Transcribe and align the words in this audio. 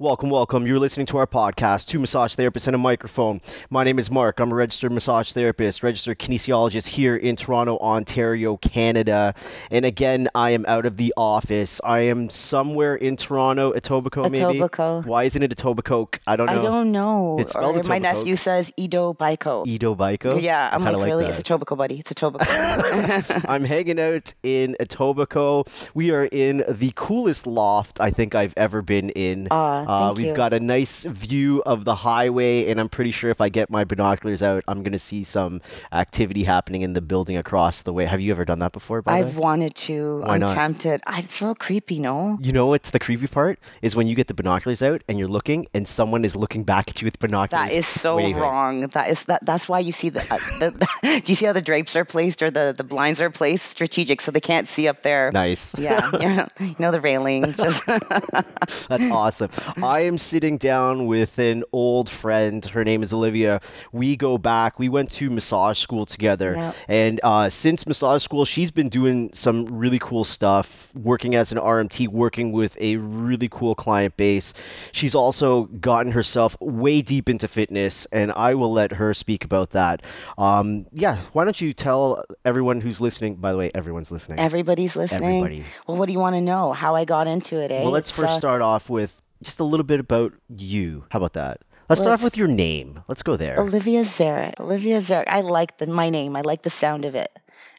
Welcome, 0.00 0.28
welcome. 0.28 0.66
You're 0.66 0.80
listening 0.80 1.06
to 1.06 1.18
our 1.18 1.26
podcast, 1.28 1.86
Two 1.86 2.00
Massage 2.00 2.34
Therapists 2.34 2.66
and 2.66 2.74
a 2.74 2.78
Microphone. 2.78 3.40
My 3.70 3.84
name 3.84 4.00
is 4.00 4.10
Mark. 4.10 4.40
I'm 4.40 4.50
a 4.50 4.54
registered 4.56 4.90
massage 4.90 5.30
therapist, 5.30 5.84
registered 5.84 6.18
kinesiologist 6.18 6.88
here 6.88 7.14
in 7.14 7.36
Toronto, 7.36 7.78
Ontario, 7.78 8.56
Canada. 8.56 9.36
And 9.70 9.84
again, 9.84 10.26
I 10.34 10.50
am 10.50 10.64
out 10.66 10.86
of 10.86 10.96
the 10.96 11.14
office. 11.16 11.80
I 11.84 12.06
am 12.06 12.28
somewhere 12.28 12.96
in 12.96 13.14
Toronto, 13.14 13.72
Etobicoke, 13.72 14.32
maybe. 14.32 14.58
Etobicoke. 14.58 15.06
Why 15.06 15.22
isn't 15.24 15.40
it 15.40 15.56
Etobicoke? 15.56 16.18
I 16.26 16.34
don't 16.34 16.46
know. 16.46 16.58
I 16.58 16.62
don't 16.62 16.90
know. 16.90 17.36
It's 17.38 17.52
spelled 17.52 17.76
Or 17.76 17.88
my 17.88 17.98
nephew 17.98 18.34
says 18.34 18.72
Edo 18.76 19.14
Bico. 19.14 19.64
Edo 19.64 19.94
Bico? 19.94 20.42
Yeah, 20.42 20.70
I'm 20.72 20.82
I 20.82 20.90
like, 20.90 21.06
really? 21.06 21.26
that. 21.26 21.38
It's 21.38 21.48
Etobicoke, 21.48 21.78
buddy. 21.78 22.00
It's 22.00 22.12
Etobicoke. 22.12 23.44
I'm 23.48 23.62
hanging 23.62 24.00
out 24.00 24.34
in 24.42 24.74
Etobicoke. 24.80 25.68
We 25.94 26.10
are 26.10 26.24
in 26.24 26.64
the 26.68 26.92
coolest 26.96 27.46
loft 27.46 28.00
I 28.00 28.10
think 28.10 28.34
I've 28.34 28.54
ever 28.56 28.82
been 28.82 29.10
in. 29.10 29.46
Aw, 29.52 29.83
Uh, 29.86 30.14
we've 30.16 30.26
you. 30.26 30.34
got 30.34 30.52
a 30.52 30.60
nice 30.60 31.02
view 31.02 31.62
of 31.64 31.84
the 31.84 31.94
highway, 31.94 32.70
and 32.70 32.80
I'm 32.80 32.88
pretty 32.88 33.10
sure 33.10 33.30
if 33.30 33.40
I 33.40 33.48
get 33.48 33.70
my 33.70 33.84
binoculars 33.84 34.42
out, 34.42 34.64
I'm 34.68 34.82
going 34.82 34.92
to 34.92 34.98
see 34.98 35.24
some 35.24 35.60
activity 35.92 36.44
happening 36.44 36.82
in 36.82 36.92
the 36.92 37.00
building 37.00 37.36
across 37.36 37.82
the 37.82 37.92
way. 37.92 38.06
Have 38.06 38.20
you 38.20 38.32
ever 38.32 38.44
done 38.44 38.60
that 38.60 38.72
before, 38.72 39.02
by 39.02 39.18
I've 39.18 39.36
way? 39.36 39.42
wanted 39.42 39.74
to. 39.76 40.20
Why 40.20 40.34
I'm 40.34 40.40
not? 40.40 40.54
tempted. 40.54 41.02
It's 41.08 41.40
a 41.40 41.44
little 41.44 41.54
creepy, 41.54 42.00
no? 42.00 42.38
You 42.40 42.52
know 42.52 42.66
what's 42.66 42.90
the 42.90 42.98
creepy 42.98 43.26
part? 43.26 43.58
Is 43.82 43.94
when 43.96 44.06
you 44.06 44.14
get 44.14 44.26
the 44.28 44.34
binoculars 44.34 44.82
out 44.82 45.02
and 45.08 45.18
you're 45.18 45.28
looking, 45.28 45.66
and 45.74 45.86
someone 45.86 46.24
is 46.24 46.36
looking 46.36 46.64
back 46.64 46.88
at 46.88 47.00
you 47.00 47.06
with 47.06 47.18
binoculars. 47.18 47.68
That 47.68 47.76
is 47.76 47.86
so 47.86 48.16
waving. 48.16 48.36
wrong. 48.36 48.80
That 48.88 49.10
is 49.10 49.24
that. 49.24 49.44
That's 49.44 49.68
why 49.68 49.80
you 49.80 49.92
see 49.92 50.10
the, 50.10 50.20
uh, 50.20 50.38
the, 50.58 50.70
the. 50.70 51.20
Do 51.24 51.30
you 51.30 51.34
see 51.34 51.46
how 51.46 51.52
the 51.52 51.62
drapes 51.62 51.96
are 51.96 52.04
placed 52.04 52.42
or 52.42 52.50
the 52.50 52.74
the 52.76 52.84
blinds 52.84 53.20
are 53.20 53.30
placed? 53.30 53.64
Strategic, 53.66 54.20
so 54.20 54.30
they 54.30 54.40
can't 54.40 54.68
see 54.68 54.88
up 54.88 55.02
there. 55.02 55.30
Nice. 55.32 55.78
Yeah, 55.78 56.10
yeah. 56.20 56.46
You 56.60 56.74
know 56.78 56.90
the 56.90 57.00
railing. 57.00 57.52
Just 57.52 57.86
That's 57.86 59.10
awesome. 59.10 59.50
I 59.82 60.00
am 60.00 60.18
sitting 60.18 60.58
down 60.58 61.06
with 61.06 61.38
an 61.38 61.64
old 61.72 62.08
friend. 62.08 62.64
Her 62.64 62.84
name 62.84 63.02
is 63.02 63.12
Olivia. 63.12 63.60
We 63.92 64.16
go 64.16 64.38
back. 64.38 64.78
We 64.78 64.88
went 64.88 65.10
to 65.12 65.30
massage 65.30 65.78
school 65.78 66.06
together. 66.06 66.54
Yep. 66.54 66.76
And 66.88 67.20
uh, 67.22 67.50
since 67.50 67.86
massage 67.86 68.22
school, 68.22 68.44
she's 68.44 68.70
been 68.70 68.88
doing 68.88 69.32
some 69.32 69.66
really 69.66 69.98
cool 69.98 70.24
stuff, 70.24 70.90
working 70.94 71.34
as 71.34 71.52
an 71.52 71.58
RMT, 71.58 72.08
working 72.08 72.52
with 72.52 72.76
a 72.80 72.96
really 72.96 73.48
cool 73.48 73.74
client 73.74 74.16
base. 74.16 74.54
She's 74.92 75.14
also 75.14 75.64
gotten 75.64 76.12
herself 76.12 76.56
way 76.60 77.02
deep 77.02 77.28
into 77.28 77.48
fitness, 77.48 78.06
and 78.06 78.32
I 78.32 78.54
will 78.54 78.72
let 78.72 78.92
her 78.92 79.14
speak 79.14 79.44
about 79.44 79.70
that. 79.70 80.02
Um, 80.38 80.86
yeah, 80.92 81.18
why 81.32 81.44
don't 81.44 81.60
you 81.60 81.72
tell 81.72 82.24
everyone 82.44 82.80
who's 82.80 83.00
listening? 83.00 83.36
By 83.36 83.52
the 83.52 83.58
way, 83.58 83.70
everyone's 83.74 84.10
listening. 84.10 84.38
everybody's 84.38 84.96
listening. 84.96 85.38
Everybody. 85.44 85.64
Well, 85.86 85.96
what 85.96 86.06
do 86.06 86.12
you 86.12 86.20
want 86.20 86.36
to 86.36 86.40
know? 86.40 86.72
How 86.72 86.94
I 86.94 87.04
got 87.04 87.26
into 87.26 87.60
it? 87.60 87.70
Eh? 87.70 87.82
Well, 87.82 87.90
let's 87.90 88.10
It's, 88.10 88.18
first 88.18 88.34
uh, 88.34 88.38
start 88.38 88.62
off 88.62 88.88
with 88.88 89.12
just 89.42 89.60
a 89.60 89.64
little 89.64 89.84
bit 89.84 90.00
about 90.00 90.32
you. 90.48 91.04
How 91.10 91.18
about 91.18 91.34
that? 91.34 91.60
Let's 91.88 92.00
start 92.00 92.14
off 92.14 92.24
with 92.24 92.38
your 92.38 92.48
name. 92.48 93.02
Let's 93.08 93.22
go 93.22 93.36
there. 93.36 93.56
Olivia 93.58 94.02
Zarek. 94.02 94.58
Olivia 94.58 95.00
Zarek. 95.00 95.24
I 95.26 95.42
like 95.42 95.76
the 95.76 95.86
my 95.86 96.08
name. 96.08 96.34
I 96.34 96.40
like 96.40 96.62
the 96.62 96.70
sound 96.70 97.04
of 97.04 97.14
it. 97.14 97.30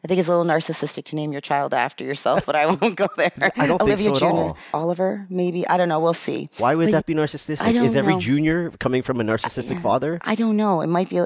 I 0.04 0.08
think 0.08 0.20
it's 0.20 0.28
a 0.28 0.36
little 0.36 0.44
narcissistic 0.44 1.06
to 1.06 1.16
name 1.16 1.32
your 1.32 1.40
child 1.40 1.74
after 1.74 2.04
yourself, 2.04 2.46
but 2.46 2.54
I 2.54 2.66
won't 2.72 2.94
go 2.94 3.08
there. 3.16 3.32
I 3.56 3.66
don't 3.66 3.78
think 3.78 3.82
Olivia 3.82 4.14
so 4.14 4.14
at 4.14 4.18
Jr. 4.18 4.24
all. 4.26 4.56
Oliver, 4.72 5.26
maybe. 5.28 5.66
I 5.66 5.76
don't 5.76 5.88
know. 5.88 5.98
We'll 5.98 6.12
see. 6.12 6.50
Why 6.58 6.74
would 6.76 6.86
But 6.86 6.92
that 6.92 7.06
be 7.06 7.14
narcissistic? 7.14 7.60
I 7.62 7.70
Is 7.82 7.96
every 7.96 8.14
know. 8.14 8.20
junior 8.20 8.70
coming 8.70 9.02
from 9.02 9.20
a 9.20 9.24
narcissistic 9.24 9.80
father? 9.82 10.20
I 10.22 10.36
don't 10.36 10.56
know. 10.56 10.82
It 10.82 10.86
might 10.86 11.08
be. 11.08 11.20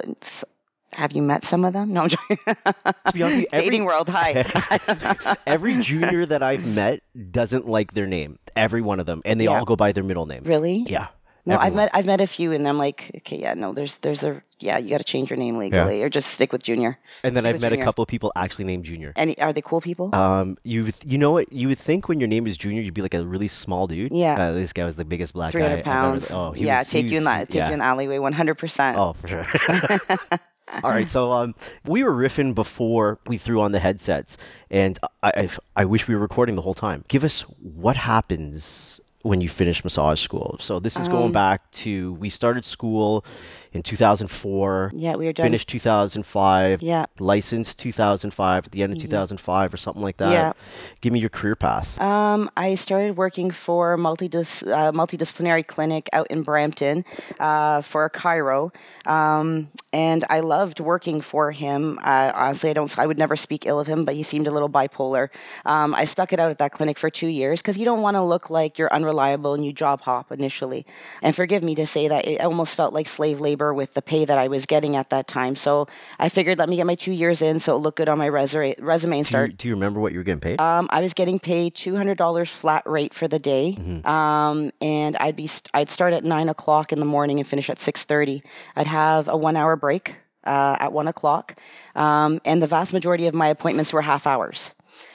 Have 0.93 1.13
you 1.13 1.23
met 1.23 1.45
some 1.45 1.65
of 1.65 1.73
them? 1.73 1.93
No, 1.93 2.03
I'm 2.03 2.09
joking. 2.09 2.37
To 2.47 3.13
be 3.15 3.23
honest 3.23 3.41
you, 3.41 3.47
every, 3.53 3.65
Dating 3.67 3.85
world. 3.85 4.09
Hi. 4.09 5.37
every 5.47 5.81
junior 5.81 6.27
that 6.27 6.43
I've 6.43 6.67
met 6.67 7.01
doesn't 7.31 7.67
like 7.69 7.95
their 7.95 8.07
name. 8.07 8.39
Every 8.57 8.81
one 8.83 8.99
of 9.01 9.07
them, 9.07 9.23
and 9.25 9.39
they 9.41 9.45
Yeah. 9.45 9.59
all 9.59 9.65
go 9.65 9.77
by 9.77 9.93
their 9.93 10.05
middle 10.05 10.27
name. 10.27 10.43
really? 10.45 10.85
Yeah. 10.89 11.09
No, 11.47 11.57
I've 11.57 11.75
met 11.75 11.91
I've 11.95 12.05
met 12.07 12.21
a 12.21 12.27
few, 12.27 12.53
and 12.53 12.69
I'm 12.69 12.77
like, 12.77 13.11
okay, 13.17 13.39
yeah, 13.39 13.55
no, 13.55 13.73
there's 13.73 13.99
there's 13.99 14.23
a 14.25 14.43
yeah, 14.59 14.77
you 14.77 14.91
got 14.91 14.99
to 14.99 15.05
change 15.05 15.31
your 15.31 15.39
name 15.39 15.57
legally, 15.57 16.03
or 16.03 16.11
just 16.11 16.29
stick 16.29 16.53
with 16.53 16.63
Junior. 16.63 16.99
And 17.25 17.35
then 17.35 17.45
stick 17.45 17.55
I've 17.55 17.61
met 17.63 17.73
a 17.73 17.79
couple 17.83 18.03
of 18.03 18.09
people 18.09 18.31
actually 18.37 18.67
named 18.67 18.85
Junior. 18.85 19.15
And 19.17 19.35
are 19.41 19.53
they 19.55 19.63
cool 19.63 19.81
people? 19.81 20.15
Um, 20.15 20.59
you 20.65 20.91
you 21.05 21.17
know 21.17 21.31
what? 21.33 21.51
You 21.51 21.69
would 21.69 21.79
think 21.79 22.09
when 22.09 22.21
your 22.21 22.29
name 22.29 22.47
is 22.47 22.59
Junior, 22.59 22.83
you'd 22.83 22.93
be 22.95 23.01
like 23.01 23.15
a 23.15 23.25
really 23.27 23.49
small 23.49 23.87
dude. 23.87 24.13
Yeah. 24.13 24.37
Uh, 24.39 24.53
this 24.53 24.75
guy 24.75 24.85
was 24.85 24.97
the 24.97 25.07
biggest 25.07 25.33
black 25.33 25.53
Three 25.53 25.63
guy. 25.63 25.69
hundred 25.69 25.81
I've 25.81 25.87
ever- 25.87 25.91
pounds. 25.97 26.31
Oh, 26.31 26.55
yeah, 26.55 26.79
was- 26.81 26.91
take 26.91 27.07
he 27.07 27.13
you 27.13 27.19
in 27.19 27.25
that 27.25 27.49
take 27.49 27.61
yeah. 27.61 27.69
you 27.69 27.73
in 27.73 27.79
the 27.79 27.87
alleyway, 27.87 28.19
one 28.19 28.35
hundred 28.35 28.57
percent. 28.57 28.99
Oh, 28.99 29.15
for 29.15 29.27
sure. 29.29 29.47
All 30.83 30.91
right, 30.91 31.09
so 31.09 31.33
um, 31.33 31.55
we 31.87 32.05
were 32.05 32.13
riffing 32.13 32.55
before 32.55 33.19
we 33.27 33.39
threw 33.39 33.61
on 33.63 33.73
the 33.73 33.79
headsets, 33.79 34.39
and 34.71 34.99
I, 35.23 35.33
I 35.37 35.51
I 35.77 35.85
wish 35.87 36.07
we 36.09 36.15
were 36.15 36.21
recording 36.21 36.55
the 36.55 36.63
whole 36.63 36.75
time. 36.75 37.05
Give 37.09 37.25
us 37.25 37.43
what 37.61 37.97
happens 37.97 39.01
when 39.23 39.41
you 39.41 39.49
finish 39.49 39.85
massage 39.85 40.21
school. 40.21 40.57
So 40.61 40.81
this 40.81 40.97
is 40.97 41.09
going 41.09 41.27
Um, 41.27 41.33
back 41.33 41.71
to 41.73 42.15
we 42.15 42.31
started 42.31 42.65
school 42.65 43.25
in 43.73 43.83
2004, 43.83 44.91
Yeah, 44.95 45.15
we 45.17 45.27
were 45.27 45.33
done. 45.33 45.45
finished 45.45 45.69
2005, 45.69 46.83
Yeah. 46.83 47.07
licensed 47.19 47.79
2005 47.79 48.67
at 48.67 48.73
the 48.73 48.83
end 48.83 48.93
of 48.93 48.99
2005 49.01 49.73
or 49.73 49.77
something 49.77 50.03
like 50.03 50.17
that. 50.19 50.33
Yeah. 50.33 50.53
Give 51.01 51.13
me 51.13 51.21
your 51.21 51.29
career 51.31 51.55
path. 51.57 52.01
Um, 52.01 52.51
I 52.57 52.75
started 52.75 53.17
working 53.17 53.51
for 53.51 53.95
a 53.95 53.97
multidis- 53.97 54.67
uh, 54.67 54.93
multidisciplinary 54.93 55.67
clinic 55.67 56.09
out 56.13 56.29
in 56.31 56.43
Brampton 56.43 57.05
uh, 57.39 57.83
for 57.83 58.05
a 58.05 58.11
chiro, 58.11 58.73
um, 59.07 59.69
and 59.93 60.25
I 60.29 60.41
loved 60.41 60.81
working 60.81 61.21
for 61.21 61.51
him. 61.53 61.99
Uh, 62.03 62.33
honestly, 62.35 62.71
I 62.71 62.73
don't. 62.73 62.99
I 62.99 63.07
would 63.07 63.19
never 63.19 63.37
speak 63.37 63.67
ill 63.67 63.79
of 63.81 63.87
him, 63.87 64.05
but 64.05 64.15
he 64.15 64.23
seemed 64.23 64.47
a 64.47 64.51
little 64.51 64.69
bipolar. 64.69 65.29
Um, 65.65 65.95
I 65.95 66.05
stuck 66.07 66.33
it 66.33 66.41
out 66.41 66.51
at 66.51 66.59
that 66.59 66.73
clinic 66.73 66.99
for 66.99 67.11
two 67.11 67.29
years 67.29 67.61
because 67.63 67.79
you 67.79 67.85
don't 67.85 68.03
want 68.03 68.17
to 68.17 68.23
look 68.23 68.51
like 68.51 68.79
you're 68.79 68.93
unreliable 68.93 69.55
and 69.55 69.65
you 69.65 69.73
job 69.73 70.01
hop 70.01 70.33
initially. 70.33 70.87
And 71.23 71.35
forgive 71.35 71.63
me 71.63 71.77
to 71.77 71.87
say 71.87 72.09
that 72.09 72.27
it 72.27 72.41
almost 72.41 72.75
felt 72.75 72.93
like 72.93 73.07
slave 73.07 73.41
labor 73.41 73.60
with 73.69 73.93
the 73.93 74.01
pay 74.03 74.25
that 74.25 74.39
I 74.39 74.49
was 74.49 74.65
getting 74.67 74.97
at 74.97 75.11
that 75.11 75.29
time. 75.29 75.55
So 75.57 75.89
I 76.19 76.31
figured, 76.31 76.59
let 76.59 76.69
me 76.69 76.77
get 76.77 76.87
my 76.87 76.95
two 76.95 77.13
years 77.13 77.43
in, 77.43 77.61
so 77.61 77.77
it 77.77 77.81
looked 77.81 77.99
good 77.99 78.09
on 78.09 78.17
my 78.17 78.29
resume, 78.29 78.75
resume 78.81 79.19
and 79.19 79.27
Do 79.27 79.29
start 79.29 79.51
you, 79.51 79.57
do 79.57 79.69
you 79.69 79.75
remember 79.75 80.01
what 80.01 80.13
you 80.13 80.19
were 80.19 80.25
getting 80.25 80.41
paid? 80.41 80.61
um, 80.61 80.89
I 80.91 81.01
was 81.03 81.13
getting 81.15 81.39
paid 81.39 81.75
two 81.75 81.95
hundred 81.97 82.17
dollars 82.19 82.49
flat 82.49 82.85
rate 82.87 83.13
for 83.15 83.29
the 83.29 83.39
day, 83.39 83.77
um, 84.05 84.71
and 84.81 85.17
I'd 85.17 85.37
be 85.37 85.47
st- 85.47 85.71
I'd 85.75 85.91
start 85.91 86.13
at 86.15 86.25
nine 86.25 86.49
o'clock 86.49 86.93
in 86.93 86.99
the 86.99 87.05
morning 87.07 87.39
and 87.39 87.47
finish 87.47 87.69
at 87.71 87.79
six 87.81 88.05
thirty. 88.05 88.43
I'd 88.75 88.87
have 88.87 89.29
a 89.29 89.37
one 89.37 89.57
hour 89.57 89.77
break 89.77 90.17
uh, 90.45 90.77
at 90.81 90.93
one 90.93 91.07
o'clock, 91.09 91.55
um, 91.95 92.41
and 92.45 92.63
the 92.63 92.67
vast 92.67 92.93
majority 92.93 93.27
of 93.27 93.35
my 93.35 93.49
appointments 93.49 93.93
were 93.93 94.03
half 94.03 94.27
hours. 94.27 94.73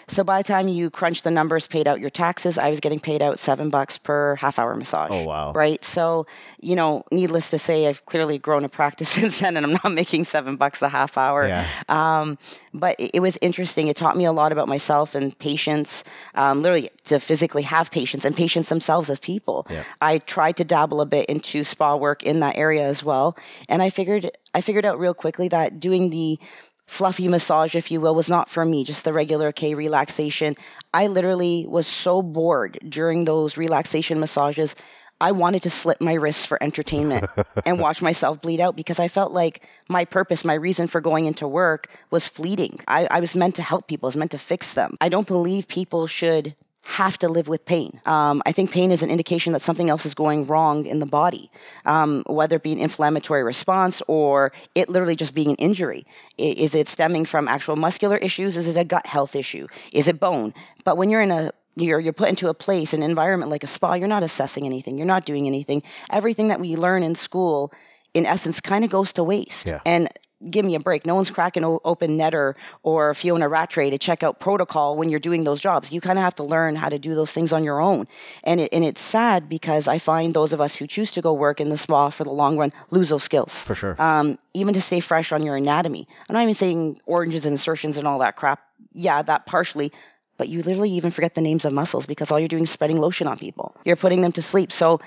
So 0.08 0.24
by 0.24 0.40
the 0.40 0.44
time 0.44 0.68
you 0.68 0.90
crunch 0.90 1.22
the 1.22 1.32
numbers, 1.32 1.68
paid 1.68 1.88
out 1.88 2.00
your 2.00 2.10
taxes, 2.10 2.58
I 2.58 2.70
was 2.70 2.80
getting 2.80 3.00
paid 3.00 3.22
out 3.22 3.40
seven 3.40 3.70
bucks 3.70 3.98
per 3.98 4.36
half 4.36 4.60
hour 4.60 4.76
massage. 4.76 5.10
Oh, 5.12 5.26
wow. 5.26 5.52
Right. 5.54 5.84
So 5.84 6.28
you 6.66 6.76
know, 6.76 7.04
needless 7.12 7.52
to 7.52 7.60
say, 7.60 7.88
I've 7.88 8.06
clearly 8.06 8.40
grown 8.40 8.66
a 8.66 8.70
practice 8.70 9.10
since 9.22 9.40
then, 9.40 9.56
and 9.56 9.66
I'm 9.66 9.74
not 9.74 9.92
making 9.94 10.24
seven 10.24 10.56
bucks 10.56 10.82
a 10.82 10.90
half 10.90 11.18
hour. 11.18 11.48
Yeah. 11.48 11.68
Um, 11.88 12.38
but 12.74 13.00
it, 13.00 13.12
it 13.16 13.20
was 13.20 13.38
interesting. 13.42 13.88
It 13.88 13.96
taught 13.96 14.18
me 14.18 14.26
a 14.26 14.32
lot 14.32 14.52
about 14.52 14.68
myself 14.68 15.16
and 15.16 15.38
patience, 15.38 16.04
um, 16.34 16.62
literally 16.62 16.90
to 17.06 17.20
physically 17.20 17.64
have 17.64 17.92
patience 17.92 18.26
and 18.26 18.36
patience 18.36 18.70
themselves 18.70 19.10
as 19.10 19.20
people. 19.20 19.68
Yeah. 19.70 19.84
I 20.02 20.18
tried 20.18 20.58
to 20.58 20.66
dabble 20.66 21.02
a 21.02 21.06
bit 21.06 21.28
into 21.30 21.64
spa 21.64 21.96
work 21.96 22.24
in 22.24 22.40
that 22.40 22.58
area 22.58 22.84
as 22.84 23.04
well, 23.04 23.38
and 23.70 23.82
I 23.82 23.90
figured 23.92 24.32
I 24.54 24.62
figured 24.62 24.86
out 24.86 25.00
real 25.00 25.14
quickly 25.14 25.50
that 25.50 25.80
doing 25.80 26.10
the 26.10 26.40
fluffy 26.88 27.28
massage, 27.28 27.76
if 27.76 27.92
you 27.92 28.02
will, 28.02 28.16
was 28.16 28.30
not 28.30 28.50
for 28.50 28.64
me. 28.64 28.84
Just 28.84 29.06
the 29.06 29.14
regular 29.14 29.52
K 29.52 29.74
relaxation. 29.74 30.56
I 30.94 31.08
literally 31.08 31.66
was 31.68 31.88
so 31.88 32.22
bored 32.22 32.80
during 32.88 33.26
those 33.26 33.58
relaxation 33.58 34.20
massages. 34.20 34.76
I 35.20 35.32
wanted 35.32 35.64
to 35.64 35.70
slit 35.70 36.02
my 36.02 36.14
wrists 36.14 36.46
for 36.46 36.62
entertainment 36.62 37.26
and 37.66 37.80
watch 37.80 38.02
myself 38.02 38.42
bleed 38.42 38.60
out 38.60 38.76
because 38.76 39.00
I 39.00 39.08
felt 39.08 39.32
like 39.32 39.66
my 39.88 40.06
purpose, 40.06 40.44
my 40.44 40.56
reason 40.56 40.88
for 40.88 41.00
going 41.00 41.26
into 41.26 41.48
work 41.48 41.88
was 42.12 42.28
fleeting. 42.28 42.80
I, 42.88 43.08
I 43.10 43.20
was 43.22 43.36
meant 43.36 43.56
to 43.56 43.62
help 43.62 43.88
people, 43.88 44.08
I 44.08 44.10
was 44.10 44.18
meant 44.18 44.32
to 44.32 44.38
fix 44.38 44.74
them. 44.74 44.98
I 45.00 45.10
don't 45.10 45.28
believe 45.28 45.68
people 45.70 46.08
should 46.08 46.54
have 46.86 47.18
to 47.18 47.30
live 47.30 47.48
with 47.48 47.66
pain. 47.66 48.00
Um, 48.06 48.44
I 48.46 48.52
think 48.52 48.72
pain 48.72 48.92
is 48.92 49.02
an 49.02 49.10
indication 49.10 49.54
that 49.54 49.64
something 49.64 49.90
else 49.90 50.06
is 50.06 50.14
going 50.14 50.46
wrong 50.46 50.86
in 50.86 51.00
the 51.00 51.08
body, 51.08 51.50
um, 51.84 52.24
whether 52.28 52.58
it 52.58 52.64
be 52.64 52.74
an 52.74 52.78
inflammatory 52.78 53.44
response 53.44 54.04
or 54.08 54.54
it 54.76 54.88
literally 54.88 55.16
just 55.16 55.34
being 55.34 55.50
an 55.50 55.56
injury. 55.56 56.06
Is 56.38 56.76
it 56.76 56.88
stemming 56.88 57.26
from 57.26 57.48
actual 57.48 57.76
muscular 57.76 58.16
issues? 58.16 58.56
Is 58.56 58.68
it 58.68 58.80
a 58.80 58.86
gut 58.86 59.08
health 59.08 59.36
issue? 59.36 59.68
Is 59.92 60.08
it 60.08 60.20
bone? 60.20 60.54
But 60.84 60.96
when 60.96 61.10
you're 61.10 61.22
in 61.22 61.32
a 61.32 61.52
you're 61.76 62.00
you're 62.00 62.14
put 62.14 62.30
into 62.30 62.50
a 62.50 62.54
place, 62.54 62.94
an 62.94 63.02
environment 63.02 63.50
like 63.50 63.64
a 63.64 63.68
spa, 63.68 63.96
you're 63.96 64.08
not 64.08 64.22
assessing 64.24 64.68
anything, 64.68 64.98
you're 64.98 65.08
not 65.08 65.26
doing 65.26 65.48
anything. 65.48 65.82
Everything 66.12 66.50
that 66.50 66.60
we 66.60 66.76
learn 66.76 67.02
in 67.02 67.16
school, 67.16 67.74
in 68.14 68.28
essence, 68.28 68.62
kind 68.62 68.86
of 68.86 68.92
goes 68.92 69.14
to 69.14 69.24
waste. 69.24 69.66
Yeah. 69.66 69.82
And 69.88 70.08
give 70.50 70.66
me 70.66 70.76
a 70.76 70.80
break. 70.80 71.06
No 71.06 71.16
one's 71.16 71.30
cracking 71.30 71.64
open 71.64 72.18
Netter 72.18 72.56
or 72.84 73.14
Fiona 73.14 73.48
Rattray 73.48 73.92
to 73.92 73.98
check 73.98 74.24
out 74.24 74.40
protocol 74.40 74.98
when 74.98 75.10
you're 75.10 75.20
doing 75.20 75.44
those 75.44 75.60
jobs. 75.60 75.92
You 75.92 76.02
kind 76.02 76.18
of 76.18 76.24
have 76.24 76.36
to 76.36 76.44
learn 76.44 76.76
how 76.76 76.90
to 76.90 77.00
do 77.00 77.16
those 77.16 77.32
things 77.32 77.54
on 77.54 77.64
your 77.64 77.80
own. 77.82 78.08
And 78.44 78.60
it, 78.60 78.74
and 78.74 78.84
it's 78.84 79.02
sad 79.02 79.50
because 79.50 79.88
I 79.88 80.00
find 80.00 80.34
those 80.34 80.54
of 80.54 80.62
us 80.62 80.76
who 80.76 80.88
choose 80.88 81.12
to 81.12 81.22
go 81.22 81.34
work 81.34 81.62
in 81.62 81.70
the 81.70 81.78
spa 81.78 82.10
for 82.10 82.24
the 82.24 82.32
long 82.32 82.58
run 82.58 82.72
lose 82.90 83.10
those 83.10 83.24
skills. 83.24 83.62
For 83.62 83.76
sure. 83.76 83.96
Um, 84.00 84.38
even 84.54 84.76
to 84.76 84.82
stay 84.82 85.00
fresh 85.00 85.32
on 85.32 85.44
your 85.44 85.56
anatomy. 85.56 86.08
I'm 86.30 86.34
not 86.34 86.44
even 86.44 86.54
saying 86.54 87.02
origins 87.06 87.46
and 87.46 87.54
insertions 87.54 87.98
and 87.98 88.08
all 88.08 88.20
that 88.20 88.36
crap. 88.36 88.62
Yeah, 88.94 89.22
that 89.22 89.46
partially. 89.46 89.92
But 90.38 90.50
you 90.50 90.62
literally 90.64 90.92
even 90.92 91.12
forget 91.12 91.34
the 91.34 91.42
names 91.42 91.64
of 91.64 91.72
muscles 91.72 92.06
because 92.06 92.30
all 92.30 92.40
you're 92.40 92.50
doing 92.50 92.64
is 92.64 92.70
spreading 92.70 93.00
lotion 93.00 93.28
on 93.28 93.38
people. 93.38 93.76
You're 93.86 93.96
putting 93.96 94.22
them 94.22 94.34
to 94.34 94.42
sleep. 94.42 94.74
So 94.74 95.00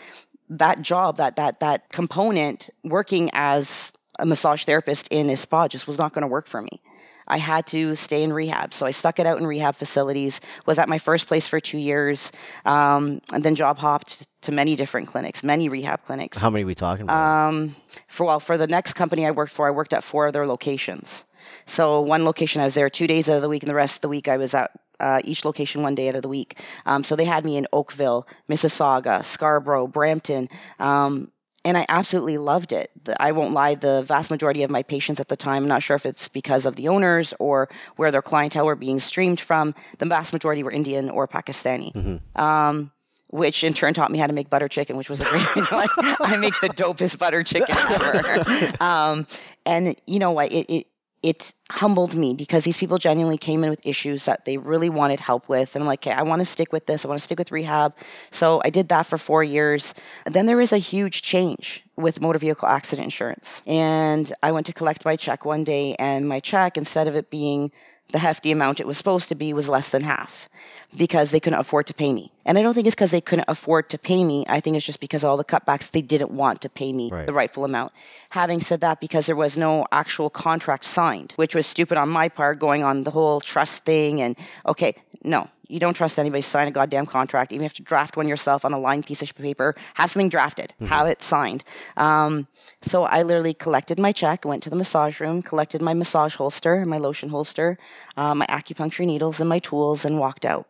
that 0.50 0.80
job, 0.80 1.18
that 1.18 1.36
that 1.36 1.60
that 1.60 1.90
component, 1.90 2.70
working 2.82 3.30
as 3.34 3.92
a 4.18 4.26
massage 4.26 4.64
therapist 4.64 5.08
in 5.08 5.30
a 5.30 5.36
spa 5.36 5.68
just 5.68 5.86
was 5.86 5.98
not 5.98 6.12
going 6.12 6.22
to 6.22 6.28
work 6.28 6.46
for 6.46 6.60
me. 6.60 6.80
I 7.28 7.36
had 7.36 7.66
to 7.68 7.94
stay 7.94 8.22
in 8.22 8.32
rehab. 8.32 8.72
So 8.72 8.86
I 8.86 8.90
stuck 8.92 9.20
it 9.20 9.26
out 9.26 9.38
in 9.38 9.46
rehab 9.46 9.76
facilities, 9.76 10.40
was 10.64 10.78
at 10.78 10.88
my 10.88 10.96
first 10.98 11.26
place 11.26 11.46
for 11.46 11.60
two 11.60 11.76
years, 11.76 12.32
um, 12.64 13.20
and 13.32 13.44
then 13.44 13.54
job 13.54 13.76
hopped 13.76 14.26
to 14.42 14.52
many 14.52 14.76
different 14.76 15.08
clinics, 15.08 15.44
many 15.44 15.68
rehab 15.68 16.04
clinics. 16.04 16.40
How 16.40 16.48
many 16.48 16.64
are 16.64 16.66
we 16.66 16.74
talking 16.74 17.02
about? 17.02 17.48
Um, 17.48 17.76
for 18.06 18.26
well, 18.26 18.40
for 18.40 18.56
the 18.56 18.66
next 18.66 18.94
company 18.94 19.26
I 19.26 19.32
worked 19.32 19.52
for, 19.52 19.66
I 19.66 19.72
worked 19.72 19.92
at 19.92 20.02
four 20.02 20.26
other 20.26 20.46
locations. 20.46 21.24
So 21.66 22.00
one 22.00 22.24
location 22.24 22.62
I 22.62 22.64
was 22.64 22.74
there 22.74 22.88
two 22.88 23.06
days 23.06 23.28
out 23.28 23.36
of 23.36 23.42
the 23.42 23.48
week, 23.48 23.62
and 23.62 23.70
the 23.70 23.74
rest 23.74 23.96
of 23.96 24.00
the 24.02 24.08
week 24.08 24.28
I 24.28 24.38
was 24.38 24.54
at 24.54 24.70
uh, 24.98 25.20
each 25.22 25.44
location 25.44 25.82
one 25.82 25.94
day 25.94 26.08
out 26.08 26.14
of 26.14 26.22
the 26.22 26.28
week. 26.28 26.58
Um, 26.86 27.04
so 27.04 27.14
they 27.14 27.24
had 27.24 27.44
me 27.44 27.56
in 27.56 27.66
Oakville, 27.72 28.26
Mississauga, 28.48 29.24
Scarborough, 29.24 29.86
Brampton. 29.86 30.48
Um, 30.78 31.30
and 31.64 31.76
I 31.76 31.86
absolutely 31.88 32.38
loved 32.38 32.72
it. 32.72 32.90
I 33.18 33.32
won't 33.32 33.52
lie, 33.52 33.74
the 33.74 34.02
vast 34.02 34.30
majority 34.30 34.62
of 34.62 34.70
my 34.70 34.82
patients 34.82 35.20
at 35.20 35.28
the 35.28 35.36
time, 35.36 35.64
I'm 35.64 35.68
not 35.68 35.82
sure 35.82 35.96
if 35.96 36.06
it's 36.06 36.28
because 36.28 36.66
of 36.66 36.76
the 36.76 36.88
owners 36.88 37.34
or 37.38 37.68
where 37.96 38.10
their 38.10 38.22
clientele 38.22 38.66
were 38.66 38.76
being 38.76 39.00
streamed 39.00 39.40
from, 39.40 39.74
the 39.98 40.06
vast 40.06 40.32
majority 40.32 40.62
were 40.62 40.70
Indian 40.70 41.10
or 41.10 41.26
Pakistani. 41.26 41.92
Mm-hmm. 41.92 42.40
Um, 42.40 42.92
which 43.30 43.62
in 43.62 43.74
turn 43.74 43.92
taught 43.92 44.10
me 44.10 44.18
how 44.18 44.26
to 44.26 44.32
make 44.32 44.48
butter 44.48 44.68
chicken, 44.68 44.96
which 44.96 45.10
was 45.10 45.20
a 45.20 45.24
great. 45.24 45.42
like, 45.72 45.90
I 45.98 46.38
make 46.38 46.58
the 46.60 46.68
dopest 46.68 47.18
butter 47.18 47.42
chicken 47.42 47.76
ever. 47.76 48.72
um, 48.82 49.26
and 49.66 49.94
you 50.06 50.18
know 50.18 50.32
what? 50.32 50.50
It, 50.50 50.72
it 50.72 50.86
it 51.22 51.52
humbled 51.70 52.14
me 52.14 52.34
because 52.34 52.64
these 52.64 52.78
people 52.78 52.98
genuinely 52.98 53.38
came 53.38 53.64
in 53.64 53.70
with 53.70 53.84
issues 53.84 54.26
that 54.26 54.44
they 54.44 54.56
really 54.56 54.88
wanted 54.88 55.18
help 55.20 55.48
with. 55.48 55.74
And 55.74 55.82
I'm 55.82 55.88
like, 55.88 56.06
okay, 56.06 56.14
I 56.14 56.22
want 56.22 56.40
to 56.40 56.44
stick 56.44 56.72
with 56.72 56.86
this. 56.86 57.04
I 57.04 57.08
want 57.08 57.20
to 57.20 57.24
stick 57.24 57.38
with 57.38 57.50
rehab. 57.50 57.96
So 58.30 58.60
I 58.64 58.70
did 58.70 58.90
that 58.90 59.06
for 59.06 59.18
four 59.18 59.42
years. 59.42 59.94
Then 60.26 60.46
there 60.46 60.56
was 60.56 60.72
a 60.72 60.78
huge 60.78 61.22
change 61.22 61.82
with 61.96 62.20
motor 62.20 62.38
vehicle 62.38 62.68
accident 62.68 63.06
insurance. 63.06 63.62
And 63.66 64.32
I 64.42 64.52
went 64.52 64.66
to 64.66 64.72
collect 64.72 65.04
my 65.04 65.16
check 65.16 65.44
one 65.44 65.64
day, 65.64 65.96
and 65.98 66.28
my 66.28 66.40
check, 66.40 66.76
instead 66.76 67.08
of 67.08 67.16
it 67.16 67.30
being 67.30 67.72
the 68.10 68.18
hefty 68.18 68.52
amount 68.52 68.80
it 68.80 68.86
was 68.86 68.96
supposed 68.96 69.28
to 69.28 69.34
be, 69.34 69.52
was 69.52 69.68
less 69.68 69.90
than 69.90 70.02
half 70.02 70.48
because 70.96 71.30
they 71.30 71.40
couldn't 71.40 71.58
afford 71.58 71.88
to 71.88 71.94
pay 71.94 72.12
me. 72.12 72.32
And 72.46 72.56
I 72.56 72.62
don't 72.62 72.72
think 72.72 72.86
it's 72.86 72.94
because 72.94 73.10
they 73.10 73.20
couldn't 73.20 73.44
afford 73.48 73.90
to 73.90 73.98
pay 73.98 74.22
me. 74.24 74.46
I 74.48 74.60
think 74.60 74.76
it's 74.76 74.86
just 74.86 75.00
because 75.00 75.24
all 75.24 75.36
the 75.36 75.44
cutbacks, 75.44 75.90
they 75.90 76.00
didn't 76.00 76.30
want 76.30 76.62
to 76.62 76.70
pay 76.70 76.92
me 76.92 77.10
right. 77.10 77.26
the 77.26 77.34
rightful 77.34 77.64
amount. 77.64 77.92
Having 78.30 78.60
said 78.60 78.80
that, 78.80 79.00
because 79.00 79.26
there 79.26 79.36
was 79.36 79.58
no 79.58 79.86
actual 79.92 80.30
contract 80.30 80.84
signed, 80.84 81.32
which 81.36 81.54
was 81.54 81.66
stupid 81.66 81.98
on 81.98 82.08
my 82.08 82.30
part, 82.30 82.58
going 82.58 82.82
on 82.82 83.04
the 83.04 83.10
whole 83.10 83.40
trust 83.40 83.84
thing. 83.84 84.22
And 84.22 84.38
okay, 84.64 84.94
no, 85.22 85.48
you 85.68 85.78
don't 85.78 85.94
trust 85.94 86.18
anybody 86.18 86.42
to 86.42 86.48
sign 86.48 86.68
a 86.68 86.70
goddamn 86.70 87.06
contract. 87.06 87.52
Even 87.52 87.64
if 87.64 87.70
you 87.70 87.72
have 87.72 87.74
to 87.74 87.82
draft 87.82 88.16
one 88.16 88.26
yourself 88.26 88.64
on 88.64 88.72
a 88.72 88.78
lined 88.78 89.06
piece 89.06 89.22
of 89.22 89.34
paper, 89.34 89.74
have 89.94 90.10
something 90.10 90.30
drafted, 90.30 90.72
mm-hmm. 90.74 90.86
have 90.86 91.06
it 91.06 91.22
signed. 91.22 91.62
Um, 91.96 92.46
so 92.82 93.04
I 93.04 93.22
literally 93.22 93.54
collected 93.54 93.98
my 93.98 94.12
check, 94.12 94.44
went 94.44 94.64
to 94.64 94.70
the 94.70 94.76
massage 94.76 95.20
room, 95.20 95.42
collected 95.42 95.82
my 95.82 95.94
massage 95.94 96.34
holster, 96.34 96.84
my 96.86 96.98
lotion 96.98 97.28
holster, 97.28 97.78
uh, 98.16 98.34
my 98.34 98.46
acupuncture 98.46 99.06
needles, 99.06 99.40
and 99.40 99.48
my 99.48 99.58
tools, 99.58 100.04
and 100.04 100.18
walked 100.18 100.44
out. 100.44 100.66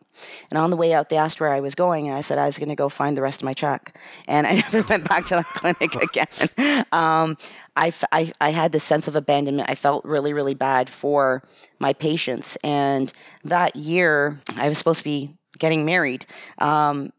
And 0.49 0.57
on 0.57 0.69
the 0.69 0.77
way 0.77 0.93
out, 0.93 1.09
they 1.09 1.17
asked 1.17 1.39
where 1.39 1.51
I 1.51 1.59
was 1.59 1.75
going, 1.75 2.07
and 2.07 2.17
I 2.17 2.21
said 2.21 2.37
I 2.37 2.45
was 2.45 2.57
going 2.57 2.69
to 2.69 2.75
go 2.75 2.89
find 2.89 3.17
the 3.17 3.21
rest 3.21 3.41
of 3.41 3.45
my 3.45 3.53
check. 3.53 3.97
And 4.27 4.45
I 4.47 4.53
never 4.73 4.81
went 4.81 5.07
back 5.07 5.25
to 5.27 5.35
that 5.35 5.45
clinic 5.45 5.95
again. 6.57 6.85
Um, 6.91 7.37
I, 7.75 7.93
I, 8.11 8.31
I 8.39 8.49
had 8.49 8.71
this 8.71 8.83
sense 8.83 9.07
of 9.07 9.15
abandonment. 9.15 9.69
I 9.69 9.75
felt 9.75 10.05
really, 10.05 10.33
really 10.33 10.53
bad 10.53 10.89
for 10.89 11.43
my 11.79 11.93
patients. 11.93 12.57
And 12.63 13.11
that 13.45 13.75
year, 13.75 14.41
I 14.55 14.69
was 14.69 14.77
supposed 14.77 14.99
to 14.99 15.05
be 15.05 15.35
getting 15.57 15.85
married. 15.85 16.25
Um, 16.57 17.11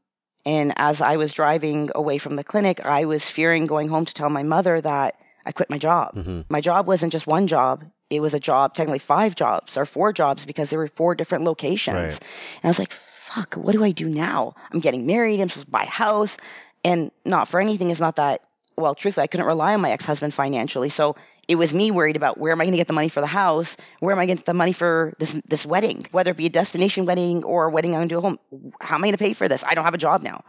and 0.46 0.72
as 0.76 1.00
I 1.02 1.16
was 1.16 1.32
driving 1.32 1.90
away 1.94 2.18
from 2.18 2.34
the 2.34 2.44
clinic, 2.44 2.84
I 2.84 3.04
was 3.04 3.28
fearing 3.28 3.66
going 3.66 3.88
home 3.88 4.06
to 4.06 4.14
tell 4.14 4.30
my 4.30 4.42
mother 4.42 4.80
that 4.80 5.16
I 5.44 5.52
quit 5.52 5.70
my 5.70 5.78
job. 5.78 6.14
Mm-hmm. 6.14 6.40
My 6.48 6.60
job 6.60 6.86
wasn't 6.86 7.12
just 7.12 7.26
one 7.26 7.46
job, 7.46 7.84
it 8.10 8.20
was 8.20 8.34
a 8.34 8.40
job, 8.40 8.74
technically 8.74 8.98
five 8.98 9.34
jobs 9.34 9.76
or 9.76 9.86
four 9.86 10.12
jobs 10.12 10.44
because 10.44 10.68
there 10.68 10.78
were 10.78 10.88
four 10.88 11.14
different 11.14 11.44
locations. 11.44 11.96
Right. 11.96 12.20
And 12.56 12.64
I 12.64 12.68
was 12.68 12.78
like, 12.78 12.92
fuck, 12.92 13.54
what 13.54 13.72
do 13.72 13.84
I 13.84 13.92
do 13.92 14.08
now? 14.08 14.54
I'm 14.72 14.80
getting 14.80 15.06
married, 15.06 15.40
I'm 15.40 15.48
supposed 15.48 15.68
to 15.68 15.70
buy 15.70 15.84
a 15.84 15.86
house. 15.86 16.36
And 16.84 17.10
not 17.24 17.48
for 17.48 17.60
anything, 17.60 17.90
it's 17.90 18.00
not 18.00 18.16
that, 18.16 18.42
well, 18.76 18.94
truthfully, 18.94 19.24
I 19.24 19.26
couldn't 19.28 19.46
rely 19.46 19.74
on 19.74 19.80
my 19.80 19.92
ex 19.92 20.04
husband 20.04 20.34
financially. 20.34 20.88
So 20.88 21.16
it 21.46 21.54
was 21.56 21.72
me 21.74 21.90
worried 21.90 22.16
about 22.16 22.38
where 22.38 22.52
am 22.52 22.60
I 22.60 22.64
going 22.64 22.72
to 22.72 22.78
get 22.78 22.86
the 22.86 22.92
money 22.92 23.08
for 23.08 23.20
the 23.20 23.26
house? 23.26 23.76
Where 24.00 24.12
am 24.12 24.18
I 24.18 24.26
going 24.26 24.38
to 24.38 24.40
get 24.40 24.46
the 24.46 24.54
money 24.54 24.72
for 24.72 25.14
this 25.18 25.32
this 25.46 25.66
wedding? 25.66 26.06
Whether 26.10 26.30
it 26.30 26.36
be 26.36 26.46
a 26.46 26.50
destination 26.50 27.06
wedding 27.06 27.44
or 27.44 27.66
a 27.66 27.70
wedding 27.70 27.92
I'm 27.92 27.98
going 27.98 28.08
to 28.08 28.14
do 28.14 28.18
at 28.18 28.22
home. 28.22 28.72
How 28.80 28.94
am 28.94 29.02
I 29.02 29.08
going 29.08 29.12
to 29.12 29.18
pay 29.18 29.32
for 29.32 29.48
this? 29.48 29.64
I 29.64 29.74
don't 29.74 29.84
have 29.84 29.94
a 29.94 29.98
job 29.98 30.22
now. 30.22 30.44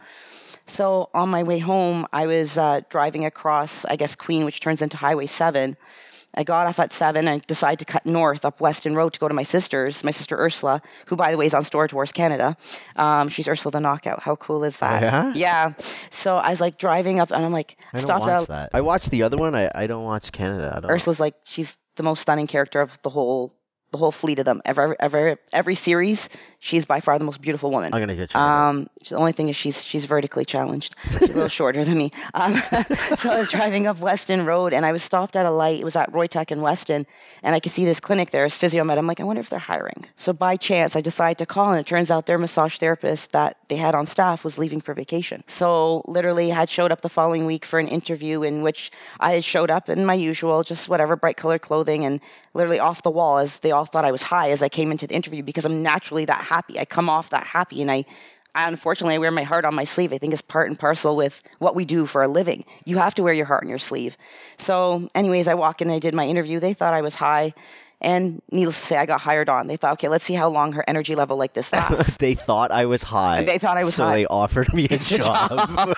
So 0.66 1.10
on 1.12 1.28
my 1.28 1.42
way 1.42 1.58
home, 1.58 2.06
I 2.12 2.26
was 2.26 2.56
uh, 2.56 2.80
driving 2.88 3.24
across, 3.24 3.84
I 3.84 3.96
guess, 3.96 4.14
Queen, 4.14 4.44
which 4.44 4.60
turns 4.60 4.80
into 4.80 4.96
Highway 4.96 5.26
7. 5.26 5.76
I 6.34 6.44
got 6.44 6.66
off 6.66 6.78
at 6.78 6.92
7 6.92 7.28
and 7.28 7.46
decided 7.46 7.80
to 7.80 7.84
cut 7.84 8.06
north 8.06 8.44
up 8.44 8.60
Weston 8.60 8.94
Road 8.94 9.12
to 9.14 9.20
go 9.20 9.28
to 9.28 9.34
my 9.34 9.42
sister's, 9.42 10.02
my 10.02 10.10
sister 10.10 10.36
Ursula, 10.36 10.82
who, 11.06 11.16
by 11.16 11.30
the 11.30 11.36
way, 11.36 11.46
is 11.46 11.54
on 11.54 11.64
Storage 11.64 11.92
Wars 11.92 12.12
Canada. 12.12 12.56
Um, 12.96 13.28
she's 13.28 13.48
Ursula 13.48 13.72
the 13.72 13.80
Knockout. 13.80 14.20
How 14.20 14.36
cool 14.36 14.64
is 14.64 14.78
that? 14.78 15.02
Yeah? 15.02 15.32
Yeah. 15.34 15.72
So 16.10 16.36
I 16.36 16.50
was 16.50 16.60
like 16.60 16.78
driving 16.78 17.20
up 17.20 17.30
and 17.30 17.44
I'm 17.44 17.52
like, 17.52 17.76
I 17.92 18.00
don't 18.00 18.20
watch 18.20 18.42
at, 18.42 18.48
that. 18.48 18.70
I 18.72 18.80
watched 18.80 19.10
the 19.10 19.24
other 19.24 19.36
one. 19.36 19.54
I, 19.54 19.70
I 19.74 19.86
don't 19.86 20.04
watch 20.04 20.32
Canada. 20.32 20.72
I 20.76 20.80
don't 20.80 20.90
Ursula's 20.90 21.20
like, 21.20 21.34
she's 21.44 21.76
the 21.96 22.02
most 22.02 22.20
stunning 22.20 22.46
character 22.46 22.80
of 22.80 23.00
the 23.02 23.10
whole 23.10 23.52
the 23.92 23.98
whole 23.98 24.10
fleet 24.10 24.38
of 24.38 24.44
them. 24.44 24.60
Every 24.64 24.96
every 24.98 25.36
every 25.52 25.74
series, 25.74 26.28
she's 26.58 26.84
by 26.86 27.00
far 27.00 27.18
the 27.18 27.24
most 27.24 27.40
beautiful 27.40 27.70
woman. 27.70 27.94
I'm 27.94 28.00
gonna 28.00 28.16
get 28.16 28.34
you. 28.34 28.40
Um, 28.40 28.88
the 29.08 29.16
only 29.16 29.32
thing 29.32 29.48
is 29.48 29.56
she's 29.56 29.84
she's 29.84 30.06
vertically 30.06 30.44
challenged. 30.44 30.96
She's 31.10 31.30
a 31.30 31.34
little 31.34 31.48
shorter 31.60 31.84
than 31.84 31.96
me. 31.96 32.10
Um, 32.34 32.54
so 33.16 33.30
I 33.30 33.38
was 33.38 33.50
driving 33.50 33.86
up 33.86 34.00
Weston 34.00 34.44
Road 34.46 34.72
and 34.72 34.84
I 34.84 34.92
was 34.92 35.02
stopped 35.02 35.36
at 35.36 35.46
a 35.46 35.50
light. 35.50 35.78
It 35.78 35.84
was 35.84 35.94
at 35.96 36.10
Roytec 36.10 36.50
in 36.50 36.62
Weston, 36.62 37.06
and 37.42 37.54
I 37.54 37.60
could 37.60 37.70
see 37.70 37.84
this 37.84 38.00
clinic 38.00 38.30
there. 38.30 38.46
It's 38.46 38.56
PhysioMed. 38.56 38.96
I'm 38.96 39.06
like, 39.06 39.20
I 39.20 39.24
wonder 39.24 39.40
if 39.40 39.50
they're 39.50 39.58
hiring. 39.58 40.06
So 40.16 40.32
by 40.32 40.56
chance, 40.56 40.96
I 40.96 41.02
decided 41.02 41.38
to 41.38 41.46
call, 41.46 41.70
and 41.72 41.80
it 41.80 41.86
turns 41.86 42.10
out 42.10 42.26
their 42.26 42.38
massage 42.38 42.78
therapist 42.78 43.32
that 43.32 43.58
they 43.68 43.76
had 43.76 43.94
on 43.94 44.06
staff 44.06 44.44
was 44.44 44.58
leaving 44.58 44.80
for 44.80 44.94
vacation. 44.94 45.44
So 45.48 46.02
literally, 46.06 46.48
had 46.48 46.70
showed 46.70 46.92
up 46.92 47.02
the 47.02 47.10
following 47.10 47.44
week 47.44 47.66
for 47.66 47.78
an 47.78 47.88
interview 47.88 48.42
in 48.42 48.62
which 48.62 48.90
I 49.20 49.32
had 49.32 49.44
showed 49.44 49.70
up 49.70 49.90
in 49.90 50.06
my 50.06 50.14
usual, 50.14 50.62
just 50.62 50.88
whatever 50.88 51.16
bright 51.16 51.36
colored 51.36 51.60
clothing, 51.60 52.06
and 52.06 52.20
literally 52.54 52.78
off 52.78 53.02
the 53.02 53.10
wall 53.10 53.38
as 53.38 53.58
they 53.60 53.70
all 53.70 53.84
thought 53.84 54.04
I 54.04 54.12
was 54.12 54.22
high 54.22 54.50
as 54.50 54.62
I 54.62 54.68
came 54.68 54.90
into 54.90 55.06
the 55.06 55.14
interview 55.14 55.42
because 55.42 55.64
I'm 55.64 55.82
naturally 55.82 56.26
that 56.26 56.42
happy. 56.42 56.78
I 56.78 56.84
come 56.84 57.08
off 57.08 57.30
that 57.30 57.46
happy 57.46 57.82
and 57.82 57.90
I, 57.90 58.04
I 58.54 58.68
unfortunately 58.68 59.14
I 59.14 59.18
wear 59.18 59.30
my 59.30 59.44
heart 59.44 59.64
on 59.64 59.74
my 59.74 59.84
sleeve. 59.84 60.12
I 60.12 60.18
think 60.18 60.32
it's 60.32 60.42
part 60.42 60.68
and 60.68 60.78
parcel 60.78 61.16
with 61.16 61.42
what 61.58 61.74
we 61.74 61.84
do 61.84 62.04
for 62.06 62.22
a 62.22 62.28
living. 62.28 62.64
You 62.84 62.98
have 62.98 63.14
to 63.14 63.22
wear 63.22 63.32
your 63.32 63.46
heart 63.46 63.62
on 63.64 63.70
your 63.70 63.78
sleeve. 63.78 64.16
So 64.58 65.08
anyways, 65.14 65.48
I 65.48 65.54
walk 65.54 65.80
in 65.80 65.88
and 65.88 65.96
I 65.96 65.98
did 65.98 66.14
my 66.14 66.26
interview. 66.26 66.60
They 66.60 66.74
thought 66.74 66.94
I 66.94 67.02
was 67.02 67.14
high. 67.14 67.54
And 68.02 68.42
needless 68.50 68.80
to 68.80 68.86
say, 68.86 68.96
I 68.96 69.06
got 69.06 69.20
hired 69.20 69.48
on. 69.48 69.68
They 69.68 69.76
thought, 69.76 69.92
okay, 69.92 70.08
let's 70.08 70.24
see 70.24 70.34
how 70.34 70.50
long 70.50 70.72
her 70.72 70.84
energy 70.86 71.14
level 71.14 71.36
like 71.36 71.52
this 71.52 71.72
lasts. 71.72 72.16
they 72.16 72.34
thought 72.34 72.72
I 72.72 72.86
was 72.86 73.04
high. 73.04 73.42
They 73.42 73.58
thought 73.58 73.76
I 73.76 73.84
was 73.84 73.94
so 73.94 74.04
high. 74.04 74.10
So 74.10 74.14
they 74.16 74.26
offered 74.26 74.74
me 74.74 74.86
a 74.86 74.98
job. 74.98 75.96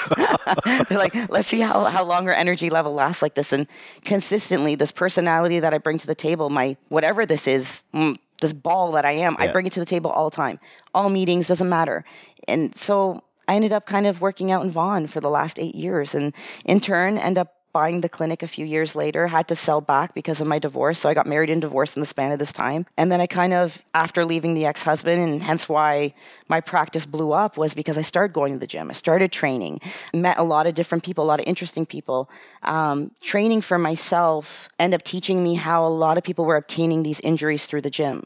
They're 0.89 0.99
like, 0.99 1.15
let's 1.31 1.49
see 1.49 1.61
how, 1.61 1.85
how 1.85 2.05
long 2.05 2.27
her 2.27 2.35
energy 2.35 2.69
level 2.69 2.93
lasts 2.93 3.23
like 3.23 3.35
this. 3.35 3.55
And 3.55 3.67
consistently, 4.05 4.75
this 4.75 4.93
personality 4.93 5.61
that 5.61 5.73
I 5.73 5.79
bring 5.79 5.97
to 5.97 6.07
the 6.07 6.15
table, 6.15 6.51
my 6.51 6.77
whatever 6.89 7.25
this 7.25 7.49
is, 7.49 7.83
mm, 7.95 8.19
this 8.39 8.53
ball 8.53 8.93
that 8.93 9.07
I 9.07 9.13
am, 9.13 9.37
yeah. 9.39 9.47
I 9.47 9.53
bring 9.53 9.65
it 9.67 9.73
to 9.73 9.81
the 9.81 9.87
table 9.87 10.11
all 10.11 10.29
the 10.29 10.37
time. 10.37 10.61
All 10.93 11.09
meetings, 11.09 11.49
doesn't 11.49 11.69
matter. 11.69 12.05
And 12.47 12.75
so 12.77 13.23
I 13.49 13.57
ended 13.57 13.73
up 13.73 13.87
kind 13.87 14.07
of 14.07 14.21
working 14.21 14.53
out 14.53 14.63
in 14.65 14.71
Vaughan 14.71 15.07
for 15.07 15.21
the 15.21 15.31
last 15.31 15.59
eight 15.59 15.75
years 15.75 16.15
and 16.15 16.35
in 16.67 16.81
turn 16.81 17.17
end 17.17 17.39
up 17.39 17.54
buying 17.75 18.01
the 18.01 18.09
clinic 18.09 18.45
a 18.45 18.47
few 18.47 18.65
years 18.65 18.95
later, 18.95 19.27
had 19.27 19.49
to 19.49 19.57
sell 19.57 19.81
back 19.81 20.15
because 20.15 20.41
of 20.41 20.47
my 20.47 20.61
divorce. 20.61 21.01
So 21.01 21.09
I 21.09 21.15
got 21.15 21.27
married 21.27 21.51
and 21.51 21.61
divorced 21.61 21.97
in 21.97 22.01
the 22.01 22.07
span 22.07 22.31
of 22.31 22.39
this 22.39 22.53
time. 22.53 22.87
And 22.97 23.11
then 23.11 23.21
I 23.21 23.27
kind 23.27 23.53
of, 23.53 23.85
after 23.93 24.25
leaving 24.25 24.55
the 24.55 24.67
ex 24.67 24.85
husband, 24.85 25.21
and 25.21 25.43
hence 25.43 25.69
why 25.69 26.15
my 26.49 26.61
practice 26.61 27.05
blew 27.05 27.33
up, 27.33 27.59
was 27.59 27.75
because 27.75 27.99
I 27.99 28.03
started 28.03 28.33
going 28.33 28.53
to 28.53 28.59
the 28.61 28.69
gym. 28.69 28.89
I 28.89 28.93
started 28.93 29.33
training, 29.33 29.81
met 30.15 30.39
a 30.39 30.45
lot 30.45 30.69
of 30.69 30.75
different 30.75 31.05
people, 31.05 31.25
a 31.25 31.27
lot 31.27 31.41
of 31.41 31.47
interesting 31.47 31.85
people. 31.85 32.31
Um, 32.63 33.11
training 33.21 33.61
for 33.61 33.77
myself 33.77 34.69
ended 34.79 35.01
up 35.01 35.05
teaching 35.05 35.43
me 35.43 35.55
how 35.55 35.87
a 35.87 35.89
lot 35.89 36.17
of 36.17 36.23
people 36.23 36.45
were 36.47 36.57
obtaining 36.57 37.03
these 37.03 37.21
injuries 37.21 37.67
through 37.67 37.83
the 37.83 37.91
gym 37.91 38.25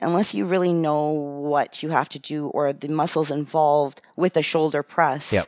unless 0.00 0.34
you 0.34 0.46
really 0.46 0.72
know 0.72 1.10
what 1.10 1.82
you 1.82 1.88
have 1.88 2.08
to 2.08 2.18
do 2.18 2.46
or 2.46 2.72
the 2.72 2.88
muscles 2.88 3.32
involved 3.32 4.00
with 4.16 4.36
a 4.36 4.42
shoulder 4.42 4.84
press, 4.84 5.32
yep. 5.32 5.46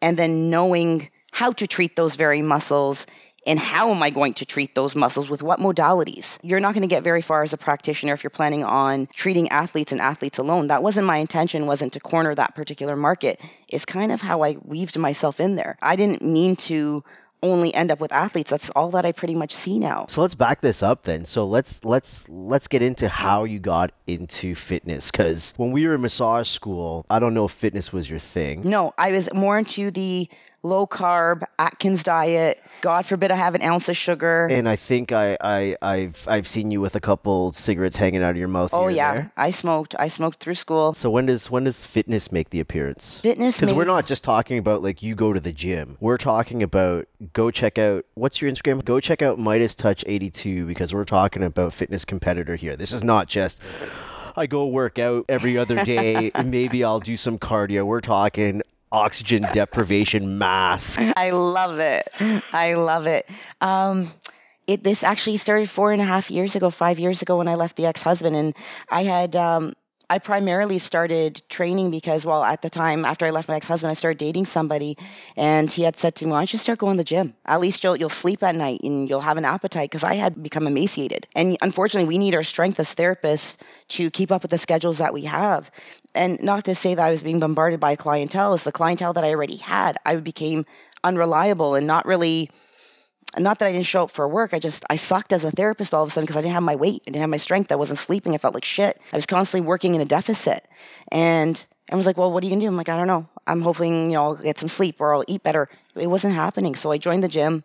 and 0.00 0.16
then 0.16 0.48
knowing 0.48 1.10
how 1.30 1.52
to 1.52 1.66
treat 1.66 1.96
those 1.96 2.16
very 2.16 2.42
muscles 2.42 3.06
and 3.46 3.58
how 3.58 3.90
am 3.90 4.02
I 4.02 4.10
going 4.10 4.34
to 4.34 4.44
treat 4.44 4.74
those 4.74 4.94
muscles 4.94 5.30
with 5.30 5.42
what 5.42 5.60
modalities? 5.60 6.38
You're 6.42 6.60
not 6.60 6.74
going 6.74 6.82
to 6.82 6.94
get 6.94 7.02
very 7.02 7.22
far 7.22 7.42
as 7.42 7.52
a 7.52 7.56
practitioner 7.56 8.12
if 8.12 8.22
you're 8.22 8.30
planning 8.30 8.64
on 8.64 9.08
treating 9.14 9.48
athletes 9.48 9.92
and 9.92 10.00
athletes 10.00 10.38
alone. 10.38 10.66
That 10.66 10.82
wasn't 10.82 11.06
my 11.06 11.16
intention, 11.16 11.66
wasn't 11.66 11.94
to 11.94 12.00
corner 12.00 12.34
that 12.34 12.54
particular 12.54 12.96
market. 12.96 13.40
It's 13.68 13.86
kind 13.86 14.12
of 14.12 14.20
how 14.20 14.42
I 14.42 14.56
weaved 14.62 14.98
myself 14.98 15.40
in 15.40 15.54
there. 15.54 15.78
I 15.80 15.96
didn't 15.96 16.22
mean 16.22 16.56
to 16.56 17.02
only 17.42 17.74
end 17.74 17.90
up 17.90 18.00
with 18.00 18.12
athletes. 18.12 18.50
That's 18.50 18.70
all 18.70 18.90
that 18.90 19.06
I 19.06 19.12
pretty 19.12 19.34
much 19.34 19.54
see 19.54 19.78
now. 19.78 20.06
So 20.08 20.20
let's 20.20 20.34
back 20.34 20.60
this 20.60 20.82
up 20.82 21.04
then. 21.04 21.24
So 21.24 21.46
let's 21.46 21.84
let's 21.84 22.28
let's 22.28 22.68
get 22.68 22.82
into 22.82 23.08
how 23.08 23.44
you 23.44 23.58
got 23.58 23.92
into 24.06 24.54
fitness 24.54 25.10
cuz 25.10 25.54
when 25.56 25.72
we 25.72 25.86
were 25.86 25.94
in 25.94 26.02
massage 26.02 26.48
school, 26.48 27.06
I 27.08 27.18
don't 27.18 27.34
know 27.34 27.46
if 27.46 27.52
fitness 27.52 27.92
was 27.92 28.08
your 28.08 28.18
thing. 28.18 28.68
No, 28.68 28.92
I 28.98 29.12
was 29.12 29.32
more 29.32 29.58
into 29.58 29.90
the 29.90 30.28
low 30.62 30.86
carb, 30.86 31.42
Atkins 31.58 32.02
diet. 32.02 32.62
God 32.80 33.06
forbid 33.06 33.30
I 33.30 33.36
have 33.36 33.54
an 33.54 33.62
ounce 33.62 33.88
of 33.88 33.96
sugar. 33.96 34.46
And 34.50 34.68
I 34.68 34.76
think 34.76 35.12
I, 35.12 35.36
I 35.40 35.76
I've 35.80 36.26
I've 36.28 36.46
seen 36.46 36.70
you 36.70 36.80
with 36.80 36.94
a 36.94 37.00
couple 37.00 37.52
cigarettes 37.52 37.96
hanging 37.96 38.22
out 38.22 38.30
of 38.30 38.36
your 38.36 38.48
mouth. 38.48 38.70
oh 38.72 38.88
yeah, 38.88 39.14
there. 39.14 39.32
I 39.36 39.50
smoked. 39.50 39.94
I 39.98 40.08
smoked 40.08 40.40
through 40.40 40.54
school. 40.54 40.94
So 40.94 41.10
when 41.10 41.26
does 41.26 41.50
when 41.50 41.64
does 41.64 41.86
fitness 41.86 42.32
make 42.32 42.50
the 42.50 42.60
appearance? 42.60 43.20
Fitness. 43.20 43.58
Because 43.58 43.74
we're 43.74 43.84
not 43.84 44.06
just 44.06 44.24
talking 44.24 44.58
about 44.58 44.82
like 44.82 45.02
you 45.02 45.14
go 45.14 45.32
to 45.32 45.40
the 45.40 45.52
gym. 45.52 45.96
We're 46.00 46.18
talking 46.18 46.62
about 46.62 47.06
go 47.32 47.50
check 47.50 47.78
out 47.78 48.04
what's 48.14 48.40
your 48.40 48.50
Instagram? 48.50 48.84
Go 48.84 49.00
check 49.00 49.22
out 49.22 49.38
Midas 49.38 49.74
Touch 49.74 50.04
82 50.06 50.66
because 50.66 50.94
we're 50.94 51.04
talking 51.04 51.42
about 51.42 51.72
fitness 51.72 52.04
competitor 52.04 52.56
here. 52.56 52.76
This 52.76 52.92
is 52.92 53.04
not 53.04 53.28
just 53.28 53.60
I 54.36 54.46
go 54.46 54.68
work 54.68 54.98
out 54.98 55.26
every 55.28 55.58
other 55.58 55.84
day. 55.84 56.30
maybe 56.44 56.84
I'll 56.84 57.00
do 57.00 57.16
some 57.16 57.38
cardio. 57.38 57.84
We're 57.84 58.00
talking 58.00 58.62
oxygen 58.92 59.42
deprivation 59.52 60.38
mask. 60.38 61.00
I 61.16 61.30
love 61.30 61.78
it. 61.78 62.08
I 62.52 62.74
love 62.74 63.06
it. 63.06 63.28
Um, 63.60 64.08
it 64.66 64.84
this 64.84 65.02
actually 65.02 65.36
started 65.36 65.68
four 65.68 65.92
and 65.92 66.00
a 66.00 66.04
half 66.04 66.30
years 66.30 66.56
ago, 66.56 66.70
five 66.70 66.98
years 66.98 67.22
ago 67.22 67.38
when 67.38 67.48
I 67.48 67.56
left 67.56 67.76
the 67.76 67.86
ex-husband, 67.86 68.36
and 68.36 68.56
I 68.88 69.02
had 69.02 69.34
um, 69.36 69.72
I 70.10 70.18
primarily 70.18 70.78
started 70.78 71.40
training 71.48 71.92
because, 71.92 72.26
well, 72.26 72.42
at 72.42 72.62
the 72.62 72.68
time 72.68 73.04
after 73.04 73.26
I 73.26 73.30
left 73.30 73.48
my 73.48 73.54
ex-husband, 73.54 73.92
I 73.92 73.94
started 73.94 74.18
dating 74.18 74.46
somebody, 74.46 74.98
and 75.36 75.70
he 75.70 75.84
had 75.84 75.96
said 75.96 76.16
to 76.16 76.26
me, 76.26 76.32
"Why 76.32 76.40
don't 76.40 76.52
you 76.52 76.58
start 76.58 76.80
going 76.80 76.96
to 76.96 77.00
the 77.00 77.04
gym? 77.04 77.34
At 77.46 77.60
least 77.60 77.84
you'll 77.84 77.96
you'll 77.96 78.10
sleep 78.10 78.42
at 78.42 78.56
night 78.56 78.80
and 78.82 79.08
you'll 79.08 79.20
have 79.20 79.36
an 79.36 79.44
appetite." 79.44 79.88
Because 79.88 80.02
I 80.02 80.14
had 80.14 80.42
become 80.42 80.66
emaciated, 80.66 81.28
and 81.36 81.56
unfortunately, 81.62 82.08
we 82.08 82.18
need 82.18 82.34
our 82.34 82.42
strength 82.42 82.80
as 82.80 82.92
therapists 82.92 83.58
to 83.90 84.10
keep 84.10 84.32
up 84.32 84.42
with 84.42 84.50
the 84.50 84.58
schedules 84.58 84.98
that 84.98 85.14
we 85.14 85.26
have. 85.26 85.70
And 86.12 86.42
not 86.42 86.64
to 86.64 86.74
say 86.74 86.94
that 86.96 87.06
I 87.06 87.12
was 87.12 87.22
being 87.22 87.38
bombarded 87.38 87.78
by 87.78 87.94
clientele, 87.94 88.54
it's 88.54 88.64
the 88.64 88.72
clientele 88.72 89.12
that 89.12 89.22
I 89.22 89.30
already 89.30 89.58
had. 89.58 89.96
I 90.04 90.16
became 90.16 90.66
unreliable 91.04 91.76
and 91.76 91.86
not 91.86 92.04
really 92.04 92.50
not 93.38 93.58
that 93.60 93.68
I 93.68 93.72
didn't 93.72 93.86
show 93.86 94.04
up 94.04 94.10
for 94.10 94.26
work. 94.26 94.54
I 94.54 94.58
just 94.58 94.84
I 94.90 94.96
sucked 94.96 95.32
as 95.32 95.44
a 95.44 95.50
therapist 95.50 95.94
all 95.94 96.02
of 96.02 96.08
a 96.08 96.10
sudden 96.10 96.24
because 96.24 96.36
I 96.36 96.42
didn't 96.42 96.54
have 96.54 96.62
my 96.62 96.76
weight. 96.76 97.02
I 97.06 97.10
didn't 97.10 97.20
have 97.20 97.30
my 97.30 97.36
strength. 97.36 97.70
I 97.70 97.76
wasn't 97.76 97.98
sleeping. 97.98 98.34
I 98.34 98.38
felt 98.38 98.54
like 98.54 98.64
shit. 98.64 99.00
I 99.12 99.16
was 99.16 99.26
constantly 99.26 99.66
working 99.66 99.94
in 99.94 100.00
a 100.00 100.04
deficit. 100.04 100.66
And 101.12 101.64
I 101.90 101.96
was 101.96 102.06
like, 102.06 102.16
well, 102.16 102.32
what 102.32 102.42
are 102.42 102.46
you 102.46 102.52
gonna 102.52 102.62
do? 102.62 102.68
I'm 102.68 102.76
like, 102.76 102.88
I 102.88 102.96
don't 102.96 103.06
know. 103.06 103.28
I'm 103.46 103.62
hoping 103.62 104.10
you 104.10 104.16
know 104.16 104.22
I'll 104.24 104.36
get 104.36 104.58
some 104.58 104.68
sleep 104.68 105.00
or 105.00 105.14
I'll 105.14 105.24
eat 105.26 105.42
better. 105.42 105.68
It 105.94 106.06
wasn't 106.06 106.34
happening. 106.34 106.74
So 106.74 106.90
I 106.90 106.98
joined 106.98 107.22
the 107.22 107.28
gym, 107.28 107.64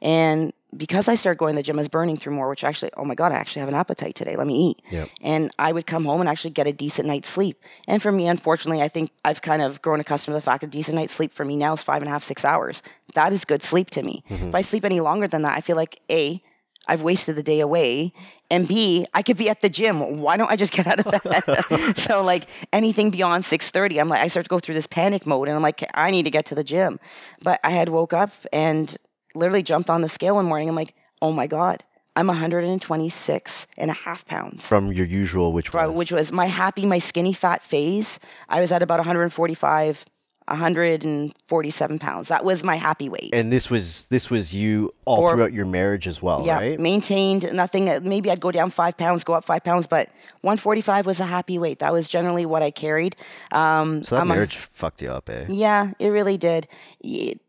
and 0.00 0.52
because 0.74 1.08
I 1.08 1.16
started 1.16 1.38
going 1.38 1.54
to 1.54 1.56
the 1.56 1.62
gym, 1.62 1.76
I 1.76 1.80
was 1.80 1.88
burning 1.88 2.16
through 2.16 2.34
more. 2.34 2.48
Which 2.48 2.64
actually, 2.64 2.92
oh 2.96 3.04
my 3.04 3.14
god, 3.14 3.32
I 3.32 3.36
actually 3.36 3.60
have 3.60 3.68
an 3.68 3.74
appetite 3.74 4.14
today. 4.14 4.36
Let 4.36 4.46
me 4.46 4.70
eat. 4.70 4.82
Yep. 4.90 5.08
And 5.20 5.50
I 5.58 5.70
would 5.70 5.86
come 5.86 6.04
home 6.04 6.20
and 6.20 6.28
actually 6.28 6.50
get 6.50 6.66
a 6.66 6.72
decent 6.72 7.08
night's 7.08 7.28
sleep. 7.28 7.62
And 7.86 8.00
for 8.00 8.10
me, 8.10 8.28
unfortunately, 8.28 8.82
I 8.82 8.88
think 8.88 9.10
I've 9.24 9.42
kind 9.42 9.62
of 9.62 9.82
grown 9.82 10.00
accustomed 10.00 10.34
to 10.34 10.38
the 10.38 10.44
fact 10.44 10.62
that 10.62 10.70
decent 10.70 10.96
night's 10.96 11.12
sleep 11.12 11.32
for 11.32 11.44
me 11.44 11.56
now 11.56 11.74
is 11.74 11.82
five 11.82 12.02
and 12.02 12.08
a 12.08 12.12
half, 12.12 12.22
six 12.22 12.44
hours. 12.44 12.82
That 13.14 13.32
is 13.32 13.44
good 13.44 13.62
sleep 13.62 13.90
to 13.90 14.02
me. 14.02 14.24
Mm-hmm. 14.30 14.48
If 14.48 14.54
I 14.54 14.62
sleep 14.62 14.84
any 14.84 15.00
longer 15.00 15.28
than 15.28 15.42
that, 15.42 15.56
I 15.56 15.60
feel 15.60 15.76
like 15.76 16.00
A, 16.10 16.42
I've 16.86 17.02
wasted 17.02 17.36
the 17.36 17.42
day 17.42 17.60
away, 17.60 18.12
and 18.50 18.66
B, 18.66 19.06
I 19.14 19.22
could 19.22 19.36
be 19.36 19.48
at 19.48 19.60
the 19.60 19.68
gym. 19.68 20.20
Why 20.20 20.36
don't 20.36 20.50
I 20.50 20.56
just 20.56 20.72
get 20.72 20.86
out 20.86 21.00
of 21.00 21.22
bed? 21.22 21.96
so 21.96 22.24
like 22.24 22.48
anything 22.72 23.10
beyond 23.10 23.44
6:30, 23.44 24.00
I'm 24.00 24.08
like 24.08 24.20
I 24.20 24.26
start 24.26 24.46
to 24.46 24.50
go 24.50 24.58
through 24.58 24.74
this 24.74 24.88
panic 24.88 25.26
mode, 25.26 25.48
and 25.48 25.56
I'm 25.56 25.62
like 25.62 25.88
I 25.94 26.10
need 26.10 26.24
to 26.24 26.30
get 26.30 26.46
to 26.46 26.54
the 26.54 26.64
gym. 26.64 26.98
But 27.40 27.60
I 27.62 27.70
had 27.70 27.88
woke 27.88 28.12
up 28.12 28.32
and 28.52 28.94
literally 29.34 29.62
jumped 29.62 29.90
on 29.90 30.00
the 30.00 30.08
scale 30.08 30.36
one 30.36 30.46
morning. 30.46 30.68
I'm 30.68 30.74
like, 30.74 30.94
oh 31.20 31.32
my 31.32 31.46
god, 31.46 31.82
I'm 32.14 32.26
126 32.26 33.66
and 33.78 33.90
a 33.90 33.94
half 33.94 34.26
pounds. 34.26 34.66
From 34.66 34.92
your 34.92 35.06
usual, 35.06 35.52
which 35.52 35.72
was 35.72 35.90
which 35.90 36.12
was 36.12 36.32
my 36.32 36.46
happy, 36.46 36.86
my 36.86 36.98
skinny 36.98 37.32
fat 37.32 37.62
phase. 37.62 38.20
I 38.48 38.60
was 38.60 38.72
at 38.72 38.82
about 38.82 38.98
145, 38.98 40.04
147 40.48 41.98
pounds. 41.98 42.28
That 42.28 42.44
was 42.44 42.62
my 42.64 42.76
happy 42.76 43.08
weight. 43.08 43.30
and 43.32 43.52
this 43.52 43.70
was 43.70 44.06
this 44.06 44.30
was 44.30 44.54
you 44.54 44.94
all 45.04 45.22
Or- 45.22 45.34
throughout 45.34 45.52
your 45.52 45.66
marriage 45.66 46.06
as 46.06 46.22
well, 46.22 46.42
yeah, 46.44 46.58
right? 46.58 46.78
maintained 46.80 47.52
nothing. 47.52 47.84
Maybe 48.02 48.30
I'd 48.30 48.40
go 48.40 48.50
down 48.50 48.70
five 48.70 48.96
pounds, 48.96 49.24
go 49.24 49.32
up 49.34 49.44
five 49.44 49.64
pounds, 49.64 49.86
but 49.86 50.08
145 50.42 51.06
was 51.06 51.20
a 51.20 51.24
happy 51.24 51.58
weight. 51.58 51.80
That 51.80 51.92
was 51.92 52.08
generally 52.08 52.46
what 52.46 52.62
I 52.62 52.70
carried. 52.70 53.16
Um, 53.50 54.02
So 54.02 54.14
that 54.16 54.22
I'm 54.22 54.30
a- 54.30 54.34
marriage 54.34 54.56
fucked 54.56 55.02
you 55.02 55.10
up, 55.10 55.28
eh? 55.30 55.46
yeah, 55.48 55.90
it 55.98 56.08
really 56.08 56.38
did. 56.38 56.68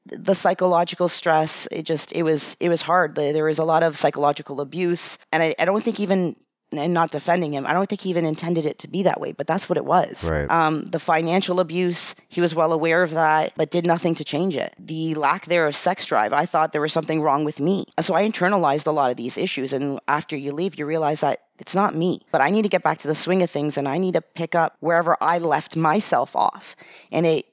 The 0.05 0.35
psychological 0.35 1.07
stress, 1.09 1.67
it 1.71 1.83
just, 1.83 2.11
it 2.11 2.23
was, 2.23 2.57
it 2.59 2.67
was 2.69 2.81
hard. 2.81 3.15
There 3.15 3.31
there 3.33 3.45
was 3.45 3.59
a 3.59 3.63
lot 3.63 3.83
of 3.83 3.95
psychological 3.97 4.59
abuse, 4.61 5.17
and 5.31 5.41
I, 5.41 5.55
I 5.57 5.65
don't 5.65 5.83
think 5.83 5.99
even, 6.01 6.35
and 6.77 6.93
not 6.93 7.11
defending 7.11 7.53
him, 7.53 7.65
I 7.65 7.73
don't 7.73 7.87
think 7.87 8.01
he 8.01 8.09
even 8.09 8.25
intended 8.25 8.65
it 8.65 8.79
to 8.79 8.87
be 8.87 9.03
that 9.03 9.19
way, 9.19 9.31
but 9.31 9.47
that's 9.47 9.69
what 9.69 9.77
it 9.77 9.85
was. 9.85 10.29
Right. 10.29 10.49
Um, 10.49 10.85
the 10.85 10.99
financial 10.99 11.59
abuse, 11.59 12.15
he 12.29 12.41
was 12.41 12.55
well 12.55 12.73
aware 12.73 13.01
of 13.01 13.11
that, 13.11 13.53
but 13.55 13.71
did 13.71 13.85
nothing 13.85 14.15
to 14.15 14.23
change 14.23 14.55
it. 14.55 14.73
The 14.79 15.15
lack 15.15 15.45
there 15.45 15.67
of 15.67 15.75
sex 15.75 16.05
drive, 16.05 16.33
I 16.33 16.45
thought 16.45 16.71
there 16.71 16.81
was 16.81 16.93
something 16.93 17.21
wrong 17.21 17.45
with 17.45 17.59
me. 17.59 17.85
So 17.99 18.13
I 18.13 18.27
internalized 18.27 18.87
a 18.87 18.91
lot 18.91 19.11
of 19.11 19.17
these 19.17 19.37
issues, 19.37 19.73
and 19.73 19.99
after 20.07 20.35
you 20.35 20.51
leave, 20.53 20.77
you 20.79 20.85
realize 20.85 21.21
that 21.21 21.41
it's 21.59 21.75
not 21.75 21.95
me, 21.95 22.21
but 22.31 22.41
I 22.41 22.49
need 22.49 22.63
to 22.63 22.69
get 22.69 22.83
back 22.83 22.99
to 22.99 23.07
the 23.07 23.15
swing 23.15 23.43
of 23.43 23.49
things, 23.49 23.77
and 23.77 23.87
I 23.87 23.97
need 23.97 24.13
to 24.13 24.21
pick 24.21 24.55
up 24.55 24.75
wherever 24.79 25.15
I 25.19 25.37
left 25.37 25.75
myself 25.75 26.35
off. 26.35 26.75
And 27.11 27.25
it 27.25 27.45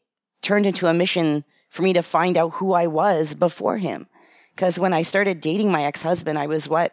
turned 0.42 0.66
into 0.66 0.86
a 0.86 0.94
mission 0.94 1.44
for 1.68 1.82
me 1.82 1.94
to 1.94 2.02
find 2.02 2.36
out 2.36 2.54
who 2.54 2.72
I 2.72 2.86
was 2.86 3.34
before 3.34 3.76
him. 3.76 4.06
Because 4.54 4.78
when 4.78 4.92
I 4.92 5.02
started 5.02 5.40
dating 5.40 5.70
my 5.70 5.84
ex 5.84 6.02
husband, 6.02 6.38
I 6.38 6.46
was 6.46 6.68
what? 6.68 6.92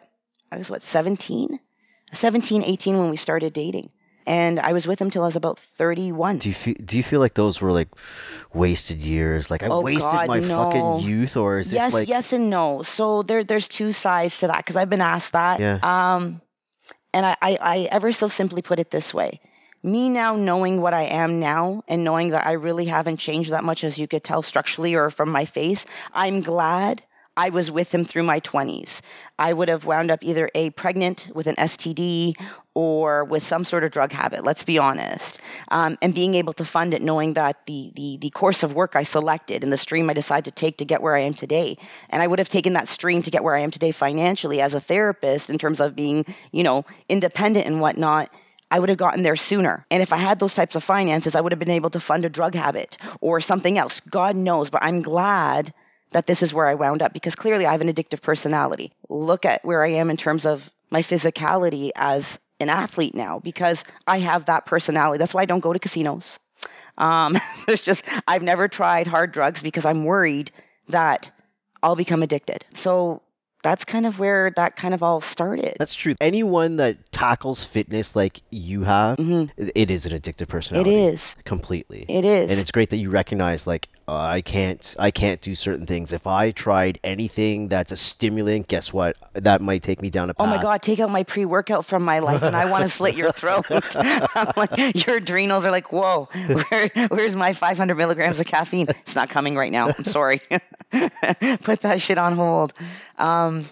I 0.50 0.56
was 0.56 0.70
what, 0.70 0.82
17? 0.82 1.58
17, 2.12 2.62
18 2.62 2.96
when 2.98 3.10
we 3.10 3.16
started 3.16 3.52
dating. 3.52 3.90
And 4.26 4.60
I 4.60 4.74
was 4.74 4.86
with 4.86 5.00
him 5.00 5.10
till 5.10 5.22
I 5.22 5.26
was 5.26 5.36
about 5.36 5.58
31. 5.58 6.38
Do 6.38 6.50
you 6.50 6.54
feel 6.54 6.74
do 6.84 6.98
you 6.98 7.02
feel 7.02 7.18
like 7.18 7.32
those 7.32 7.62
were 7.62 7.72
like 7.72 7.88
wasted 8.52 8.98
years? 8.98 9.50
Like 9.50 9.62
I 9.62 9.68
Oh, 9.68 9.80
wasted 9.80 10.02
God, 10.02 10.28
my 10.28 10.38
no. 10.40 10.64
fucking 10.64 11.08
youth, 11.08 11.38
or 11.38 11.60
is 11.60 11.72
it 11.72 11.76
yes, 11.76 11.92
this 11.92 12.00
like 12.02 12.08
yes, 12.08 12.32
and 12.34 12.50
no. 12.50 12.82
So 12.82 13.22
there, 13.22 13.42
there's 13.42 13.68
two 13.68 13.92
sides 13.92 14.40
to 14.40 14.48
that 14.48 14.58
because 14.58 14.76
I've 14.76 14.90
been 14.90 15.00
asked 15.00 15.32
that. 15.32 15.60
Yeah. 15.60 15.78
Um, 15.82 16.42
and 17.14 17.24
I, 17.24 17.36
I, 17.40 17.58
I 17.60 17.88
ever 17.90 18.12
so 18.12 18.28
simply 18.28 18.60
put 18.60 18.78
it 18.78 18.90
this 18.90 19.14
way: 19.14 19.40
me 19.82 20.10
now 20.10 20.36
knowing 20.36 20.82
what 20.82 20.92
I 20.92 21.04
am 21.04 21.40
now 21.40 21.82
and 21.88 22.04
knowing 22.04 22.28
that 22.30 22.46
I 22.46 22.52
really 22.52 22.84
haven't 22.84 23.16
changed 23.16 23.52
that 23.52 23.64
much, 23.64 23.82
as 23.82 23.96
you 23.98 24.06
could 24.06 24.22
tell 24.22 24.42
structurally 24.42 24.94
or 24.94 25.08
from 25.08 25.30
my 25.30 25.46
face, 25.46 25.86
I'm 26.12 26.42
glad 26.42 27.02
I 27.38 27.50
was 27.50 27.70
with 27.70 27.94
him 27.94 28.04
through 28.04 28.24
my 28.24 28.40
20s. 28.40 29.00
I 29.38 29.52
would 29.52 29.68
have 29.68 29.84
wound 29.84 30.10
up 30.10 30.24
either 30.24 30.50
a 30.56 30.70
pregnant 30.70 31.30
with 31.32 31.46
an 31.46 31.54
STD 31.54 32.34
or 32.74 33.22
with 33.22 33.44
some 33.44 33.64
sort 33.64 33.84
of 33.84 33.92
drug 33.92 34.10
habit. 34.10 34.42
Let's 34.42 34.64
be 34.64 34.78
honest. 34.78 35.40
Um, 35.68 35.96
and 36.02 36.12
being 36.12 36.34
able 36.34 36.54
to 36.54 36.64
fund 36.64 36.94
it, 36.94 37.00
knowing 37.00 37.34
that 37.34 37.64
the, 37.66 37.92
the 37.94 38.18
the 38.22 38.30
course 38.30 38.64
of 38.64 38.74
work 38.74 38.96
I 38.96 39.04
selected 39.04 39.62
and 39.62 39.72
the 39.72 39.76
stream 39.76 40.10
I 40.10 40.14
decided 40.14 40.46
to 40.46 40.50
take 40.50 40.78
to 40.78 40.84
get 40.84 41.00
where 41.00 41.14
I 41.14 41.20
am 41.20 41.34
today, 41.34 41.78
and 42.10 42.20
I 42.20 42.26
would 42.26 42.40
have 42.40 42.48
taken 42.48 42.72
that 42.72 42.88
stream 42.88 43.22
to 43.22 43.30
get 43.30 43.44
where 43.44 43.54
I 43.54 43.60
am 43.60 43.70
today 43.70 43.92
financially 43.92 44.60
as 44.60 44.74
a 44.74 44.80
therapist 44.80 45.48
in 45.48 45.58
terms 45.58 45.78
of 45.78 45.94
being, 45.94 46.24
you 46.50 46.64
know, 46.64 46.86
independent 47.08 47.66
and 47.66 47.80
whatnot. 47.80 48.30
I 48.68 48.80
would 48.80 48.88
have 48.88 48.98
gotten 48.98 49.22
there 49.22 49.36
sooner. 49.36 49.86
And 49.92 50.02
if 50.02 50.12
I 50.12 50.16
had 50.16 50.40
those 50.40 50.56
types 50.56 50.74
of 50.74 50.82
finances, 50.82 51.36
I 51.36 51.40
would 51.40 51.52
have 51.52 51.60
been 51.60 51.70
able 51.70 51.90
to 51.90 52.00
fund 52.00 52.24
a 52.24 52.30
drug 52.30 52.56
habit 52.56 52.98
or 53.20 53.38
something 53.40 53.78
else. 53.78 54.00
God 54.00 54.34
knows, 54.34 54.70
but 54.70 54.82
I'm 54.82 55.02
glad 55.02 55.72
that 56.12 56.26
this 56.26 56.42
is 56.42 56.54
where 56.54 56.66
I 56.66 56.74
wound 56.74 57.02
up 57.02 57.12
because 57.12 57.34
clearly 57.34 57.66
I 57.66 57.72
have 57.72 57.80
an 57.80 57.88
addictive 57.88 58.22
personality. 58.22 58.92
Look 59.08 59.44
at 59.44 59.64
where 59.64 59.82
I 59.82 59.92
am 59.92 60.10
in 60.10 60.16
terms 60.16 60.46
of 60.46 60.70
my 60.90 61.02
physicality 61.02 61.90
as 61.94 62.40
an 62.60 62.68
athlete 62.68 63.14
now 63.14 63.38
because 63.38 63.84
I 64.06 64.18
have 64.18 64.46
that 64.46 64.66
personality. 64.66 65.18
That's 65.18 65.34
why 65.34 65.42
I 65.42 65.46
don't 65.46 65.60
go 65.60 65.72
to 65.72 65.78
casinos. 65.78 66.38
Um, 66.96 67.36
there's 67.66 67.84
just, 67.84 68.04
I've 68.26 68.42
never 68.42 68.68
tried 68.68 69.06
hard 69.06 69.32
drugs 69.32 69.62
because 69.62 69.84
I'm 69.84 70.04
worried 70.04 70.50
that 70.88 71.30
I'll 71.82 71.96
become 71.96 72.22
addicted. 72.22 72.64
So 72.74 73.22
that's 73.62 73.84
kind 73.84 74.06
of 74.06 74.18
where 74.18 74.50
that 74.56 74.76
kind 74.76 74.94
of 74.94 75.02
all 75.02 75.20
started. 75.20 75.76
That's 75.78 75.94
true. 75.94 76.14
Anyone 76.20 76.76
that 76.76 77.10
tackles 77.12 77.64
fitness 77.64 78.16
like 78.16 78.40
you 78.50 78.84
have, 78.84 79.18
it 79.18 79.90
is 79.90 80.06
an 80.06 80.12
addictive 80.12 80.48
personality. 80.48 80.90
It 80.90 81.12
is. 81.14 81.36
completely. 81.44 82.04
It 82.08 82.24
is. 82.24 82.50
and 82.50 82.58
it's 82.58 82.70
great 82.72 82.90
that 82.90 82.96
you 82.96 83.10
recognize 83.10 83.66
like 83.66 83.88
uh, 84.08 84.14
I 84.14 84.40
can't 84.40 84.96
I 84.98 85.10
can't 85.10 85.38
do 85.38 85.54
certain 85.54 85.84
things. 85.84 86.14
If 86.14 86.26
I 86.26 86.50
tried 86.50 86.98
anything 87.04 87.68
that's 87.68 87.92
a 87.92 87.96
stimulant, 87.96 88.66
guess 88.66 88.90
what? 88.90 89.16
That 89.34 89.60
might 89.60 89.82
take 89.82 90.00
me 90.00 90.08
down 90.08 90.30
a 90.30 90.34
path. 90.34 90.46
Oh 90.46 90.48
my 90.48 90.62
God, 90.62 90.80
take 90.80 90.98
out 90.98 91.10
my 91.10 91.24
pre 91.24 91.44
workout 91.44 91.84
from 91.84 92.04
my 92.04 92.20
life 92.20 92.42
and 92.42 92.56
I 92.56 92.70
want 92.70 92.84
to 92.84 92.88
slit 92.98 93.16
your 93.16 93.32
throat. 93.32 93.66
I'm 93.70 94.52
like, 94.56 95.06
your 95.06 95.16
adrenals 95.16 95.66
are 95.66 95.70
like, 95.70 95.92
whoa, 95.92 96.26
where, 96.70 96.90
where's 97.08 97.36
my 97.36 97.52
500 97.52 97.94
milligrams 97.96 98.40
of 98.40 98.46
caffeine? 98.46 98.86
It's 98.88 99.14
not 99.14 99.28
coming 99.28 99.56
right 99.56 99.70
now. 99.70 99.88
I'm 99.88 100.04
sorry. 100.04 100.40
Put 100.90 101.80
that 101.82 102.00
shit 102.00 102.16
on 102.16 102.32
hold. 102.32 102.72
Um, 103.18 103.66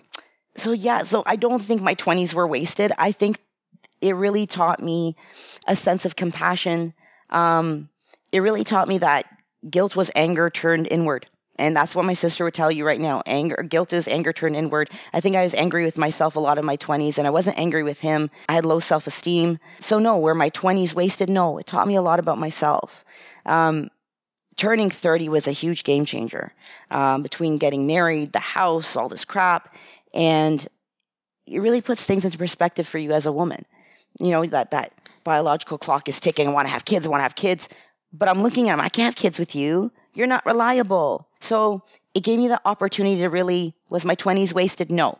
so, 0.59 0.73
yeah, 0.73 1.05
so 1.05 1.23
I 1.25 1.37
don't 1.37 1.63
think 1.63 1.81
my 1.81 1.95
20s 1.95 2.35
were 2.35 2.47
wasted. 2.47 2.93
I 2.99 3.13
think 3.13 3.39
it 4.03 4.15
really 4.15 4.47
taught 4.47 4.83
me 4.83 5.17
a 5.67 5.77
sense 5.77 6.05
of 6.05 6.15
compassion. 6.15 6.93
Um, 7.31 7.89
it 8.33 8.41
really 8.41 8.65
taught 8.65 8.87
me 8.87 8.99
that 8.99 9.25
guilt 9.69 9.97
was 9.97 10.11
anger 10.15 10.51
turned 10.51 10.89
inward. 10.91 11.27
And 11.59 11.75
that's 11.75 11.97
what 11.97 12.05
my 12.05 12.13
sister 12.13 12.45
would 12.45 12.55
tell 12.55 12.71
you 12.71 12.87
right 12.87 13.01
now. 13.01 13.23
Anger, 13.25 13.63
guilt 13.63 13.93
is 13.93 14.09
anger 14.09 14.33
turned 14.33 14.57
inward. 14.57 14.91
I 15.13 15.21
think 15.21 15.37
I 15.37 15.43
was 15.43 15.55
angry 15.55 15.85
with 15.85 15.97
myself 15.97 16.37
a 16.37 16.41
lot 16.41 16.59
of 16.59 16.65
my 16.65 16.77
20s, 16.77 17.17
and 17.19 17.27
I 17.27 17.31
wasn't 17.31 17.59
angry 17.59 17.83
with 17.83 18.01
him. 18.01 18.31
I 18.49 18.53
had 18.53 18.67
low 18.67 18.79
self 18.79 19.07
esteem. 19.07 19.59
So, 19.81 19.99
no, 19.99 20.19
were 20.19 20.35
my 20.35 20.51
20s 20.51 20.95
wasted? 20.95 21.31
No, 21.31 21.59
it 21.59 21.67
taught 21.67 21.89
me 21.89 21.95
a 21.95 22.03
lot 22.03 22.19
about 22.19 22.39
myself. 22.39 23.05
Um, 23.47 23.91
turning 24.57 24.91
30 24.91 25.29
was 25.29 25.49
a 25.49 25.53
huge 25.53 25.85
game 25.85 26.05
changer 26.05 26.53
um, 26.91 27.23
between 27.23 27.59
getting 27.59 27.87
married, 27.87 28.33
the 28.33 28.39
house, 28.39 28.97
all 28.97 29.09
this 29.09 29.25
crap. 29.25 29.75
And 30.13 30.67
it 31.47 31.61
really 31.61 31.81
puts 31.81 32.05
things 32.05 32.25
into 32.25 32.39
perspective 32.39 32.87
for 32.87 32.99
you 32.99 33.13
as 33.13 33.27
a 33.27 33.33
woman. 33.33 33.65
You 34.19 34.31
know, 34.31 34.47
that, 34.47 34.73
that 34.73 34.93
biological 35.25 35.79
clock 35.79 36.09
is 36.09 36.21
ticking. 36.21 36.49
I 36.49 36.53
want 36.53 36.67
to 36.67 36.73
have 36.73 36.85
kids. 36.85 37.07
I 37.07 37.11
want 37.11 37.21
to 37.21 37.25
have 37.25 37.35
kids. 37.35 37.69
But 38.13 38.29
I'm 38.29 38.43
looking 38.43 38.69
at 38.69 38.75
him. 38.75 38.81
I 38.81 38.89
can't 38.89 39.07
have 39.07 39.17
kids 39.17 39.39
with 39.39 39.55
you. 39.55 39.93
You're 40.15 40.27
not 40.27 40.47
reliable. 40.47 41.29
So 41.41 41.83
it 42.15 42.23
gave 42.23 42.39
me 42.39 42.49
the 42.49 42.61
opportunity 42.65 43.21
to 43.21 43.29
really, 43.29 43.75
was 43.89 44.05
my 44.05 44.15
20s 44.15 44.55
wasted? 44.55 44.91
No, 44.91 45.19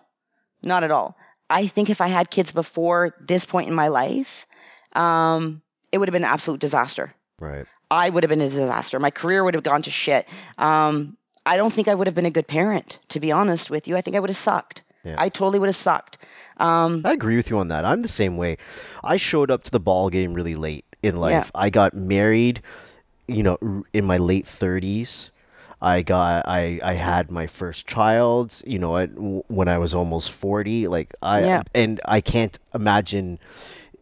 not 0.63 0.85
at 0.85 0.91
all. 0.91 1.17
I 1.51 1.67
think 1.67 1.91
if 1.91 2.01
I 2.01 2.09
had 2.09 2.31
kids 2.31 2.53
before 2.53 3.15
this 3.21 3.45
point 3.45 3.69
in 3.69 3.75
my 3.75 3.89
life, 3.89 4.47
um, 4.95 5.63
it 5.93 5.99
would 5.99 6.09
have 6.09 6.13
been 6.13 6.25
an 6.25 6.31
absolute 6.31 6.61
disaster. 6.61 7.15
Right. 7.41 7.67
I 7.91 8.09
would 8.09 8.25
have 8.25 8.31
been 8.31 8.41
a 8.41 8.49
disaster. 8.49 8.99
My 8.99 9.11
career 9.11 9.45
would 9.45 9.55
have 9.55 9.63
gone 9.63 9.83
to 9.83 9.91
shit. 9.91 10.27
Um, 10.59 11.17
I 11.45 11.57
don't 11.57 11.73
think 11.73 11.87
I 11.87 11.95
would 11.95 12.09
have 12.09 12.15
been 12.15 12.27
a 12.27 12.31
good 12.31 12.49
parent, 12.49 12.99
to 13.11 13.21
be 13.21 13.31
honest 13.31 13.71
with 13.71 13.87
you. 13.87 13.97
I 13.97 14.01
think 14.01 14.17
I 14.17 14.21
would 14.21 14.31
have 14.31 14.37
sucked. 14.37 14.83
Yeah. 15.05 15.17
I 15.19 15.29
totally 15.29 15.61
would 15.61 15.69
have 15.69 15.77
sucked. 15.77 16.19
Um, 16.57 17.03
I 17.05 17.13
agree 17.13 17.37
with 17.37 17.51
you 17.51 17.59
on 17.59 17.69
that. 17.69 17.85
I'm 17.85 18.03
the 18.03 18.09
same 18.09 18.39
way. 18.39 18.57
I 19.05 19.19
showed 19.19 19.51
up 19.51 19.65
to 19.65 19.71
the 19.71 19.79
ball 19.79 20.09
game 20.09 20.33
really 20.33 20.55
late 20.55 20.86
in 21.07 21.17
life. 21.17 21.51
I 21.55 21.71
got 21.71 21.95
married, 21.95 22.63
you 23.27 23.43
know, 23.43 23.85
in 23.93 24.05
my 24.05 24.19
late 24.19 24.45
30s. 24.47 25.31
I 25.81 26.03
got 26.03 26.49
I 26.49 26.81
I 26.83 26.95
had 26.95 27.31
my 27.31 27.47
first 27.49 27.87
child, 27.87 28.61
you 28.67 28.79
know, 28.79 28.97
at, 28.97 29.11
when 29.17 29.69
I 29.69 29.79
was 29.79 29.95
almost 29.95 30.33
40. 30.33 30.89
Like 30.89 31.15
I 31.23 31.41
Yeah. 31.45 31.63
and 31.75 32.01
I 32.05 32.21
can't 32.23 32.59
imagine 32.75 33.39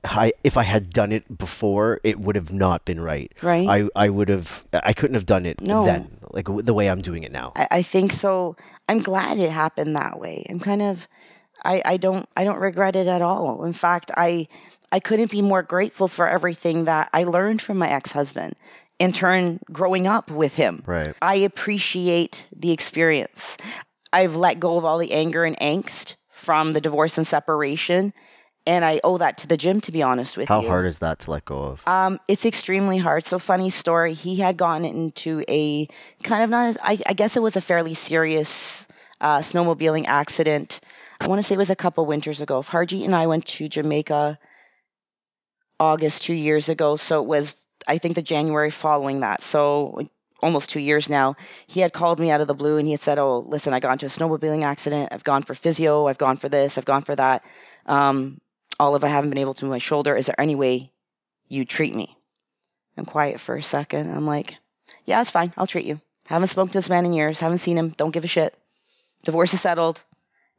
I 0.05 0.33
if 0.45 0.57
I 0.57 0.63
had 0.63 0.91
done 0.91 1.13
it 1.13 1.25
before, 1.37 2.01
it 2.05 2.19
would 2.21 2.37
have 2.37 2.53
not 2.53 2.85
been 2.85 3.01
right. 3.01 3.33
Right. 3.43 3.69
I 3.69 3.89
I 3.97 4.09
would 4.09 4.29
have 4.29 4.65
I 4.73 4.93
couldn't 4.93 5.15
have 5.15 5.27
done 5.27 5.47
it 5.47 5.61
No. 5.61 5.85
then, 5.85 6.19
like 6.31 6.47
the 6.47 6.75
way 6.75 6.89
I'm 6.89 7.01
doing 7.01 7.25
it 7.25 7.33
now. 7.33 7.53
I, 7.57 7.69
I 7.71 7.83
think 7.83 8.13
so. 8.13 8.57
I'm 8.89 9.01
glad 9.03 9.39
it 9.39 9.51
happened 9.51 9.97
that 9.97 10.21
way. 10.21 10.45
I'm 10.49 10.61
kind 10.61 10.83
of, 10.83 11.09
I, 11.65 11.81
I 11.85 11.97
don't, 11.97 12.29
I 12.37 12.45
don't 12.45 12.61
regret 12.61 12.97
it 12.97 13.07
at 13.07 13.23
all. 13.23 13.65
In 13.65 13.73
fact, 13.73 14.11
I, 14.15 14.49
I 14.95 15.01
couldn't 15.01 15.33
be 15.33 15.43
more 15.43 15.65
grateful 15.65 16.07
for 16.07 16.29
everything 16.29 16.85
that 16.85 17.11
I 17.13 17.25
learned 17.25 17.61
from 17.61 17.79
my 17.79 17.89
ex-husband. 17.91 18.55
In 19.01 19.11
turn, 19.11 19.59
growing 19.73 20.07
up 20.07 20.31
with 20.31 20.55
him, 20.55 20.85
Right. 20.87 21.13
I 21.21 21.35
appreciate 21.51 22.47
the 22.55 22.71
experience. 22.71 23.57
I've 24.13 24.37
let 24.37 24.61
go 24.61 24.79
of 24.79 24.85
all 24.85 24.99
the 24.99 25.11
anger 25.11 25.43
and 25.43 25.59
angst 25.59 26.15
from 26.29 26.75
the 26.75 26.81
divorce 26.81 27.19
and 27.19 27.27
separation, 27.27 28.13
and 28.69 28.85
I 28.85 29.01
owe 29.03 29.19
that 29.19 29.39
to 29.39 29.49
the 29.49 29.57
gym. 29.57 29.81
To 29.81 29.91
be 29.91 30.05
honest 30.05 30.37
with 30.37 30.49
How 30.49 30.61
you, 30.61 30.69
How 30.69 30.75
hard 30.75 30.87
is 30.87 31.01
that 31.01 31.19
to 31.21 31.33
let 31.33 31.45
go 31.45 31.59
of? 31.59 31.83
um, 31.89 32.21
it's 32.29 32.47
extremely 32.47 32.99
hard. 32.99 33.27
So 33.27 33.41
funny 33.41 33.71
story. 33.71 34.13
He 34.15 34.37
had 34.37 34.57
gotten 34.57 34.85
into 34.85 35.43
a 35.49 35.89
kind 36.23 36.45
of 36.45 36.51
not. 36.51 36.69
As, 36.69 36.79
I, 36.81 36.99
I 37.05 37.15
guess 37.15 37.37
it 37.37 37.43
was 37.43 37.57
a 37.57 37.61
fairly 37.61 37.95
serious 37.95 38.87
uh, 39.21 39.39
snowmobiling 39.39 40.05
accident. 40.07 40.81
I 41.21 41.27
want 41.27 41.41
to 41.41 41.43
say 41.43 41.57
it 41.57 41.59
was 41.59 41.71
a 41.71 41.83
couple 41.85 42.07
winters 42.07 42.41
ago. 42.41 42.63
Harjeet 42.63 43.05
and 43.05 43.15
I 43.15 43.27
went 43.27 43.47
to 43.59 43.67
Jamaica 43.67 44.39
August 45.79 46.23
two 46.23 46.35
years 46.35 46.69
ago. 46.69 46.97
So 46.97 47.23
it 47.23 47.27
was 47.27 47.65
I 47.87 47.99
think 47.99 48.15
the 48.15 48.23
January 48.23 48.71
following 48.71 49.21
that. 49.21 49.43
So 49.43 50.09
almost 50.41 50.71
two 50.71 50.81
years 50.81 51.09
now. 51.09 51.37
He 51.67 51.81
had 51.81 51.93
called 51.93 52.21
me 52.21 52.31
out 52.31 52.41
of 52.41 52.47
the 52.47 52.55
blue 52.55 52.77
and 52.79 52.87
he 52.87 52.93
had 52.93 53.01
said, 53.01 53.19
"Oh, 53.19 53.39
listen, 53.39 53.73
I 53.73 53.81
got 53.81 53.93
into 53.93 54.07
a 54.07 54.09
snowmobiling 54.09 54.63
accident. 54.63 55.11
I've 55.13 55.25
gone 55.25 55.43
for 55.43 55.55
physio. 55.55 56.07
I've 56.07 56.19
gone 56.19 56.37
for 56.37 56.49
this. 56.49 56.77
I've 56.77 56.85
gone 56.85 57.03
for 57.03 57.17
that. 57.17 57.45
Um, 57.87 58.41
Olive, 58.79 59.05
I 59.05 59.09
haven't 59.09 59.31
been 59.31 59.39
able 59.39 59.55
to 59.55 59.65
move 59.65 59.73
my 59.73 59.79
shoulder. 59.79 60.17
Is 60.17 60.27
there 60.27 60.41
any 60.41 60.55
way 60.55 60.91
you 61.49 61.65
treat 61.65 61.95
me. 61.95 62.17
I'm 62.97 63.05
quiet 63.05 63.41
for 63.41 63.57
a 63.57 63.63
second. 63.63 64.11
I'm 64.11 64.27
like, 64.27 64.57
yeah, 65.05 65.21
it's 65.21 65.31
fine. 65.31 65.53
I'll 65.57 65.67
treat 65.67 65.87
you. 65.87 66.01
Haven't 66.27 66.49
spoken 66.49 66.73
to 66.73 66.79
this 66.79 66.91
man 66.91 67.05
in 67.05 67.13
years. 67.13 67.41
Haven't 67.41 67.59
seen 67.59 67.77
him. 67.77 67.91
Don't 67.91 68.13
give 68.13 68.25
a 68.25 68.29
shit. 68.29 68.55
Divorce 69.25 69.55
is 69.55 69.61
settled. 69.61 70.03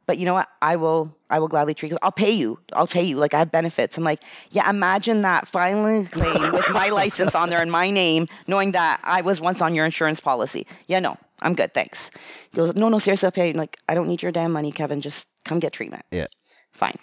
But 0.06 0.18
you 0.18 0.24
know 0.24 0.34
what? 0.34 0.48
I 0.62 0.76
will. 0.76 1.14
I 1.28 1.40
will 1.40 1.48
gladly 1.48 1.74
treat 1.74 1.90
you. 1.90 1.98
I'll 2.00 2.12
pay 2.12 2.32
you. 2.32 2.60
I'll 2.72 2.86
pay 2.86 3.02
you. 3.02 3.16
Like 3.16 3.34
I 3.34 3.40
have 3.40 3.50
benefits. 3.50 3.98
I'm 3.98 4.04
like, 4.04 4.22
yeah. 4.50 4.70
Imagine 4.70 5.22
that 5.22 5.48
filing 5.48 6.06
claim 6.06 6.52
with 6.52 6.70
my 6.70 6.88
license 7.00 7.34
on 7.34 7.50
there 7.50 7.60
and 7.60 7.70
my 7.70 7.90
name, 7.90 8.28
knowing 8.46 8.72
that 8.72 9.00
I 9.02 9.22
was 9.22 9.40
once 9.40 9.60
on 9.60 9.74
your 9.74 9.84
insurance 9.84 10.20
policy. 10.20 10.66
Yeah, 10.86 11.00
no, 11.00 11.16
I'm 11.42 11.54
good. 11.54 11.74
Thanks. 11.74 12.12
He 12.52 12.56
goes, 12.56 12.74
no, 12.76 12.88
no, 12.88 12.98
seriously, 12.98 13.26
I'll 13.26 13.32
pay 13.32 13.46
you. 13.46 13.52
I'm 13.52 13.58
like, 13.58 13.76
I 13.88 13.94
don't 13.94 14.08
need 14.08 14.22
your 14.22 14.32
damn 14.32 14.52
money, 14.52 14.70
Kevin. 14.70 15.00
Just 15.00 15.26
come 15.44 15.58
get 15.58 15.72
treatment. 15.72 16.04
Yeah. 16.12 16.26
Fine. 16.72 16.96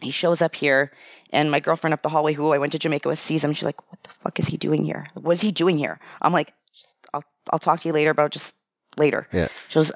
He 0.00 0.10
shows 0.10 0.42
up 0.42 0.54
here, 0.54 0.92
and 1.30 1.50
my 1.50 1.60
girlfriend 1.60 1.94
up 1.94 2.02
the 2.02 2.08
hallway, 2.10 2.34
who 2.34 2.52
I 2.52 2.58
went 2.58 2.72
to 2.72 2.78
Jamaica 2.78 3.08
with, 3.08 3.18
sees 3.18 3.42
him. 3.42 3.52
She's 3.54 3.64
like, 3.64 3.90
"What 3.90 4.02
the 4.02 4.10
fuck 4.10 4.38
is 4.38 4.46
he 4.46 4.56
doing 4.58 4.84
here? 4.84 5.06
What 5.14 5.32
is 5.32 5.40
he 5.40 5.52
doing 5.52 5.78
here?" 5.78 5.98
I'm 6.20 6.34
like, 6.34 6.52
"I'll 7.14 7.24
I'll 7.50 7.58
talk 7.58 7.80
to 7.80 7.88
you 7.88 7.94
later 7.94 8.10
about 8.10 8.30
just 8.30 8.54
later." 8.98 9.26
Yeah. 9.32 9.48
She 9.68 9.74
goes, 9.74 9.90
"Uh, 9.90 9.94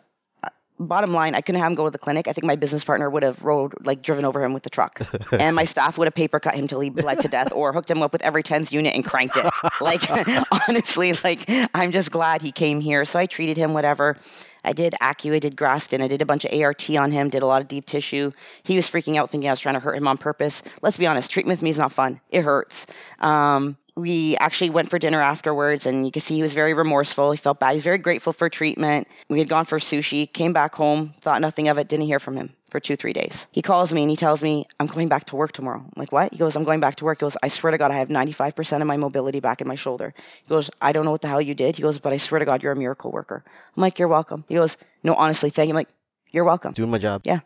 "Bottom 0.80 1.12
line, 1.12 1.34
I 1.34 1.42
couldn't 1.42 1.60
have 1.60 1.70
him 1.70 1.76
go 1.76 1.84
to 1.84 1.90
the 1.90 1.98
clinic. 1.98 2.26
I 2.26 2.32
think 2.32 2.46
my 2.46 2.56
business 2.56 2.84
partner 2.84 3.08
would 3.08 3.22
have 3.22 3.42
rode 3.42 3.86
like 3.86 4.02
driven 4.02 4.24
over 4.24 4.42
him 4.42 4.54
with 4.54 4.62
the 4.62 4.70
truck, 4.70 5.00
and 5.32 5.54
my 5.54 5.64
staff 5.64 5.98
would 5.98 6.06
have 6.06 6.14
paper 6.14 6.40
cut 6.40 6.54
him 6.54 6.66
till 6.66 6.80
he 6.80 6.88
bled 6.88 7.20
to 7.20 7.28
death, 7.28 7.52
or 7.52 7.72
hooked 7.72 7.90
him 7.90 8.02
up 8.02 8.12
with 8.12 8.22
every 8.22 8.42
tens 8.42 8.72
unit 8.72 8.94
and 8.94 9.04
cranked 9.04 9.36
it. 9.36 9.44
like 9.80 10.02
honestly, 10.68 11.12
like 11.22 11.44
I'm 11.74 11.92
just 11.92 12.10
glad 12.10 12.42
he 12.42 12.50
came 12.50 12.80
here. 12.80 13.04
So 13.04 13.18
I 13.18 13.26
treated 13.26 13.56
him 13.56 13.74
whatever. 13.74 14.16
I 14.64 14.72
did 14.72 14.94
Acu, 15.00 15.34
I 15.34 15.38
did 15.38 15.56
Graston, 15.56 16.02
I 16.02 16.08
did 16.08 16.22
a 16.22 16.26
bunch 16.26 16.44
of 16.44 16.52
ART 16.58 16.90
on 16.90 17.12
him, 17.12 17.30
did 17.30 17.42
a 17.42 17.46
lot 17.46 17.62
of 17.62 17.68
deep 17.68 17.86
tissue. 17.86 18.32
He 18.62 18.76
was 18.76 18.86
freaking 18.90 19.16
out 19.16 19.30
thinking 19.30 19.48
I 19.48 19.52
was 19.52 19.60
trying 19.60 19.74
to 19.74 19.80
hurt 19.80 19.96
him 19.96 20.06
on 20.06 20.18
purpose. 20.18 20.62
Let's 20.82 20.98
be 20.98 21.06
honest, 21.06 21.30
treatment 21.30 21.58
with 21.58 21.62
me 21.62 21.70
is 21.70 21.78
not 21.78 21.92
fun. 21.92 22.20
It 22.30 22.42
hurts. 22.42 22.86
Um, 23.18 23.78
we 24.00 24.36
actually 24.36 24.70
went 24.70 24.90
for 24.90 24.98
dinner 24.98 25.22
afterwards 25.22 25.86
and 25.86 26.04
you 26.04 26.12
could 26.12 26.22
see 26.22 26.34
he 26.34 26.42
was 26.42 26.54
very 26.54 26.74
remorseful. 26.74 27.30
He 27.30 27.36
felt 27.36 27.60
bad. 27.60 27.70
He 27.70 27.76
was 27.76 27.84
very 27.84 27.98
grateful 27.98 28.32
for 28.32 28.48
treatment. 28.48 29.08
We 29.28 29.38
had 29.38 29.48
gone 29.48 29.64
for 29.64 29.78
sushi, 29.78 30.30
came 30.30 30.52
back 30.52 30.74
home, 30.74 31.12
thought 31.20 31.40
nothing 31.40 31.68
of 31.68 31.78
it, 31.78 31.88
didn't 31.88 32.06
hear 32.06 32.18
from 32.18 32.36
him 32.36 32.54
for 32.70 32.80
two, 32.80 32.96
three 32.96 33.12
days. 33.12 33.46
He 33.52 33.62
calls 33.62 33.92
me 33.92 34.02
and 34.02 34.10
he 34.10 34.16
tells 34.16 34.42
me, 34.42 34.66
I'm 34.78 34.86
going 34.86 35.08
back 35.08 35.26
to 35.26 35.36
work 35.36 35.52
tomorrow. 35.52 35.80
I'm 35.80 35.92
like, 35.96 36.12
what? 36.12 36.32
He 36.32 36.38
goes, 36.38 36.56
I'm 36.56 36.64
going 36.64 36.80
back 36.80 36.96
to 36.96 37.04
work. 37.04 37.18
He 37.18 37.22
goes, 37.22 37.36
I 37.42 37.48
swear 37.48 37.72
to 37.72 37.78
God, 37.78 37.90
I 37.90 37.98
have 37.98 38.08
95% 38.08 38.80
of 38.80 38.86
my 38.86 38.96
mobility 38.96 39.40
back 39.40 39.60
in 39.60 39.68
my 39.68 39.74
shoulder. 39.74 40.14
He 40.44 40.48
goes, 40.48 40.70
I 40.80 40.92
don't 40.92 41.04
know 41.04 41.10
what 41.10 41.22
the 41.22 41.28
hell 41.28 41.42
you 41.42 41.54
did. 41.54 41.76
He 41.76 41.82
goes, 41.82 41.98
but 41.98 42.12
I 42.12 42.16
swear 42.16 42.38
to 42.38 42.44
God, 42.44 42.62
you're 42.62 42.72
a 42.72 42.76
miracle 42.76 43.10
worker. 43.10 43.44
I'm 43.76 43.80
like, 43.80 43.98
you're 43.98 44.08
welcome. 44.08 44.44
He 44.48 44.54
goes, 44.54 44.76
no, 45.02 45.14
honestly, 45.14 45.50
thank 45.50 45.68
you. 45.68 45.72
I'm 45.72 45.76
like, 45.76 45.88
you're 46.30 46.44
welcome. 46.44 46.72
Doing 46.72 46.90
my 46.90 46.98
job. 46.98 47.22
Yeah. 47.24 47.40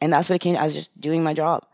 And 0.00 0.12
that's 0.12 0.28
what 0.28 0.36
it 0.36 0.40
came. 0.40 0.56
I 0.56 0.64
was 0.64 0.74
just 0.74 1.00
doing 1.00 1.22
my 1.22 1.32
job. 1.32 1.66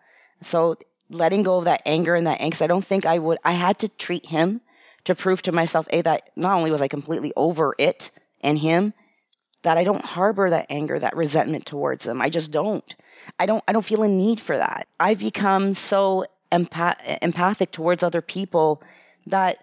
So 0.43 0.77
letting 1.13 1.43
go 1.43 1.59
of 1.59 1.65
that 1.65 1.83
anger 1.87 2.15
and 2.15 2.27
that 2.27 2.41
angst, 2.41 2.63
I 2.63 2.67
don't 2.67 2.85
think 2.85 3.07
I 3.07 3.19
would. 3.19 3.39
I 3.45 3.53
had 3.53 3.79
to 3.81 3.89
treat 3.89 4.27
him 4.27 4.61
to 5.05 5.15
prove 5.15 5.43
to 5.43 5.53
myself, 5.53 5.87
a 5.91 6.03
that 6.03 6.31
not 6.37 6.57
only 6.57 6.71
was 6.71 6.83
I 6.83 6.89
completely 6.89 7.33
over 7.37 7.75
it 7.79 8.11
and 8.41 8.59
him, 8.59 8.95
that 9.63 9.79
I 9.79 9.85
don't 9.85 10.05
harbor 10.05 10.51
that 10.51 10.67
anger, 10.71 10.99
that 10.99 11.17
resentment 11.17 11.67
towards 11.67 12.07
him. 12.07 12.21
I 12.21 12.31
just 12.31 12.51
don't. 12.51 12.95
I 13.39 13.47
don't. 13.47 13.63
I 13.67 13.73
don't 13.73 13.85
feel 13.85 14.03
a 14.03 14.09
need 14.09 14.41
for 14.41 14.57
that. 14.57 14.89
I've 14.99 15.21
become 15.21 15.75
so 15.75 16.27
empath- 16.51 17.19
empathic 17.23 17.71
towards 17.71 18.03
other 18.03 18.21
people 18.21 18.83
that 19.27 19.59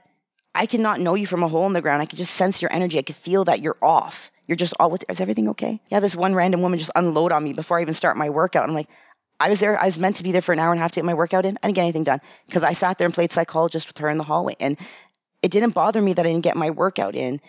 I 0.56 0.66
cannot 0.66 1.00
know 1.00 1.16
you 1.16 1.28
from 1.28 1.44
a 1.44 1.48
hole 1.48 1.68
in 1.68 1.74
the 1.74 1.82
ground. 1.82 2.02
I 2.02 2.06
can 2.06 2.18
just 2.18 2.34
sense 2.34 2.62
your 2.62 2.74
energy. 2.74 2.98
I 2.98 3.04
can 3.04 3.16
feel 3.16 3.46
that 3.46 3.62
you're 3.62 3.78
off. 3.82 4.32
You're 4.48 4.56
just 4.56 4.74
all 4.80 4.90
with. 4.90 5.04
Is 5.10 5.22
everything 5.22 5.50
okay? 5.50 5.82
Yeah. 5.90 6.00
This 6.00 6.16
one 6.16 6.34
random 6.34 6.62
woman 6.62 6.80
just 6.80 6.92
unload 6.96 7.32
on 7.32 7.44
me 7.44 7.54
before 7.54 7.78
I 7.78 7.82
even 7.82 7.94
start 7.94 8.18
my 8.18 8.30
workout. 8.30 8.68
I'm 8.68 8.76
like, 8.76 8.90
I 9.40 9.50
was 9.50 9.60
there. 9.60 9.80
I 9.80 9.86
was 9.86 9.98
meant 9.98 10.18
to 10.18 10.24
be 10.24 10.32
there 10.32 10.42
for 10.42 10.54
an 10.54 10.60
hour 10.60 10.72
and 10.72 10.80
a 10.80 10.82
half 10.82 10.92
to 10.92 10.96
get 10.96 11.06
my 11.06 11.14
workout 11.14 11.46
in. 11.46 11.58
I 11.64 11.68
didn't 11.68 11.76
get 11.76 11.84
anything 11.84 12.04
done 12.04 12.22
because 12.48 12.64
I 12.64 12.74
sat 12.74 12.98
there 12.98 13.06
and 13.06 13.14
played 13.14 13.32
psychologist 13.32 13.88
with 13.88 13.98
her 14.00 14.10
in 14.10 14.18
the 14.18 14.24
hallway, 14.24 14.56
and 14.60 14.78
it 15.42 15.52
didn't 15.52 15.72
bother 15.72 16.02
me 16.02 16.14
that 16.14 16.26
I 16.26 16.30
didn't 16.30 16.44
get 16.44 16.58
my 16.58 16.72
workout 16.72 17.16
in. 17.16 17.40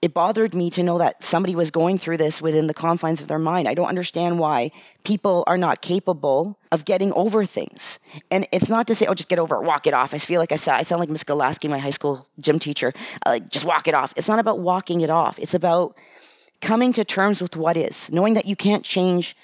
It 0.00 0.12
bothered 0.12 0.54
me 0.54 0.68
to 0.70 0.82
know 0.82 0.98
that 0.98 1.24
somebody 1.24 1.54
was 1.54 1.70
going 1.70 1.96
through 1.96 2.18
this 2.18 2.42
within 2.42 2.66
the 2.66 2.74
confines 2.74 3.22
of 3.22 3.28
their 3.28 3.38
mind. 3.38 3.68
I 3.68 3.72
don't 3.72 3.88
understand 3.88 4.38
why 4.38 4.72
people 5.02 5.44
are 5.46 5.56
not 5.56 5.80
capable 5.80 6.58
of 6.70 6.84
getting 6.84 7.10
over 7.14 7.46
things. 7.46 8.00
And 8.30 8.46
it's 8.52 8.68
not 8.68 8.88
to 8.88 8.94
say, 8.94 9.06
oh, 9.06 9.14
just 9.14 9.30
get 9.30 9.38
over 9.38 9.56
it, 9.56 9.62
walk 9.62 9.86
it 9.86 9.94
off. 9.94 10.12
I 10.12 10.18
feel 10.18 10.40
like 10.40 10.52
I 10.52 10.56
I 10.56 10.82
sound 10.82 11.00
like 11.00 11.08
Miss 11.08 11.24
Golaski, 11.24 11.70
my 11.70 11.78
high 11.78 11.88
school 11.88 12.26
gym 12.38 12.58
teacher. 12.58 12.92
I 13.24 13.30
like, 13.30 13.48
just 13.48 13.64
walk 13.64 13.88
it 13.88 13.94
off. 13.94 14.12
It's 14.16 14.28
not 14.28 14.40
about 14.40 14.58
walking 14.58 15.00
it 15.00 15.08
off. 15.08 15.38
It's 15.38 15.54
about 15.54 15.96
coming 16.60 16.92
to 16.94 17.04
terms 17.04 17.40
with 17.40 17.56
what 17.56 17.78
is, 17.78 18.12
knowing 18.12 18.34
that 18.34 18.44
you 18.44 18.56
can't 18.56 18.84
change 18.84 19.36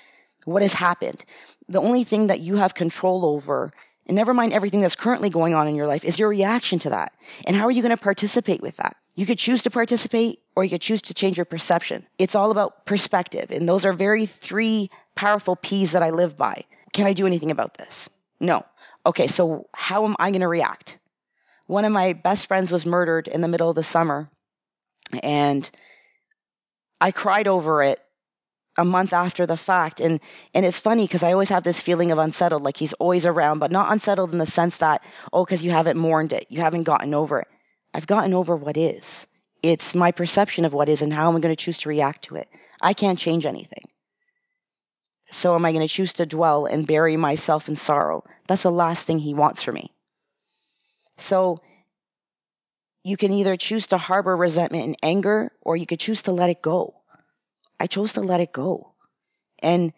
what 0.45 0.61
has 0.61 0.75
happened. 0.75 1.25
The 1.71 1.81
only 1.81 2.05
thing 2.05 2.27
that 2.27 2.41
you 2.41 2.57
have 2.57 2.75
control 2.75 3.25
over, 3.25 3.73
and 4.05 4.17
never 4.17 4.35
mind 4.35 4.53
everything 4.53 4.81
that's 4.81 4.97
currently 4.97 5.31
going 5.31 5.55
on 5.55 5.69
in 5.69 5.77
your 5.77 5.87
life, 5.87 6.05
is 6.05 6.19
your 6.19 6.29
reaction 6.29 6.81
to 6.81 6.91
that. 6.91 7.13
And 7.47 7.55
how 7.55 7.67
are 7.67 7.71
you 7.71 7.81
going 7.81 7.97
to 7.97 8.03
participate 8.03 8.61
with 8.61 8.77
that? 8.79 8.97
You 9.15 9.25
could 9.25 9.39
choose 9.39 9.63
to 9.63 9.71
participate 9.71 10.41
or 10.57 10.65
you 10.65 10.71
could 10.71 10.81
choose 10.81 11.03
to 11.03 11.15
change 11.15 11.39
your 11.39 11.45
perception. 11.45 12.05
It's 12.19 12.35
all 12.35 12.51
about 12.51 12.87
perspective. 12.87 13.53
And 13.53 13.69
those 13.69 13.85
are 13.85 13.93
very 13.93 14.27
three 14.27 14.91
powerful 15.15 15.55
P's 15.55 15.93
that 15.93 16.03
I 16.03 16.11
live 16.11 16.37
by. 16.37 16.65
Can 16.93 17.07
I 17.07 17.13
do 17.13 17.27
anything 17.27 17.53
about 17.53 17.75
this? 17.75 18.09
No. 18.41 18.65
Okay, 19.07 19.29
so 19.29 19.69
how 19.73 20.05
am 20.07 20.17
I 20.19 20.31
going 20.31 20.41
to 20.41 20.49
react? 20.49 20.99
One 21.67 21.85
of 21.85 21.93
my 21.93 22.15
best 22.15 22.49
friends 22.49 22.73
was 22.73 22.85
murdered 22.85 23.29
in 23.29 23.43
the 23.43 23.49
middle 23.49 23.71
of 23.71 23.77
the 23.77 23.85
summer, 23.85 24.29
and 25.23 25.71
I 27.01 27.13
cried 27.13 27.47
over 27.47 27.85
it 27.85 28.01
a 28.77 28.85
month 28.85 29.13
after 29.13 29.47
the 29.47 29.57
fact 29.57 30.01
and 30.01 30.21
and 30.55 30.65
it's 30.65 30.79
funny 30.79 31.05
because 31.05 31.23
i 31.23 31.33
always 31.33 31.51
have 31.51 31.65
this 31.65 31.81
feeling 31.81 32.13
of 32.13 32.19
unsettled 32.19 32.63
like 32.63 32.77
he's 32.77 32.93
always 32.95 33.27
around 33.27 33.59
but 33.59 33.73
not 33.73 33.93
unsettled 33.93 34.33
in 34.33 34.39
the 34.39 34.47
sense 34.47 34.79
that 34.79 35.03
oh 35.33 35.45
because 35.45 35.63
you 35.63 35.71
haven't 35.71 35.99
mourned 35.99 36.33
it 36.33 36.47
you 36.49 36.61
haven't 36.61 36.85
gotten 36.85 37.13
over 37.15 37.41
it 37.41 37.49
i've 37.95 38.07
gotten 38.07 38.33
over 38.35 38.57
what 38.57 38.77
is 38.77 39.27
It's 39.63 39.95
my 39.95 40.13
perception 40.13 40.65
of 40.65 40.73
what 40.73 40.89
is 40.89 41.03
and 41.03 41.13
how 41.13 41.29
am 41.29 41.35
I'm 41.37 41.41
going 41.41 41.55
to 41.55 41.65
choose 41.65 41.79
to 41.79 41.89
react 41.89 42.25
to 42.25 42.37
it. 42.37 42.49
I 42.81 42.95
can't 42.95 43.19
change 43.19 43.45
anything. 43.45 43.85
So 45.31 45.55
am 45.55 45.65
I 45.65 45.73
going 45.73 45.87
to 45.87 45.95
choose 45.95 46.15
to 46.15 46.27
dwell 46.27 46.67
and 46.67 46.87
bury 46.87 47.17
myself 47.17 47.69
in 47.69 47.77
sorrow? 47.77 48.25
That's 48.47 48.63
the 48.63 48.71
last 48.71 49.07
thing 49.07 49.19
he 49.19 49.35
wants 49.35 49.63
for 49.63 49.73
me. 49.73 49.93
So 51.19 51.61
you 53.05 53.17
can 53.17 53.33
either 53.33 53.57
choose 53.57 53.89
to 53.89 53.99
harbor 53.99 54.37
resentment 54.37 54.85
and 54.85 54.97
anger 55.03 55.53
or 55.61 55.77
you 55.77 55.87
could 55.87 56.01
choose 56.01 56.23
to 56.23 56.33
let 56.33 56.51
it 56.51 56.63
go. 56.63 57.00
I 57.81 57.87
chose 57.87 58.13
to 58.13 58.21
let 58.21 58.41
it 58.41 58.53
go. 58.53 58.93
And 59.63 59.93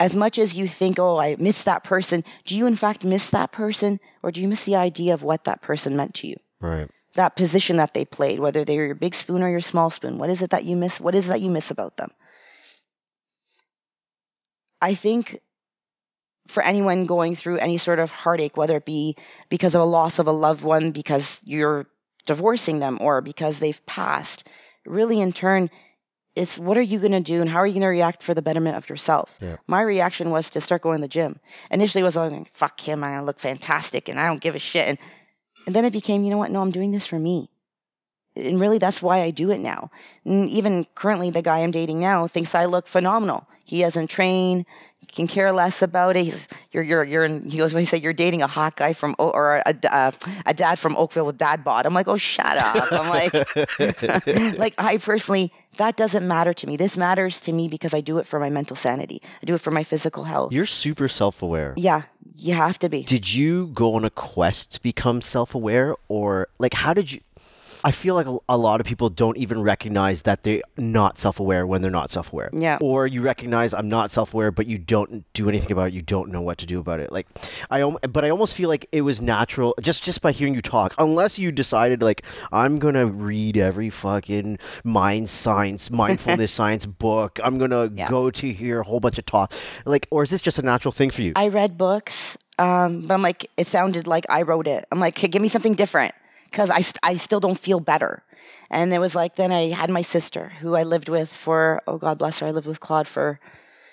as 0.00 0.16
much 0.16 0.38
as 0.38 0.54
you 0.54 0.66
think, 0.66 0.98
oh, 0.98 1.16
I 1.16 1.36
miss 1.38 1.64
that 1.64 1.84
person, 1.84 2.24
do 2.44 2.58
you 2.58 2.66
in 2.66 2.76
fact 2.76 3.04
miss 3.04 3.30
that 3.30 3.52
person 3.52 4.00
or 4.22 4.32
do 4.32 4.40
you 4.40 4.48
miss 4.48 4.64
the 4.64 4.76
idea 4.76 5.14
of 5.14 5.22
what 5.22 5.44
that 5.44 5.62
person 5.62 5.96
meant 5.96 6.16
to 6.16 6.26
you? 6.26 6.36
Right. 6.60 6.90
That 7.14 7.36
position 7.36 7.76
that 7.76 7.94
they 7.94 8.04
played, 8.04 8.40
whether 8.40 8.64
they're 8.64 8.86
your 8.86 8.94
big 8.96 9.14
spoon 9.14 9.42
or 9.42 9.48
your 9.48 9.60
small 9.60 9.90
spoon, 9.90 10.18
what 10.18 10.30
is 10.30 10.42
it 10.42 10.50
that 10.50 10.64
you 10.64 10.76
miss? 10.76 11.00
What 11.00 11.14
is 11.14 11.26
it 11.26 11.28
that 11.28 11.40
you 11.40 11.50
miss 11.50 11.70
about 11.70 11.96
them? 11.96 12.10
I 14.82 14.94
think 14.94 15.40
for 16.48 16.62
anyone 16.62 17.06
going 17.06 17.36
through 17.36 17.58
any 17.58 17.78
sort 17.78 18.00
of 18.00 18.10
heartache, 18.10 18.56
whether 18.56 18.76
it 18.76 18.84
be 18.84 19.16
because 19.48 19.76
of 19.76 19.80
a 19.80 19.86
loss 19.86 20.18
of 20.18 20.26
a 20.26 20.32
loved 20.32 20.62
one, 20.62 20.90
because 20.90 21.40
you're 21.44 21.86
divorcing 22.26 22.80
them, 22.80 22.98
or 23.00 23.20
because 23.20 23.58
they've 23.58 23.86
passed, 23.86 24.46
really 24.84 25.20
in 25.20 25.32
turn, 25.32 25.70
it's 26.36 26.58
what 26.58 26.76
are 26.76 26.82
you 26.82 26.98
going 26.98 27.12
to 27.12 27.20
do 27.20 27.40
and 27.40 27.48
how 27.48 27.58
are 27.58 27.66
you 27.66 27.74
going 27.74 27.82
to 27.82 27.88
react 27.88 28.22
for 28.22 28.34
the 28.34 28.42
betterment 28.42 28.76
of 28.76 28.88
yourself? 28.88 29.38
Yeah. 29.40 29.56
My 29.66 29.82
reaction 29.82 30.30
was 30.30 30.50
to 30.50 30.60
start 30.60 30.82
going 30.82 30.98
to 30.98 31.02
the 31.02 31.08
gym. 31.08 31.38
Initially, 31.70 32.00
it 32.00 32.04
was 32.04 32.16
like, 32.16 32.50
fuck 32.54 32.80
him, 32.80 33.04
I 33.04 33.20
look 33.20 33.38
fantastic 33.38 34.08
and 34.08 34.18
I 34.18 34.26
don't 34.26 34.40
give 34.40 34.54
a 34.54 34.58
shit. 34.58 34.88
And, 34.88 34.98
and 35.66 35.74
then 35.74 35.84
it 35.84 35.92
became, 35.92 36.24
you 36.24 36.30
know 36.30 36.38
what? 36.38 36.50
No, 36.50 36.60
I'm 36.60 36.70
doing 36.70 36.90
this 36.90 37.06
for 37.06 37.18
me. 37.18 37.48
And 38.36 38.58
really, 38.58 38.78
that's 38.78 39.00
why 39.00 39.20
I 39.20 39.30
do 39.30 39.52
it 39.52 39.58
now. 39.58 39.90
And 40.24 40.48
even 40.48 40.86
currently, 40.96 41.30
the 41.30 41.42
guy 41.42 41.60
I'm 41.60 41.70
dating 41.70 42.00
now 42.00 42.26
thinks 42.26 42.56
I 42.56 42.64
look 42.64 42.88
phenomenal. 42.88 43.46
He 43.64 43.80
doesn't 43.80 44.08
train, 44.08 44.66
can 45.04 45.26
care 45.26 45.52
less 45.52 45.82
about 45.82 46.16
it. 46.16 46.24
He's, 46.24 46.48
you're, 46.72 46.82
you're, 46.82 47.04
you're, 47.04 47.24
in, 47.24 47.48
he 47.48 47.58
goes, 47.58 47.72
when 47.72 47.80
he 47.82 47.86
said, 47.86 48.02
you're 48.02 48.12
dating 48.12 48.42
a 48.42 48.46
hot 48.46 48.76
guy 48.76 48.92
from, 48.92 49.14
or 49.18 49.62
a, 49.64 49.74
uh, 49.90 50.10
a 50.46 50.54
dad 50.54 50.78
from 50.78 50.96
Oakville 50.96 51.26
with 51.26 51.38
dad 51.38 51.64
bod. 51.64 51.86
I'm 51.86 51.94
like, 51.94 52.08
oh, 52.08 52.16
shut 52.16 52.56
up. 52.56 52.92
I'm 52.92 53.08
like, 53.08 53.32
like 54.58 54.74
I 54.78 54.98
personally, 54.98 55.52
that 55.76 55.96
doesn't 55.96 56.26
matter 56.26 56.52
to 56.52 56.66
me. 56.66 56.76
This 56.76 56.96
matters 56.96 57.40
to 57.42 57.52
me 57.52 57.68
because 57.68 57.94
I 57.94 58.00
do 58.00 58.18
it 58.18 58.26
for 58.26 58.38
my 58.38 58.50
mental 58.50 58.76
sanity. 58.76 59.22
I 59.42 59.46
do 59.46 59.54
it 59.54 59.60
for 59.60 59.70
my 59.70 59.84
physical 59.84 60.24
health. 60.24 60.52
You're 60.52 60.66
super 60.66 61.08
self 61.08 61.42
aware. 61.42 61.74
Yeah, 61.76 62.02
you 62.36 62.54
have 62.54 62.78
to 62.80 62.88
be. 62.88 63.02
Did 63.02 63.32
you 63.32 63.68
go 63.68 63.94
on 63.94 64.04
a 64.04 64.10
quest 64.10 64.72
to 64.72 64.82
become 64.82 65.20
self 65.20 65.54
aware 65.54 65.96
or 66.08 66.48
like 66.58 66.74
how 66.74 66.94
did 66.94 67.10
you 67.10 67.20
I 67.84 67.90
feel 67.90 68.14
like 68.14 68.26
a, 68.26 68.38
a, 68.48 68.56
lot 68.56 68.80
of 68.80 68.86
people 68.86 69.10
don't 69.10 69.36
even 69.36 69.60
recognize 69.60 70.22
that 70.22 70.42
they're 70.42 70.62
not 70.78 71.18
self-aware 71.18 71.66
when 71.66 71.82
they're 71.82 71.90
not 71.90 72.08
self-aware. 72.08 72.48
Yeah. 72.54 72.78
Or 72.80 73.06
you 73.06 73.20
recognize 73.20 73.74
I'm 73.74 73.90
not 73.90 74.10
self-aware, 74.10 74.50
but 74.52 74.66
you 74.66 74.78
don't 74.78 75.30
do 75.34 75.50
anything 75.50 75.70
about 75.70 75.88
it. 75.88 75.92
You 75.92 76.00
don't 76.00 76.30
know 76.30 76.40
what 76.40 76.58
to 76.58 76.66
do 76.66 76.80
about 76.80 77.00
it. 77.00 77.12
Like, 77.12 77.26
I 77.70 77.82
but 77.84 78.24
I 78.24 78.30
almost 78.30 78.54
feel 78.54 78.70
like 78.70 78.88
it 78.90 79.02
was 79.02 79.20
natural 79.20 79.74
just 79.82 80.02
just 80.02 80.22
by 80.22 80.32
hearing 80.32 80.54
you 80.54 80.62
talk. 80.62 80.94
Unless 80.96 81.38
you 81.38 81.52
decided 81.52 82.00
like 82.00 82.22
I'm 82.50 82.78
gonna 82.78 83.04
read 83.04 83.58
every 83.58 83.90
fucking 83.90 84.60
mind 84.82 85.28
science, 85.28 85.90
mindfulness 85.90 86.52
science 86.60 86.86
book. 86.86 87.38
I'm 87.44 87.58
gonna 87.58 87.90
yeah. 87.94 88.08
go 88.08 88.30
to 88.30 88.50
hear 88.50 88.80
a 88.80 88.84
whole 88.84 89.00
bunch 89.00 89.18
of 89.18 89.26
talk. 89.26 89.52
Like, 89.84 90.08
or 90.10 90.22
is 90.22 90.30
this 90.30 90.40
just 90.40 90.58
a 90.58 90.62
natural 90.62 90.92
thing 90.92 91.10
for 91.10 91.20
you? 91.20 91.34
I 91.36 91.48
read 91.48 91.76
books. 91.76 92.38
Um, 92.56 93.02
but 93.02 93.12
I'm 93.12 93.22
like, 93.22 93.50
it 93.56 93.66
sounded 93.66 94.06
like 94.06 94.26
I 94.30 94.42
wrote 94.42 94.68
it. 94.68 94.86
I'm 94.90 95.00
like, 95.00 95.18
hey, 95.18 95.26
give 95.26 95.42
me 95.42 95.48
something 95.48 95.74
different 95.74 96.14
because 96.54 96.70
I, 96.70 96.82
st- 96.82 97.00
I 97.02 97.16
still 97.16 97.40
don't 97.40 97.58
feel 97.58 97.80
better. 97.80 98.22
And 98.70 98.94
it 98.94 99.00
was 99.00 99.16
like 99.16 99.34
then 99.34 99.50
I 99.50 99.70
had 99.70 99.90
my 99.90 100.02
sister 100.02 100.52
who 100.60 100.76
I 100.76 100.84
lived 100.84 101.08
with 101.08 101.28
for, 101.28 101.82
oh 101.88 101.98
God 101.98 102.18
bless 102.18 102.38
her, 102.38 102.46
I 102.46 102.52
lived 102.52 102.68
with 102.68 102.78
Claude 102.78 103.08
for 103.08 103.40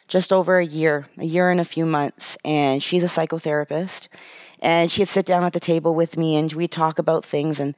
just 0.08 0.32
over 0.32 0.60
a 0.60 0.66
year, 0.66 1.08
a 1.18 1.26
year 1.26 1.50
and 1.50 1.60
a 1.60 1.66
few 1.66 1.88
months. 1.88 2.38
And 2.46 2.84
she's 2.84 3.04
a 3.04 3.08
psychotherapist. 3.08 4.10
And 4.60 4.92
she'd 4.92 5.08
sit 5.08 5.26
down 5.26 5.44
at 5.44 5.54
the 5.54 5.60
table 5.60 5.96
with 5.96 6.16
me 6.16 6.36
and 6.36 6.54
we'd 6.54 6.72
talk 6.72 7.00
about 7.00 7.26
things. 7.26 7.60
And 7.60 7.74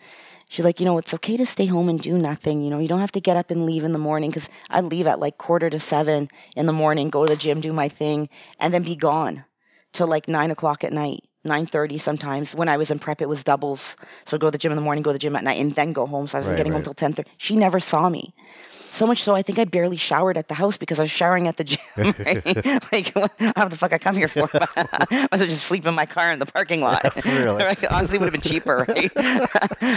she's 0.50 0.66
like, 0.66 0.82
you 0.82 0.86
know, 0.86 0.98
it's 0.98 1.14
okay 1.14 1.38
to 1.38 1.46
stay 1.46 1.66
home 1.66 1.88
and 1.88 2.02
do 2.02 2.18
nothing. 2.18 2.62
You 2.62 2.70
know, 2.70 2.80
you 2.80 2.90
don't 2.90 3.00
have 3.00 3.14
to 3.14 3.22
get 3.22 3.38
up 3.38 3.52
and 3.52 3.66
leave 3.66 3.86
in 3.86 3.94
the 3.94 4.00
morning 4.00 4.32
because 4.32 4.50
I'd 4.70 4.84
leave 4.92 5.08
at 5.08 5.18
like 5.18 5.38
quarter 5.38 5.70
to 5.70 5.80
seven 5.80 6.28
in 6.58 6.66
the 6.66 6.74
morning, 6.74 7.10
go 7.10 7.26
to 7.26 7.32
the 7.32 7.40
gym, 7.40 7.62
do 7.62 7.72
my 7.72 7.88
thing, 7.88 8.28
and 8.60 8.74
then 8.74 8.84
be 8.84 8.98
gone 8.98 9.46
till 9.94 10.08
like 10.08 10.28
nine 10.28 10.52
o'clock 10.52 10.84
at 10.84 10.92
night. 10.92 11.24
9.30 11.46 12.00
sometimes. 12.00 12.56
When 12.56 12.70
I 12.70 12.78
was 12.78 12.92
in 12.92 13.00
prep, 13.00 13.22
it 13.22 13.28
was 13.30 13.44
doubles. 13.44 13.98
So 14.26 14.38
I'd 14.38 14.42
go 14.42 14.48
to 14.48 14.52
the 14.52 14.58
gym 14.58 14.72
in 14.72 14.76
the 14.78 14.82
morning, 14.82 15.04
go 15.04 15.10
to 15.10 15.14
the 15.14 15.20
gym 15.20 15.36
at 15.36 15.44
night, 15.44 15.60
and 15.60 15.76
then 15.76 15.94
go 15.94 16.06
home. 16.06 16.28
So 16.28 16.38
I 16.38 16.42
wasn't 16.42 16.54
right, 16.54 16.58
getting 16.58 16.74
right. 16.74 16.86
home 16.86 16.96
till 16.96 17.10
10.30. 17.10 17.26
She 17.38 17.56
never 17.56 17.80
saw 17.80 18.08
me. 18.08 18.34
So 18.70 19.08
much 19.08 19.24
so, 19.24 19.36
I 19.36 19.42
think 19.42 19.58
I 19.58 19.66
barely 19.66 19.98
showered 19.98 20.38
at 20.38 20.48
the 20.48 20.54
house 20.54 20.78
because 20.78 21.00
I 21.00 21.04
was 21.04 21.12
showering 21.12 21.48
at 21.48 21.58
the 21.58 21.64
gym. 21.64 21.80
Right? 22.24 22.46
like, 22.92 23.12
what, 23.14 23.32
how 23.56 23.68
the 23.68 23.76
fuck 23.76 23.92
I 23.92 23.98
come 23.98 24.16
here 24.16 24.28
for? 24.28 24.50
I 24.54 25.28
was 25.32 25.42
just 25.42 25.64
sleep 25.64 25.86
in 25.86 25.94
my 25.96 26.06
car 26.06 26.32
in 26.32 26.40
the 26.40 26.46
parking 26.46 26.82
lot. 26.82 27.26
really? 27.26 27.64
Honestly, 27.90 28.20
would 28.20 28.32
have 28.32 28.34
been 28.34 28.42
cheaper, 28.42 28.86
right? 28.88 29.12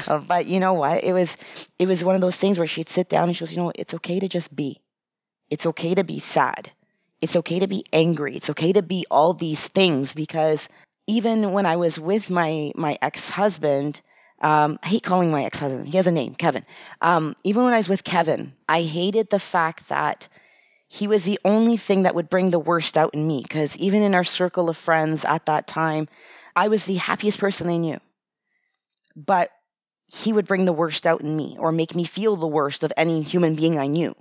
Uh, 0.09 0.21
but 0.21 0.47
you 0.47 0.61
know 0.61 0.75
what? 0.75 1.05
It 1.05 1.13
was, 1.13 1.37
it 1.79 1.87
was 1.87 2.05
one 2.05 2.15
of 2.15 2.21
those 2.21 2.37
things 2.37 2.59
where 2.59 2.67
she'd 2.67 2.89
sit 2.89 3.09
down 3.09 3.29
and 3.29 3.37
she 3.37 3.41
goes, 3.41 3.53
you 3.53 3.59
know, 3.59 3.73
it's 3.75 3.95
okay 3.95 4.19
to 4.19 4.29
just 4.29 4.55
be. 4.55 4.81
It's 5.51 5.67
okay 5.67 5.95
to 5.95 6.05
be 6.05 6.19
sad. 6.19 6.71
It's 7.21 7.37
okay 7.37 7.61
to 7.61 7.67
be 7.67 7.85
angry. 7.93 8.37
It's 8.37 8.51
okay 8.51 8.73
to 8.73 8.83
be 8.83 9.07
all 9.11 9.33
these 9.33 9.69
things 9.69 10.13
because 10.15 10.69
even 11.07 11.53
when 11.53 11.67
I 11.67 11.77
was 11.77 11.99
with 11.99 12.31
my 12.31 12.73
my 12.75 12.99
ex 13.01 13.31
husband, 13.31 14.01
um, 14.41 14.79
I 14.83 14.89
hate 14.89 15.03
calling 15.03 15.31
my 15.31 15.45
ex 15.45 15.59
husband. 15.59 15.89
He 15.89 15.97
has 15.97 16.07
a 16.07 16.13
name, 16.13 16.35
Kevin. 16.35 16.65
Um, 17.01 17.37
even 17.45 17.65
when 17.65 17.75
I 17.75 17.79
was 17.79 17.89
with 17.89 18.05
Kevin, 18.05 18.53
I 18.69 18.83
hated 18.83 19.31
the 19.31 19.39
fact 19.39 19.89
that 19.89 20.29
he 20.89 21.09
was 21.09 21.25
the 21.25 21.41
only 21.45 21.77
thing 21.77 22.05
that 22.05 22.15
would 22.15 22.31
bring 22.31 22.51
the 22.51 22.59
worst 22.59 22.97
out 22.97 23.15
in 23.15 23.27
me. 23.27 23.43
Because 23.43 23.77
even 23.77 24.03
in 24.03 24.15
our 24.15 24.25
circle 24.25 24.69
of 24.69 24.77
friends 24.77 25.25
at 25.25 25.47
that 25.47 25.67
time, 25.67 26.09
I 26.55 26.69
was 26.69 26.85
the 26.85 26.95
happiest 26.95 27.39
person 27.39 27.67
they 27.67 27.79
knew. 27.79 27.99
But 29.17 29.51
he 30.09 30.33
would 30.33 30.47
bring 30.47 30.65
the 30.65 30.73
worst 30.73 31.07
out 31.07 31.23
in 31.23 31.37
me 31.37 31.57
or 31.59 31.73
make 31.73 31.95
me 31.95 32.05
feel 32.05 32.37
the 32.37 32.47
worst 32.47 32.85
of 32.85 32.93
any 32.97 33.23
human 33.23 33.57
being 33.57 33.79
I 33.79 33.87
knew. 33.89 34.15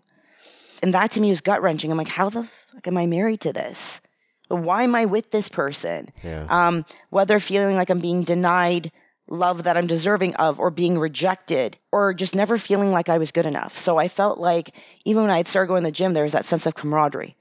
And 0.81 0.93
that 0.93 1.11
to 1.11 1.21
me 1.21 1.29
was 1.29 1.41
gut 1.41 1.61
wrenching. 1.61 1.91
I'm 1.91 1.97
like, 1.97 2.07
how 2.07 2.29
the 2.29 2.43
fuck 2.43 2.87
am 2.87 2.97
I 2.97 3.05
married 3.05 3.41
to 3.41 3.53
this? 3.53 4.01
Why 4.47 4.83
am 4.83 4.95
I 4.95 5.05
with 5.05 5.31
this 5.31 5.49
person? 5.49 6.09
Yeah. 6.23 6.45
Um, 6.49 6.85
whether 7.09 7.39
feeling 7.39 7.75
like 7.75 7.89
I'm 7.89 7.99
being 7.99 8.23
denied 8.23 8.91
love 9.27 9.63
that 9.63 9.77
I'm 9.77 9.87
deserving 9.87 10.35
of 10.35 10.59
or 10.59 10.69
being 10.69 10.99
rejected 10.99 11.77
or 11.91 12.13
just 12.13 12.35
never 12.35 12.57
feeling 12.57 12.91
like 12.91 13.09
I 13.09 13.17
was 13.17 13.31
good 13.31 13.45
enough. 13.45 13.75
So 13.77 13.97
I 13.97 14.07
felt 14.07 14.37
like 14.37 14.75
even 15.03 15.23
when 15.23 15.31
I'd 15.31 15.47
start 15.47 15.67
going 15.67 15.81
to 15.81 15.87
the 15.87 15.91
gym, 15.91 16.13
there 16.13 16.23
was 16.23 16.33
that 16.33 16.45
sense 16.45 16.67
of 16.67 16.75
camaraderie. 16.75 17.35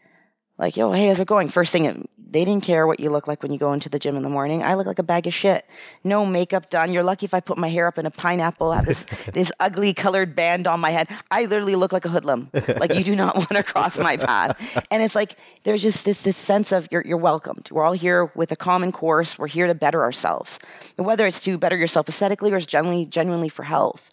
Like, 0.57 0.77
yo, 0.77 0.93
hey, 0.93 1.09
how's 1.09 1.19
it 1.19 1.27
going? 1.27 1.49
First 1.49 1.73
thing, 1.73 2.07
they 2.17 2.45
didn't 2.45 2.63
care 2.63 2.87
what 2.87 3.01
you 3.01 3.11
look 3.11 3.27
like 3.27 3.43
when 3.43 3.53
you 3.53 3.59
go 3.59 3.73
into 3.73 3.89
the 3.89 3.99
gym 3.99 4.17
in 4.17 4.23
the 4.23 4.29
morning. 4.29 4.63
I 4.63 4.75
look 4.75 4.87
like 4.87 5.01
a 5.01 5.05
bag 5.05 5.27
of 5.27 5.35
shit. 5.35 5.65
No 6.05 6.25
makeup 6.25 6.71
done. 6.71 6.93
You're 6.93 7.03
lucky 7.03 7.27
if 7.27 7.35
I 7.35 7.41
put 7.41 7.59
my 7.59 7.69
hair 7.69 7.89
up 7.89 7.99
in 7.99 8.07
a 8.07 8.11
pineapple, 8.11 8.73
have 8.73 8.87
this 8.87 9.05
this 9.33 9.53
ugly 9.59 9.95
colored 9.95 10.37
band 10.37 10.69
on 10.69 10.79
my 10.79 10.91
head. 10.91 11.09
I 11.29 11.47
literally 11.47 11.75
look 11.75 11.93
like 11.93 12.05
a 12.05 12.09
hoodlum. 12.09 12.51
Like 12.53 12.95
you 12.95 13.03
do 13.03 13.17
not 13.17 13.35
want 13.37 13.51
to 13.51 13.63
cross 13.65 13.99
my 13.99 14.17
path. 14.17 14.87
And 14.93 15.03
it's 15.03 15.17
like 15.17 15.37
there's 15.65 15.83
just 15.83 16.05
this 16.05 16.23
this 16.23 16.37
sense 16.37 16.71
of 16.71 16.89
you're 16.93 17.03
you're 17.05 17.19
welcomed. 17.19 17.69
We're 17.73 17.85
all 17.85 17.93
here 17.93 18.31
with 18.37 18.53
a 18.53 18.57
common 18.57 18.93
course. 18.93 19.37
We're 19.37 19.49
here 19.49 19.67
to 19.67 19.75
better 19.75 20.03
ourselves. 20.03 20.61
And 20.97 21.07
whether 21.07 21.27
it's 21.27 21.43
to 21.45 21.59
better 21.59 21.77
yourself 21.77 22.09
aesthetically 22.09 22.53
or 22.53 22.59
it's 22.59 22.67
genuinely 22.67 23.07
genuinely 23.07 23.49
for 23.49 23.65
health. 23.65 24.11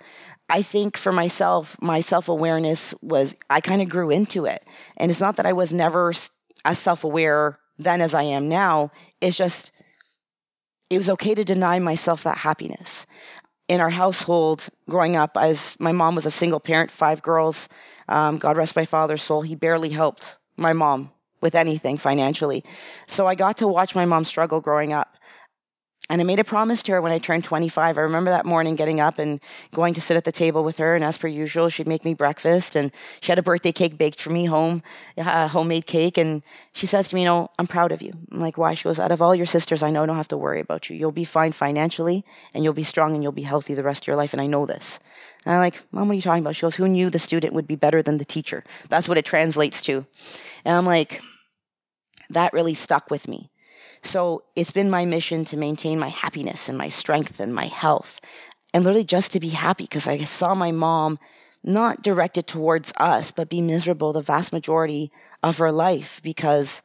I 0.52 0.64
think 0.64 0.98
for 0.98 1.14
myself, 1.14 1.78
my 1.82 2.02
self 2.02 2.28
awareness 2.28 2.94
was, 3.02 3.36
I 3.50 3.62
kind 3.62 3.82
of 3.82 3.88
grew 3.88 4.10
into 4.10 4.46
it. 4.46 4.62
And 4.98 5.10
it's 5.10 5.22
not 5.22 5.38
that 5.38 5.46
I 5.46 5.54
was 5.54 5.72
never 5.72 6.14
as 6.66 6.78
self 6.78 7.06
aware 7.06 7.58
then 7.80 8.02
as 8.02 8.14
I 8.14 8.24
am 8.24 8.50
now. 8.50 8.92
It's 9.22 9.38
just, 9.38 9.72
it 10.90 10.98
was 10.98 11.10
okay 11.12 11.34
to 11.34 11.46
deny 11.46 11.80
myself 11.80 12.24
that 12.24 12.38
happiness. 12.38 13.08
In 13.70 13.80
our 13.80 13.90
household, 13.90 14.68
growing 14.90 15.16
up, 15.16 15.38
as 15.38 15.80
my 15.80 15.94
mom 15.94 16.16
was 16.16 16.26
a 16.26 16.32
single 16.32 16.60
parent, 16.60 16.92
five 16.92 17.22
girls, 17.22 17.70
um, 18.10 18.38
God 18.38 18.58
rest 18.58 18.76
my 18.76 18.84
father's 18.84 19.24
soul, 19.24 19.42
he 19.42 19.56
barely 19.56 19.90
helped 19.90 20.36
my 20.58 20.74
mom 20.74 21.12
with 21.40 21.56
anything 21.56 21.96
financially. 21.96 22.66
So 23.08 23.26
I 23.26 23.36
got 23.36 23.58
to 23.58 23.70
watch 23.70 23.96
my 23.96 24.06
mom 24.06 24.26
struggle 24.26 24.60
growing 24.60 24.92
up. 24.92 25.16
And 26.12 26.20
I 26.20 26.26
made 26.26 26.40
a 26.40 26.44
promise 26.44 26.84
to 26.84 26.92
her 26.92 27.02
when 27.02 27.14
I 27.14 27.20
turned 27.20 27.46
25. 27.46 27.98
I 27.98 28.02
remember 28.02 28.32
that 28.32 28.46
morning 28.46 28.76
getting 28.76 29.00
up 29.00 29.18
and 29.18 29.40
going 29.74 29.94
to 29.94 30.02
sit 30.02 30.18
at 30.18 30.26
the 30.26 30.34
table 30.34 30.62
with 30.62 30.80
her. 30.80 30.94
And 30.94 31.06
as 31.06 31.18
per 31.18 31.30
usual, 31.30 31.70
she'd 31.70 31.88
make 31.88 32.04
me 32.04 32.16
breakfast. 32.16 32.76
And 32.76 32.92
she 33.22 33.32
had 33.32 33.40
a 33.40 33.42
birthday 33.42 33.72
cake 33.72 33.98
baked 33.98 34.20
for 34.20 34.30
me, 34.30 34.44
home, 34.44 34.84
a 35.16 35.48
homemade 35.48 35.86
cake. 35.86 36.18
And 36.18 36.44
she 36.74 36.86
says 36.86 37.08
to 37.08 37.16
me, 37.16 37.22
You 37.22 37.28
know, 37.28 37.50
I'm 37.58 37.66
proud 37.66 37.94
of 37.94 38.02
you. 38.02 38.12
I'm 38.30 38.42
like, 38.42 38.58
Why? 38.58 38.74
She 38.74 38.84
goes, 38.84 39.00
Out 39.00 39.14
of 39.14 39.22
all 39.22 39.34
your 39.34 39.46
sisters, 39.46 39.84
I 39.84 39.92
know 39.92 40.04
I 40.04 40.06
don't 40.06 40.18
have 40.18 40.28
to 40.28 40.38
worry 40.38 40.60
about 40.60 40.90
you. 40.90 40.98
You'll 40.98 41.14
be 41.14 41.24
fine 41.24 41.54
financially, 41.54 42.26
and 42.54 42.62
you'll 42.62 42.74
be 42.74 42.84
strong, 42.84 43.14
and 43.14 43.24
you'll 43.24 43.32
be 43.32 43.42
healthy 43.42 43.76
the 43.76 43.84
rest 43.84 44.04
of 44.04 44.08
your 44.08 44.18
life. 44.18 44.34
And 44.34 44.42
I 44.42 44.48
know 44.48 44.66
this. 44.66 45.00
And 45.46 45.56
I'm 45.56 45.62
like, 45.62 45.82
Mom, 45.94 46.10
what 46.10 46.12
are 46.12 46.16
you 46.16 46.22
talking 46.22 46.44
about? 46.44 46.58
She 46.58 46.64
goes, 46.64 46.76
Who 46.76 46.90
knew 46.90 47.10
the 47.10 47.20
student 47.20 47.54
would 47.54 47.68
be 47.68 47.78
better 47.78 48.02
than 48.02 48.18
the 48.18 48.26
teacher? 48.26 48.66
That's 48.90 49.08
what 49.08 49.18
it 49.18 49.24
translates 49.24 49.84
to. 49.84 50.06
And 50.66 50.76
I'm 50.76 50.86
like, 50.86 51.22
That 52.32 52.52
really 52.52 52.74
stuck 52.74 53.10
with 53.10 53.30
me. 53.30 53.50
So 54.04 54.44
it's 54.56 54.72
been 54.72 54.90
my 54.90 55.06
mission 55.06 55.46
to 55.46 55.58
maintain 55.58 56.00
my 56.00 56.10
happiness 56.10 56.70
and 56.70 56.78
my 56.78 56.90
strength 56.90 57.40
and 57.40 57.54
my 57.54 57.66
health. 57.68 58.20
and 58.74 58.86
literally 58.86 59.04
just 59.04 59.34
to 59.34 59.40
be 59.42 59.50
happy 59.50 59.84
because 59.84 60.08
I 60.08 60.24
saw 60.24 60.56
my 60.56 60.72
mom 60.72 61.20
not 61.62 62.02
directed 62.02 62.48
towards 62.48 62.94
us, 62.96 63.32
but 63.32 63.50
be 63.50 63.60
miserable 63.62 64.14
the 64.14 64.22
vast 64.22 64.54
majority 64.54 65.12
of 65.44 65.58
her 65.58 65.74
life 65.74 66.22
because 66.24 66.82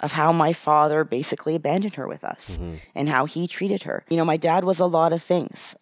of 0.00 0.12
how 0.12 0.30
my 0.30 0.52
father 0.52 1.02
basically 1.02 1.56
abandoned 1.56 1.96
her 1.96 2.06
with 2.06 2.22
us 2.22 2.58
Mhm. 2.58 2.78
and 2.94 3.08
how 3.08 3.26
he 3.26 3.48
treated 3.48 3.82
her. 3.82 4.04
You 4.08 4.18
know, 4.18 4.24
my 4.24 4.36
dad 4.36 4.62
was 4.62 4.78
a 4.78 4.86
lot 4.86 5.12
of 5.12 5.20
things. 5.22 5.74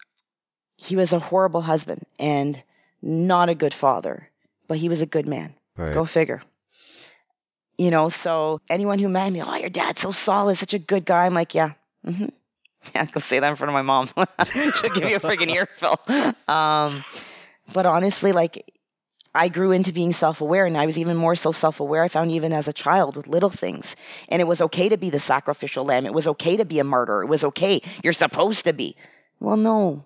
He 0.76 0.96
was 0.96 1.12
a 1.12 1.18
horrible 1.18 1.60
husband 1.60 2.06
and 2.18 2.60
not 3.02 3.50
a 3.50 3.54
good 3.54 3.74
father, 3.74 4.30
but 4.66 4.78
he 4.78 4.88
was 4.88 5.02
a 5.02 5.06
good 5.06 5.26
man. 5.28 5.54
Right. 5.76 5.92
Go 5.92 6.06
figure. 6.06 6.40
You 7.76 7.90
know, 7.90 8.08
so 8.08 8.60
anyone 8.70 8.98
who 8.98 9.08
met 9.08 9.30
me, 9.30 9.42
oh, 9.42 9.54
your 9.56 9.70
dad's 9.70 10.00
so 10.00 10.12
solid, 10.12 10.56
such 10.56 10.74
a 10.74 10.78
good 10.78 11.04
guy. 11.04 11.26
I'm 11.26 11.34
like, 11.34 11.54
yeah, 11.54 11.72
hmm 12.04 12.26
yeah, 12.94 13.06
go 13.06 13.20
say 13.20 13.40
that 13.40 13.48
in 13.48 13.56
front 13.56 13.70
of 13.70 13.74
my 13.74 13.82
mom. 13.82 14.06
She'll 14.74 14.90
give 14.90 15.08
you 15.08 15.16
a 15.16 15.20
freaking 15.20 15.50
earful. 15.54 15.98
Um, 16.52 17.02
but 17.72 17.86
honestly, 17.86 18.32
like, 18.32 18.70
I 19.34 19.48
grew 19.48 19.72
into 19.72 19.92
being 19.92 20.12
self-aware, 20.12 20.66
and 20.66 20.76
I 20.76 20.86
was 20.86 20.98
even 20.98 21.16
more 21.16 21.34
so 21.34 21.52
self-aware. 21.52 22.02
I 22.02 22.08
found 22.08 22.30
even 22.32 22.52
as 22.52 22.68
a 22.68 22.72
child 22.72 23.16
with 23.16 23.26
little 23.26 23.50
things, 23.50 23.96
and 24.28 24.40
it 24.40 24.44
was 24.44 24.60
okay 24.62 24.90
to 24.90 24.96
be 24.98 25.10
the 25.10 25.18
sacrificial 25.18 25.84
lamb. 25.84 26.06
It 26.06 26.14
was 26.14 26.28
okay 26.28 26.58
to 26.58 26.64
be 26.64 26.78
a 26.78 26.84
martyr. 26.84 27.22
It 27.22 27.26
was 27.28 27.44
okay. 27.44 27.80
You're 28.02 28.12
supposed 28.12 28.66
to 28.66 28.72
be. 28.74 28.96
Well, 29.40 29.56
no, 29.56 30.04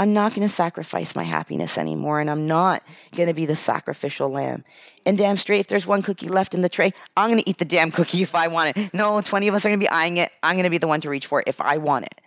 I'm 0.00 0.14
not 0.14 0.34
going 0.34 0.48
to 0.48 0.52
sacrifice 0.52 1.14
my 1.14 1.24
happiness 1.24 1.76
anymore, 1.76 2.20
and 2.22 2.30
I'm 2.30 2.46
not 2.46 2.82
going 3.14 3.28
to 3.28 3.34
be 3.34 3.44
the 3.44 3.54
sacrificial 3.54 4.30
lamb. 4.30 4.64
And 5.04 5.18
damn 5.18 5.36
straight, 5.36 5.60
if 5.60 5.66
there's 5.66 5.86
one 5.86 6.00
cookie 6.00 6.28
left 6.30 6.54
in 6.54 6.62
the 6.62 6.70
tray, 6.70 6.94
I'm 7.14 7.28
going 7.28 7.42
to 7.42 7.50
eat 7.50 7.58
the 7.58 7.66
damn 7.66 7.90
cookie 7.90 8.22
if 8.22 8.34
I 8.34 8.48
want 8.48 8.78
it. 8.78 8.94
No, 8.94 9.20
20 9.20 9.48
of 9.48 9.54
us 9.54 9.66
are 9.66 9.68
going 9.68 9.78
to 9.78 9.84
be 9.84 9.90
eyeing 9.90 10.16
it. 10.16 10.30
I'm 10.42 10.54
going 10.54 10.64
to 10.64 10.70
be 10.70 10.78
the 10.78 10.88
one 10.88 11.02
to 11.02 11.10
reach 11.10 11.26
for 11.26 11.40
it 11.40 11.48
if 11.48 11.60
I 11.60 11.76
want 11.76 12.06
it. 12.06 12.18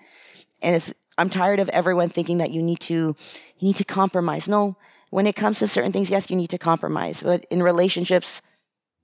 And 0.61 0.75
it's 0.75 0.93
I'm 1.17 1.31
tired 1.31 1.59
of 1.59 1.69
everyone 1.69 2.09
thinking 2.09 2.37
that 2.39 2.51
you 2.51 2.61
need 2.61 2.79
to 2.81 2.93
you 2.93 3.15
need 3.59 3.77
to 3.77 3.85
compromise. 3.85 4.47
No, 4.47 4.77
when 5.09 5.25
it 5.25 5.35
comes 5.35 5.59
to 5.59 5.67
certain 5.67 5.91
things, 5.91 6.11
yes, 6.11 6.29
you 6.29 6.35
need 6.35 6.51
to 6.51 6.59
compromise. 6.59 7.23
But 7.23 7.45
in 7.49 7.63
relationships, 7.63 8.43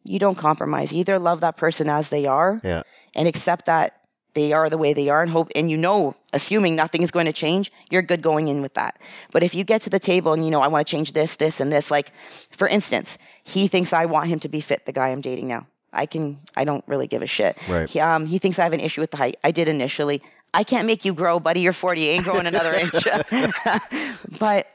you 0.04 0.20
don't 0.20 0.38
compromise. 0.38 0.94
You 0.94 1.00
either 1.00 1.18
love 1.18 1.42
that 1.42 1.58
person 1.58 1.90
as 1.90 2.10
they 2.10 2.28
are 2.28 2.62
Yeah. 2.64 2.84
and 3.16 3.28
accept 3.28 3.66
that 3.66 3.99
they 4.40 4.54
are 4.54 4.70
the 4.70 4.78
way 4.78 4.94
they 4.94 5.10
are 5.10 5.22
and 5.22 5.32
hope 5.32 5.52
and 5.56 5.70
you 5.70 5.78
know 5.78 6.16
assuming 6.32 6.76
nothing 6.76 7.02
is 7.02 7.12
going 7.12 7.26
to 7.26 7.34
change 7.34 7.72
you're 7.90 8.02
good 8.02 8.22
going 8.22 8.48
in 8.48 8.62
with 8.62 8.76
that. 8.76 9.00
But 9.32 9.44
if 9.44 9.56
you 9.56 9.64
get 9.64 9.84
to 9.84 9.90
the 9.90 10.00
table 10.00 10.34
and 10.34 10.44
you 10.46 10.52
know 10.52 10.62
i 10.62 10.70
want 10.70 10.88
to 10.88 10.92
change 10.92 11.12
this 11.12 11.36
this 11.36 11.60
and 11.60 11.72
this 11.72 11.92
like 11.92 12.12
for 12.52 12.68
instance 12.68 13.18
he 13.44 13.68
thinks 13.68 13.94
i 13.94 14.06
want 14.06 14.30
him 14.30 14.40
to 14.40 14.50
be 14.50 14.62
fit 14.62 14.86
the 14.86 14.94
guy 14.94 15.10
i'm 15.10 15.22
dating 15.22 15.48
now. 15.48 15.68
I 15.92 16.06
can 16.06 16.40
i 16.56 16.64
don't 16.64 16.84
really 16.88 17.08
give 17.08 17.22
a 17.22 17.28
shit. 17.28 17.58
Right. 17.68 17.90
he, 17.90 18.00
um, 18.00 18.26
he 18.26 18.38
thinks 18.40 18.60
i 18.60 18.64
have 18.64 18.74
an 18.74 18.80
issue 18.80 19.02
with 19.02 19.12
the 19.12 19.18
height. 19.18 19.38
I 19.44 19.52
did 19.52 19.68
initially. 19.68 20.22
I 20.54 20.64
can't 20.64 20.88
make 20.88 21.06
you 21.06 21.14
grow 21.14 21.40
buddy. 21.40 21.62
You're 21.62 21.74
40 21.74 22.02
you 22.02 22.10
ain't 22.12 22.24
growing 22.24 22.48
another 22.48 22.74
inch. 22.84 23.08
But 24.40 24.68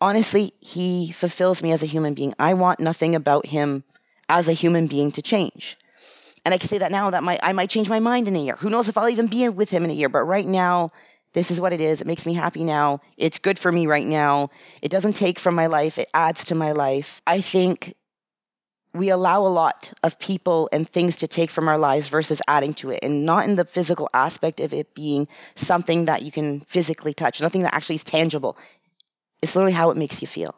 honestly 0.00 0.52
he 0.60 1.12
fulfills 1.12 1.62
me 1.62 1.72
as 1.72 1.82
a 1.82 1.86
human 1.86 2.14
being. 2.14 2.34
I 2.38 2.54
want 2.54 2.80
nothing 2.80 3.14
about 3.14 3.46
him 3.46 3.84
as 4.28 4.48
a 4.48 4.52
human 4.52 4.86
being 4.86 5.12
to 5.12 5.22
change 5.22 5.76
and 6.44 6.52
I 6.52 6.58
can 6.58 6.68
say 6.68 6.78
that 6.78 6.92
now 6.92 7.10
that 7.10 7.22
my 7.22 7.38
I 7.42 7.52
might 7.52 7.70
change 7.70 7.88
my 7.88 8.00
mind 8.00 8.28
in 8.28 8.36
a 8.36 8.40
year. 8.40 8.56
Who 8.56 8.70
knows 8.70 8.88
if 8.88 8.98
I'll 8.98 9.08
even 9.08 9.28
be 9.28 9.48
with 9.48 9.70
him 9.70 9.84
in 9.84 9.90
a 9.90 9.94
year? 9.94 10.08
But 10.08 10.24
right 10.24 10.46
now, 10.46 10.92
this 11.32 11.50
is 11.50 11.60
what 11.60 11.72
it 11.72 11.80
is. 11.80 12.00
It 12.00 12.06
makes 12.06 12.26
me 12.26 12.34
happy 12.34 12.64
now. 12.64 13.00
It's 13.16 13.38
good 13.38 13.58
for 13.58 13.70
me 13.70 13.86
right 13.86 14.06
now. 14.06 14.50
It 14.82 14.90
doesn't 14.90 15.14
take 15.14 15.38
from 15.38 15.54
my 15.54 15.66
life. 15.66 15.98
It 15.98 16.08
adds 16.12 16.46
to 16.46 16.54
my 16.54 16.72
life. 16.72 17.22
I 17.26 17.40
think 17.40 17.94
we 18.92 19.08
allow 19.08 19.40
a 19.40 19.48
lot 19.48 19.92
of 20.04 20.20
people 20.20 20.68
and 20.72 20.88
things 20.88 21.16
to 21.16 21.26
take 21.26 21.50
from 21.50 21.68
our 21.68 21.78
lives 21.78 22.06
versus 22.06 22.40
adding 22.46 22.74
to 22.74 22.90
it, 22.90 23.00
and 23.02 23.26
not 23.26 23.44
in 23.44 23.56
the 23.56 23.64
physical 23.64 24.08
aspect 24.14 24.60
of 24.60 24.72
it 24.72 24.94
being 24.94 25.26
something 25.56 26.04
that 26.04 26.22
you 26.22 26.30
can 26.30 26.60
physically 26.60 27.12
touch, 27.12 27.40
nothing 27.40 27.62
that 27.62 27.74
actually 27.74 27.96
is 27.96 28.04
tangible. 28.04 28.56
It's 29.42 29.56
literally 29.56 29.72
how 29.72 29.90
it 29.90 29.96
makes 29.96 30.22
you 30.22 30.28
feel. 30.28 30.54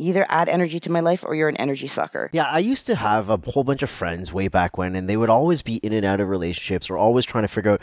Either 0.00 0.24
add 0.28 0.48
energy 0.48 0.80
to 0.80 0.90
my 0.90 1.00
life 1.00 1.24
or 1.26 1.34
you're 1.34 1.48
an 1.48 1.56
energy 1.56 1.86
sucker. 1.86 2.30
Yeah, 2.32 2.44
I 2.44 2.60
used 2.60 2.86
to 2.86 2.94
have 2.94 3.28
a 3.28 3.36
whole 3.36 3.64
bunch 3.64 3.82
of 3.82 3.90
friends 3.90 4.32
way 4.32 4.48
back 4.48 4.78
when, 4.78 4.94
and 4.96 5.08
they 5.08 5.16
would 5.16 5.28
always 5.30 5.62
be 5.62 5.76
in 5.76 5.92
and 5.92 6.04
out 6.06 6.20
of 6.20 6.28
relationships 6.28 6.88
or 6.90 6.96
always 6.96 7.26
trying 7.26 7.44
to 7.44 7.48
figure 7.48 7.72
out, 7.72 7.82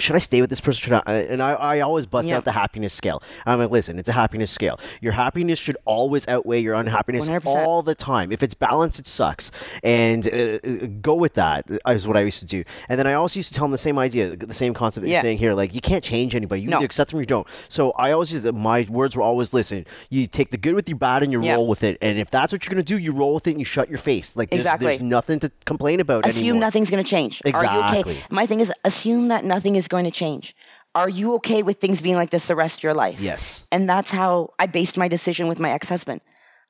should 0.00 0.16
I 0.16 0.20
stay 0.20 0.40
with 0.40 0.50
this 0.50 0.60
person? 0.60 0.80
Should 0.82 0.92
I? 0.94 1.12
And 1.28 1.42
I, 1.42 1.52
I 1.52 1.80
always 1.80 2.06
bust 2.06 2.28
Yeah. 2.28 2.38
out 2.38 2.44
the 2.44 2.52
happiness 2.52 2.94
scale. 2.94 3.22
I'm 3.44 3.58
like, 3.58 3.70
listen, 3.70 3.98
it's 3.98 4.08
a 4.08 4.12
happiness 4.12 4.50
scale. 4.50 4.80
Your 5.02 5.12
happiness 5.12 5.58
should 5.58 5.76
always 5.84 6.26
outweigh 6.26 6.60
your 6.60 6.74
unhappiness 6.74 7.28
100%. 7.28 7.44
all 7.46 7.82
the 7.82 7.94
time. 7.94 8.32
If 8.32 8.42
it's 8.42 8.54
balanced, 8.54 8.98
it 8.98 9.06
sucks. 9.06 9.50
And 9.82 10.26
uh, 10.26 10.30
uh, 10.64 10.86
go 11.02 11.14
with 11.16 11.34
that 11.34 11.66
is 11.86 12.08
what 12.08 12.16
I 12.16 12.20
used 12.20 12.40
to 12.40 12.46
do. 12.46 12.64
And 12.88 12.98
then 12.98 13.06
I 13.06 13.14
also 13.14 13.38
used 13.38 13.50
to 13.50 13.54
tell 13.56 13.64
them 13.66 13.72
the 13.72 13.78
same 13.78 13.98
idea, 13.98 14.34
the 14.36 14.54
same 14.54 14.72
concept 14.74 15.02
that 15.04 15.10
Yeah. 15.10 15.16
you're 15.18 15.22
saying 15.22 15.38
here. 15.38 15.52
Like, 15.54 15.74
you 15.74 15.80
can't 15.80 16.02
change 16.02 16.34
anybody. 16.34 16.62
You 16.62 16.68
No. 16.70 16.76
either 16.78 16.86
accept 16.86 17.10
them 17.10 17.18
or 17.18 17.22
you 17.22 17.26
don't. 17.26 17.46
So 17.68 17.90
I 17.92 18.12
always 18.12 18.32
used, 18.32 18.50
my 18.54 18.86
words 18.88 19.16
were 19.16 19.22
always, 19.22 19.52
listen, 19.52 19.84
you 20.08 20.26
take 20.26 20.50
the 20.50 20.56
good 20.56 20.74
with 20.74 20.88
your 20.88 20.98
bad 20.98 21.22
and 21.22 21.30
you 21.32 21.42
Yeah. 21.42 21.57
Roll 21.58 21.66
with 21.68 21.84
it. 21.84 21.98
And 22.00 22.18
if 22.18 22.30
that's 22.30 22.52
what 22.52 22.64
you're 22.64 22.70
gonna 22.74 22.82
do, 22.82 22.96
you 22.98 23.12
roll 23.12 23.34
with 23.34 23.46
it 23.46 23.50
and 23.50 23.58
you 23.58 23.64
shut 23.64 23.88
your 23.88 23.98
face. 23.98 24.34
Like 24.36 24.50
there's, 24.50 24.62
Exactly. 24.62 24.86
there's 24.86 25.00
nothing 25.02 25.40
to 25.40 25.50
complain 25.64 26.00
about 26.00 26.26
assume 26.26 26.42
anymore. 26.48 26.60
nothing's 26.60 26.90
going 26.90 27.02
to 27.04 27.08
change. 27.10 27.42
Are 27.44 27.48
you 27.48 27.56
Exactly. 27.58 28.12
okay? 28.14 28.22
My 28.30 28.46
thing 28.46 28.60
is 28.60 28.72
assume 28.84 29.28
that 29.28 29.44
nothing 29.44 29.76
is 29.76 29.88
going 29.88 30.04
to 30.04 30.10
change. 30.10 30.54
Are 30.94 31.08
you 31.08 31.34
okay 31.34 31.62
with 31.62 31.78
things 31.78 32.00
being 32.00 32.16
like 32.16 32.30
this 32.30 32.46
the 32.48 32.56
rest 32.56 32.78
of 32.78 32.82
your 32.82 32.94
life? 32.94 33.20
Yes. 33.20 33.62
And 33.70 33.88
that's 33.88 34.10
how 34.10 34.54
I 34.58 34.66
based 34.66 34.96
my 34.96 35.08
decision 35.08 35.46
with 35.48 35.60
my 35.60 35.70
ex-husband. 35.70 36.20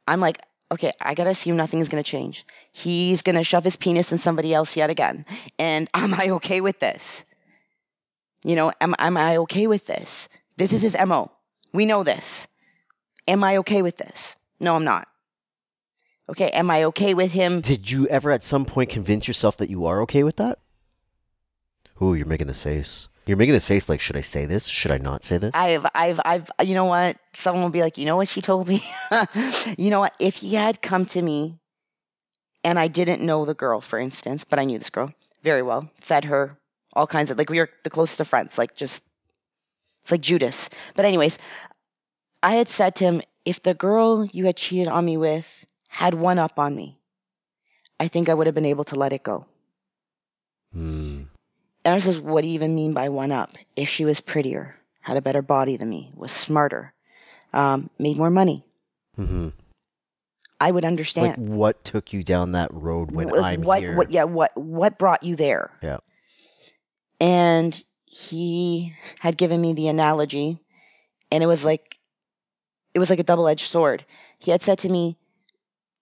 I'm 0.06 0.20
like, 0.20 0.38
okay, 0.72 0.92
I 1.00 1.14
got 1.14 1.24
to 1.24 1.30
assume 1.30 1.56
nothing 1.56 1.80
is 1.80 1.88
going 1.88 2.02
to 2.02 2.10
change. 2.10 2.44
He's 2.72 3.22
going 3.22 3.36
to 3.36 3.44
shove 3.44 3.64
his 3.64 3.76
penis 3.76 4.12
in 4.12 4.18
somebody 4.18 4.52
else 4.52 4.76
yet 4.76 4.90
again. 4.90 5.24
And 5.58 5.88
am 5.94 6.12
I 6.14 6.30
okay 6.32 6.60
with 6.60 6.78
this? 6.78 7.24
You 8.44 8.56
know, 8.56 8.72
am, 8.80 8.94
am 8.98 9.16
I 9.16 9.38
okay 9.38 9.66
with 9.66 9.86
this? 9.86 10.28
This 10.56 10.72
is 10.72 10.82
his 10.82 10.96
MO. 11.06 11.30
We 11.72 11.86
know 11.86 12.02
this. 12.04 12.48
Am 13.26 13.44
I 13.44 13.58
okay 13.58 13.82
with 13.82 13.96
this? 13.96 14.36
No, 14.60 14.74
I'm 14.74 14.84
not. 14.84 15.08
Okay, 16.28 16.50
am 16.50 16.70
I 16.70 16.84
okay 16.84 17.14
with 17.14 17.32
him 17.32 17.62
Did 17.62 17.90
you 17.90 18.06
ever 18.06 18.30
at 18.30 18.44
some 18.44 18.66
point 18.66 18.90
convince 18.90 19.26
yourself 19.26 19.58
that 19.58 19.70
you 19.70 19.86
are 19.86 20.02
okay 20.02 20.24
with 20.24 20.36
that? 20.36 20.58
Ooh, 22.02 22.14
you're 22.14 22.26
making 22.26 22.46
this 22.46 22.60
face. 22.60 23.08
You're 23.26 23.36
making 23.36 23.54
this 23.54 23.64
face 23.64 23.88
like, 23.88 24.00
should 24.00 24.16
I 24.16 24.20
say 24.20 24.46
this? 24.46 24.66
Should 24.66 24.92
I 24.92 24.98
not 24.98 25.24
say 25.24 25.38
this? 25.38 25.50
I've, 25.54 25.86
I've, 25.94 26.20
I've, 26.24 26.50
you 26.64 26.74
know 26.74 26.84
what? 26.86 27.16
Someone 27.32 27.64
will 27.64 27.70
be 27.70 27.82
like, 27.82 27.98
you 27.98 28.06
know 28.06 28.16
what 28.16 28.28
she 28.28 28.40
told 28.40 28.68
me? 28.68 28.82
you 29.78 29.90
know 29.90 30.00
what? 30.00 30.14
If 30.20 30.36
he 30.36 30.54
had 30.54 30.80
come 30.80 31.06
to 31.06 31.20
me 31.20 31.58
and 32.62 32.78
I 32.78 32.88
didn't 32.88 33.22
know 33.22 33.44
the 33.44 33.54
girl, 33.54 33.80
for 33.80 33.98
instance, 33.98 34.44
but 34.44 34.58
I 34.58 34.64
knew 34.64 34.78
this 34.78 34.90
girl 34.90 35.12
very 35.42 35.62
well, 35.62 35.90
fed 36.00 36.24
her, 36.24 36.58
all 36.92 37.06
kinds 37.06 37.30
of, 37.30 37.38
like, 37.38 37.50
we 37.50 37.58
were 37.58 37.70
the 37.84 37.90
closest 37.90 38.20
of 38.20 38.28
friends, 38.28 38.58
like, 38.58 38.74
just, 38.76 39.04
it's 40.02 40.10
like 40.10 40.20
Judas. 40.20 40.70
But, 40.94 41.04
anyways, 41.04 41.38
I 42.42 42.54
had 42.54 42.68
said 42.68 42.96
to 42.96 43.04
him, 43.04 43.22
if 43.48 43.62
the 43.62 43.74
girl 43.74 44.26
you 44.26 44.44
had 44.44 44.56
cheated 44.56 44.88
on 44.88 45.04
me 45.04 45.16
with 45.16 45.64
had 45.88 46.14
one 46.14 46.38
up 46.38 46.58
on 46.58 46.74
me, 46.76 46.98
I 47.98 48.08
think 48.08 48.28
I 48.28 48.34
would 48.34 48.46
have 48.46 48.54
been 48.54 48.66
able 48.66 48.84
to 48.84 48.96
let 48.96 49.12
it 49.12 49.22
go. 49.22 49.46
Hmm. 50.72 51.22
And 51.84 51.94
I 51.94 51.98
says, 51.98 52.18
what 52.18 52.42
do 52.42 52.48
you 52.48 52.54
even 52.54 52.74
mean 52.74 52.92
by 52.92 53.08
one 53.08 53.32
up? 53.32 53.56
If 53.74 53.88
she 53.88 54.04
was 54.04 54.20
prettier, 54.20 54.76
had 55.00 55.16
a 55.16 55.22
better 55.22 55.40
body 55.40 55.76
than 55.76 55.88
me, 55.88 56.12
was 56.14 56.30
smarter, 56.30 56.92
um, 57.54 57.88
made 57.98 58.18
more 58.18 58.30
money, 58.30 58.64
Mm-hmm. 59.18 59.48
I 60.60 60.70
would 60.70 60.84
understand. 60.84 61.38
Like, 61.38 61.48
what 61.48 61.84
took 61.84 62.12
you 62.12 62.22
down 62.22 62.52
that 62.52 62.72
road 62.72 63.10
when 63.10 63.28
Wh- 63.28 63.42
I'm 63.42 63.62
what, 63.62 63.80
here? 63.80 63.96
what, 63.96 64.10
yeah, 64.10 64.24
what, 64.24 64.56
what 64.56 64.98
brought 64.98 65.22
you 65.22 65.36
there? 65.36 65.70
Yeah. 65.82 65.98
And 67.20 67.82
he 68.04 68.94
had 69.20 69.36
given 69.36 69.60
me 69.60 69.72
the 69.72 69.88
analogy, 69.88 70.60
and 71.30 71.42
it 71.42 71.46
was 71.46 71.64
like, 71.64 71.87
it 72.98 73.00
was 73.00 73.10
like 73.10 73.20
a 73.20 73.22
double-edged 73.30 73.68
sword. 73.68 74.04
He 74.40 74.50
had 74.50 74.60
said 74.60 74.80
to 74.80 74.88
me, 74.88 75.16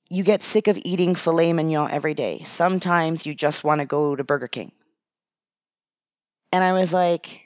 "You 0.09 0.25
get 0.25 0.43
sick 0.43 0.67
of 0.67 0.79
eating 0.83 1.15
filet 1.15 1.53
mignon 1.53 1.91
every 1.91 2.15
day. 2.15 2.43
Sometimes 2.45 3.27
you 3.27 3.35
just 3.35 3.65
want 3.65 3.83
to 3.83 3.87
go 3.87 4.17
to 4.17 4.25
Burger 4.25 4.49
King." 4.49 4.73
And 6.53 6.65
I 6.65 6.73
was 6.73 6.95
like, 6.95 7.43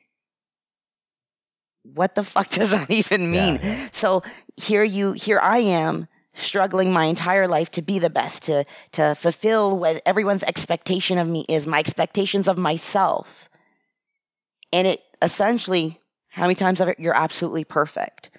"What 1.83 2.15
the 2.15 2.23
fuck 2.23 2.49
does 2.59 2.71
that 2.71 2.93
even 2.93 3.29
mean?" 3.29 3.59
yeah. 3.61 3.89
So 3.91 4.23
here 4.57 4.85
you, 4.85 5.11
here 5.11 5.41
I 5.41 5.59
am 5.59 6.07
struggling 6.35 6.93
my 6.93 7.07
entire 7.07 7.49
life 7.49 7.73
to 7.73 7.83
be 7.83 7.99
the 7.99 8.09
best, 8.09 8.45
to 8.45 8.65
to 8.93 9.17
fulfill 9.17 9.77
what 9.77 10.01
everyone's 10.07 10.45
expectation 10.45 11.19
of 11.19 11.27
me 11.27 11.45
is, 11.49 11.67
my 11.67 11.81
expectations 11.81 12.47
of 12.47 12.57
myself. 12.57 13.51
And 14.73 14.87
it 14.87 15.03
essentially, 15.21 15.99
how 16.29 16.43
many 16.43 16.55
times 16.55 16.79
have 16.79 16.89
it, 16.89 17.01
you're 17.01 17.17
absolutely 17.17 17.65
perfect. 17.65 18.31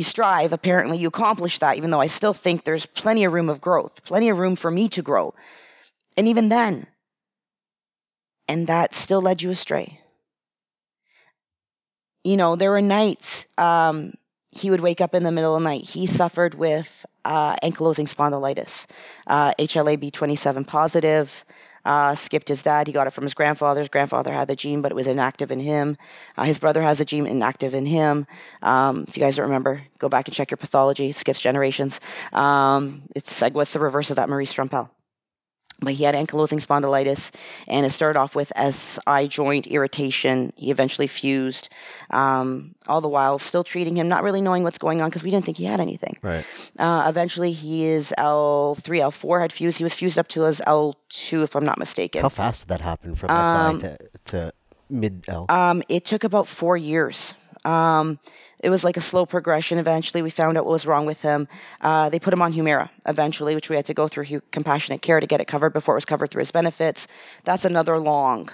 You 0.00 0.04
strive, 0.04 0.54
apparently 0.54 0.96
you 0.96 1.08
accomplish 1.08 1.58
that, 1.58 1.76
even 1.76 1.90
though 1.90 2.00
I 2.00 2.06
still 2.06 2.32
think 2.32 2.64
there's 2.64 2.86
plenty 2.86 3.24
of 3.24 3.34
room 3.34 3.50
of 3.50 3.60
growth, 3.60 4.02
plenty 4.02 4.30
of 4.30 4.38
room 4.38 4.56
for 4.56 4.70
me 4.70 4.88
to 4.96 5.02
grow. 5.02 5.34
And 6.16 6.26
even 6.26 6.48
then, 6.48 6.86
and 8.48 8.68
that 8.68 8.94
still 8.94 9.20
led 9.20 9.42
you 9.42 9.50
astray. 9.50 10.00
You 12.24 12.38
know, 12.38 12.56
there 12.56 12.70
were 12.70 12.80
nights 12.80 13.46
um, 13.58 14.14
he 14.52 14.70
would 14.70 14.80
wake 14.80 15.02
up 15.02 15.14
in 15.14 15.22
the 15.22 15.32
middle 15.32 15.54
of 15.54 15.62
the 15.62 15.68
night. 15.68 15.82
He 15.82 16.06
suffered 16.06 16.54
with 16.54 17.04
uh, 17.22 17.56
ankylosing 17.56 18.08
spondylitis, 18.08 18.86
uh, 19.26 19.52
HLA-B27 19.58 20.66
positive. 20.66 21.44
Uh, 21.84 22.14
skipped 22.14 22.48
his 22.48 22.62
dad. 22.62 22.86
He 22.86 22.92
got 22.92 23.06
it 23.06 23.10
from 23.10 23.24
his 23.24 23.34
grandfather. 23.34 23.80
His 23.80 23.88
grandfather 23.88 24.32
had 24.32 24.48
the 24.48 24.56
gene, 24.56 24.82
but 24.82 24.92
it 24.92 24.94
was 24.94 25.06
inactive 25.06 25.50
in 25.50 25.60
him. 25.60 25.96
Uh, 26.36 26.44
his 26.44 26.58
brother 26.58 26.82
has 26.82 27.00
a 27.00 27.04
gene 27.04 27.26
inactive 27.26 27.74
in 27.74 27.86
him. 27.86 28.26
Um, 28.62 29.04
if 29.08 29.16
you 29.16 29.22
guys 29.22 29.36
don't 29.36 29.46
remember, 29.46 29.82
go 29.98 30.08
back 30.08 30.28
and 30.28 30.34
check 30.34 30.50
your 30.50 30.58
pathology. 30.58 31.12
Skips 31.12 31.40
generations. 31.40 32.00
Um, 32.32 33.02
it's 33.16 33.40
like 33.42 33.54
what's 33.54 33.72
the 33.72 33.80
reverse 33.80 34.10
of 34.10 34.16
that, 34.16 34.28
Marie 34.28 34.46
Strümpell? 34.46 34.90
But 35.80 35.94
he 35.94 36.04
had 36.04 36.14
ankylosing 36.14 36.64
spondylitis 36.64 37.32
and 37.66 37.84
it 37.84 37.90
started 37.90 38.18
off 38.18 38.34
with 38.36 38.52
SI 38.56 39.28
joint 39.28 39.66
irritation. 39.66 40.52
He 40.56 40.70
eventually 40.70 41.06
fused, 41.06 41.68
um, 42.10 42.74
all 42.86 43.00
the 43.00 43.08
while 43.08 43.38
still 43.38 43.64
treating 43.64 43.96
him, 43.96 44.08
not 44.08 44.22
really 44.22 44.40
knowing 44.42 44.62
what's 44.62 44.78
going 44.78 45.00
on 45.00 45.08
because 45.08 45.22
we 45.22 45.30
didn't 45.30 45.44
think 45.46 45.56
he 45.56 45.64
had 45.64 45.80
anything. 45.80 46.16
Right. 46.22 46.44
Uh, 46.78 47.06
eventually, 47.08 47.52
he 47.52 47.86
is 47.86 48.12
L3, 48.16 48.76
L4 48.82 49.40
had 49.40 49.52
fused. 49.52 49.78
He 49.78 49.84
was 49.84 49.94
fused 49.94 50.18
up 50.18 50.28
to 50.28 50.42
his 50.42 50.60
L2, 50.60 51.42
if 51.44 51.56
I'm 51.56 51.64
not 51.64 51.78
mistaken. 51.78 52.22
How 52.22 52.28
fast 52.28 52.62
did 52.62 52.68
that 52.68 52.80
happen 52.80 53.14
from 53.14 53.30
Um, 53.30 53.80
SI 53.80 53.86
to, 53.86 53.98
to 54.26 54.52
mid 54.88 55.24
L? 55.28 55.46
Um, 55.48 55.82
it 55.88 56.04
took 56.04 56.24
about 56.24 56.46
four 56.46 56.76
years. 56.76 57.34
Um, 57.64 58.18
it 58.60 58.70
was 58.70 58.84
like 58.84 58.96
a 58.96 59.00
slow 59.00 59.26
progression. 59.26 59.78
Eventually, 59.78 60.22
we 60.22 60.30
found 60.30 60.56
out 60.56 60.64
what 60.64 60.72
was 60.72 60.86
wrong 60.86 61.06
with 61.06 61.22
him. 61.22 61.48
Uh, 61.80 62.10
they 62.10 62.18
put 62.18 62.32
him 62.32 62.42
on 62.42 62.52
Humira 62.52 62.90
eventually, 63.06 63.54
which 63.54 63.68
we 63.68 63.76
had 63.76 63.86
to 63.86 63.94
go 63.94 64.06
through 64.06 64.42
compassionate 64.52 65.02
care 65.02 65.18
to 65.18 65.26
get 65.26 65.40
it 65.40 65.46
covered 65.46 65.72
before 65.72 65.94
it 65.94 65.98
was 65.98 66.04
covered 66.04 66.30
through 66.30 66.40
his 66.40 66.50
benefits. 66.50 67.08
That's 67.44 67.64
another 67.64 67.98
long 67.98 68.50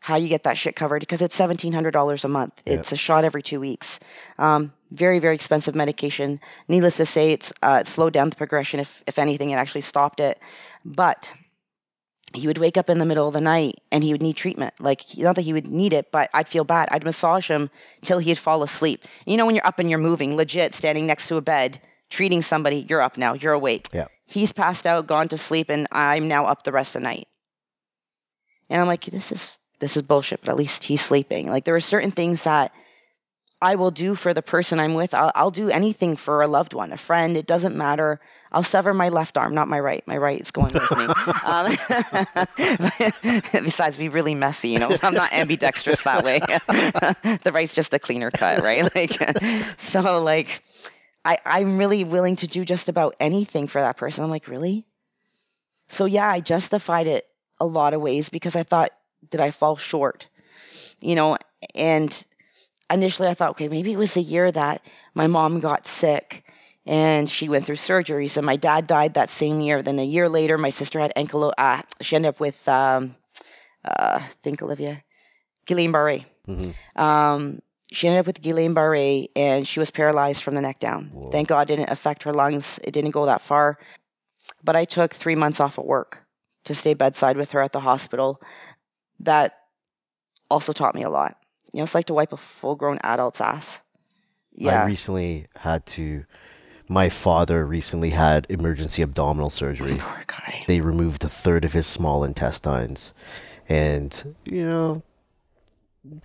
how 0.00 0.16
you 0.16 0.28
get 0.28 0.44
that 0.44 0.56
shit 0.56 0.76
covered 0.76 1.00
because 1.00 1.22
it's 1.22 1.38
$1,700 1.38 2.24
a 2.24 2.28
month. 2.28 2.62
Yeah. 2.64 2.74
It's 2.74 2.92
a 2.92 2.96
shot 2.96 3.24
every 3.24 3.42
two 3.42 3.60
weeks. 3.60 4.00
Um, 4.38 4.72
very, 4.90 5.18
very 5.18 5.34
expensive 5.34 5.74
medication. 5.74 6.40
Needless 6.68 6.98
to 6.98 7.06
say, 7.06 7.32
it's 7.32 7.52
uh, 7.62 7.78
it 7.80 7.86
slowed 7.86 8.12
down 8.12 8.30
the 8.30 8.36
progression. 8.36 8.80
If, 8.80 9.02
if 9.06 9.18
anything, 9.18 9.50
it 9.50 9.56
actually 9.56 9.82
stopped 9.82 10.20
it. 10.20 10.38
But 10.84 11.32
he 12.34 12.46
would 12.46 12.58
wake 12.58 12.76
up 12.76 12.90
in 12.90 12.98
the 12.98 13.04
middle 13.04 13.26
of 13.26 13.34
the 13.34 13.40
night 13.40 13.80
and 13.90 14.04
he 14.04 14.12
would 14.12 14.22
need 14.22 14.36
treatment. 14.36 14.74
Like, 14.80 15.02
not 15.16 15.36
that 15.36 15.42
he 15.42 15.52
would 15.52 15.66
need 15.66 15.92
it, 15.92 16.10
but 16.12 16.28
I'd 16.34 16.48
feel 16.48 16.64
bad. 16.64 16.88
I'd 16.90 17.04
massage 17.04 17.48
him 17.48 17.70
till 18.02 18.18
he'd 18.18 18.38
fall 18.38 18.62
asleep. 18.62 19.04
You 19.26 19.36
know, 19.36 19.46
when 19.46 19.54
you're 19.54 19.66
up 19.66 19.78
and 19.78 19.88
you're 19.88 19.98
moving, 19.98 20.36
legit, 20.36 20.74
standing 20.74 21.06
next 21.06 21.28
to 21.28 21.36
a 21.36 21.40
bed, 21.40 21.80
treating 22.10 22.42
somebody, 22.42 22.86
you're 22.88 23.00
up 23.00 23.16
now, 23.16 23.34
you're 23.34 23.54
awake. 23.54 23.88
Yeah. 23.92 24.08
He's 24.26 24.52
passed 24.52 24.86
out, 24.86 25.06
gone 25.06 25.28
to 25.28 25.38
sleep, 25.38 25.70
and 25.70 25.86
I'm 25.90 26.28
now 26.28 26.46
up 26.46 26.64
the 26.64 26.72
rest 26.72 26.96
of 26.96 27.02
the 27.02 27.08
night. 27.08 27.28
And 28.68 28.80
I'm 28.80 28.86
like, 28.86 29.06
this 29.06 29.32
is 29.32 29.56
this 29.80 29.96
is 29.96 30.02
bullshit, 30.02 30.40
but 30.40 30.50
at 30.50 30.56
least 30.56 30.84
he's 30.84 31.00
sleeping. 31.00 31.48
Like 31.48 31.64
there 31.64 31.76
are 31.76 31.80
certain 31.80 32.10
things 32.10 32.44
that 32.44 32.72
I 33.60 33.76
will 33.76 33.90
do 33.90 34.14
for 34.14 34.34
the 34.34 34.42
person 34.42 34.80
I'm 34.80 34.94
with. 34.94 35.14
I'll, 35.14 35.32
I'll 35.34 35.50
do 35.50 35.70
anything 35.70 36.16
for 36.16 36.42
a 36.42 36.48
loved 36.48 36.74
one, 36.74 36.92
a 36.92 36.96
friend. 36.96 37.36
It 37.36 37.46
doesn't 37.46 37.76
matter. 37.76 38.20
I'll 38.50 38.62
sever 38.62 38.94
my 38.94 39.10
left 39.10 39.36
arm, 39.36 39.54
not 39.54 39.68
my 39.68 39.78
right. 39.78 40.02
My 40.06 40.16
right 40.16 40.40
is 40.40 40.50
going 40.50 40.72
with 40.72 40.90
me. 40.90 41.06
um, 41.44 41.76
besides, 43.64 43.96
be 43.96 44.08
really 44.08 44.34
messy. 44.34 44.70
You 44.70 44.78
know, 44.78 44.96
I'm 45.02 45.14
not 45.14 45.32
ambidextrous 45.32 46.04
that 46.04 46.24
way. 46.24 46.38
the 47.42 47.50
right's 47.52 47.74
just 47.74 47.92
a 47.92 47.98
cleaner 47.98 48.30
cut, 48.30 48.62
right? 48.62 48.78
Like, 48.98 49.18
so 49.78 50.22
like, 50.22 50.62
I 51.24 51.38
I'm 51.44 51.78
really 51.78 52.04
willing 52.04 52.36
to 52.36 52.46
do 52.46 52.64
just 52.64 52.88
about 52.88 53.16
anything 53.20 53.66
for 53.66 53.80
that 53.80 53.96
person. 53.96 54.24
I'm 54.24 54.30
like, 54.30 54.48
really? 54.48 54.86
So 55.88 56.06
yeah, 56.06 56.28
I 56.28 56.40
justified 56.40 57.06
it 57.06 57.26
a 57.60 57.66
lot 57.66 57.94
of 57.94 58.00
ways 58.00 58.28
because 58.28 58.56
I 58.56 58.62
thought, 58.62 58.90
did 59.30 59.40
I 59.40 59.50
fall 59.50 59.76
short? 59.76 60.26
You 61.00 61.14
know, 61.14 61.36
and 61.74 62.26
initially 62.90 63.28
I 63.28 63.34
thought, 63.34 63.50
okay, 63.50 63.68
maybe 63.68 63.92
it 63.92 63.98
was 63.98 64.14
the 64.14 64.22
year 64.22 64.50
that 64.50 64.84
my 65.14 65.26
mom 65.26 65.60
got 65.60 65.86
sick 65.86 66.44
and 66.88 67.28
she 67.28 67.50
went 67.50 67.66
through 67.66 67.76
surgeries 67.76 68.38
and 68.38 68.46
my 68.46 68.56
dad 68.56 68.86
died 68.86 69.14
that 69.14 69.28
same 69.28 69.60
year. 69.60 69.82
Then 69.82 69.98
a 69.98 70.04
year 70.04 70.26
later, 70.26 70.56
my 70.56 70.70
sister 70.70 70.98
had 70.98 71.12
ankle, 71.14 71.52
uh, 71.56 71.82
she 72.00 72.16
ended 72.16 72.30
up 72.30 72.40
with, 72.40 72.66
um, 72.66 73.14
uh, 73.84 74.20
I 74.22 74.28
think 74.42 74.62
Olivia, 74.62 75.04
Guillain-Barré. 75.66 76.24
Mhm. 76.48 76.74
Um, 76.98 77.60
she 77.92 78.08
ended 78.08 78.20
up 78.20 78.26
with 78.26 78.40
Guillain-Barré 78.40 79.28
and 79.36 79.68
she 79.68 79.80
was 79.80 79.90
paralyzed 79.90 80.42
from 80.42 80.54
the 80.54 80.62
neck 80.62 80.80
down. 80.80 81.10
Whoa. 81.12 81.30
Thank 81.30 81.48
God 81.48 81.70
it 81.70 81.76
didn't 81.76 81.90
affect 81.90 82.22
her 82.22 82.32
lungs. 82.32 82.80
It 82.82 82.92
didn't 82.92 83.10
go 83.10 83.26
that 83.26 83.42
far. 83.42 83.78
But 84.64 84.74
I 84.74 84.86
took 84.86 85.12
three 85.12 85.36
months 85.36 85.60
off 85.60 85.76
of 85.76 85.84
work 85.84 86.24
to 86.64 86.74
stay 86.74 86.94
bedside 86.94 87.36
with 87.36 87.50
her 87.50 87.60
at 87.60 87.72
the 87.72 87.80
hospital. 87.80 88.40
That 89.20 89.58
also 90.50 90.72
taught 90.72 90.94
me 90.94 91.02
a 91.02 91.10
lot. 91.10 91.36
You 91.74 91.78
know, 91.78 91.84
it's 91.84 91.94
like 91.94 92.06
to 92.06 92.14
wipe 92.14 92.32
a 92.32 92.38
full 92.38 92.76
grown 92.76 92.98
adult's 93.04 93.42
ass. 93.42 93.78
Yeah. 94.52 94.82
I 94.82 94.86
recently 94.86 95.48
had 95.54 95.84
to. 95.86 96.24
My 96.88 97.10
father 97.10 97.64
recently 97.64 98.10
had 98.10 98.46
emergency 98.48 99.02
abdominal 99.02 99.50
surgery. 99.50 99.96
Poor 99.98 100.24
guy. 100.26 100.64
They 100.66 100.80
removed 100.80 101.22
a 101.24 101.28
third 101.28 101.64
of 101.64 101.72
his 101.72 101.86
small 101.86 102.24
intestines, 102.24 103.12
and 103.68 104.36
you 104.44 104.64
know, 104.64 105.02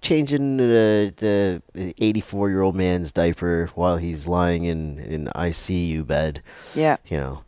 changing 0.01 0.55
the 0.55 1.61
the 1.75 1.93
84 1.97 2.49
year 2.49 2.61
old 2.61 2.75
man's 2.75 3.11
diaper 3.11 3.69
while 3.75 3.97
he's 3.97 4.25
lying 4.25 4.63
in 4.63 4.99
in 4.99 5.25
ICU 5.25 6.07
bed. 6.07 6.41
Yeah. 6.75 6.95
You 7.07 7.17
know, 7.17 7.43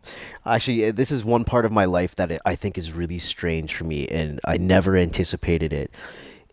actually, 0.46 0.88
uh, 0.88 0.92
this 0.92 1.12
is 1.12 1.24
one 1.24 1.46
part 1.46 1.66
of 1.66 1.72
my 1.72 1.86
life 1.86 2.16
that 2.16 2.42
I 2.46 2.56
think 2.56 2.78
is 2.78 2.92
really 2.92 3.20
strange 3.20 3.76
for 3.76 3.86
me, 3.86 4.10
and 4.10 4.42
I 4.44 4.58
never 4.58 4.98
anticipated 4.98 5.72
it. 5.72 5.92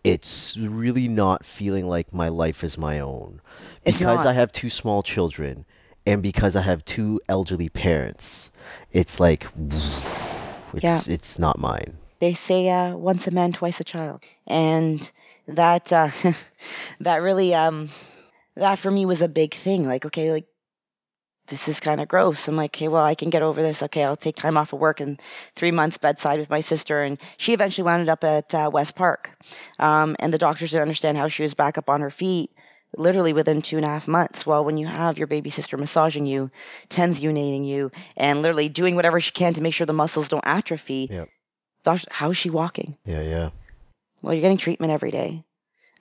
It's 0.03 0.57
really 0.57 1.07
not 1.07 1.45
feeling 1.45 1.87
like 1.87 2.13
my 2.13 2.29
life 2.29 2.63
is 2.63 2.77
my 2.77 3.01
own 3.01 3.41
because. 3.83 4.25
I 4.25 4.33
have 4.33 4.51
two 4.51 4.69
small 4.69 5.03
children 5.03 5.65
and 6.05 6.21
because 6.23 6.55
I 6.55 6.61
have 6.61 6.85
two 6.85 7.21
elderly 7.27 7.69
parents. 7.69 8.51
It's 8.91 9.19
like 9.19 9.47
it's 10.73 11.07
it's 11.07 11.39
not 11.39 11.59
mine. 11.59 11.97
They 12.19 12.33
say 12.33 12.69
uh, 12.69 12.95
once 12.95 13.27
a 13.27 13.31
man, 13.31 13.51
twice 13.51 13.79
a 13.79 13.83
child, 13.83 14.23
and 14.47 15.11
that 15.47 15.91
uh, 15.91 16.09
that 17.01 17.17
really 17.17 17.53
um 17.53 17.89
that 18.55 18.79
for 18.79 18.91
me 18.91 19.05
was 19.05 19.21
a 19.21 19.27
big 19.27 19.53
thing. 19.53 19.85
Like, 19.85 20.05
okay, 20.05 20.31
like 20.31 20.45
this 21.47 21.67
is 21.67 21.79
kind 21.79 21.99
of 21.99 22.07
gross. 22.07 22.47
I'm 22.47 22.55
like, 22.55 22.75
okay, 22.75 22.87
well, 22.87 23.03
I 23.03 23.15
can 23.15 23.29
get 23.29 23.41
over 23.41 23.61
this. 23.61 23.83
Okay, 23.83 24.03
I'll 24.03 24.15
take 24.15 24.35
time 24.35 24.57
off 24.57 24.73
of 24.73 24.79
work 24.79 25.01
and 25.01 25.21
three 25.55 25.71
months 25.71 25.97
bedside 25.97 26.39
with 26.39 26.49
my 26.49 26.61
sister. 26.61 27.01
And 27.01 27.19
she 27.37 27.53
eventually 27.53 27.85
wound 27.85 28.07
up 28.07 28.23
at 28.23 28.55
uh, 28.55 28.69
West 28.71 28.95
Park. 28.95 29.29
Um, 29.77 30.15
and 30.19 30.33
the 30.33 30.37
doctors 30.37 30.71
didn't 30.71 30.83
understand 30.83 31.17
how 31.17 31.27
she 31.27 31.43
was 31.43 31.53
back 31.53 31.77
up 31.77 31.89
on 31.89 32.01
her 32.01 32.09
feet 32.09 32.51
literally 32.95 33.33
within 33.33 33.61
two 33.61 33.77
and 33.77 33.85
a 33.85 33.89
half 33.89 34.07
months. 34.07 34.45
Well, 34.45 34.65
when 34.65 34.77
you 34.77 34.87
have 34.87 35.17
your 35.17 35.27
baby 35.27 35.49
sister 35.49 35.77
massaging 35.77 36.25
you, 36.25 36.51
tensionating 36.89 37.65
you, 37.65 37.91
and 38.15 38.41
literally 38.41 38.69
doing 38.69 38.95
whatever 38.95 39.19
she 39.19 39.31
can 39.31 39.53
to 39.55 39.61
make 39.61 39.73
sure 39.73 39.85
the 39.85 39.93
muscles 39.93 40.29
don't 40.29 40.45
atrophy, 40.45 41.07
Yep. 41.11 41.29
how 42.09 42.29
is 42.29 42.37
she 42.37 42.49
walking? 42.49 42.97
Yeah, 43.05 43.21
yeah. 43.21 43.49
Well, 44.21 44.33
you're 44.33 44.41
getting 44.41 44.57
treatment 44.57 44.93
every 44.93 45.11
day. 45.11 45.43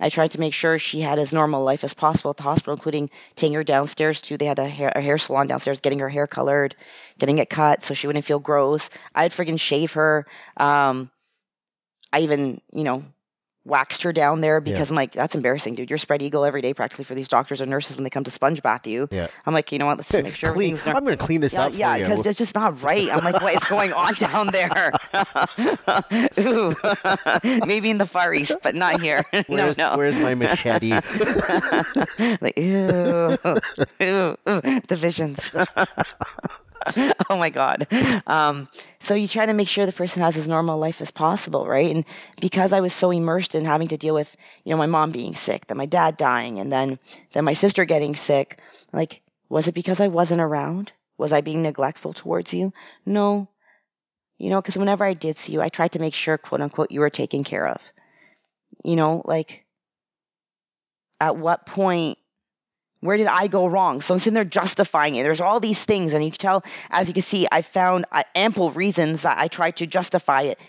I 0.01 0.09
tried 0.09 0.33
to 0.33 0.41
make 0.41 0.53
sure 0.53 0.79
she 0.79 1.01
had 1.01 1.19
as 1.21 1.33
normal 1.33 1.63
life 1.63 1.85
as 1.85 1.95
possible 1.95 2.31
at 2.31 2.37
the 2.37 2.43
hospital, 2.43 2.75
including 2.75 3.09
taking 3.37 3.55
her 3.55 3.63
downstairs 3.63 4.21
too. 4.21 4.37
They 4.37 4.47
had 4.47 4.59
a 4.59 4.69
hair, 4.69 4.91
a 4.95 5.01
hair 5.01 5.17
salon 5.17 5.47
downstairs, 5.47 5.81
getting 5.81 6.01
her 6.01 6.09
hair 6.09 6.27
colored, 6.27 6.75
getting 7.19 7.39
it 7.39 7.49
cut 7.49 7.83
so 7.85 7.95
she 7.95 8.09
wouldn't 8.09 8.25
feel 8.25 8.41
gross. 8.41 8.91
I'd 9.15 9.31
friggin' 9.31 9.61
shave 9.61 9.93
her. 9.93 10.27
Um, 10.57 11.11
I 12.13 12.21
even, 12.21 12.61
you 12.73 12.83
know, 12.85 13.05
waxed 13.65 14.03
her 14.03 14.13
down 14.13 14.41
there 14.41 14.61
because 14.61 14.91
I'm 14.91 14.97
like, 14.97 15.13
that's 15.13 15.35
embarrassing, 15.35 15.77
dude. 15.77 15.89
You're 15.89 15.99
spread 15.99 16.21
eagle 16.23 16.45
every 16.45 16.63
day 16.63 16.75
practically 16.75 17.05
for 17.05 17.15
these 17.15 17.29
doctors 17.29 17.63
or 17.63 17.67
nurses 17.67 17.95
when 17.97 18.03
they 18.05 18.11
come 18.11 18.25
to 18.25 18.31
sponge 18.31 18.61
bath 18.63 18.87
you. 18.87 19.09
Yeah. 19.11 19.29
I'm 19.47 19.55
like, 19.55 19.71
you 19.71 19.79
know 19.79 19.87
what? 19.87 19.99
Let's 19.99 20.13
make 20.13 20.35
sure 20.35 20.53
clean. 20.53 20.75
everything's. 20.75 20.97
I'm 20.97 21.05
gonna 21.05 21.17
clean 21.17 21.41
this 21.41 21.53
Yeah, 21.55 21.63
up 21.67 21.71
for 21.71 21.77
you. 21.77 21.81
yeah, 21.81 21.99
because 21.99 22.27
it's 22.27 22.39
just 22.39 22.55
not 22.55 22.83
right. 22.83 23.09
I'm 23.11 23.23
like, 23.25 23.41
what 23.41 23.55
is 23.55 23.65
going 23.65 23.93
on 23.93 24.15
down 24.15 24.49
there? 24.49 24.93
Ooh, 26.41 26.75
maybe 27.67 27.91
in 27.91 27.99
the 27.99 28.07
Far 28.07 28.35
East, 28.35 28.59
but 28.63 28.75
not 28.75 29.01
here. 29.01 29.25
no, 29.33 29.43
where's, 29.47 29.79
no. 29.79 29.97
where's 29.97 30.17
my 30.19 30.35
machete? 30.35 30.91
like, 32.41 32.59
ew, 32.59 33.37
ew, 33.39 33.39
ew, 34.01 34.37
the 34.89 34.97
visions. 34.99 35.53
oh 37.31 37.37
my 37.37 37.51
God. 37.51 37.87
Um, 38.27 38.69
so 39.03 39.15
you 39.15 39.27
try 39.27 39.47
to 39.47 39.53
make 39.53 39.69
sure 39.69 39.85
the 39.85 39.93
person 39.93 40.23
has 40.23 40.37
as 40.37 40.47
normal 40.47 40.79
life 40.79 41.01
as 41.01 41.11
possible, 41.11 41.67
right? 41.67 41.95
And 41.95 42.05
because 42.41 42.73
I 42.73 42.81
was 42.81 42.93
so 42.93 43.11
immersed 43.11 43.57
in 43.57 43.65
having 43.65 43.89
to 43.89 43.97
deal 43.97 44.15
with, 44.15 44.37
you 44.65 44.71
know, 44.71 44.77
my 44.77 44.87
mom 44.87 45.11
being 45.11 45.35
sick, 45.35 45.67
then 45.67 45.77
my 45.77 45.87
dad 45.87 46.17
dying, 46.17 46.61
and 46.61 46.73
then 46.73 46.99
then 47.33 47.45
my 47.45 47.53
sister 47.53 47.85
getting 47.85 48.15
sick, 48.15 48.61
like, 48.93 49.21
was 49.49 49.67
it 49.67 49.75
because 49.75 50.01
I 50.01 50.09
wasn't 50.09 50.41
around? 50.41 50.93
Was 51.19 51.33
I 51.33 51.41
being 51.41 51.63
neglectful 51.63 52.13
towards 52.13 52.55
you? 52.55 52.73
No. 53.05 53.49
You 54.39 54.51
know, 54.51 54.61
because 54.61 54.79
whenever 54.79 55.05
I 55.05 55.15
did 55.15 55.37
see 55.37 55.53
you, 55.53 55.61
I 55.63 55.69
tried 55.69 55.93
to 55.93 56.01
make 56.01 56.15
sure, 56.15 56.39
quote 56.39 56.61
unquote, 56.61 56.91
you 56.91 57.01
were 57.01 57.11
taken 57.11 57.45
care 57.45 57.67
of. 57.67 57.93
You 58.85 58.97
know, 58.97 59.23
like, 59.25 59.65
at 61.21 61.37
what 61.37 61.67
point 61.67 62.19
where 63.03 63.17
did 63.17 63.27
I 63.27 63.49
go 63.49 63.67
wrong? 63.67 64.01
So 64.01 64.15
I'm 64.15 64.21
sitting 64.21 64.35
there 64.35 64.45
justifying 64.45 65.17
it. 65.17 65.25
There's 65.25 65.41
all 65.41 65.59
these 65.59 65.85
things, 65.85 66.15
and 66.15 66.25
you 66.25 66.31
can 66.31 66.39
tell, 66.39 66.65
as 66.89 67.09
you 67.09 67.15
can 67.15 67.25
see, 67.25 67.49
I 67.51 67.63
found 67.63 68.05
uh, 68.13 68.23
ample 68.37 68.71
reasons 68.71 69.23
that 69.23 69.39
I 69.39 69.49
tried 69.49 69.77
to 69.79 69.89
justify 69.89 70.43
it. 70.43 70.61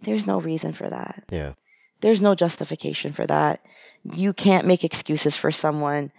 There's 0.00 0.26
no 0.26 0.40
reason 0.40 0.72
for 0.72 0.90
that. 0.90 1.24
yeah. 1.30 1.52
There's 2.00 2.20
no 2.20 2.34
justification 2.34 3.12
for 3.12 3.24
that. 3.24 3.64
You 4.02 4.32
can't 4.32 4.66
make 4.66 4.82
excuses 4.82 5.36
for 5.36 5.52
someone. 5.52 6.10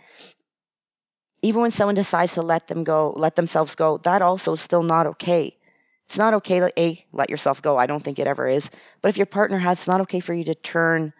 Even 1.42 1.62
when 1.62 1.72
someone 1.72 1.96
decides 1.96 2.36
to 2.36 2.42
let 2.42 2.68
them 2.68 2.86
go, 2.86 3.12
let 3.14 3.36
themselves 3.36 3.76
go, 3.76 3.98
that 3.98 4.22
also 4.22 4.54
is 4.54 4.62
still 4.62 4.84
not 4.84 5.08
okay. 5.08 5.58
It's 6.06 6.18
not 6.18 6.36
okay 6.36 6.60
to 6.60 6.72
a 6.80 7.06
let 7.12 7.30
yourself 7.30 7.62
go. 7.62 7.78
I 7.78 7.86
don't 7.88 8.02
think 8.02 8.18
it 8.18 8.28
ever 8.28 8.48
is. 8.48 8.72
But 9.02 9.10
if 9.10 9.18
your 9.18 9.26
partner 9.26 9.58
has, 9.58 9.80
it's 9.80 9.88
not 9.90 10.00
okay 10.02 10.22
for 10.22 10.34
you 10.34 10.46
to 10.46 10.56
turn 10.56 11.12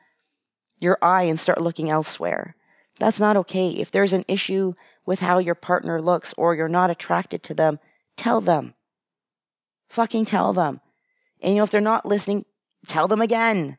your 0.80 0.98
eye 1.02 1.24
and 1.24 1.38
start 1.38 1.60
looking 1.60 1.90
elsewhere. 1.90 2.56
That's 3.04 3.20
not 3.20 3.36
okay. 3.36 3.72
If 3.72 3.92
there's 3.92 4.14
an 4.14 4.24
issue 4.30 4.76
with 5.06 5.20
how 5.20 5.40
your 5.40 5.56
partner 5.56 6.02
looks 6.02 6.34
or 6.38 6.56
you're 6.56 6.70
not 6.70 6.90
attracted 6.90 7.44
to 7.44 7.54
them, 7.54 7.78
tell 8.16 8.40
them. 8.40 8.74
Fucking 9.90 10.24
tell 10.24 10.54
them. 10.54 10.80
And 11.42 11.52
you 11.52 11.58
know, 11.58 11.64
if 11.66 11.70
they're 11.70 11.82
not 11.82 12.06
listening, 12.06 12.46
tell 12.88 13.10
them 13.10 13.20
again. 13.20 13.78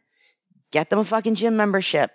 Get 0.72 0.90
them 0.90 0.98
a 0.98 1.04
fucking 1.04 1.36
gym 1.36 1.56
membership. 1.56 2.10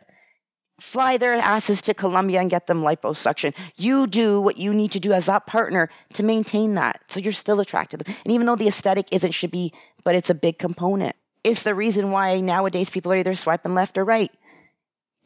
Fly 0.80 1.18
their 1.18 1.34
asses 1.34 1.82
to 1.84 1.96
Colombia 1.96 2.42
and 2.42 2.50
get 2.52 2.68
them 2.68 2.84
liposuction. 2.84 3.56
You 3.76 4.06
do 4.06 4.42
what 4.42 4.60
you 4.60 4.76
need 4.76 4.92
to 4.92 5.00
do 5.00 5.12
as 5.12 5.26
that 5.26 5.48
partner 5.48 5.90
to 6.14 6.24
maintain 6.24 6.76
that. 6.76 7.02
So 7.08 7.20
you're 7.20 7.34
still 7.34 7.60
attracted 7.60 7.98
to 7.98 8.04
them. 8.04 8.16
And 8.24 8.34
even 8.34 8.46
though 8.46 8.56
the 8.56 8.68
aesthetic 8.68 9.08
isn't 9.12 9.32
should 9.32 9.50
be, 9.50 9.74
but 10.04 10.14
it's 10.14 10.30
a 10.30 10.36
big 10.36 10.60
component. 10.60 11.16
It's 11.44 11.64
the 11.64 11.74
reason 11.74 12.12
why 12.12 12.40
nowadays 12.40 12.92
people 12.92 13.12
are 13.14 13.18
either 13.18 13.34
swiping 13.34 13.74
left 13.74 13.98
or 13.98 14.06
right. 14.06 14.32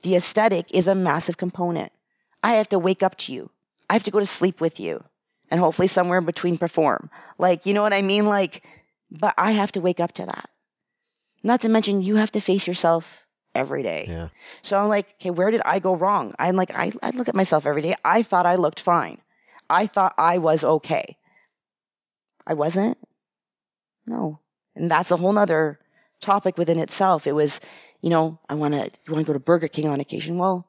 The 0.03 0.15
aesthetic 0.15 0.73
is 0.73 0.87
a 0.87 0.95
massive 0.95 1.37
component. 1.37 1.91
I 2.41 2.55
have 2.55 2.69
to 2.69 2.79
wake 2.79 3.03
up 3.03 3.15
to 3.19 3.33
you. 3.33 3.49
I 3.89 3.93
have 3.93 4.03
to 4.03 4.11
go 4.11 4.19
to 4.19 4.25
sleep 4.25 4.61
with 4.61 4.79
you 4.79 5.03
and 5.49 5.59
hopefully 5.59 5.87
somewhere 5.87 6.17
in 6.17 6.25
between 6.25 6.57
perform. 6.57 7.09
Like, 7.37 7.65
you 7.65 7.73
know 7.73 7.81
what 7.81 7.93
I 7.93 8.01
mean? 8.01 8.25
Like, 8.25 8.63
but 9.11 9.33
I 9.37 9.51
have 9.51 9.71
to 9.73 9.81
wake 9.81 9.99
up 9.99 10.13
to 10.13 10.25
that. 10.25 10.49
Not 11.41 11.61
to 11.61 11.69
mention, 11.69 12.01
you 12.01 12.15
have 12.15 12.31
to 12.31 12.39
face 12.39 12.67
yourself 12.67 13.25
every 13.53 13.83
day. 13.83 14.07
Yeah. 14.09 14.29
So 14.61 14.77
I'm 14.77 14.89
like, 14.89 15.07
okay, 15.19 15.29
where 15.29 15.51
did 15.51 15.61
I 15.63 15.79
go 15.79 15.95
wrong? 15.95 16.33
I'm 16.39 16.55
like, 16.55 16.73
I, 16.73 16.91
I 17.01 17.11
look 17.11 17.29
at 17.29 17.35
myself 17.35 17.65
every 17.65 17.81
day. 17.81 17.95
I 18.03 18.23
thought 18.23 18.45
I 18.45 18.55
looked 18.55 18.79
fine. 18.79 19.19
I 19.69 19.87
thought 19.87 20.15
I 20.17 20.39
was 20.39 20.63
okay. 20.63 21.17
I 22.45 22.55
wasn't. 22.55 22.97
No. 24.05 24.39
And 24.75 24.89
that's 24.89 25.11
a 25.11 25.17
whole 25.17 25.33
nother 25.33 25.79
topic 26.19 26.57
within 26.57 26.79
itself. 26.79 27.27
It 27.27 27.33
was, 27.33 27.61
you 28.03 28.09
know, 28.09 28.37
I 28.49 28.55
want 28.55 28.73
to, 28.73 28.79
you 29.07 29.13
want 29.13 29.25
to 29.25 29.29
go 29.29 29.33
to 29.33 29.39
Burger 29.39 29.69
King 29.69 29.87
on 29.87 30.01
occasion. 30.01 30.37
Well, 30.37 30.67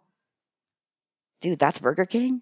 dude, 1.41 1.59
that's 1.59 1.81
Burger 1.81 2.07
King. 2.07 2.41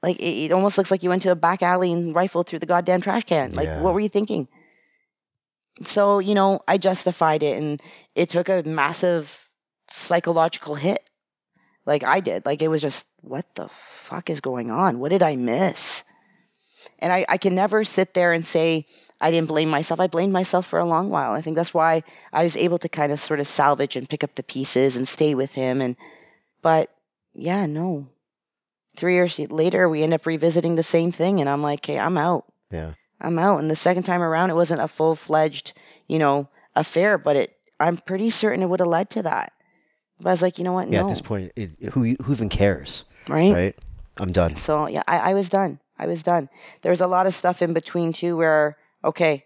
Like 0.00 0.20
it, 0.20 0.46
it 0.46 0.52
almost 0.52 0.78
looks 0.78 0.92
like 0.92 1.02
you 1.02 1.08
went 1.10 1.22
to 1.22 1.32
a 1.32 1.36
back 1.36 1.60
alley 1.62 1.92
and 1.92 2.14
rifled 2.14 2.46
through 2.46 2.60
the 2.60 2.66
goddamn 2.66 3.00
trash 3.00 3.24
can. 3.24 3.52
Like, 3.52 3.66
Yeah. 3.68 3.80
what 3.82 3.94
were 3.94 4.00
you 4.00 4.08
thinking? 4.08 4.46
So, 5.82 6.20
you 6.20 6.34
know, 6.34 6.60
I 6.68 6.78
justified 6.78 7.42
it 7.42 7.60
and 7.60 7.82
it 8.14 8.30
took 8.30 8.48
a 8.48 8.62
massive 8.62 9.44
psychological 9.90 10.76
hit. 10.76 11.00
Like 11.84 12.04
I 12.04 12.20
did. 12.20 12.46
Like 12.46 12.62
it 12.62 12.68
was 12.68 12.80
just, 12.80 13.06
what 13.22 13.44
the 13.56 13.66
fuck 13.68 14.30
is 14.30 14.40
going 14.40 14.70
on? 14.70 15.00
What 15.00 15.10
did 15.10 15.24
I 15.24 15.34
miss? 15.34 16.04
And 17.00 17.12
I, 17.12 17.26
I 17.28 17.38
can 17.38 17.56
never 17.56 17.82
sit 17.82 18.14
there 18.14 18.32
and 18.32 18.46
say 18.46 18.86
I 19.22 19.30
didn't 19.30 19.48
blame 19.48 19.68
myself. 19.68 20.00
I 20.00 20.08
blamed 20.08 20.32
myself 20.32 20.66
for 20.66 20.80
a 20.80 20.84
long 20.84 21.08
while. 21.08 21.30
I 21.32 21.40
think 21.40 21.56
that's 21.56 21.72
why 21.72 22.02
I 22.32 22.42
was 22.42 22.56
able 22.56 22.78
to 22.80 22.88
kind 22.88 23.12
of 23.12 23.20
sort 23.20 23.40
of 23.40 23.46
salvage 23.46 23.96
and 23.96 24.08
pick 24.08 24.24
up 24.24 24.34
the 24.34 24.42
pieces 24.42 24.96
and 24.96 25.06
stay 25.06 25.34
with 25.34 25.54
him. 25.54 25.80
And, 25.80 25.96
but 26.60 26.90
yeah, 27.32 27.66
no. 27.66 28.08
Three 28.96 29.14
years 29.14 29.38
later, 29.38 29.88
we 29.88 30.02
end 30.02 30.12
up 30.12 30.26
revisiting 30.26 30.74
the 30.74 30.82
same 30.82 31.12
thing. 31.12 31.40
And 31.40 31.48
I'm 31.48 31.62
like, 31.62 31.80
okay, 31.80 31.98
I'm 31.98 32.18
out. 32.18 32.44
Yeah. 32.70 32.94
I'm 33.20 33.38
out. 33.38 33.60
And 33.60 33.70
the 33.70 33.76
second 33.76 34.02
time 34.02 34.22
around, 34.22 34.50
it 34.50 34.56
wasn't 34.56 34.82
a 34.82 34.88
full 34.88 35.14
fledged, 35.14 35.72
you 36.08 36.18
know, 36.18 36.48
affair, 36.74 37.16
but 37.16 37.36
it, 37.36 37.56
I'm 37.78 37.96
pretty 37.96 38.30
certain 38.30 38.62
it 38.62 38.68
would 38.68 38.80
have 38.80 38.88
led 38.88 39.10
to 39.10 39.22
that. 39.22 39.52
But 40.18 40.30
I 40.30 40.32
was 40.32 40.42
like, 40.42 40.58
you 40.58 40.64
know 40.64 40.72
what? 40.72 40.88
Yeah. 40.88 41.00
no. 41.00 41.06
At 41.06 41.10
this 41.10 41.20
point, 41.20 41.52
it, 41.56 41.70
who 41.92 42.16
who 42.22 42.32
even 42.32 42.48
cares, 42.48 43.04
right? 43.28 43.54
right? 43.54 43.76
I'm 44.18 44.32
done. 44.32 44.56
So 44.56 44.88
yeah, 44.88 45.02
I, 45.06 45.30
I 45.30 45.34
was 45.34 45.48
done. 45.48 45.78
I 45.98 46.06
was 46.06 46.22
done. 46.22 46.48
There 46.82 46.90
was 46.90 47.00
a 47.00 47.06
lot 47.06 47.26
of 47.26 47.34
stuff 47.34 47.62
in 47.62 47.72
between 47.72 48.12
too 48.12 48.36
where, 48.36 48.76
okay, 49.04 49.44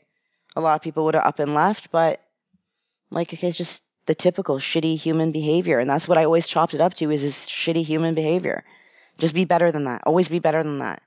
a 0.54 0.60
lot 0.60 0.74
of 0.74 0.82
people 0.82 1.04
would 1.04 1.14
have 1.14 1.26
up 1.26 1.38
and 1.38 1.54
left, 1.54 1.90
but 1.90 2.20
like, 3.10 3.32
okay, 3.32 3.48
it's 3.48 3.58
just 3.58 3.82
the 4.06 4.14
typical 4.14 4.58
shitty 4.58 4.96
human 4.96 5.32
behavior. 5.32 5.78
And 5.78 5.90
that's 5.90 6.08
what 6.08 6.18
I 6.18 6.24
always 6.24 6.46
chopped 6.46 6.74
it 6.74 6.80
up 6.80 6.94
to 6.94 7.10
is 7.10 7.22
this 7.22 7.46
shitty 7.46 7.84
human 7.84 8.14
behavior. 8.14 8.64
Just 9.18 9.34
be 9.34 9.44
better 9.44 9.70
than 9.72 9.84
that. 9.84 10.02
Always 10.06 10.28
be 10.28 10.38
better 10.38 10.62
than 10.62 10.78
that. 10.78 11.02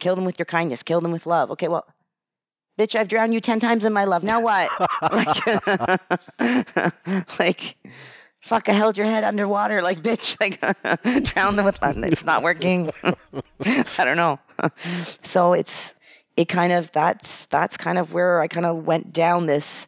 Kill 0.00 0.16
them 0.16 0.24
with 0.24 0.38
your 0.38 0.46
kindness. 0.46 0.82
Kill 0.82 1.00
them 1.00 1.12
with 1.12 1.26
love. 1.26 1.52
Okay, 1.52 1.68
well, 1.68 1.86
bitch, 2.78 2.98
I've 2.98 3.08
drowned 3.08 3.32
you 3.32 3.40
10 3.40 3.60
times 3.60 3.84
in 3.84 3.92
my 3.92 4.04
love. 4.04 4.24
Now 4.24 4.40
what? 4.40 4.70
like, 6.38 7.38
like, 7.38 7.76
fuck, 8.40 8.68
I 8.68 8.72
held 8.72 8.96
your 8.96 9.06
head 9.06 9.24
underwater. 9.24 9.82
Like, 9.82 10.02
bitch, 10.02 10.40
like, 11.14 11.24
drown 11.24 11.56
them 11.56 11.64
with 11.64 11.80
love. 11.80 11.96
It's 11.98 12.24
not 12.24 12.42
working. 12.42 12.90
I 13.04 14.04
don't 14.04 14.16
know. 14.16 14.40
so 15.22 15.52
it's, 15.52 15.94
it 16.36 16.48
kind 16.48 16.72
of, 16.72 16.90
that's, 16.92 17.46
that's 17.46 17.76
kind 17.76 17.98
of 17.98 18.12
where 18.12 18.40
I 18.40 18.48
kind 18.48 18.66
of 18.66 18.86
went 18.86 19.12
down 19.12 19.46
this 19.46 19.86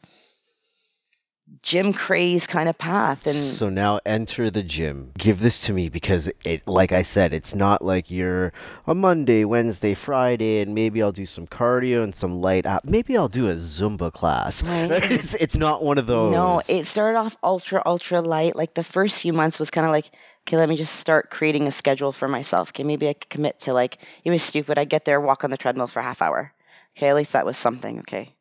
gym 1.63 1.93
craze 1.93 2.47
kind 2.47 2.69
of 2.69 2.77
path. 2.77 3.27
And 3.27 3.37
So 3.37 3.69
now 3.69 4.01
enter 4.05 4.51
the 4.51 4.63
gym. 4.63 5.13
Give 5.17 5.39
this 5.39 5.63
to 5.63 5.73
me 5.73 5.89
because 5.89 6.31
it, 6.45 6.67
like 6.67 6.93
I 6.93 7.03
said, 7.03 7.33
it's 7.35 7.55
not 7.55 7.85
like 7.85 8.11
you're 8.11 8.53
a 8.87 8.95
Monday, 8.95 9.45
Wednesday, 9.45 9.95
Friday, 9.95 10.61
and 10.61 10.75
maybe 10.75 11.03
I'll 11.03 11.13
do 11.13 11.27
some 11.27 11.47
cardio 11.47 12.03
and 12.03 12.15
some 12.15 12.41
light 12.41 12.67
up. 12.67 12.85
Maybe 12.85 13.17
I'll 13.17 13.29
do 13.29 13.49
a 13.49 13.55
Zumba 13.55 14.13
class. 14.13 14.65
Right. 14.65 14.91
it's 15.11 15.35
it's 15.35 15.57
not 15.57 15.83
one 15.83 15.99
of 15.99 16.07
those. 16.07 16.35
No, 16.35 16.61
it 16.69 16.87
started 16.87 17.19
off 17.19 17.37
ultra, 17.43 17.83
ultra 17.85 18.21
light. 18.21 18.57
Like 18.57 18.75
the 18.75 18.85
first 18.85 19.21
few 19.21 19.33
months 19.33 19.59
was 19.59 19.71
kind 19.71 19.87
of 19.87 19.93
like, 19.93 20.11
okay, 20.47 20.57
let 20.57 20.69
me 20.69 20.77
just 20.77 20.95
start 20.95 21.29
creating 21.29 21.67
a 21.67 21.73
schedule 21.73 22.13
for 22.13 22.29
myself. 22.29 22.71
Okay, 22.71 22.85
maybe 22.85 23.09
I 23.09 23.15
could 23.15 23.29
commit 23.29 23.59
to 23.61 23.73
like, 23.73 23.99
it 24.25 24.31
was 24.31 24.43
stupid. 24.43 24.79
I'd 24.79 24.89
get 24.89 25.05
there, 25.05 25.21
walk 25.21 25.43
on 25.43 25.51
the 25.51 25.57
treadmill 25.57 25.89
for 25.89 25.99
a 25.99 26.05
half 26.05 26.23
hour. 26.23 26.53
Okay, 26.97 27.09
at 27.09 27.17
least 27.17 27.33
that 27.33 27.45
was 27.45 27.59
something. 27.59 28.01
Okay, 28.01 28.33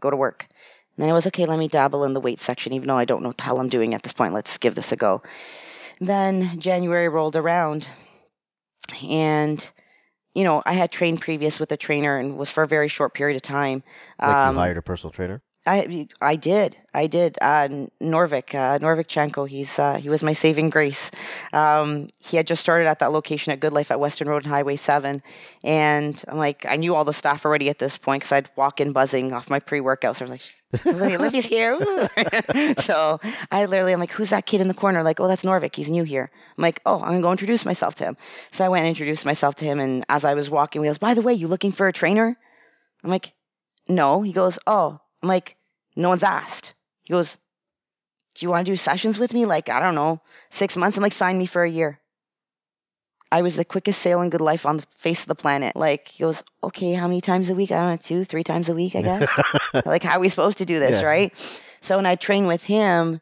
go 0.00 0.10
to 0.10 0.16
work. 0.16 0.46
And 0.96 1.02
then 1.02 1.10
it 1.10 1.12
was 1.12 1.26
okay, 1.26 1.44
let 1.46 1.58
me 1.58 1.68
dabble 1.68 2.04
in 2.04 2.14
the 2.14 2.20
weight 2.20 2.40
section, 2.40 2.72
even 2.72 2.88
though 2.88 2.96
I 2.96 3.04
don't 3.04 3.22
know 3.22 3.28
what 3.28 3.38
the 3.38 3.44
hell 3.44 3.60
I'm 3.60 3.68
doing 3.68 3.94
at 3.94 4.02
this 4.02 4.12
point. 4.12 4.34
Let's 4.34 4.58
give 4.58 4.74
this 4.74 4.92
a 4.92 4.96
go. 4.96 5.22
Then 6.00 6.58
January 6.58 7.08
rolled 7.08 7.36
around 7.36 7.86
and 9.02 9.70
you 10.34 10.44
know, 10.44 10.62
I 10.64 10.72
had 10.72 10.90
trained 10.90 11.20
previous 11.20 11.60
with 11.60 11.70
a 11.72 11.76
trainer 11.76 12.16
and 12.16 12.38
was 12.38 12.50
for 12.50 12.62
a 12.62 12.68
very 12.68 12.88
short 12.88 13.12
period 13.12 13.36
of 13.36 13.42
time. 13.42 13.82
like 14.18 14.34
Um, 14.34 14.54
you 14.54 14.60
hired 14.60 14.78
a 14.78 14.82
personal 14.82 15.12
trainer. 15.12 15.42
I 15.64 16.08
I 16.20 16.34
did 16.36 16.76
I 16.92 17.06
did 17.06 17.38
uh, 17.40 17.68
Norvik 18.00 18.54
uh, 18.54 18.80
Norvik 18.80 19.06
Chenko 19.06 19.48
he's 19.48 19.78
uh, 19.78 19.96
he 19.96 20.08
was 20.08 20.22
my 20.22 20.32
saving 20.32 20.70
grace. 20.70 21.12
Um, 21.52 22.08
he 22.18 22.36
had 22.36 22.48
just 22.48 22.60
started 22.60 22.88
at 22.88 22.98
that 22.98 23.12
location 23.12 23.52
at 23.52 23.60
Good 23.60 23.72
Life 23.72 23.92
at 23.92 24.00
Weston 24.00 24.28
Road 24.28 24.42
and 24.42 24.52
Highway 24.52 24.74
Seven, 24.74 25.22
and 25.62 26.20
I'm 26.26 26.36
like 26.36 26.66
I 26.66 26.76
knew 26.76 26.96
all 26.96 27.04
the 27.04 27.12
staff 27.12 27.44
already 27.44 27.68
at 27.68 27.78
this 27.78 27.96
point 27.96 28.22
because 28.22 28.32
I'd 28.32 28.50
walk 28.56 28.80
in 28.80 28.92
buzzing 28.92 29.32
off 29.32 29.50
my 29.50 29.60
pre 29.60 29.80
workout. 29.80 30.16
So 30.16 30.26
I 30.26 30.28
like, 30.28 30.42
Olivia's 30.86 31.46
here. 31.46 31.78
So 32.78 33.20
I 33.50 33.66
literally 33.66 33.92
I'm 33.92 34.00
like, 34.00 34.10
who's 34.10 34.30
that 34.30 34.46
kid 34.46 34.60
in 34.60 34.68
the 34.68 34.74
corner? 34.74 35.02
Like, 35.02 35.20
oh, 35.20 35.28
that's 35.28 35.44
Norvik. 35.44 35.76
He's 35.76 35.90
new 35.90 36.02
here. 36.02 36.30
I'm 36.58 36.62
like, 36.62 36.80
oh, 36.84 36.96
I'm 36.96 37.12
gonna 37.12 37.20
go 37.20 37.30
introduce 37.30 37.64
myself 37.64 37.94
to 37.96 38.04
him. 38.04 38.16
So 38.50 38.64
I 38.64 38.68
went 38.68 38.80
and 38.80 38.88
introduced 38.88 39.24
myself 39.24 39.54
to 39.56 39.64
him, 39.64 39.78
and 39.78 40.04
as 40.08 40.24
I 40.24 40.34
was 40.34 40.50
walking, 40.50 40.82
he 40.82 40.88
goes, 40.88 40.98
by 40.98 41.14
the 41.14 41.22
way, 41.22 41.34
you 41.34 41.46
looking 41.46 41.72
for 41.72 41.86
a 41.86 41.92
trainer? 41.92 42.36
I'm 43.04 43.10
like, 43.10 43.32
no. 43.88 44.22
He 44.22 44.32
goes, 44.32 44.58
oh. 44.66 45.00
I'm 45.22 45.28
like, 45.28 45.56
no 45.96 46.08
one's 46.08 46.22
asked. 46.24 46.74
He 47.02 47.12
goes, 47.12 47.36
do 48.34 48.44
you 48.46 48.50
want 48.50 48.66
to 48.66 48.72
do 48.72 48.76
sessions 48.76 49.18
with 49.18 49.32
me? 49.34 49.46
Like, 49.46 49.68
I 49.68 49.80
don't 49.80 49.94
know, 49.94 50.20
six 50.50 50.76
months? 50.76 50.96
I'm 50.96 51.02
like, 51.02 51.12
sign 51.12 51.38
me 51.38 51.46
for 51.46 51.62
a 51.62 51.70
year. 51.70 51.98
I 53.30 53.42
was 53.42 53.56
the 53.56 53.64
quickest 53.64 54.00
sale 54.00 54.20
in 54.20 54.30
good 54.30 54.40
life 54.40 54.66
on 54.66 54.76
the 54.76 54.86
face 54.98 55.22
of 55.22 55.28
the 55.28 55.34
planet. 55.34 55.74
Like, 55.76 56.08
he 56.08 56.22
goes, 56.22 56.42
okay, 56.62 56.92
how 56.94 57.08
many 57.08 57.20
times 57.20 57.50
a 57.50 57.54
week? 57.54 57.70
I 57.72 57.76
don't 57.80 57.90
know, 57.90 57.96
two, 57.96 58.24
three 58.24 58.44
times 58.44 58.68
a 58.68 58.74
week, 58.74 58.94
I 58.94 59.02
guess. 59.02 59.42
like, 59.84 60.02
how 60.02 60.16
are 60.16 60.20
we 60.20 60.28
supposed 60.28 60.58
to 60.58 60.66
do 60.66 60.78
this, 60.78 61.02
Yeah. 61.02 61.08
right? 61.08 61.32
So 61.80 61.96
when 61.96 62.06
I 62.06 62.16
train 62.16 62.46
with 62.46 62.62
him 62.62 63.20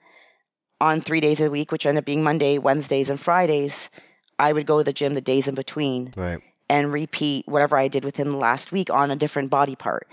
on 0.80 1.00
three 1.00 1.20
days 1.20 1.40
a 1.40 1.50
week, 1.50 1.70
which 1.72 1.86
ended 1.86 2.02
up 2.02 2.06
being 2.06 2.22
Monday, 2.22 2.58
Wednesdays, 2.58 3.10
and 3.10 3.20
Fridays, 3.20 3.90
I 4.38 4.52
would 4.52 4.66
go 4.66 4.78
to 4.78 4.84
the 4.84 4.92
gym 4.92 5.14
the 5.14 5.20
days 5.20 5.48
in 5.48 5.54
between 5.54 6.14
Right. 6.16 6.40
and 6.68 6.92
repeat 6.92 7.46
whatever 7.48 7.76
I 7.76 7.88
did 7.88 8.04
with 8.04 8.16
him 8.16 8.36
last 8.36 8.72
week 8.72 8.90
on 8.90 9.10
a 9.10 9.16
different 9.16 9.50
body 9.50 9.76
part. 9.76 10.08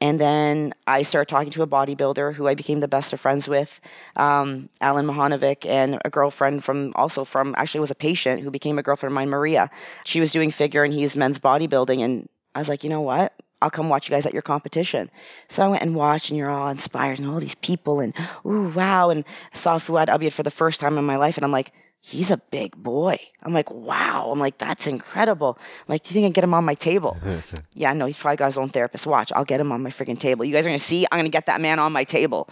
And 0.00 0.20
then 0.20 0.74
I 0.86 1.02
started 1.02 1.28
talking 1.28 1.50
to 1.52 1.62
a 1.62 1.66
bodybuilder 1.66 2.34
who 2.34 2.46
I 2.46 2.54
became 2.54 2.80
the 2.80 2.88
best 2.88 3.12
of 3.12 3.20
friends 3.20 3.48
with, 3.48 3.80
um, 4.16 4.68
Alan 4.80 5.06
Mahanovic, 5.06 5.64
and 5.66 5.98
a 6.04 6.10
girlfriend 6.10 6.62
from 6.62 6.92
also 6.94 7.24
from 7.24 7.54
actually 7.56 7.80
was 7.80 7.90
a 7.90 7.94
patient 7.94 8.42
who 8.42 8.50
became 8.50 8.78
a 8.78 8.82
girlfriend 8.82 9.12
of 9.12 9.14
mine, 9.14 9.30
Maria. 9.30 9.70
She 10.04 10.20
was 10.20 10.32
doing 10.32 10.50
figure 10.50 10.84
and 10.84 10.92
he 10.92 11.02
was 11.02 11.16
men's 11.16 11.38
bodybuilding, 11.38 12.04
and 12.04 12.28
I 12.54 12.58
was 12.58 12.68
like, 12.68 12.84
you 12.84 12.90
know 12.90 13.02
what? 13.02 13.32
I'll 13.62 13.70
come 13.70 13.88
watch 13.88 14.08
you 14.08 14.14
guys 14.14 14.26
at 14.26 14.34
your 14.34 14.42
competition. 14.42 15.10
So 15.48 15.64
I 15.64 15.68
went 15.68 15.82
and 15.82 15.94
watched, 15.94 16.28
and 16.28 16.36
you're 16.38 16.50
all 16.50 16.68
inspired, 16.68 17.18
and 17.18 17.28
all 17.28 17.40
these 17.40 17.54
people, 17.54 18.00
and 18.00 18.14
ooh, 18.44 18.68
wow, 18.68 19.10
and 19.10 19.24
saw 19.54 19.78
Fouad 19.78 20.08
Abiad 20.08 20.34
for 20.34 20.42
the 20.42 20.50
first 20.50 20.80
time 20.80 20.98
in 20.98 21.04
my 21.04 21.16
life, 21.16 21.38
and 21.38 21.44
I'm 21.44 21.52
like, 21.52 21.72
he's 22.06 22.30
a 22.30 22.36
big 22.36 22.76
boy. 22.76 23.18
I'm 23.42 23.54
like, 23.54 23.70
wow. 23.70 24.30
I'm 24.30 24.38
like, 24.38 24.58
that's 24.58 24.86
incredible. 24.86 25.58
I'm 25.58 25.84
like, 25.88 26.02
do 26.02 26.08
you 26.08 26.12
think 26.12 26.24
I 26.24 26.26
can 26.26 26.32
get 26.32 26.44
him 26.44 26.52
on 26.52 26.64
my 26.64 26.74
table? 26.74 27.16
yeah, 27.74 27.94
no, 27.94 28.04
he's 28.04 28.18
probably 28.18 28.36
got 28.36 28.46
his 28.46 28.58
own 28.58 28.68
therapist. 28.68 29.06
Watch, 29.06 29.32
I'll 29.34 29.46
get 29.46 29.58
him 29.58 29.72
on 29.72 29.82
my 29.82 29.88
freaking 29.88 30.18
table. 30.18 30.44
You 30.44 30.52
guys 30.52 30.66
are 30.66 30.68
gonna 30.68 30.78
see, 30.78 31.06
I'm 31.10 31.18
gonna 31.18 31.30
get 31.30 31.46
that 31.46 31.62
man 31.62 31.78
on 31.78 31.92
my 31.92 32.04
table. 32.04 32.50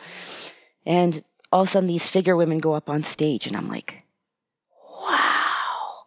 And 0.87 1.23
all 1.53 1.63
of 1.63 1.69
a 1.69 1.71
sudden, 1.71 1.87
these 1.87 2.09
figure 2.09 2.35
women 2.35 2.59
go 2.59 2.73
up 2.73 2.89
on 2.89 3.03
stage, 3.03 3.47
and 3.47 3.55
I'm 3.55 3.69
like, 3.69 4.03
wow. 5.03 6.05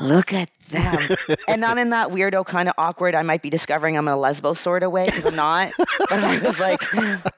look 0.00 0.32
at 0.32 0.50
them. 0.70 1.16
and 1.48 1.60
not 1.60 1.76
in 1.76 1.90
that 1.90 2.08
weirdo 2.08 2.46
kind 2.46 2.70
of 2.70 2.74
awkward, 2.78 3.14
I 3.14 3.22
might 3.22 3.42
be 3.42 3.50
discovering 3.50 3.98
I'm 3.98 4.08
in 4.08 4.14
a 4.14 4.16
lesbo 4.16 4.56
sort 4.56 4.82
of 4.82 4.92
way 4.92 5.04
because 5.04 5.26
I'm 5.26 5.36
not. 5.36 5.74
but 5.76 6.10
I 6.10 6.38
was 6.38 6.58
like, 6.58 6.82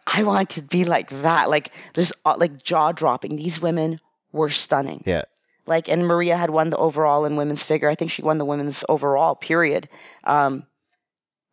I 0.07 0.22
want 0.22 0.51
to 0.51 0.62
be 0.62 0.84
like 0.84 1.11
that. 1.22 1.51
Like, 1.51 1.72
there's 1.94 2.12
uh, 2.24 2.36
like 2.38 2.62
jaw 2.62 2.92
dropping. 2.92 3.34
These 3.34 3.61
women 3.61 3.98
were 4.32 4.51
stunning. 4.51 5.03
Yeah. 5.07 5.22
Like, 5.70 5.88
and 5.88 6.04
Maria 6.04 6.36
had 6.36 6.50
won 6.50 6.70
the 6.70 6.76
overall 6.76 7.26
in 7.26 7.36
women's 7.36 7.62
figure. 7.62 7.88
I 7.88 7.94
think 7.94 8.10
she 8.10 8.22
won 8.22 8.38
the 8.38 8.44
women's 8.44 8.82
overall, 8.88 9.36
period. 9.36 9.88
Um, 10.24 10.66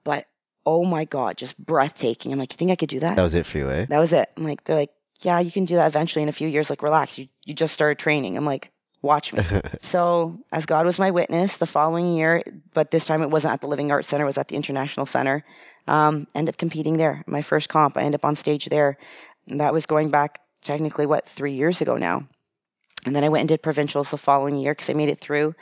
but 0.03 0.25
oh 0.65 0.83
my 0.85 1.05
God, 1.05 1.37
just 1.37 1.55
breathtaking. 1.63 2.33
I'm 2.33 2.39
like, 2.39 2.51
you 2.51 2.57
think 2.57 2.71
I 2.71 2.75
could 2.77 2.89
do 2.89 3.01
that? 3.01 3.15
That 3.15 3.21
was 3.21 3.35
it 3.35 3.45
for 3.45 3.59
you, 3.59 3.69
eh? 3.69 3.85
That 3.87 3.99
was 3.99 4.13
it. 4.13 4.27
I'm 4.35 4.43
like, 4.43 4.63
they're 4.63 4.75
like, 4.75 4.89
yeah, 5.21 5.39
you 5.39 5.51
can 5.51 5.65
do 5.65 5.75
that 5.75 5.85
eventually 5.85 6.23
in 6.23 6.29
a 6.29 6.31
few 6.31 6.47
years. 6.47 6.67
Like, 6.67 6.81
relax. 6.81 7.19
You, 7.19 7.27
you 7.45 7.53
just 7.53 7.75
started 7.75 7.99
training. 7.99 8.35
I'm 8.37 8.43
like, 8.43 8.71
watch 9.03 9.33
me. 9.33 9.43
so, 9.81 10.39
as 10.51 10.65
God 10.65 10.87
was 10.87 10.97
my 10.97 11.11
witness, 11.11 11.57
the 11.57 11.67
following 11.67 12.15
year, 12.15 12.41
but 12.73 12.89
this 12.89 13.05
time 13.05 13.21
it 13.21 13.29
wasn't 13.29 13.53
at 13.53 13.61
the 13.61 13.67
Living 13.67 13.91
Arts 13.91 14.07
Center, 14.07 14.23
it 14.23 14.27
was 14.27 14.39
at 14.39 14.47
the 14.47 14.55
International 14.55 15.05
Center. 15.05 15.45
Um, 15.85 16.25
ended 16.33 16.55
up 16.55 16.57
competing 16.57 16.97
there. 16.97 17.23
My 17.27 17.43
first 17.43 17.69
comp, 17.69 17.97
I 17.97 18.01
end 18.01 18.15
up 18.15 18.25
on 18.25 18.35
stage 18.35 18.65
there. 18.65 18.97
And 19.47 19.61
that 19.61 19.73
was 19.73 19.85
going 19.85 20.09
back 20.09 20.39
technically, 20.63 21.05
what, 21.05 21.29
three 21.29 21.53
years 21.53 21.81
ago 21.81 21.97
now. 21.97 22.27
And 23.07 23.15
then 23.15 23.23
I 23.23 23.29
went 23.29 23.41
and 23.41 23.49
did 23.49 23.61
provincials 23.61 24.11
the 24.11 24.17
following 24.17 24.57
year 24.57 24.73
because 24.73 24.89
I 24.89 24.93
made 24.93 25.09
it 25.09 25.19
through. 25.19 25.55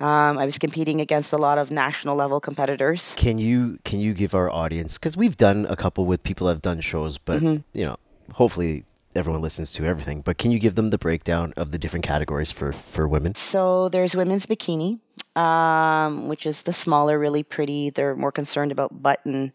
Um, 0.00 0.38
I 0.38 0.46
was 0.46 0.58
competing 0.58 1.00
against 1.00 1.32
a 1.32 1.36
lot 1.36 1.58
of 1.58 1.70
national 1.70 2.16
level 2.16 2.40
competitors. 2.40 3.14
Can 3.16 3.38
you 3.38 3.78
can 3.84 4.00
you 4.00 4.14
give 4.14 4.34
our 4.34 4.50
audience 4.50 4.98
because 4.98 5.16
we've 5.16 5.36
done 5.36 5.66
a 5.66 5.76
couple 5.76 6.06
with 6.06 6.22
people 6.22 6.46
that 6.46 6.54
have 6.54 6.62
done 6.62 6.80
shows, 6.80 7.18
but 7.18 7.42
Mhm. 7.42 7.62
you 7.74 7.84
know, 7.84 7.96
hopefully 8.32 8.84
everyone 9.14 9.42
listens 9.42 9.74
to 9.74 9.84
everything. 9.84 10.22
But 10.22 10.38
can 10.38 10.50
you 10.52 10.58
give 10.58 10.74
them 10.74 10.88
the 10.90 10.98
breakdown 10.98 11.52
of 11.56 11.70
the 11.70 11.78
different 11.78 12.06
categories 12.06 12.50
for 12.52 12.72
for 12.72 13.06
women? 13.06 13.34
So 13.34 13.88
there's 13.90 14.16
women's 14.16 14.46
bikini, 14.46 14.98
um, 15.36 16.28
which 16.28 16.46
is 16.46 16.62
the 16.62 16.72
smaller, 16.72 17.18
really 17.18 17.42
pretty. 17.42 17.90
They're 17.90 18.16
more 18.16 18.32
concerned 18.32 18.72
about 18.72 18.90
butt 19.02 19.20
and 19.24 19.52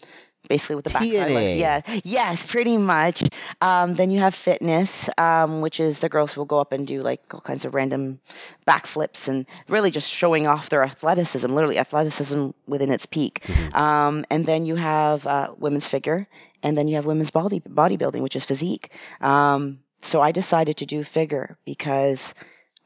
basically 0.47 0.75
what 0.75 0.85
the 0.85 0.91
backside 0.91 1.31
looks. 1.31 1.53
Yeah, 1.53 1.81
yes, 2.03 2.45
pretty 2.45 2.77
much. 2.77 3.23
Um, 3.61 3.93
then 3.93 4.11
you 4.11 4.19
have 4.19 4.35
fitness, 4.35 5.09
um, 5.17 5.61
which 5.61 5.79
is 5.79 5.99
the 5.99 6.09
girls 6.09 6.33
who 6.33 6.41
will 6.41 6.45
go 6.45 6.59
up 6.59 6.71
and 6.71 6.87
do 6.87 7.01
like 7.01 7.21
all 7.33 7.41
kinds 7.41 7.65
of 7.65 7.73
random 7.73 8.19
backflips 8.67 9.27
and 9.27 9.45
really 9.67 9.91
just 9.91 10.09
showing 10.09 10.47
off 10.47 10.69
their 10.69 10.83
athleticism, 10.83 11.51
literally 11.51 11.79
athleticism 11.79 12.49
within 12.67 12.91
its 12.91 13.05
peak. 13.05 13.43
Um, 13.75 14.25
and 14.29 14.45
then 14.45 14.65
you 14.65 14.75
have 14.75 15.27
uh, 15.27 15.53
women's 15.57 15.87
figure, 15.87 16.27
and 16.63 16.77
then 16.77 16.87
you 16.87 16.95
have 16.95 17.05
women's 17.05 17.31
body 17.31 17.59
bodybuilding, 17.59 18.21
which 18.21 18.35
is 18.35 18.45
physique. 18.45 18.91
Um, 19.21 19.79
so 20.01 20.21
I 20.21 20.31
decided 20.31 20.77
to 20.77 20.85
do 20.85 21.03
figure 21.03 21.57
because 21.65 22.35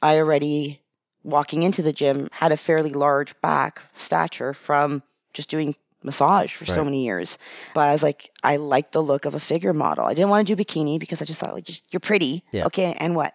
I 0.01 0.17
already 0.17 0.81
walking 1.23 1.63
into 1.63 1.81
the 1.81 1.93
gym 1.93 2.29
had 2.31 2.51
a 2.51 2.57
fairly 2.57 2.93
large 2.93 3.39
back 3.41 3.81
stature 3.93 4.53
from 4.53 5.03
just 5.33 5.49
doing 5.49 5.75
massage 6.03 6.53
for 6.53 6.65
so 6.65 6.83
many 6.83 7.03
years. 7.05 7.37
But 7.73 7.89
I 7.89 7.91
was 7.91 8.03
like, 8.03 8.29
I 8.43 8.57
like 8.57 8.91
the 8.91 9.01
look 9.01 9.25
of 9.25 9.35
a 9.35 9.39
figure 9.39 9.73
model. 9.73 10.05
I 10.05 10.13
didn't 10.13 10.29
want 10.29 10.47
to 10.47 10.55
do 10.55 10.63
bikini 10.63 10.99
because 10.99 11.21
I 11.21 11.25
just 11.25 11.39
thought, 11.39 11.53
like, 11.53 11.63
just 11.65 11.91
you're 11.93 11.99
pretty, 11.99 12.43
Yeah. 12.51 12.65
okay, 12.65 12.95
and 12.99 13.15
what? 13.15 13.33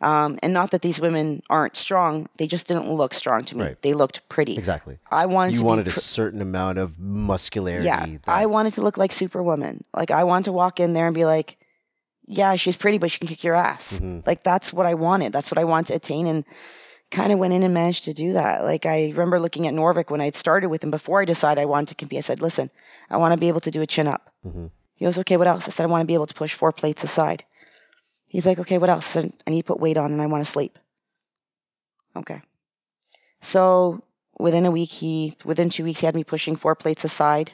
Um, 0.00 0.38
and 0.42 0.52
not 0.52 0.72
that 0.72 0.82
these 0.82 1.00
women 1.00 1.40
aren't 1.48 1.76
strong, 1.76 2.28
they 2.36 2.46
just 2.46 2.66
didn't 2.68 2.92
look 2.92 3.14
strong 3.14 3.44
to 3.44 3.56
me. 3.56 3.64
Right. 3.64 3.82
They 3.82 3.94
looked 3.94 4.28
pretty. 4.28 4.56
Exactly. 4.58 4.98
I 5.10 5.26
wanted 5.26 5.54
You 5.56 5.64
wanted 5.64 5.84
be 5.84 5.90
a 5.92 5.94
certain 5.94 6.42
amount 6.42 6.78
of 6.78 6.98
muscularity. 6.98 7.86
yeah, 7.86 8.04
that- 8.04 8.28
I 8.28 8.46
wanted 8.46 8.74
to 8.74 8.82
look 8.82 8.98
like 8.98 9.12
Superwoman. 9.12 9.84
Like 9.94 10.10
I 10.10 10.24
wanted 10.24 10.46
to 10.46 10.52
walk 10.52 10.80
in 10.80 10.92
there 10.92 11.06
and 11.06 11.14
be 11.14 11.24
like, 11.24 11.56
yeah, 12.26 12.56
she's 12.56 12.76
pretty, 12.76 12.98
but 12.98 13.10
she 13.10 13.18
can 13.18 13.28
kick 13.28 13.44
your 13.44 13.54
ass. 13.54 13.98
Mhm. 13.98 14.26
Like 14.26 14.42
that's 14.42 14.72
what 14.74 14.84
I 14.84 14.94
wanted. 14.94 15.32
That's 15.32 15.50
what 15.50 15.58
I 15.58 15.64
wanted 15.64 15.86
to 15.86 15.94
attain, 15.94 16.26
and 16.26 16.44
kind 17.10 17.32
of 17.32 17.38
went 17.38 17.54
in 17.54 17.62
and 17.62 17.74
managed 17.74 18.04
to 18.04 18.14
do 18.14 18.32
that. 18.34 18.64
Like 18.64 18.86
I 18.86 19.08
remember 19.08 19.40
looking 19.40 19.66
at 19.66 19.74
Norvik 19.74 20.10
when 20.10 20.20
I'd 20.20 20.36
started 20.36 20.68
with 20.68 20.82
him 20.82 20.90
before 20.90 21.20
I 21.20 21.24
decided 21.24 21.60
I 21.60 21.66
wanted 21.66 21.88
to 21.88 21.94
compete. 21.94 22.18
I 22.18 22.22
said, 22.22 22.42
listen, 22.42 22.70
I 23.08 23.18
want 23.18 23.32
to 23.32 23.40
be 23.40 23.48
able 23.48 23.60
to 23.60 23.70
do 23.70 23.82
a 23.82 23.86
chin 23.86 24.08
up. 24.08 24.32
Mm-hmm. 24.46 24.66
He 24.96 25.04
goes, 25.04 25.18
okay, 25.18 25.36
what 25.36 25.46
else? 25.46 25.68
I 25.68 25.70
said, 25.70 25.84
I 25.84 25.88
want 25.88 26.02
to 26.02 26.06
be 26.06 26.14
able 26.14 26.26
to 26.26 26.34
push 26.34 26.54
four 26.54 26.72
plates 26.72 27.04
aside. 27.04 27.44
He's 28.28 28.46
like, 28.46 28.58
okay, 28.58 28.78
what 28.78 28.90
else? 28.90 29.06
I 29.16 29.22
said, 29.22 29.32
I 29.46 29.50
need 29.50 29.62
to 29.62 29.66
put 29.66 29.80
weight 29.80 29.96
on 29.96 30.12
and 30.12 30.20
I 30.20 30.26
want 30.26 30.44
to 30.44 30.50
sleep. 30.50 30.78
Okay. 32.16 32.42
So 33.40 34.02
within 34.38 34.66
a 34.66 34.70
week, 34.70 34.90
he, 34.90 35.36
within 35.44 35.70
two 35.70 35.84
weeks, 35.84 36.00
he 36.00 36.06
had 36.06 36.14
me 36.14 36.24
pushing 36.24 36.56
four 36.56 36.74
plates 36.74 37.04
aside. 37.04 37.52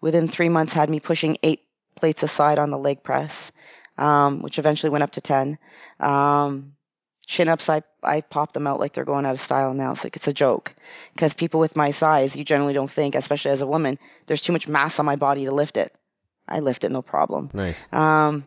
Within 0.00 0.28
three 0.28 0.48
months, 0.48 0.72
had 0.72 0.90
me 0.90 1.00
pushing 1.00 1.38
eight 1.42 1.64
plates 1.94 2.22
aside 2.22 2.58
on 2.58 2.70
the 2.70 2.78
leg 2.78 3.02
press, 3.02 3.52
um, 3.96 4.42
which 4.42 4.58
eventually 4.58 4.90
went 4.90 5.02
up 5.02 5.12
to 5.12 5.20
10. 5.20 5.58
Um, 5.98 6.74
chin 7.28 7.46
ups, 7.46 7.68
I, 7.68 7.82
I 8.02 8.22
pop 8.22 8.52
them 8.52 8.66
out 8.66 8.80
like 8.80 8.94
they're 8.94 9.04
going 9.04 9.26
out 9.26 9.34
of 9.34 9.40
style 9.40 9.74
now. 9.74 9.92
It's 9.92 10.02
like, 10.02 10.16
it's 10.16 10.28
a 10.28 10.32
joke. 10.32 10.74
Because 11.12 11.34
people 11.34 11.60
with 11.60 11.76
my 11.76 11.90
size, 11.90 12.34
you 12.36 12.42
generally 12.42 12.72
don't 12.72 12.90
think, 12.90 13.14
especially 13.14 13.50
as 13.50 13.60
a 13.60 13.66
woman, 13.66 13.98
there's 14.26 14.40
too 14.40 14.54
much 14.54 14.66
mass 14.66 14.98
on 14.98 15.04
my 15.04 15.16
body 15.16 15.44
to 15.44 15.52
lift 15.52 15.76
it. 15.76 15.94
I 16.48 16.60
lift 16.60 16.84
it 16.84 16.90
no 16.90 17.02
problem. 17.02 17.50
Nice. 17.52 17.76
Um, 17.92 18.46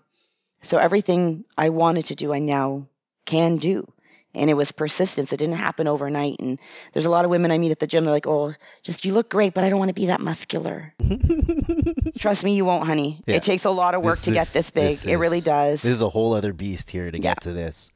so 0.63 0.79
everything 0.79 1.45
I 1.55 1.69
wanted 1.69 2.05
to 2.05 2.15
do, 2.15 2.33
I 2.33 2.39
now 2.39 2.87
can 3.25 3.57
do. 3.57 3.85
And 4.33 4.49
it 4.49 4.55
was 4.55 4.71
persistence. 4.71 5.31
It 5.33 5.37
didn't 5.37 5.57
happen 5.57 5.87
overnight. 5.87 6.37
And 6.39 6.57
there's 6.93 7.05
a 7.05 7.09
lot 7.11 7.25
of 7.25 7.29
women 7.29 7.51
I 7.51 7.57
meet 7.59 7.71
at 7.71 7.79
the 7.79 7.85
gym. 7.85 8.05
They're 8.05 8.13
like, 8.13 8.27
"Oh, 8.27 8.53
just 8.81 9.03
you 9.03 9.13
look 9.13 9.29
great, 9.29 9.53
but 9.53 9.65
I 9.65 9.69
don't 9.69 9.77
want 9.77 9.89
to 9.89 9.93
be 9.93 10.05
that 10.07 10.21
muscular." 10.21 10.93
Trust 12.17 12.43
me, 12.45 12.55
you 12.55 12.63
won't, 12.63 12.85
honey. 12.85 13.21
Yeah. 13.27 13.35
It 13.35 13.43
takes 13.43 13.65
a 13.65 13.69
lot 13.71 13.93
of 13.93 14.03
work 14.03 14.15
This- 14.15 14.25
to 14.25 14.31
get 14.31 14.47
this- 14.47 14.53
this 14.53 14.71
big. 14.71 14.89
this 14.91 15.05
it 15.05 15.15
really 15.17 15.41
does. 15.41 15.81
This 15.81 15.91
is 15.93 16.01
a 16.01 16.09
whole 16.09 16.33
other 16.33 16.53
beast 16.53 16.89
here 16.89 17.11
to 17.11 17.17
Yeah. 17.17 17.33
get 17.33 17.41
to 17.43 17.51
this. 17.51 17.89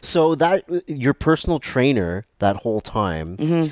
So 0.00 0.34
that 0.36 0.64
your 0.88 1.14
personal 1.14 1.58
trainer 1.58 2.24
that 2.38 2.56
whole 2.56 2.80
time, 2.80 3.36
hmm 3.36 3.66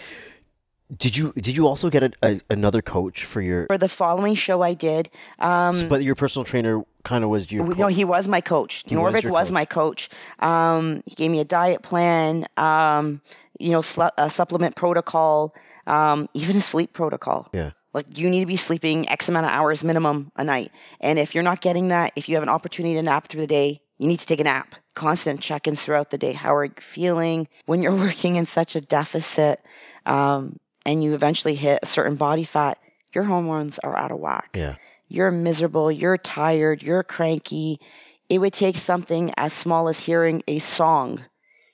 did 0.96 1.16
you 1.16 1.32
did 1.32 1.56
you 1.56 1.68
also 1.68 1.88
get 1.88 2.02
a, 2.02 2.10
a, 2.22 2.40
another 2.50 2.82
coach 2.82 3.24
for 3.24 3.40
your? 3.40 3.66
For 3.66 3.78
the 3.78 3.88
following 3.88 4.34
show, 4.34 4.60
I 4.60 4.74
did. 4.74 5.08
Um, 5.38 5.88
but 5.88 6.02
your 6.02 6.16
personal 6.16 6.44
trainer 6.44 6.82
kind 7.04 7.22
of 7.22 7.30
was 7.30 7.50
your. 7.50 7.64
Co- 7.64 7.74
No, 7.74 7.86
he 7.86 8.04
was 8.04 8.26
my 8.26 8.40
coach. 8.40 8.84
He 8.86 8.96
was 8.96 9.14
Norvik 9.14 9.30
was, 9.30 9.48
coach. 9.48 9.52
my 9.52 9.64
coach. 9.64 10.10
Um, 10.38 11.02
he 11.06 11.14
gave 11.14 11.30
me 11.30 11.40
a 11.40 11.44
diet 11.44 11.82
plan, 11.82 12.46
um, 12.56 13.20
you 13.58 13.70
know, 13.70 13.80
slu- 13.80 14.10
a 14.18 14.30
supplement 14.30 14.74
protocol, 14.74 15.54
um, 15.86 16.28
even 16.34 16.56
a 16.56 16.60
sleep 16.60 16.92
protocol. 16.92 17.48
Yeah. 17.52 17.70
Like 17.92 18.18
you 18.18 18.30
need 18.30 18.40
to 18.40 18.46
be 18.46 18.56
sleeping 18.56 19.08
X 19.08 19.28
amount 19.28 19.46
of 19.46 19.52
hours 19.52 19.82
minimum 19.82 20.30
a 20.36 20.44
night. 20.44 20.72
And 21.00 21.18
if 21.18 21.34
you're 21.34 21.44
not 21.44 21.60
getting 21.60 21.88
that, 21.88 22.12
if 22.16 22.28
you 22.28 22.36
have 22.36 22.42
an 22.42 22.48
opportunity 22.48 22.94
to 22.94 23.02
nap 23.02 23.28
through 23.28 23.42
the 23.42 23.46
day, 23.46 23.80
you 23.98 24.08
need 24.08 24.20
to 24.20 24.26
take 24.26 24.40
a 24.40 24.44
nap. 24.44 24.74
Constant 24.94 25.40
check-ins 25.40 25.82
throughout 25.84 26.10
the 26.10 26.18
day. 26.18 26.32
How 26.32 26.54
are 26.56 26.64
you 26.64 26.72
feeling? 26.78 27.48
When 27.66 27.82
you're 27.82 27.94
working 28.06 28.36
in 28.36 28.46
such 28.46 28.76
a 28.76 28.80
deficit, 28.80 29.60
um, 30.06 30.58
and 30.84 31.02
you 31.02 31.14
eventually 31.14 31.54
hit 31.54 31.80
a 31.82 31.86
certain 31.86 32.16
body 32.16 32.44
fat, 32.44 32.78
your 33.14 33.24
hormones 33.24 33.78
are 33.78 33.96
out 33.96 34.12
of 34.12 34.18
whack 34.18 34.50
Yeah. 34.54 34.76
you're 35.08 35.30
miserable, 35.30 35.90
you're 35.90 36.16
tired, 36.16 36.82
you're 36.82 37.02
cranky. 37.02 37.80
It 38.28 38.38
would 38.38 38.52
take 38.52 38.76
something 38.76 39.32
as 39.36 39.52
small 39.52 39.88
as 39.88 39.98
hearing 39.98 40.42
a 40.46 40.58
song 40.60 41.20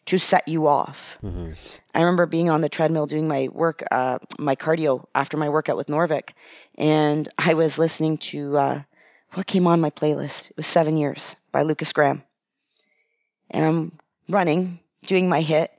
to 0.06 0.18
set 0.18 0.48
you 0.48 0.66
off. 0.66 1.18
hmm 1.20 1.50
I 1.94 2.00
remember 2.00 2.26
being 2.26 2.50
on 2.50 2.60
the 2.60 2.68
treadmill 2.68 3.06
doing 3.06 3.26
my 3.28 3.48
work, 3.50 3.82
uh, 3.90 4.18
my 4.38 4.54
cardio 4.56 5.04
after 5.14 5.36
my 5.38 5.48
workout 5.48 5.76
with 5.78 5.86
Norvik, 5.88 6.30
and 6.76 7.26
I 7.38 7.54
was 7.54 7.78
listening 7.78 8.18
to 8.18 8.56
uh, 8.58 8.82
what 9.32 9.46
came 9.46 9.66
on 9.66 9.80
my 9.80 9.90
playlist. 9.90 10.50
It 10.50 10.56
was 10.56 10.66
Seven 10.66 10.96
Years 10.96 11.36
by 11.52 11.62
Lukas 11.62 11.92
Graham. 11.92 12.22
And 13.51 13.64
I'm 13.64 13.92
running, 14.28 14.80
doing 15.07 15.28
my 15.28 15.40
hit, 15.40 15.70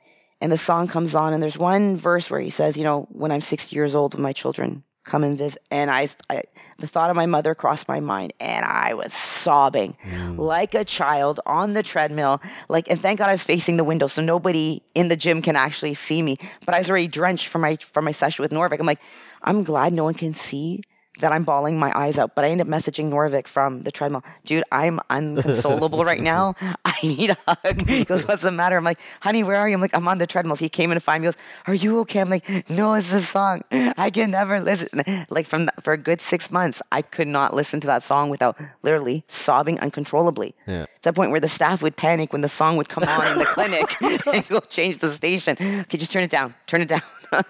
and 0.42 0.52
the 0.52 0.58
song 0.58 0.88
comes 0.88 1.16
on, 1.16 1.34
and 1.34 1.42
there's 1.42 1.58
one 1.58 1.98
verse 1.98 2.30
where 2.30 2.40
he 2.40 2.50
says, 2.50 2.78
you 2.78 2.84
know, 2.84 3.08
when 3.12 3.32
I'm 3.32 3.42
60 3.42 3.76
years 3.76 3.96
old, 3.96 4.14
when 4.14 4.24
my 4.24 4.34
children 4.34 4.84
come 5.04 5.24
and 5.24 5.38
visit, 5.38 5.62
and 5.72 5.90
I, 5.90 6.08
I 6.30 6.44
the 6.80 6.88
thought 6.88 7.10
of 7.10 7.16
my 7.16 7.26
mother 7.26 7.56
crossed 7.56 7.88
my 7.88 8.02
mind, 8.02 8.34
and 8.40 8.66
I 8.66 8.94
was 8.94 9.14
sobbing 9.14 9.96
Mm. 10.04 10.38
like 10.38 10.74
a 10.76 10.84
child 10.86 11.40
on 11.46 11.74
the 11.74 11.82
treadmill. 11.82 12.42
Like, 12.70 12.90
and 12.90 13.02
thank 13.02 13.20
God 13.20 13.30
I 13.30 13.32
was 13.32 13.44
facing 13.44 13.78
the 13.78 13.84
window, 13.86 14.08
so 14.08 14.22
nobody 14.22 14.82
in 14.94 15.08
the 15.08 15.16
gym 15.16 15.42
can 15.42 15.56
actually 15.56 15.94
see 15.94 16.22
me. 16.22 16.38
But 16.66 16.76
I 16.76 16.80
was 16.80 16.90
already 16.90 17.08
drenched 17.08 17.48
from 17.48 17.62
my 17.62 17.78
from 17.78 18.06
my 18.06 18.12
session 18.12 18.44
with 18.44 18.52
Norvik. 18.52 18.80
I'm 18.80 18.86
like, 18.86 19.02
I'm 19.42 19.64
glad 19.64 19.94
no 19.94 20.04
one 20.04 20.14
can 20.14 20.34
see 20.34 20.84
that 21.20 21.32
I'm 21.32 21.44
bawling 21.44 21.80
my 21.80 21.92
eyes 21.98 22.18
out. 22.20 22.36
But 22.36 22.46
I 22.46 22.50
end 22.50 22.62
up 22.62 22.68
messaging 22.68 23.10
Norvik 23.10 23.48
from 23.48 23.84
the 23.84 23.92
treadmill, 23.92 24.24
dude, 24.46 24.64
I'm 24.72 25.00
unconsolable 25.10 26.04
right 26.06 26.22
now. 26.22 26.56
I 26.86 26.96
need 27.04 27.32
a 27.32 27.38
hug. 27.48 27.88
He 27.88 28.06
goes, 28.06 28.28
what's 28.28 28.44
the 28.44 28.52
matter? 28.52 28.78
I'm 28.78 28.84
like, 28.84 29.00
honey, 29.20 29.44
where 29.44 29.58
are 29.58 29.68
you? 29.68 29.76
I'm 29.76 29.82
like, 29.82 29.96
I'm 29.96 30.08
on 30.08 30.18
the 30.18 30.28
treadmill. 30.28 30.56
He 30.56 30.70
came 30.70 30.92
in 30.92 30.96
to 30.96 31.00
find 31.00 31.22
me. 31.22 31.28
He 31.28 31.34
goes, 31.34 31.42
are 31.68 31.74
you 31.74 32.00
okay? 32.02 32.22
I'm 32.22 32.30
like, 32.30 32.70
no, 32.70 32.94
it's 32.94 33.12
a 33.12 33.22
song. 33.22 33.62
I 33.72 34.10
can 34.10 34.32
never 34.32 34.60
listen. 34.60 35.26
Like 35.30 35.46
from 35.48 35.66
the, 35.66 35.74
for 35.82 35.94
a 35.94 35.98
good 35.98 36.22
six 36.22 36.52
months, 36.52 36.82
I 36.92 37.02
could 37.02 37.28
not 37.28 37.54
listen 37.54 37.82
to 37.82 37.88
that 37.88 38.04
song 38.04 38.30
without 38.30 38.58
literally 38.84 39.24
sobbing 39.28 39.80
uncontrollably. 39.80 40.56
Yeah. 40.66 40.86
To 40.86 41.10
the 41.10 41.14
point 41.14 41.32
where 41.32 41.40
the 41.40 41.48
staff 41.48 41.82
would 41.82 41.96
panic 41.96 42.34
when 42.34 42.42
the 42.42 42.50
song 42.50 42.78
would 42.78 42.90
come 42.90 43.04
on 43.04 43.32
in 43.34 43.40
the 43.40 43.46
clinic 43.46 44.02
and 44.28 44.48
go 44.48 44.60
change 44.60 45.00
the 45.00 45.12
station. 45.12 45.58
Okay, 45.60 45.98
just 45.98 46.12
turn 46.12 46.24
it 46.24 46.32
down. 46.32 46.54
Turn 46.66 46.82
it 46.82 46.88
down. 46.88 47.02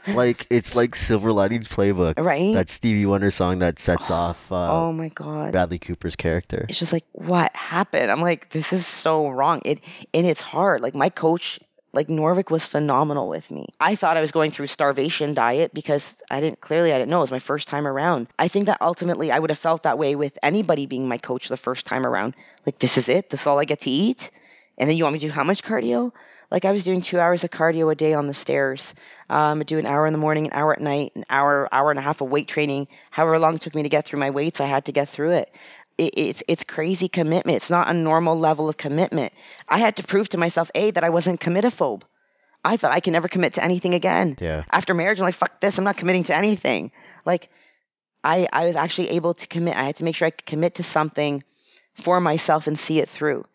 Like 0.07 0.47
it's 0.49 0.75
like 0.75 0.95
Silver 0.95 1.31
Linings 1.31 1.67
Playbook. 1.67 2.19
right? 2.19 2.55
That 2.55 2.69
Stevie 2.69 3.05
Wonder 3.05 3.29
song 3.29 3.56
that 3.59 3.79
sets 3.79 4.11
off 4.11 4.51
uh, 4.51 4.71
oh 4.71 4.91
my 4.91 5.09
god. 5.09 5.51
Bradley 5.51 5.79
Cooper's 5.79 6.15
character. 6.15 6.65
it's 6.69 6.79
just 6.79 6.93
like 6.93 7.05
what 7.11 7.55
happened 7.55 8.11
i'm 8.11 8.21
like 8.21 8.49
this 8.49 8.73
is 8.73 8.85
so 8.85 9.29
wrong 9.29 9.61
it 9.65 9.79
and 10.13 10.25
it's 10.25 10.41
hard 10.41 10.81
like 10.81 10.95
my 10.95 11.09
coach 11.09 11.59
like 11.93 12.09
Norvik 12.09 12.51
was 12.51 12.63
phenomenal 12.65 13.27
with 13.27 13.49
me. 13.49 13.69
I 13.79 13.95
thought 13.95 14.17
I 14.17 14.21
was 14.21 14.31
going 14.31 14.51
through 14.51 14.67
starvation 14.67 15.33
diet 15.33 15.73
because 15.73 16.21
I 16.29 16.41
didn't 16.41 16.59
clearly 16.61 16.93
I 16.93 16.99
didn't 16.99 17.09
know 17.09 17.19
it 17.19 17.21
was 17.21 17.31
my 17.31 17.39
first 17.39 17.67
time 17.67 17.87
around. 17.87 18.27
I 18.37 18.49
think 18.49 18.67
that 18.67 18.81
ultimately 18.81 19.31
I 19.31 19.39
would 19.39 19.49
have 19.49 19.57
felt 19.57 19.83
that 19.83 19.97
way 19.97 20.15
with 20.15 20.37
anybody 20.43 20.85
being 20.85 21.07
my 21.07 21.17
coach 21.17 21.47
the 21.47 21.57
first 21.57 21.87
time 21.87 22.05
around. 22.05 22.35
Like 22.67 22.77
this 22.77 22.97
is 22.99 23.09
it. 23.09 23.29
This 23.31 23.41
is 23.41 23.47
all 23.47 23.57
I 23.57 23.65
get 23.65 23.79
to 23.81 23.89
eat. 23.89 24.29
And 24.77 24.87
then 24.87 24.95
you 24.95 25.05
want 25.05 25.13
me 25.13 25.19
to 25.19 25.27
do 25.27 25.31
how 25.31 25.43
much 25.43 25.63
cardio? 25.63 26.11
Like 26.49 26.65
I 26.65 26.71
was 26.71 26.83
doing 26.83 27.01
two 27.01 27.19
hours 27.19 27.43
of 27.43 27.51
cardio 27.51 27.91
a 27.91 27.95
day 27.95 28.13
on 28.13 28.27
the 28.27 28.33
stairs. 28.33 28.95
Um, 29.29 29.59
I'd 29.59 29.67
do 29.67 29.79
an 29.79 29.85
hour 29.85 30.07
in 30.07 30.13
the 30.13 30.19
morning, 30.19 30.45
an 30.45 30.53
hour 30.53 30.73
at 30.73 30.81
night, 30.81 31.11
an 31.15 31.25
hour, 31.29 31.67
hour 31.71 31.89
and 31.91 31.99
a 31.99 32.03
half 32.03 32.21
of 32.21 32.29
weight 32.29 32.47
training. 32.47 32.87
However 33.11 33.37
long 33.37 33.55
it 33.55 33.61
took 33.61 33.75
me 33.75 33.83
to 33.83 33.89
get 33.89 34.05
through 34.05 34.19
my 34.19 34.29
weights, 34.29 34.61
I 34.61 34.65
had 34.65 34.85
to 34.85 34.91
get 34.91 35.09
through 35.09 35.31
it 35.31 35.53
it, 35.97 36.13
it's 36.17 36.43
it's 36.47 36.63
crazy 36.63 37.07
commitment. 37.07 37.57
It's 37.57 37.69
not 37.69 37.89
a 37.89 37.93
normal 37.93 38.37
level 38.37 38.69
of 38.69 38.77
commitment. 38.77 39.33
I 39.69 39.79
had 39.79 39.97
to 39.97 40.03
prove 40.03 40.29
to 40.29 40.37
myself 40.37 40.71
a 40.75 40.91
that 40.91 41.03
I 41.03 41.09
wasn't 41.09 41.39
committophobe. 41.39 42.03
I 42.63 42.77
thought 42.77 42.91
I 42.91 42.99
can 42.99 43.13
never 43.13 43.27
commit 43.27 43.53
to 43.53 43.63
anything 43.63 43.93
again. 43.93 44.35
Yeah. 44.39 44.63
After 44.69 44.93
marriage, 44.93 45.19
I'm 45.19 45.25
like, 45.25 45.35
fuck 45.35 45.61
this. 45.61 45.77
I'm 45.77 45.85
not 45.85 45.97
committing 45.97 46.23
to 46.23 46.35
anything. 46.35 46.91
Like, 47.25 47.49
I 48.23 48.47
I 48.51 48.65
was 48.65 48.75
actually 48.75 49.09
able 49.11 49.33
to 49.35 49.47
commit. 49.47 49.75
I 49.75 49.83
had 49.83 49.95
to 49.97 50.03
make 50.03 50.15
sure 50.15 50.27
I 50.27 50.31
could 50.31 50.45
commit 50.45 50.75
to 50.75 50.83
something 50.83 51.43
for 51.93 52.19
myself 52.19 52.67
and 52.67 52.77
see 52.77 52.99
it 52.99 53.09
through. 53.09 53.45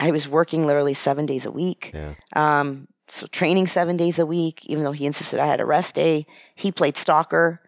I 0.00 0.10
was 0.10 0.28
working 0.28 0.66
literally 0.66 0.94
seven 0.94 1.26
days 1.26 1.46
a 1.46 1.50
week. 1.50 1.92
Yeah. 1.94 2.14
Um, 2.34 2.88
so 3.08 3.26
training 3.26 3.66
seven 3.66 3.96
days 3.96 4.18
a 4.18 4.26
week, 4.26 4.66
even 4.66 4.84
though 4.84 4.92
he 4.92 5.06
insisted 5.06 5.40
I 5.40 5.46
had 5.46 5.60
a 5.60 5.64
rest 5.64 5.94
day. 5.94 6.26
He 6.54 6.72
played 6.72 6.96
stalker. 6.96 7.60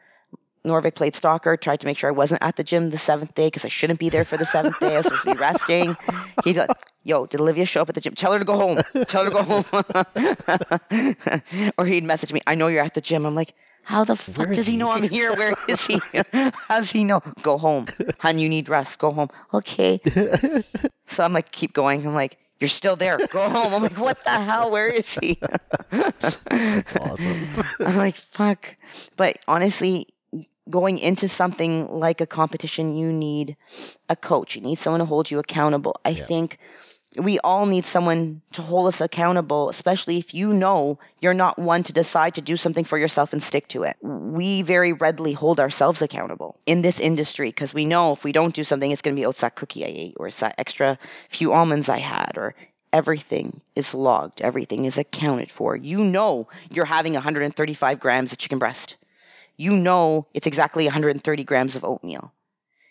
Norvik 0.65 0.95
played 0.95 1.15
stalker, 1.15 1.57
tried 1.57 1.81
to 1.81 1.87
make 1.87 1.97
sure 1.97 2.09
I 2.09 2.13
wasn't 2.13 2.43
at 2.43 2.57
the 2.57 2.63
gym 2.63 2.91
the 2.91 2.99
seventh 2.99 3.35
day 3.35 3.47
because 3.47 3.65
I 3.65 3.69
shouldn't 3.69 3.99
be 3.99 4.11
there 4.11 4.27
for 4.27 4.37
the 4.37 4.45
seventh 4.45 4.79
day. 4.79 4.95
I 4.95 4.99
was 4.99 5.07
supposed 5.07 5.23
to 5.23 5.35
be 5.35 5.39
resting. 5.41 5.97
He's 6.45 6.59
like, 6.59 6.69
yo, 7.03 7.25
did 7.25 7.41
Olivia 7.41 7.65
show 7.65 7.81
up 7.81 7.89
at 7.89 7.95
the 7.95 8.03
gym? 8.03 8.15
Tell 8.15 8.35
her 8.35 8.39
to 8.39 8.45
go 8.45 8.57
home. 8.57 8.83
Tell 9.07 9.25
her 9.25 9.31
to 9.31 9.37
go 9.37 9.43
home. 9.43 9.65
or 11.79 11.87
he'd 11.87 12.05
message 12.05 12.35
me, 12.35 12.43
I 12.47 12.57
know 12.57 12.67
you're 12.67 12.85
at 12.85 12.93
the 12.93 13.01
gym. 13.01 13.25
I'm 13.25 13.35
like, 13.35 13.55
how 13.91 14.05
the 14.05 14.15
fuck 14.15 14.47
does 14.47 14.67
he, 14.67 14.73
he 14.75 14.79
know 14.79 14.93
I'm 14.93 15.03
here? 15.03 15.35
Where 15.35 15.53
is 15.69 15.85
he? 15.85 16.01
How 16.33 16.79
does 16.79 16.93
he 16.93 17.03
know? 17.03 17.25
Go 17.43 17.59
home. 17.59 17.87
Hon, 18.21 18.39
you 18.39 18.49
need 18.49 18.69
rest. 18.69 19.01
Go 19.01 19.11
home. 19.11 19.31
Okay. 19.53 19.99
so 21.07 21.25
I'm 21.25 21.33
like, 21.33 21.51
keep 21.51 21.73
going. 21.73 22.07
I'm 22.07 22.15
like, 22.15 22.39
you're 22.61 22.69
still 22.69 22.95
there. 22.95 23.19
Go 23.19 23.51
home. 23.51 23.75
I'm 23.75 23.83
like, 23.83 23.99
what 23.99 24.23
the 24.23 24.31
hell? 24.31 24.71
Where 24.71 24.87
is 24.87 25.19
he? 25.21 25.41
That's 25.91 26.97
awesome. 27.01 27.49
I'm 27.81 27.97
like, 27.97 28.15
fuck. 28.15 28.77
But 29.17 29.41
honestly, 29.49 30.07
going 30.69 31.01
into 31.01 31.27
something 31.27 31.89
like 31.89 32.21
a 32.21 32.27
competition, 32.27 32.95
you 32.95 33.13
need 33.13 33.57
a 34.09 34.15
coach. 34.15 34.55
You 34.55 34.63
need 34.63 34.79
someone 34.79 35.01
to 35.01 35.05
hold 35.05 35.29
you 35.33 35.41
accountable. 35.41 35.97
I 36.05 36.11
yeah. 36.11 36.27
think 36.27 36.59
we 37.17 37.39
all 37.41 37.67
need 37.67 37.87
someone 37.87 38.41
to 38.53 38.63
hold 38.63 38.89
us 38.89 39.01
accountable, 39.01 39.69
especially 39.69 40.19
if 40.19 40.33
you 40.33 40.53
know 40.53 40.99
you're 41.21 41.35
not 41.35 41.59
one 41.59 41.83
to 41.85 41.93
decide 41.93 42.37
to 42.37 42.41
do 42.41 42.57
something 42.57 42.85
for 42.85 42.97
yourself 42.97 43.33
and 43.33 43.43
stick 43.43 43.67
to 43.69 43.83
it. 43.83 43.97
We 44.01 44.63
very 44.63 44.93
readily 44.93 45.33
hold 45.33 45.59
ourselves 45.59 46.03
accountable 46.03 46.59
in 46.67 46.83
this 46.83 47.01
industry 47.01 47.49
because 47.49 47.75
we 47.75 47.85
know 47.85 48.13
if 48.13 48.23
we 48.23 48.33
don't 48.33 48.55
do 48.55 48.65
something, 48.65 48.91
it's 48.91 49.03
going 49.03 49.17
to 49.17 49.21
be, 49.21 49.27
oh, 49.27 49.31
it's 49.31 49.41
that 49.41 49.57
cookie 49.57 49.85
I 49.85 49.89
ate, 49.89 50.17
or 50.19 50.29
it's 50.29 50.41
that 50.41 50.55
extra 50.59 50.99
few 51.29 51.53
almonds 51.53 51.89
I 51.89 51.99
had, 51.99 52.33
or 52.37 52.55
everything 52.93 53.61
is 53.75 53.95
logged, 53.95 54.41
everything 54.41 54.85
is 54.85 54.99
accounted 54.99 55.51
for. 55.51 55.75
You 55.77 56.05
know 56.05 56.49
you're 56.71 56.85
having 56.85 57.15
135 57.15 57.99
grams 57.99 58.33
of 58.33 58.39
chicken 58.39 58.59
breast 58.59 58.97
you 59.61 59.77
know 59.77 60.27
it's 60.33 60.47
exactly 60.47 60.85
130 60.85 61.45
grams 61.45 61.77
of 61.77 61.85
oatmeal. 61.85 62.33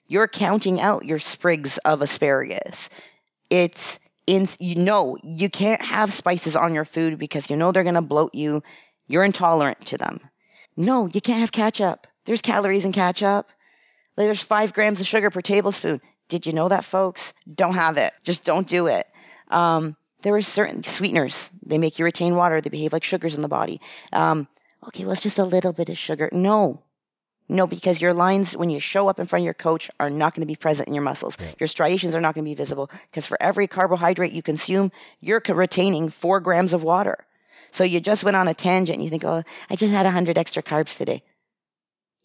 You're 0.06 0.28
counting 0.28 0.80
out 0.80 1.04
your 1.04 1.18
sprigs 1.18 1.80
of 1.80 2.04
asparagus. 2.04 2.92
It's 3.50 4.00
in, 4.30 4.48
you 4.60 4.76
know, 4.76 5.18
you 5.24 5.50
can't 5.50 5.82
have 5.82 6.14
spices 6.14 6.56
on 6.56 6.76
your 6.76 6.86
food 6.86 7.18
because 7.18 7.50
you 7.50 7.58
know 7.58 7.72
they're 7.72 7.84
going 7.84 7.96
to 7.96 8.02
bloat 8.02 8.36
you. 8.36 8.62
You're 9.08 9.24
intolerant 9.24 9.88
to 9.88 9.98
them. 9.98 10.20
No, 10.78 11.08
you 11.08 11.20
can't 11.20 11.40
have 11.40 11.52
ketchup. 11.52 12.06
There's 12.26 12.44
calories 12.44 12.86
in 12.86 12.92
ketchup. 12.92 13.50
Like 14.16 14.28
there's 14.28 14.44
five 14.44 14.74
grams 14.74 15.02
of 15.02 15.08
sugar 15.08 15.32
per 15.32 15.42
tablespoon. 15.42 16.00
Did 16.28 16.46
you 16.46 16.54
know 16.54 16.70
that, 16.70 16.86
folks? 16.86 17.34
Don't 17.52 17.74
have 17.74 17.98
it. 17.98 18.14
Just 18.24 18.44
don't 18.44 18.68
do 18.68 18.86
it. 18.86 19.08
Um, 19.48 19.96
there 20.22 20.36
are 20.36 20.44
certain 20.44 20.84
sweeteners. 20.84 21.52
They 21.66 21.80
make 21.80 21.98
you 21.98 22.06
retain 22.06 22.36
water. 22.36 22.62
They 22.62 22.70
behave 22.70 22.94
like 22.94 23.04
sugars 23.04 23.34
in 23.34 23.42
the 23.42 23.48
body. 23.48 23.82
Um, 24.14 24.48
okay, 24.88 25.06
well, 25.06 25.14
it's 25.14 25.24
just 25.24 25.40
a 25.40 25.44
little 25.44 25.74
bit 25.74 25.90
of 25.90 25.98
sugar. 25.98 26.30
No, 26.32 26.84
no, 27.50 27.66
because 27.66 28.00
your 28.00 28.14
lines, 28.14 28.56
when 28.56 28.70
you 28.70 28.80
show 28.80 29.08
up 29.08 29.20
in 29.20 29.26
front 29.26 29.42
of 29.42 29.46
your 29.46 29.56
coach, 29.56 29.90
are 30.00 30.12
not 30.12 30.36
going 30.36 30.42
to 30.42 30.48
be 30.48 30.56
present 30.56 30.88
in 30.88 30.94
your 30.94 31.04
muscles. 31.04 31.36
Yeah. 31.40 31.48
Your 31.60 31.68
striations 31.68 32.14
are 32.14 32.22
not 32.22 32.36
going 32.36 32.46
to 32.46 32.50
be 32.50 32.56
visible 32.56 32.92
because 33.10 33.26
for 33.26 33.42
every 33.42 33.68
carbohydrate 33.68 34.32
you 34.32 34.44
consume, 34.44 34.92
you're 35.20 35.42
retaining 35.48 36.10
four 36.10 36.40
grams 36.42 36.76
of 36.76 36.84
water. 36.84 37.26
So 37.72 37.84
you 37.84 38.00
just 38.00 38.24
went 38.24 38.38
on 38.38 38.48
a 38.48 38.54
tangent 38.54 38.98
and 38.98 39.04
you 39.04 39.10
think, 39.10 39.26
oh, 39.26 39.44
I 39.70 39.76
just 39.76 39.92
had 39.92 40.06
100 40.06 40.38
extra 40.38 40.62
carbs 40.62 40.96
today. 40.96 41.24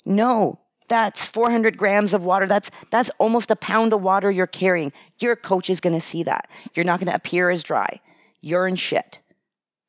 No, 0.05 0.61
that's 0.89 1.25
400 1.25 1.79
grams 1.79 2.13
of 2.13 2.27
water. 2.27 2.47
That's 2.47 2.71
that's 2.91 3.11
almost 3.19 3.51
a 3.51 3.57
pound 3.57 3.95
of 3.95 4.03
water 4.03 4.31
you're 4.31 4.47
carrying. 4.47 4.93
Your 5.19 5.37
coach 5.37 5.71
is 5.71 5.81
going 5.81 5.95
to 5.95 6.01
see 6.01 6.25
that. 6.25 6.51
You're 6.75 6.85
not 6.85 7.01
going 7.01 7.11
to 7.11 7.17
appear 7.17 7.49
as 7.49 7.63
dry. 7.63 8.01
You're 8.43 8.67
in 8.67 8.77
shit. 8.77 9.21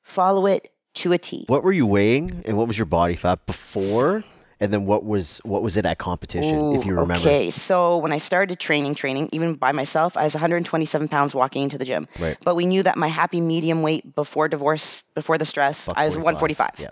Follow 0.03 0.45
it 0.45 0.71
to 0.95 1.11
a 1.11 1.17
T. 1.17 1.43
What 1.47 1.63
were 1.63 1.73
you 1.73 1.85
weighing, 1.85 2.43
and 2.45 2.57
what 2.57 2.67
was 2.67 2.77
your 2.77 2.85
body 2.85 3.17
fat 3.17 3.45
before? 3.45 4.23
And 4.59 4.71
then 4.71 4.85
what 4.85 5.03
was 5.03 5.39
what 5.43 5.61
was 5.61 5.75
it 5.77 5.85
at 5.85 5.97
competition, 5.97 6.59
Ooh, 6.59 6.75
if 6.75 6.85
you 6.85 6.93
remember? 6.93 7.27
Okay, 7.27 7.51
so 7.51 7.97
when 7.97 8.11
I 8.11 8.19
started 8.19 8.57
training, 8.59 8.95
training 8.95 9.29
even 9.33 9.55
by 9.55 9.73
myself, 9.73 10.15
I 10.15 10.23
was 10.23 10.33
127 10.33 11.07
pounds 11.09 11.35
walking 11.35 11.63
into 11.63 11.77
the 11.77 11.85
gym. 11.85 12.07
Right. 12.19 12.37
But 12.43 12.55
we 12.55 12.65
knew 12.65 12.83
that 12.83 12.97
my 12.97 13.07
happy 13.07 13.41
medium 13.41 13.81
weight 13.81 14.15
before 14.15 14.47
divorce, 14.47 15.03
before 15.13 15.37
the 15.37 15.45
stress, 15.45 15.89
I 15.93 16.05
was 16.05 16.17
145. 16.17 16.71
Yeah. 16.79 16.87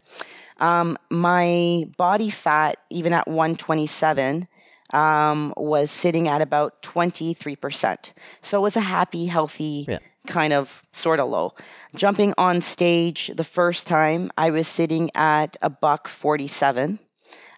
Um, 0.59 0.97
my 1.09 1.85
body 1.97 2.29
fat, 2.29 2.77
even 2.89 3.13
at 3.13 3.27
127, 3.27 4.47
um, 4.93 5.53
was 5.55 5.89
sitting 5.89 6.27
at 6.27 6.41
about 6.41 6.81
23%. 6.83 8.13
So 8.41 8.59
it 8.59 8.61
was 8.61 8.77
a 8.77 8.81
happy, 8.81 9.25
healthy. 9.25 9.85
Yeah 9.87 9.99
kind 10.27 10.53
of 10.53 10.81
sort 10.93 11.19
of 11.19 11.29
low. 11.29 11.53
Jumping 11.95 12.33
on 12.37 12.61
stage 12.61 13.31
the 13.35 13.43
first 13.43 13.87
time, 13.87 14.31
I 14.37 14.51
was 14.51 14.67
sitting 14.67 15.11
at 15.15 15.57
a 15.61 15.69
buck 15.69 16.07
47. 16.07 16.99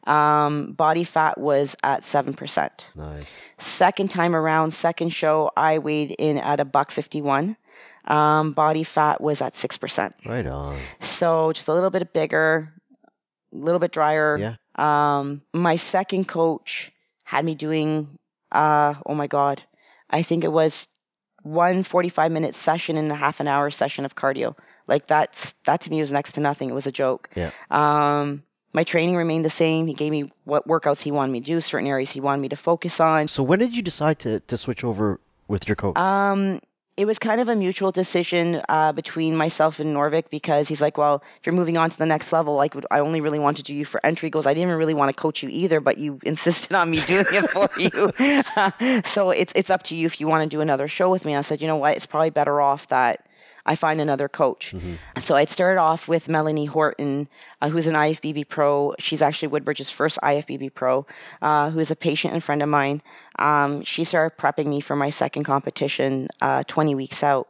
Um, 0.05 0.73
body 0.73 1.03
fat 1.03 1.37
was 1.37 1.75
at 1.83 2.01
7%. 2.01 2.95
Nice. 2.95 3.33
Second 3.57 4.11
time 4.11 4.35
around, 4.35 4.71
second 4.71 5.09
show, 5.09 5.51
I 5.55 5.79
weighed 5.79 6.11
in 6.11 6.37
at 6.37 6.59
a 6.59 6.65
buck 6.65 6.91
51. 6.91 7.57
Um, 8.05 8.53
body 8.53 8.83
fat 8.83 9.19
was 9.19 9.41
at 9.41 9.53
6%. 9.53 10.13
Right 10.25 10.45
on. 10.45 10.77
So 10.99 11.51
just 11.53 11.67
a 11.67 11.73
little 11.73 11.89
bit 11.89 12.13
bigger, 12.13 12.71
a 13.51 13.55
little 13.55 13.79
bit 13.79 13.91
drier. 13.91 14.37
Yeah. 14.37 14.55
Um, 14.75 15.41
my 15.53 15.77
second 15.77 16.27
coach 16.27 16.91
had 17.23 17.43
me 17.43 17.55
doing, 17.55 18.19
uh, 18.51 18.93
oh 19.05 19.15
my 19.15 19.27
God, 19.27 19.63
I 20.09 20.21
think 20.21 20.43
it 20.43 20.51
was 20.51 20.87
one 21.41 21.83
45 21.83 22.31
minute 22.31 22.55
session 22.55 22.97
and 22.97 23.11
a 23.11 23.15
half 23.15 23.39
an 23.39 23.47
hour 23.47 23.69
session 23.69 24.05
of 24.05 24.15
cardio. 24.15 24.55
Like 24.87 25.07
that's 25.07 25.53
that 25.65 25.81
to 25.81 25.89
me 25.89 26.01
was 26.01 26.11
next 26.11 26.33
to 26.33 26.41
nothing. 26.41 26.69
It 26.69 26.73
was 26.73 26.87
a 26.87 26.91
joke. 26.91 27.29
Yeah. 27.35 27.51
Um, 27.71 28.43
my 28.75 28.83
training 28.83 29.15
remained 29.15 29.45
the 29.45 29.49
same. 29.49 29.87
He 29.87 29.93
gave 29.93 30.11
me 30.11 30.29
what 30.43 30.67
workouts 30.67 31.01
he 31.01 31.11
wanted 31.11 31.31
me 31.31 31.39
to 31.39 31.45
do, 31.45 31.61
certain 31.61 31.87
areas 31.87 32.11
he 32.11 32.19
wanted 32.19 32.41
me 32.41 32.49
to 32.49 32.57
focus 32.57 32.99
on. 32.99 33.27
So 33.29 33.41
when 33.41 33.59
did 33.59 33.75
you 33.75 33.81
decide 33.81 34.19
to 34.19 34.41
to 34.41 34.57
switch 34.57 34.83
over 34.83 35.21
with 35.47 35.67
your 35.67 35.77
coach? 35.77 35.97
Um, 35.97 36.59
it 36.97 37.05
was 37.05 37.17
kind 37.19 37.39
of 37.39 37.47
a 37.49 37.55
mutual 37.55 37.91
decision 37.91 38.61
uh, 38.67 38.91
between 38.91 39.35
myself 39.35 39.79
and 39.79 39.95
Norvik 39.95 40.29
because 40.29 40.67
he's 40.67 40.81
like, 40.81 40.97
well, 40.97 41.23
if 41.39 41.45
you're 41.45 41.55
moving 41.55 41.77
on 41.77 41.89
to 41.89 41.97
the 41.97 42.05
next 42.05 42.31
level, 42.31 42.55
like 42.55 42.73
I 42.91 42.99
only 42.99 43.21
really 43.21 43.39
wanted 43.39 43.57
to 43.57 43.63
do 43.63 43.75
you 43.75 43.85
for 43.85 44.05
entry. 44.05 44.29
goals. 44.29 44.45
I 44.45 44.53
didn't 44.53 44.67
even 44.67 44.77
really 44.77 44.93
want 44.93 45.15
to 45.15 45.21
coach 45.21 45.41
you 45.41 45.49
either, 45.49 45.79
but 45.79 45.97
you 45.97 46.19
insisted 46.23 46.75
on 46.75 46.89
me 46.89 46.99
doing 46.99 47.25
it 47.29 47.49
for 47.49 47.69
you. 47.77 49.01
so 49.05 49.29
it's 49.29 49.53
it's 49.55 49.69
up 49.69 49.83
to 49.83 49.95
you 49.95 50.05
if 50.05 50.19
you 50.19 50.27
want 50.27 50.43
to 50.43 50.55
do 50.55 50.61
another 50.61 50.89
show 50.89 51.09
with 51.09 51.23
me. 51.23 51.33
I 51.35 51.41
said, 51.41 51.61
you 51.61 51.67
know 51.67 51.77
what, 51.77 51.95
it's 51.95 52.05
probably 52.05 52.29
better 52.29 52.59
off 52.59 52.87
that 52.87 53.24
I 53.65 53.75
find 53.75 53.99
another 53.99 54.29
coach. 54.29 54.73
Mm-hmm. 54.75 54.95
So 55.19 55.35
I 55.35 55.45
started 55.45 55.79
off 55.79 56.07
with 56.07 56.29
Melanie 56.29 56.65
Horton, 56.65 57.27
uh, 57.61 57.69
who's 57.69 57.87
an 57.87 57.95
IFBB 57.95 58.47
pro. 58.47 58.93
She's 58.99 59.21
actually 59.21 59.49
Woodbridge's 59.49 59.89
first 59.89 60.19
IFBB 60.21 60.73
pro, 60.73 61.05
uh, 61.41 61.71
who 61.71 61.79
is 61.79 61.91
a 61.91 61.95
patient 61.95 62.33
and 62.33 62.43
friend 62.43 62.61
of 62.61 62.69
mine. 62.69 63.01
Um, 63.39 63.83
she 63.83 64.03
started 64.03 64.37
prepping 64.37 64.67
me 64.67 64.81
for 64.81 64.95
my 64.95 65.09
second 65.09 65.45
competition 65.45 66.27
uh, 66.41 66.63
20 66.63 66.95
weeks 66.95 67.23
out. 67.23 67.47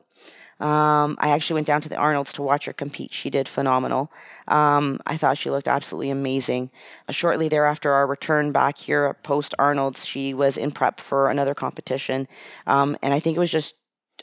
Um, 0.57 1.18
I 1.20 1.32
actually 1.32 1.55
went 1.55 1.68
down 1.68 1.82
to 1.82 1.89
the 1.89 1.97
Arnold's 1.97 2.34
to 2.34 2.41
watch 2.41 2.66
her 2.66 2.74
compete. 2.74 3.13
She 3.13 3.30
did 3.30 3.49
phenomenal. 3.49 4.09
Um, 4.47 5.01
I 5.05 5.18
thought 5.18 5.38
she 5.38 5.49
looked 5.49 5.68
absolutely 5.68 6.11
amazing. 6.11 6.70
Uh, 7.09 7.11
shortly 7.11 7.49
thereafter, 7.49 7.91
our 7.91 8.07
return 8.07 8.53
back 8.53 8.78
here 8.78 9.13
post 9.22 9.53
Arnold's, 9.59 10.05
she 10.05 10.34
was 10.34 10.57
in 10.57 10.72
prep 10.72 11.01
for 11.01 11.30
another 11.30 11.55
competition. 11.55 12.30
Um, 12.66 12.97
and 13.03 13.13
I 13.13 13.20
think 13.20 13.36
it 13.36 13.39
was 13.39 13.51
just, 13.51 13.76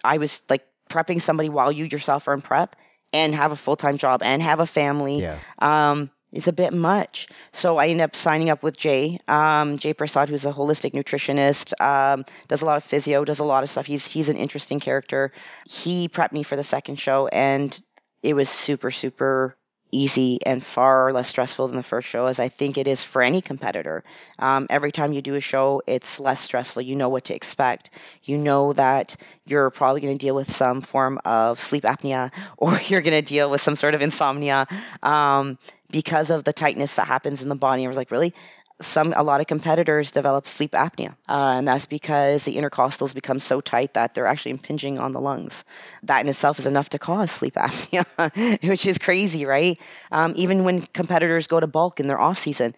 I 0.02 0.16
was 0.16 0.42
like 0.48 0.66
prepping 0.92 1.20
somebody 1.20 1.48
while 1.48 1.72
you 1.72 1.84
yourself 1.84 2.28
are 2.28 2.34
in 2.34 2.42
prep 2.42 2.76
and 3.12 3.34
have 3.34 3.52
a 3.52 3.56
full 3.56 3.76
time 3.76 3.98
job 3.98 4.22
and 4.22 4.42
have 4.42 4.60
a 4.60 4.66
family. 4.66 5.20
Yeah. 5.20 5.38
Um, 5.58 6.10
it's 6.32 6.48
a 6.48 6.52
bit 6.52 6.72
much. 6.72 7.28
So 7.52 7.76
I 7.76 7.88
ended 7.88 8.04
up 8.04 8.16
signing 8.16 8.48
up 8.48 8.62
with 8.62 8.76
Jay, 8.76 9.18
um, 9.28 9.78
Jay 9.78 9.92
Prasad, 9.92 10.30
who's 10.30 10.46
a 10.46 10.52
holistic 10.52 10.92
nutritionist, 10.92 11.78
um, 11.78 12.24
does 12.48 12.62
a 12.62 12.64
lot 12.64 12.78
of 12.78 12.84
physio, 12.84 13.24
does 13.24 13.40
a 13.40 13.44
lot 13.44 13.62
of 13.62 13.70
stuff. 13.70 13.86
He's 13.86 14.06
he's 14.06 14.30
an 14.30 14.36
interesting 14.36 14.80
character. 14.80 15.32
He 15.66 16.08
prepped 16.08 16.32
me 16.32 16.42
for 16.42 16.56
the 16.56 16.64
second 16.64 16.98
show, 16.98 17.26
and 17.26 17.78
it 18.22 18.34
was 18.34 18.48
super, 18.48 18.90
super 18.90 19.56
easy 19.92 20.38
and 20.44 20.62
far 20.64 21.12
less 21.12 21.28
stressful 21.28 21.68
than 21.68 21.76
the 21.76 21.82
first 21.82 22.08
show, 22.08 22.26
as 22.26 22.40
I 22.40 22.48
think 22.48 22.78
it 22.78 22.88
is 22.88 23.04
for 23.04 23.22
any 23.22 23.40
competitor. 23.40 24.02
Um, 24.38 24.66
every 24.70 24.90
time 24.90 25.12
you 25.12 25.22
do 25.22 25.34
a 25.34 25.40
show, 25.40 25.82
it's 25.86 26.18
less 26.18 26.40
stressful. 26.40 26.82
You 26.82 26.96
know 26.96 27.10
what 27.10 27.26
to 27.26 27.34
expect. 27.34 27.90
You 28.24 28.38
know 28.38 28.72
that 28.72 29.14
you're 29.44 29.70
probably 29.70 30.00
going 30.00 30.16
to 30.18 30.26
deal 30.26 30.34
with 30.34 30.50
some 30.50 30.80
form 30.80 31.20
of 31.24 31.60
sleep 31.60 31.84
apnea 31.84 32.32
or 32.56 32.80
you're 32.88 33.02
going 33.02 33.22
to 33.22 33.26
deal 33.28 33.50
with 33.50 33.60
some 33.60 33.76
sort 33.76 33.94
of 33.94 34.02
insomnia 34.02 34.66
um, 35.02 35.58
because 35.90 36.30
of 36.30 36.42
the 36.44 36.52
tightness 36.52 36.96
that 36.96 37.06
happens 37.06 37.42
in 37.42 37.48
the 37.48 37.54
body. 37.54 37.84
I 37.84 37.88
was 37.88 37.96
like, 37.96 38.10
really? 38.10 38.34
Some 38.80 39.12
a 39.16 39.22
lot 39.22 39.40
of 39.40 39.46
competitors 39.46 40.10
develop 40.10 40.46
sleep 40.46 40.72
apnea, 40.72 41.10
uh, 41.28 41.54
and 41.56 41.68
that's 41.68 41.86
because 41.86 42.44
the 42.44 42.56
intercostals 42.56 43.14
become 43.14 43.40
so 43.40 43.60
tight 43.60 43.94
that 43.94 44.14
they're 44.14 44.26
actually 44.26 44.52
impinging 44.52 44.98
on 44.98 45.12
the 45.12 45.20
lungs. 45.20 45.64
That 46.04 46.20
in 46.20 46.28
itself 46.28 46.58
is 46.58 46.66
enough 46.66 46.90
to 46.90 46.98
cause 46.98 47.30
sleep 47.30 47.54
apnea, 47.56 48.68
which 48.68 48.86
is 48.86 48.98
crazy, 48.98 49.46
right? 49.46 49.78
Um, 50.10 50.32
even 50.36 50.64
when 50.64 50.82
competitors 50.82 51.46
go 51.46 51.60
to 51.60 51.66
bulk 51.66 52.00
in 52.00 52.06
their 52.06 52.20
off 52.20 52.38
season, 52.38 52.74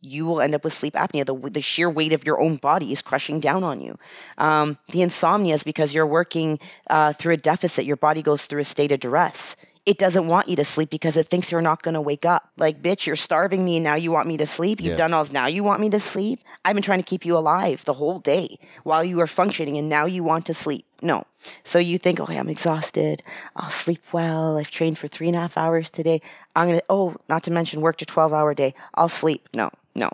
you 0.00 0.26
will 0.26 0.40
end 0.40 0.54
up 0.54 0.64
with 0.64 0.72
sleep 0.72 0.94
apnea. 0.94 1.24
The, 1.24 1.50
the 1.50 1.60
sheer 1.62 1.88
weight 1.88 2.12
of 2.12 2.26
your 2.26 2.40
own 2.40 2.56
body 2.56 2.92
is 2.92 3.02
crushing 3.02 3.40
down 3.40 3.62
on 3.64 3.80
you. 3.80 3.98
Um, 4.36 4.76
the 4.90 5.02
insomnia 5.02 5.54
is 5.54 5.62
because 5.62 5.94
you're 5.94 6.06
working 6.06 6.58
uh, 6.88 7.12
through 7.12 7.34
a 7.34 7.36
deficit. 7.36 7.84
Your 7.84 7.96
body 7.96 8.22
goes 8.22 8.44
through 8.44 8.60
a 8.60 8.64
state 8.64 8.92
of 8.92 9.00
duress 9.00 9.56
it 9.84 9.98
doesn't 9.98 10.28
want 10.28 10.48
you 10.48 10.56
to 10.56 10.64
sleep 10.64 10.90
because 10.90 11.16
it 11.16 11.26
thinks 11.26 11.50
you're 11.50 11.60
not 11.60 11.82
going 11.82 11.94
to 11.94 12.00
wake 12.00 12.24
up. 12.24 12.48
Like, 12.56 12.80
bitch, 12.80 13.06
you're 13.06 13.16
starving 13.16 13.64
me 13.64 13.76
and 13.76 13.84
now 13.84 13.96
you 13.96 14.12
want 14.12 14.28
me 14.28 14.36
to 14.36 14.46
sleep. 14.46 14.80
You've 14.80 14.92
yeah. 14.92 14.96
done 14.96 15.12
all 15.12 15.24
this. 15.24 15.32
Now 15.32 15.46
you 15.48 15.64
want 15.64 15.80
me 15.80 15.90
to 15.90 15.98
sleep. 15.98 16.40
I've 16.64 16.74
been 16.74 16.84
trying 16.84 17.00
to 17.00 17.04
keep 17.04 17.26
you 17.26 17.36
alive 17.36 17.84
the 17.84 17.92
whole 17.92 18.20
day 18.20 18.58
while 18.84 19.02
you 19.02 19.16
were 19.16 19.26
functioning 19.26 19.78
and 19.78 19.88
now 19.88 20.04
you 20.06 20.22
want 20.22 20.46
to 20.46 20.54
sleep. 20.54 20.86
No. 21.02 21.24
So 21.64 21.80
you 21.80 21.98
think, 21.98 22.20
okay, 22.20 22.38
I'm 22.38 22.48
exhausted. 22.48 23.24
I'll 23.56 23.70
sleep 23.70 24.02
well. 24.12 24.56
I've 24.56 24.70
trained 24.70 24.98
for 24.98 25.08
three 25.08 25.26
and 25.26 25.36
a 25.36 25.40
half 25.40 25.58
hours 25.58 25.90
today. 25.90 26.22
I'm 26.54 26.68
going 26.68 26.78
to, 26.78 26.84
oh, 26.88 27.16
not 27.28 27.44
to 27.44 27.50
mention 27.50 27.80
worked 27.80 28.02
a 28.02 28.06
12 28.06 28.32
hour 28.32 28.54
day. 28.54 28.74
I'll 28.94 29.08
sleep. 29.08 29.48
No, 29.52 29.70
no. 29.96 30.10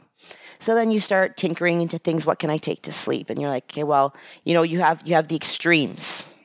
So 0.61 0.75
then 0.75 0.91
you 0.91 0.99
start 0.99 1.37
tinkering 1.37 1.83
into 1.83 1.99
things. 1.99 2.25
What 2.25 2.39
can 2.39 2.49
I 2.49 2.57
take 2.57 2.83
to 2.83 2.93
sleep? 2.93 3.29
And 3.29 3.39
you're 3.39 3.51
like, 3.51 3.65
okay, 3.65 3.85
well, 3.85 4.15
you 4.45 4.55
know, 4.55 4.63
you 4.63 4.81
have, 4.81 5.07
you 5.07 5.15
have 5.15 5.29
the 5.29 5.37
extremes 5.37 6.38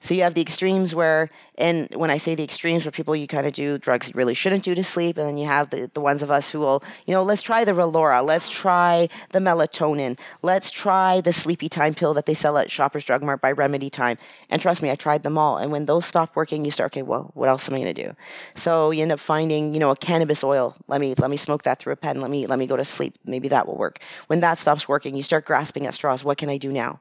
so 0.00 0.14
you 0.14 0.22
have 0.22 0.34
the 0.34 0.40
extremes 0.40 0.94
where, 0.94 1.30
and 1.56 1.88
when 1.94 2.10
I 2.10 2.18
say 2.18 2.34
the 2.34 2.44
extremes 2.44 2.84
where 2.84 2.92
people 2.92 3.16
you 3.16 3.26
kind 3.26 3.46
of 3.46 3.52
do 3.52 3.78
drugs 3.78 4.08
you 4.08 4.14
really 4.14 4.34
shouldn't 4.34 4.62
do 4.62 4.74
to 4.74 4.84
sleep, 4.84 5.18
and 5.18 5.26
then 5.26 5.36
you 5.36 5.46
have 5.46 5.70
the, 5.70 5.90
the 5.92 6.00
ones 6.00 6.22
of 6.22 6.30
us 6.30 6.50
who 6.50 6.60
will, 6.60 6.82
you 7.06 7.14
know, 7.14 7.22
let's 7.22 7.42
try 7.42 7.64
the 7.64 7.72
Relora, 7.72 8.24
let's 8.24 8.50
try 8.50 9.08
the 9.32 9.38
melatonin, 9.38 10.18
let's 10.42 10.70
try 10.70 11.20
the 11.20 11.32
sleepy 11.32 11.68
time 11.68 11.94
pill 11.94 12.14
that 12.14 12.26
they 12.26 12.34
sell 12.34 12.58
at 12.58 12.70
Shoppers 12.70 13.04
Drug 13.04 13.22
Mart 13.22 13.40
by 13.40 13.52
Remedy 13.52 13.90
Time. 13.90 14.18
And 14.50 14.62
trust 14.62 14.82
me, 14.82 14.90
I 14.90 14.94
tried 14.94 15.22
them 15.22 15.38
all. 15.38 15.58
And 15.58 15.72
when 15.72 15.86
those 15.86 16.06
stop 16.06 16.36
working, 16.36 16.64
you 16.64 16.70
start, 16.70 16.92
okay, 16.92 17.02
well, 17.02 17.30
what 17.34 17.48
else 17.48 17.68
am 17.68 17.74
I 17.74 17.78
going 17.78 17.94
to 17.94 18.04
do? 18.06 18.16
So 18.54 18.90
you 18.90 19.02
end 19.02 19.12
up 19.12 19.20
finding, 19.20 19.74
you 19.74 19.80
know, 19.80 19.90
a 19.90 19.96
cannabis 19.96 20.44
oil. 20.44 20.76
Let 20.88 21.00
me 21.00 21.14
let 21.14 21.30
me 21.30 21.36
smoke 21.36 21.64
that 21.64 21.78
through 21.78 21.94
a 21.94 21.96
pen. 21.96 22.20
Let 22.20 22.30
me 22.30 22.46
let 22.46 22.58
me 22.58 22.66
go 22.66 22.76
to 22.76 22.84
sleep. 22.84 23.16
Maybe 23.24 23.48
that 23.48 23.66
will 23.66 23.76
work. 23.76 24.00
When 24.26 24.40
that 24.40 24.58
stops 24.58 24.88
working, 24.88 25.16
you 25.16 25.22
start 25.22 25.44
grasping 25.44 25.86
at 25.86 25.94
straws. 25.94 26.24
What 26.24 26.38
can 26.38 26.48
I 26.48 26.58
do 26.58 26.72
now? 26.72 27.00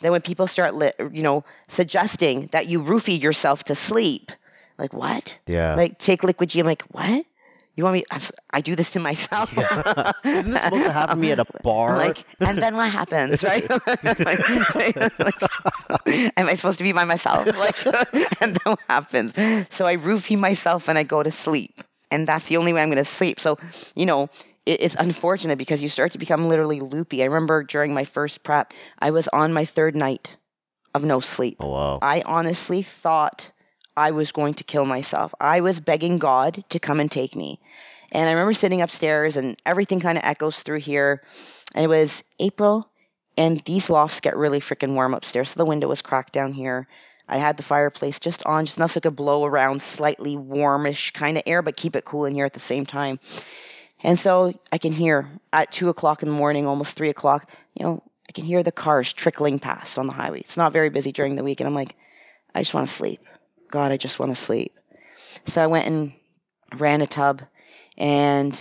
Then 0.00 0.12
when 0.12 0.20
people 0.20 0.46
start, 0.46 0.74
li- 0.74 0.92
you 1.12 1.22
know, 1.22 1.44
suggesting 1.68 2.48
that 2.52 2.66
you 2.66 2.82
roofie 2.82 3.20
yourself 3.20 3.64
to 3.64 3.74
sleep, 3.74 4.30
like 4.78 4.92
what? 4.92 5.38
Yeah. 5.46 5.74
Like 5.74 5.98
take 5.98 6.22
liquid 6.22 6.50
G. 6.50 6.60
I'm 6.60 6.66
like, 6.66 6.82
what? 6.90 7.24
You 7.76 7.84
want 7.84 7.94
me? 7.94 8.04
I'm, 8.10 8.20
i 8.50 8.60
do 8.62 8.74
this 8.74 8.92
to 8.92 9.00
myself. 9.00 9.52
Yeah. 9.54 10.12
Isn't 10.24 10.50
this 10.50 10.62
supposed 10.62 10.84
to 10.84 10.92
happen 10.92 11.16
to 11.16 11.20
me 11.20 11.30
at 11.32 11.38
a 11.38 11.44
bar? 11.62 11.98
Like, 11.98 12.24
and 12.40 12.56
then 12.56 12.74
what 12.74 12.90
happens, 12.90 13.44
right? 13.44 13.68
like, 14.02 14.48
like, 15.18 15.42
am 16.36 16.48
I 16.48 16.54
supposed 16.54 16.78
to 16.78 16.84
be 16.84 16.92
by 16.92 17.04
myself? 17.04 17.46
Like, 17.54 17.84
and 18.40 18.56
then 18.56 18.60
what 18.64 18.80
happens? 18.88 19.32
So 19.68 19.86
I 19.86 19.98
roofie 19.98 20.38
myself 20.38 20.88
and 20.88 20.98
I 20.98 21.02
go 21.02 21.22
to 21.22 21.30
sleep, 21.30 21.84
and 22.10 22.26
that's 22.26 22.48
the 22.48 22.56
only 22.56 22.72
way 22.72 22.80
I'm 22.80 22.88
going 22.88 22.96
to 22.96 23.04
sleep. 23.04 23.40
So, 23.40 23.58
you 23.94 24.06
know, 24.06 24.30
it's 24.66 24.96
unfortunate 24.96 25.58
because 25.58 25.82
you 25.82 25.88
start 25.88 26.12
to 26.12 26.18
become 26.18 26.48
literally 26.48 26.80
loopy. 26.80 27.22
I 27.22 27.26
remember 27.26 27.62
during 27.62 27.94
my 27.94 28.04
first 28.04 28.42
prep, 28.42 28.74
I 28.98 29.12
was 29.12 29.28
on 29.28 29.52
my 29.52 29.64
third 29.64 29.94
night 29.94 30.36
of 30.92 31.04
no 31.04 31.20
sleep. 31.20 31.58
Oh, 31.60 31.68
wow. 31.68 31.98
I 32.02 32.22
honestly 32.26 32.82
thought 32.82 33.50
I 33.96 34.10
was 34.10 34.32
going 34.32 34.54
to 34.54 34.64
kill 34.64 34.84
myself. 34.84 35.34
I 35.40 35.60
was 35.60 35.80
begging 35.80 36.18
God 36.18 36.64
to 36.70 36.80
come 36.80 37.00
and 37.00 37.10
take 37.10 37.36
me. 37.36 37.60
And 38.12 38.28
I 38.28 38.32
remember 38.32 38.52
sitting 38.52 38.82
upstairs 38.82 39.36
and 39.36 39.56
everything 39.64 40.00
kind 40.00 40.18
of 40.18 40.24
echoes 40.24 40.62
through 40.62 40.80
here. 40.80 41.22
And 41.74 41.84
it 41.84 41.88
was 41.88 42.24
April 42.38 42.90
and 43.36 43.60
these 43.64 43.90
lofts 43.90 44.20
get 44.20 44.36
really 44.36 44.60
freaking 44.60 44.94
warm 44.94 45.14
upstairs. 45.14 45.50
So 45.50 45.58
the 45.58 45.66
window 45.66 45.88
was 45.88 46.02
cracked 46.02 46.32
down 46.32 46.52
here. 46.52 46.88
I 47.28 47.38
had 47.38 47.56
the 47.56 47.62
fireplace 47.62 48.20
just 48.20 48.46
on, 48.46 48.66
just 48.66 48.78
enough 48.78 48.92
so 48.92 48.98
it 48.98 49.02
could 49.02 49.16
blow 49.16 49.44
around 49.44 49.82
slightly 49.82 50.36
warmish 50.36 51.10
kind 51.10 51.36
of 51.36 51.42
air, 51.44 51.60
but 51.60 51.76
keep 51.76 51.96
it 51.96 52.04
cool 52.04 52.24
in 52.24 52.34
here 52.34 52.46
at 52.46 52.54
the 52.54 52.60
same 52.60 52.86
time. 52.86 53.18
And 54.06 54.16
so 54.16 54.54
I 54.70 54.78
can 54.78 54.92
hear 54.92 55.28
at 55.52 55.72
two 55.72 55.88
o'clock 55.88 56.22
in 56.22 56.28
the 56.28 56.34
morning, 56.34 56.64
almost 56.64 56.96
three 56.96 57.10
o'clock, 57.10 57.50
you 57.74 57.84
know, 57.84 58.04
I 58.28 58.32
can 58.32 58.44
hear 58.44 58.62
the 58.62 58.70
cars 58.70 59.12
trickling 59.12 59.58
past 59.58 59.98
on 59.98 60.06
the 60.06 60.12
highway. 60.12 60.38
It's 60.38 60.56
not 60.56 60.72
very 60.72 60.90
busy 60.90 61.10
during 61.10 61.34
the 61.34 61.42
week. 61.42 61.58
And 61.58 61.66
I'm 61.66 61.74
like, 61.74 61.96
I 62.54 62.60
just 62.60 62.72
want 62.72 62.86
to 62.86 62.94
sleep. 62.94 63.20
God, 63.68 63.90
I 63.90 63.96
just 63.96 64.20
want 64.20 64.30
to 64.30 64.40
sleep. 64.40 64.78
So 65.46 65.60
I 65.60 65.66
went 65.66 65.88
and 65.88 66.12
ran 66.76 67.02
a 67.02 67.08
tub 67.08 67.42
and 67.98 68.56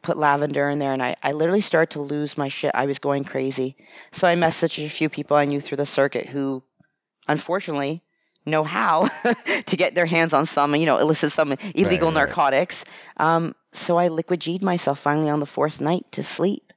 put 0.00 0.16
lavender 0.16 0.70
in 0.70 0.78
there 0.78 0.92
and 0.92 1.02
I, 1.02 1.16
I 1.24 1.32
literally 1.32 1.60
started 1.60 1.94
to 1.94 2.00
lose 2.00 2.38
my 2.38 2.46
shit. 2.46 2.70
I 2.72 2.86
was 2.86 3.00
going 3.00 3.24
crazy. 3.24 3.74
So 4.12 4.28
I 4.28 4.36
messaged 4.36 4.86
a 4.86 4.88
few 4.88 5.08
people 5.08 5.36
I 5.36 5.46
knew 5.46 5.60
through 5.60 5.78
the 5.78 5.86
circuit 5.86 6.26
who 6.26 6.62
unfortunately 7.26 8.04
know 8.46 8.62
how 8.62 9.08
to 9.66 9.76
get 9.76 9.96
their 9.96 10.06
hands 10.06 10.32
on 10.32 10.46
some, 10.46 10.76
you 10.76 10.86
know, 10.86 10.98
illicit 10.98 11.32
some 11.32 11.52
illegal 11.74 12.10
right, 12.10 12.14
right. 12.14 12.26
narcotics. 12.28 12.84
Um, 13.16 13.56
so 13.72 13.98
I 13.98 14.08
liquid 14.08 14.40
G'd 14.40 14.62
myself 14.62 14.98
finally 14.98 15.30
on 15.30 15.40
the 15.40 15.46
fourth 15.46 15.80
night 15.80 16.06
to 16.12 16.22
sleep. 16.22 16.72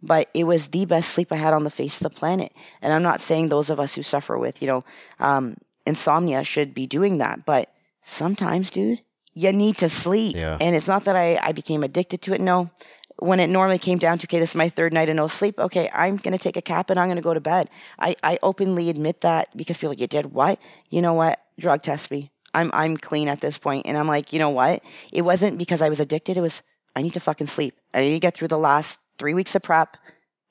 But 0.00 0.28
it 0.32 0.44
was 0.44 0.68
the 0.68 0.84
best 0.84 1.10
sleep 1.10 1.32
I 1.32 1.36
had 1.36 1.54
on 1.54 1.64
the 1.64 1.70
face 1.70 2.00
of 2.00 2.04
the 2.04 2.18
planet. 2.18 2.52
And 2.80 2.92
I'm 2.92 3.02
not 3.02 3.20
saying 3.20 3.48
those 3.48 3.70
of 3.70 3.80
us 3.80 3.94
who 3.94 4.02
suffer 4.02 4.38
with, 4.38 4.62
you 4.62 4.68
know, 4.68 4.84
um, 5.18 5.56
insomnia 5.84 6.44
should 6.44 6.72
be 6.72 6.86
doing 6.86 7.18
that. 7.18 7.44
But 7.44 7.68
sometimes, 8.02 8.70
dude, 8.70 9.00
you 9.34 9.52
need 9.52 9.78
to 9.78 9.88
sleep. 9.88 10.36
Yeah. 10.36 10.56
And 10.60 10.76
it's 10.76 10.86
not 10.86 11.04
that 11.04 11.16
I, 11.16 11.38
I 11.42 11.52
became 11.52 11.82
addicted 11.82 12.22
to 12.22 12.34
it. 12.34 12.40
No. 12.40 12.70
When 13.18 13.40
it 13.40 13.48
normally 13.48 13.78
came 13.78 13.98
down 13.98 14.18
to, 14.18 14.26
okay, 14.26 14.38
this 14.38 14.50
is 14.50 14.56
my 14.56 14.68
third 14.68 14.92
night 14.92 15.08
of 15.08 15.16
no 15.16 15.26
sleep. 15.26 15.58
Okay, 15.58 15.90
I'm 15.92 16.14
going 16.14 16.32
to 16.32 16.38
take 16.38 16.56
a 16.56 16.62
cap 16.62 16.90
and 16.90 17.00
I'm 17.00 17.08
going 17.08 17.16
to 17.16 17.22
go 17.22 17.34
to 17.34 17.40
bed. 17.40 17.68
I, 17.98 18.14
I 18.22 18.38
openly 18.40 18.90
admit 18.90 19.22
that 19.22 19.48
because 19.56 19.78
people, 19.78 19.90
like 19.90 20.00
you 20.00 20.06
did 20.06 20.26
what? 20.26 20.60
You 20.88 21.02
know 21.02 21.14
what? 21.14 21.40
Drug 21.58 21.82
test 21.82 22.12
me. 22.12 22.30
I'm 22.58 22.70
I'm 22.72 22.96
clean 22.96 23.28
at 23.28 23.40
this 23.40 23.58
point. 23.58 23.86
And 23.86 23.96
I'm 23.96 24.08
like, 24.08 24.32
you 24.32 24.38
know 24.38 24.50
what? 24.50 24.82
It 25.12 25.22
wasn't 25.22 25.58
because 25.58 25.82
I 25.82 25.88
was 25.88 26.00
addicted. 26.00 26.36
It 26.36 26.40
was 26.40 26.62
I 26.94 27.02
need 27.02 27.14
to 27.14 27.20
fucking 27.20 27.46
sleep. 27.46 27.78
I 27.94 28.00
need 28.00 28.14
to 28.14 28.20
get 28.20 28.34
through 28.34 28.48
the 28.48 28.58
last 28.58 28.98
three 29.18 29.34
weeks 29.34 29.54
of 29.54 29.62
prep. 29.62 29.96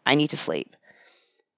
I 0.06 0.16
need 0.16 0.30
to 0.30 0.38
sleep. 0.38 0.76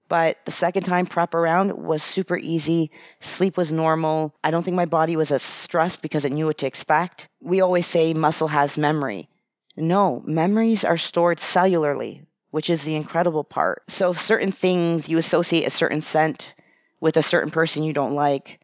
But 0.08 0.44
the 0.46 0.52
second 0.52 0.84
time 0.84 1.06
prep 1.06 1.36
around 1.36 1.78
was 1.78 2.02
super 2.02 2.36
easy. 2.36 2.90
Sleep 3.20 3.58
was 3.58 3.72
normal. 3.72 4.34
I 4.44 4.50
don't 4.50 4.64
think 4.64 4.76
my 4.76 4.86
body 4.88 5.16
was 5.16 5.32
as 5.32 5.44
stressed 5.44 6.02
because 6.02 6.26
it 6.26 6.32
knew 6.32 6.48
what 6.48 6.58
to 6.60 6.66
expect. 6.66 7.30
We 7.40 7.62
always 7.62 7.86
say 7.86 8.16
muscle 8.16 8.48
has 8.48 8.76
memory. 8.78 9.30
No, 9.78 10.22
memories 10.26 10.84
are 10.84 10.98
stored 10.98 11.38
cellularly, 11.38 12.26
which 12.50 12.72
is 12.72 12.84
the 12.84 12.96
incredible 12.96 13.44
part. 13.44 13.84
So 13.88 14.14
certain 14.14 14.52
things 14.52 15.08
you 15.08 15.20
associate 15.20 15.68
a 15.68 15.70
certain 15.70 16.02
scent 16.02 16.56
with 17.00 17.16
a 17.16 17.24
certain 17.24 17.52
person 17.52 17.84
you 17.84 17.94
don't 17.94 18.16
like 18.16 18.60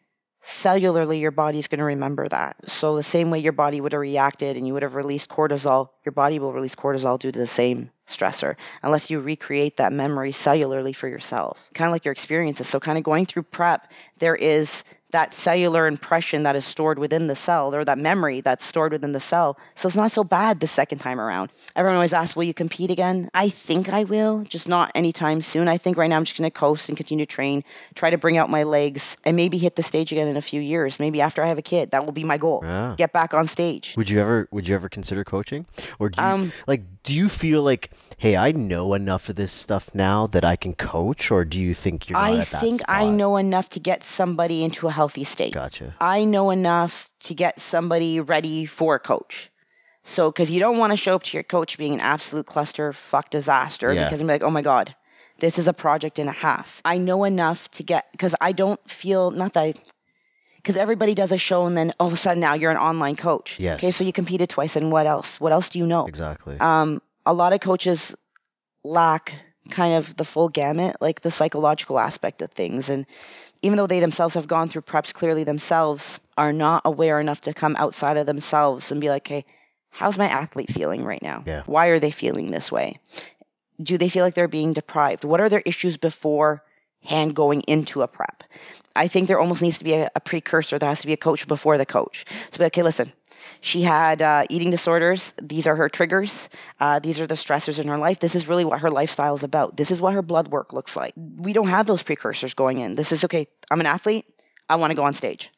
cellularly 0.48 1.20
your 1.20 1.32
body's 1.32 1.68
going 1.68 1.80
to 1.80 1.86
remember 1.86 2.28
that. 2.28 2.56
So 2.70 2.96
the 2.96 3.04
same 3.04 3.32
way 3.32 3.40
your 3.40 3.54
body 3.54 3.82
would 3.82 3.94
have 3.94 4.02
reacted 4.02 4.58
and 4.58 4.68
you 4.68 4.74
would 4.74 4.84
have 4.84 4.96
released 4.96 5.30
cortisol, 5.30 5.90
your 6.06 6.14
body 6.14 6.40
will 6.40 6.54
release 6.54 6.76
cortisol 6.76 7.20
due 7.20 7.32
to 7.32 7.40
the 7.40 7.48
same 7.48 7.90
stressor 8.08 8.56
unless 8.84 9.10
you 9.10 9.20
recreate 9.20 9.78
that 9.78 9.92
memory 9.92 10.32
cellularly 10.32 10.96
for 10.96 11.08
yourself. 11.08 11.70
Kind 11.74 11.88
of 11.88 11.92
like 11.92 12.06
your 12.06 12.12
experiences. 12.12 12.68
So 12.68 12.80
kind 12.80 12.98
of 12.98 13.04
going 13.04 13.26
through 13.26 13.44
prep, 13.44 13.92
there 14.20 14.36
is 14.36 14.84
that 15.12 15.34
cellular 15.34 15.88
impression 15.88 16.44
that 16.44 16.56
is 16.56 16.66
stored 16.66 17.00
within 17.00 17.28
the 17.28 17.36
cell 17.36 17.74
or 17.74 17.86
that 17.86 17.98
memory 17.98 18.42
that's 18.42 18.66
stored 18.66 18.92
within 18.92 19.12
the 19.14 19.20
cell. 19.20 19.58
So 19.76 19.88
it's 19.88 19.96
not 19.96 20.12
so 20.12 20.24
bad 20.24 20.60
the 20.60 20.68
second 20.68 20.98
time 21.00 21.22
around. 21.22 21.52
Everyone 21.76 21.96
always 21.96 22.14
asks, 22.14 22.36
Will 22.36 22.44
you 22.44 22.54
compete 22.54 22.92
again? 22.92 23.30
I 23.34 23.50
think 23.50 23.90
I 23.90 24.04
will, 24.04 24.44
just 24.44 24.68
not 24.68 24.92
anytime 24.94 25.42
soon. 25.42 25.68
I 25.68 25.78
think 25.78 25.98
right 25.98 26.10
now 26.10 26.18
I'm 26.18 26.26
just 26.26 26.38
going 26.38 26.50
to 26.50 26.54
coast 26.54 26.90
and 26.90 26.98
continue 26.98 27.26
to 27.26 27.32
train, 27.32 27.64
try 27.94 28.10
to 28.10 28.18
bring 28.18 28.38
out 28.38 28.50
my 28.50 28.64
legs, 28.64 29.16
and 29.24 29.38
maybe 29.38 29.58
hit 29.58 29.76
the 29.76 29.84
stage 29.84 30.12
again 30.12 30.28
in 30.28 30.36
a 30.36 30.42
few 30.42 30.60
years. 30.60 31.00
Maybe 31.00 31.22
after 31.22 31.42
I 31.42 31.48
have 31.48 31.58
a 31.58 31.64
kid. 31.64 31.92
That 31.92 32.06
will 32.06 32.12
be 32.12 32.26
my 32.26 32.38
goal. 32.38 32.62
Yeah. 32.64 32.96
Get 32.98 33.14
back 33.14 33.34
on 33.34 33.48
stage. 33.48 33.96
Would 33.96 34.10
you 34.10 34.20
ever 34.20 34.50
would 34.52 34.68
you 34.68 34.76
ever 34.76 34.90
consider 34.90 35.24
coaching? 35.24 35.66
Or 35.98 36.10
do 36.10 36.22
you 36.22 36.28
um, 36.28 36.54
like 36.68 36.82
do 37.04 37.14
you 37.14 37.30
feel 37.30 37.62
like, 37.62 37.92
hey, 38.18 38.36
I 38.36 38.52
know 38.52 38.96
enough 38.96 39.30
of 39.30 39.36
this 39.36 39.52
stuff 39.54 39.94
now 39.94 40.28
that 40.28 40.44
I 40.44 40.56
can 40.56 40.74
coach, 40.74 41.32
or 41.32 41.46
do 41.46 41.60
you 41.60 41.74
think 41.74 42.10
you're 42.10 42.18
I 42.18 42.44
think 42.44 42.82
I 42.88 43.08
know 43.10 43.38
enough 43.38 43.70
to 43.70 43.80
get 43.80 44.04
somebody 44.04 44.64
into 44.64 44.88
a 44.88 44.92
healthy 44.92 45.05
state. 45.08 45.54
Gotcha. 45.54 45.96
I 46.00 46.26
know 46.26 46.52
enough 46.52 47.10
to 47.24 47.34
get 47.34 47.60
somebody 47.60 48.20
ready 48.20 48.66
for 48.66 48.96
a 48.96 49.00
coach. 49.00 49.50
So, 50.04 50.32
because 50.32 50.52
you 50.52 50.60
don't 50.60 50.78
want 50.78 50.92
to 50.92 50.98
show 50.98 51.16
up 51.16 51.24
to 51.24 51.38
your 51.38 51.44
coach 51.44 51.78
being 51.78 51.96
an 51.96 52.00
absolute 52.00 52.46
cluster 52.46 52.94
fuck 52.94 53.30
disaster 53.32 53.92
yeah. 53.92 54.04
because 54.04 54.22
I'm 54.22 54.28
like, 54.28 54.44
oh 54.44 54.52
my 54.52 54.62
God, 54.62 54.94
this 55.40 55.58
is 55.58 55.68
a 55.68 55.74
project 55.74 56.20
and 56.20 56.30
a 56.30 56.34
half. 56.34 56.80
I 56.86 57.00
know 57.00 57.24
enough 57.24 57.68
to 57.72 57.84
get, 57.84 58.06
because 58.12 58.36
I 58.40 58.52
don't 58.52 58.80
feel, 58.88 59.32
not 59.32 59.54
that 59.54 59.64
I, 59.64 59.74
because 60.58 60.78
everybody 60.78 61.14
does 61.14 61.32
a 61.32 61.38
show 61.38 61.66
and 61.66 61.76
then 61.78 61.94
all 62.00 62.08
of 62.08 62.14
a 62.14 62.18
sudden 62.18 62.40
now 62.40 62.54
you're 62.54 62.72
an 62.72 62.78
online 62.78 63.16
coach. 63.16 63.60
Yes. 63.60 63.80
Okay, 63.80 63.92
so 63.92 64.04
you 64.04 64.14
competed 64.14 64.50
twice, 64.50 64.76
and 64.76 64.92
what 64.92 65.08
else? 65.08 65.40
What 65.40 65.52
else 65.52 65.70
do 65.70 65.80
you 65.80 65.88
know? 65.88 66.06
Exactly. 66.08 66.58
Um, 66.60 67.02
a 67.26 67.34
lot 67.34 67.54
of 67.54 67.60
coaches 67.60 68.16
lack 68.84 69.34
kind 69.70 69.96
of 69.96 70.16
the 70.16 70.24
full 70.24 70.50
gamut, 70.50 70.98
like 71.02 71.22
the 71.22 71.32
psychological 71.32 71.98
aspect 71.98 72.42
of 72.42 72.52
things, 72.52 72.90
and 72.90 73.06
even 73.62 73.78
though 73.78 73.88
they 73.88 74.00
themselves 74.00 74.36
have 74.36 74.48
gone 74.48 74.70
through 74.70 74.84
preps 74.84 75.14
clearly 75.14 75.44
themselves, 75.44 76.20
are 76.38 76.54
not 76.54 76.84
aware 76.86 77.20
enough 77.20 77.42
to 77.42 77.54
come 77.54 77.76
outside 77.78 78.18
of 78.18 78.26
themselves 78.26 78.92
and 78.92 79.02
be 79.02 79.10
like, 79.10 79.28
hey, 79.28 79.46
how's 79.90 80.18
my 80.18 80.28
athlete 80.28 80.72
feeling 80.72 81.04
right 81.04 81.22
now? 81.22 81.44
Yeah. 81.46 81.64
Why 81.66 81.88
are 81.88 82.00
they 82.00 82.12
feeling 82.12 82.52
this 82.52 82.72
way? 82.72 82.98
Do 83.82 83.98
they 83.98 84.10
feel 84.10 84.24
like 84.24 84.34
they're 84.34 84.48
being 84.48 84.74
deprived? 84.74 85.24
What 85.24 85.42
are 85.42 85.50
their 85.50 85.64
issues 85.66 85.98
before 85.98 86.64
hand 87.04 87.36
going 87.36 87.62
into 87.62 88.02
a 88.02 88.08
prep? 88.08 88.44
I 88.96 89.08
think 89.08 89.28
there 89.28 89.40
almost 89.40 89.62
needs 89.62 89.80
to 89.80 89.84
be 89.84 89.94
a, 89.94 90.10
a 90.16 90.20
precursor. 90.20 90.80
There 90.80 90.90
has 90.90 91.02
to 91.02 91.08
be 91.08 91.14
a 91.14 91.18
coach 91.18 91.48
before 91.48 91.78
the 91.78 91.86
coach. 91.86 92.26
So, 92.52 92.58
be 92.58 92.64
like, 92.64 92.74
okay, 92.74 92.84
listen, 92.84 93.12
she 93.62 93.82
had 93.82 94.22
uh, 94.22 94.46
eating 94.50 94.72
disorders. 94.72 95.34
These 95.42 95.68
are 95.68 95.76
her 95.76 95.90
triggers. 95.90 96.50
Uh, 96.80 97.00
these 97.00 97.20
are 97.20 97.28
the 97.28 97.36
stressors 97.36 97.80
in 97.80 97.88
her 97.88 97.98
life. 97.98 98.20
This 98.20 98.36
is 98.36 98.48
really 98.48 98.66
what 98.66 98.82
her 98.82 98.90
lifestyle 98.90 99.36
is 99.36 99.44
about. 99.44 99.76
This 99.78 99.92
is 99.92 100.00
what 100.00 100.14
her 100.14 100.22
blood 100.22 100.48
work 100.48 100.74
looks 100.74 100.96
like. 100.96 101.14
We 101.16 101.54
don't 101.54 101.68
have 101.68 101.88
those 101.88 102.04
precursors 102.04 102.54
going 102.54 102.80
in. 102.80 102.96
This 102.96 103.12
is 103.12 103.26
okay. 103.26 103.48
I'm 103.70 103.80
an 103.80 103.86
athlete. 103.86 104.26
I 104.70 104.78
want 104.78 104.92
to 104.92 104.96
go 104.96 105.04
on 105.04 105.14
stage. 105.14 105.52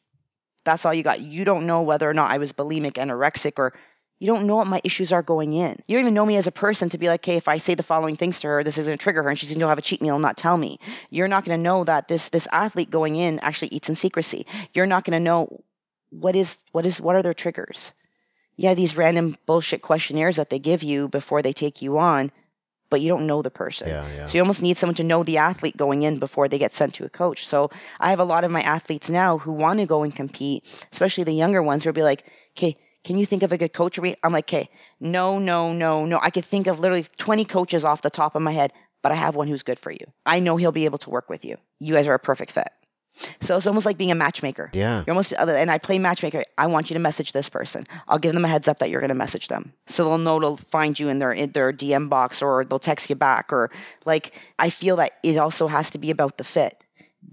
That's 0.63 0.85
all 0.85 0.93
you 0.93 1.03
got. 1.03 1.21
You 1.21 1.45
don't 1.45 1.65
know 1.65 1.83
whether 1.83 2.09
or 2.09 2.13
not 2.13 2.29
I 2.29 2.39
was 2.39 2.51
bulimic, 2.51 2.93
anorexic, 2.93 3.53
or 3.57 3.73
you 4.19 4.27
don't 4.27 4.47
know 4.47 4.55
what 4.55 4.67
my 4.67 4.81
issues 4.83 5.13
are 5.13 5.21
going 5.21 5.53
in. 5.53 5.77
You 5.87 5.95
don't 5.95 6.05
even 6.05 6.13
know 6.13 6.25
me 6.25 6.37
as 6.37 6.47
a 6.47 6.51
person 6.51 6.89
to 6.89 6.97
be 6.97 7.07
like, 7.07 7.21
okay, 7.21 7.37
if 7.37 7.47
I 7.47 7.57
say 7.57 7.75
the 7.75 7.83
following 7.83 8.15
things 8.15 8.39
to 8.39 8.47
her, 8.47 8.63
this 8.63 8.77
is 8.77 8.87
going 8.87 8.97
to 8.97 9.01
trigger 9.01 9.21
her 9.23 9.29
and 9.29 9.37
she's 9.37 9.49
going 9.49 9.59
to 9.59 9.67
have 9.67 9.77
a 9.77 9.83
cheat 9.83 10.01
meal 10.01 10.15
and 10.15 10.21
not 10.21 10.37
tell 10.37 10.57
me. 10.57 10.79
You're 11.09 11.27
not 11.27 11.45
going 11.45 11.57
to 11.57 11.63
know 11.63 11.83
that 11.83 12.07
this 12.07 12.29
this 12.29 12.47
athlete 12.51 12.89
going 12.89 13.15
in 13.15 13.39
actually 13.39 13.69
eats 13.69 13.89
in 13.89 13.95
secrecy. 13.95 14.47
You're 14.73 14.87
not 14.87 15.05
going 15.05 15.17
to 15.17 15.23
know 15.23 15.61
what 16.09 16.35
is 16.35 16.63
what 16.71 16.85
is 16.85 17.01
what 17.01 17.15
are 17.15 17.23
their 17.23 17.33
triggers. 17.33 17.93
Yeah, 18.55 18.73
these 18.73 18.97
random 18.97 19.37
bullshit 19.45 19.81
questionnaires 19.81 20.37
that 20.37 20.49
they 20.49 20.59
give 20.59 20.81
you 20.83 21.07
before 21.07 21.41
they 21.43 21.53
take 21.53 21.83
you 21.83 21.99
on, 21.99 22.31
but 22.89 23.01
you 23.01 23.09
don't 23.09 23.27
know 23.27 23.41
the 23.41 23.51
person. 23.51 23.89
Yeah, 23.89 24.07
yeah. 24.15 24.25
So 24.25 24.37
you 24.37 24.41
almost 24.41 24.61
need 24.61 24.77
someone 24.77 24.95
to 24.95 25.03
know 25.03 25.23
the 25.23 25.37
athlete 25.37 25.77
going 25.77 26.03
in 26.03 26.17
before 26.17 26.47
they 26.47 26.57
get 26.57 26.73
sent 26.73 26.95
to 26.95 27.05
a 27.05 27.09
coach. 27.09 27.45
So 27.45 27.69
I 27.99 28.09
have 28.09 28.19
a 28.19 28.25
lot 28.25 28.43
of 28.43 28.51
my 28.51 28.61
athletes 28.61 29.09
now 29.09 29.37
who 29.37 29.53
want 29.53 29.79
to 29.79 29.85
go 29.85 30.03
and 30.03 30.15
compete, 30.15 30.65
especially 30.91 31.25
the 31.25 31.33
younger 31.33 31.61
ones 31.61 31.83
who 31.83 31.89
will 31.89 31.93
be 31.93 32.03
like, 32.03 32.25
okay, 32.57 32.75
can 33.03 33.17
you 33.17 33.25
think 33.25 33.43
of 33.43 33.51
a 33.51 33.57
good 33.57 33.73
coach? 33.73 33.99
I'm 33.99 34.33
like, 34.33 34.45
okay, 34.45 34.69
no, 34.99 35.39
no, 35.39 35.73
no, 35.73 36.05
no. 36.05 36.19
I 36.21 36.29
could 36.29 36.45
think 36.45 36.67
of 36.67 36.79
literally 36.79 37.05
20 37.17 37.45
coaches 37.45 37.85
off 37.85 38.01
the 38.01 38.09
top 38.09 38.35
of 38.35 38.41
my 38.41 38.51
head, 38.51 38.73
but 39.01 39.11
I 39.11 39.15
have 39.15 39.35
one 39.35 39.47
who's 39.47 39.63
good 39.63 39.79
for 39.79 39.91
you. 39.91 40.05
I 40.25 40.39
know 40.39 40.57
he'll 40.57 40.71
be 40.71 40.85
able 40.85 40.97
to 40.99 41.09
work 41.09 41.29
with 41.29 41.45
you. 41.45 41.57
You 41.79 41.93
guys 41.93 42.07
are 42.07 42.15
a 42.15 42.19
perfect 42.19 42.51
fit. 42.51 42.67
So 43.41 43.57
it's 43.57 43.67
almost 43.67 43.85
like 43.85 43.97
being 43.97 44.11
a 44.11 44.15
matchmaker. 44.15 44.69
Yeah. 44.73 45.03
You're 45.05 45.13
almost, 45.13 45.33
uh, 45.33 45.45
and 45.47 45.71
I 45.71 45.77
play 45.77 45.99
matchmaker. 45.99 46.43
I 46.57 46.67
want 46.67 46.89
you 46.89 46.95
to 46.95 46.99
message 46.99 47.31
this 47.31 47.49
person. 47.49 47.85
I'll 48.07 48.19
give 48.19 48.33
them 48.33 48.45
a 48.45 48.47
heads 48.47 48.67
up 48.67 48.79
that 48.79 48.89
you're 48.89 49.01
going 49.01 49.09
to 49.09 49.15
message 49.15 49.47
them, 49.47 49.73
so 49.87 50.05
they'll 50.05 50.17
know 50.17 50.39
to 50.39 50.63
find 50.65 50.99
you 50.99 51.09
in 51.09 51.19
their 51.19 51.31
in 51.31 51.51
their 51.51 51.73
DM 51.73 52.09
box 52.09 52.41
or 52.41 52.65
they'll 52.65 52.79
text 52.79 53.09
you 53.09 53.15
back. 53.15 53.53
Or 53.53 53.71
like, 54.05 54.33
I 54.57 54.69
feel 54.69 54.97
that 54.97 55.13
it 55.23 55.37
also 55.37 55.67
has 55.67 55.91
to 55.91 55.97
be 55.97 56.11
about 56.11 56.37
the 56.37 56.43
fit. 56.43 56.83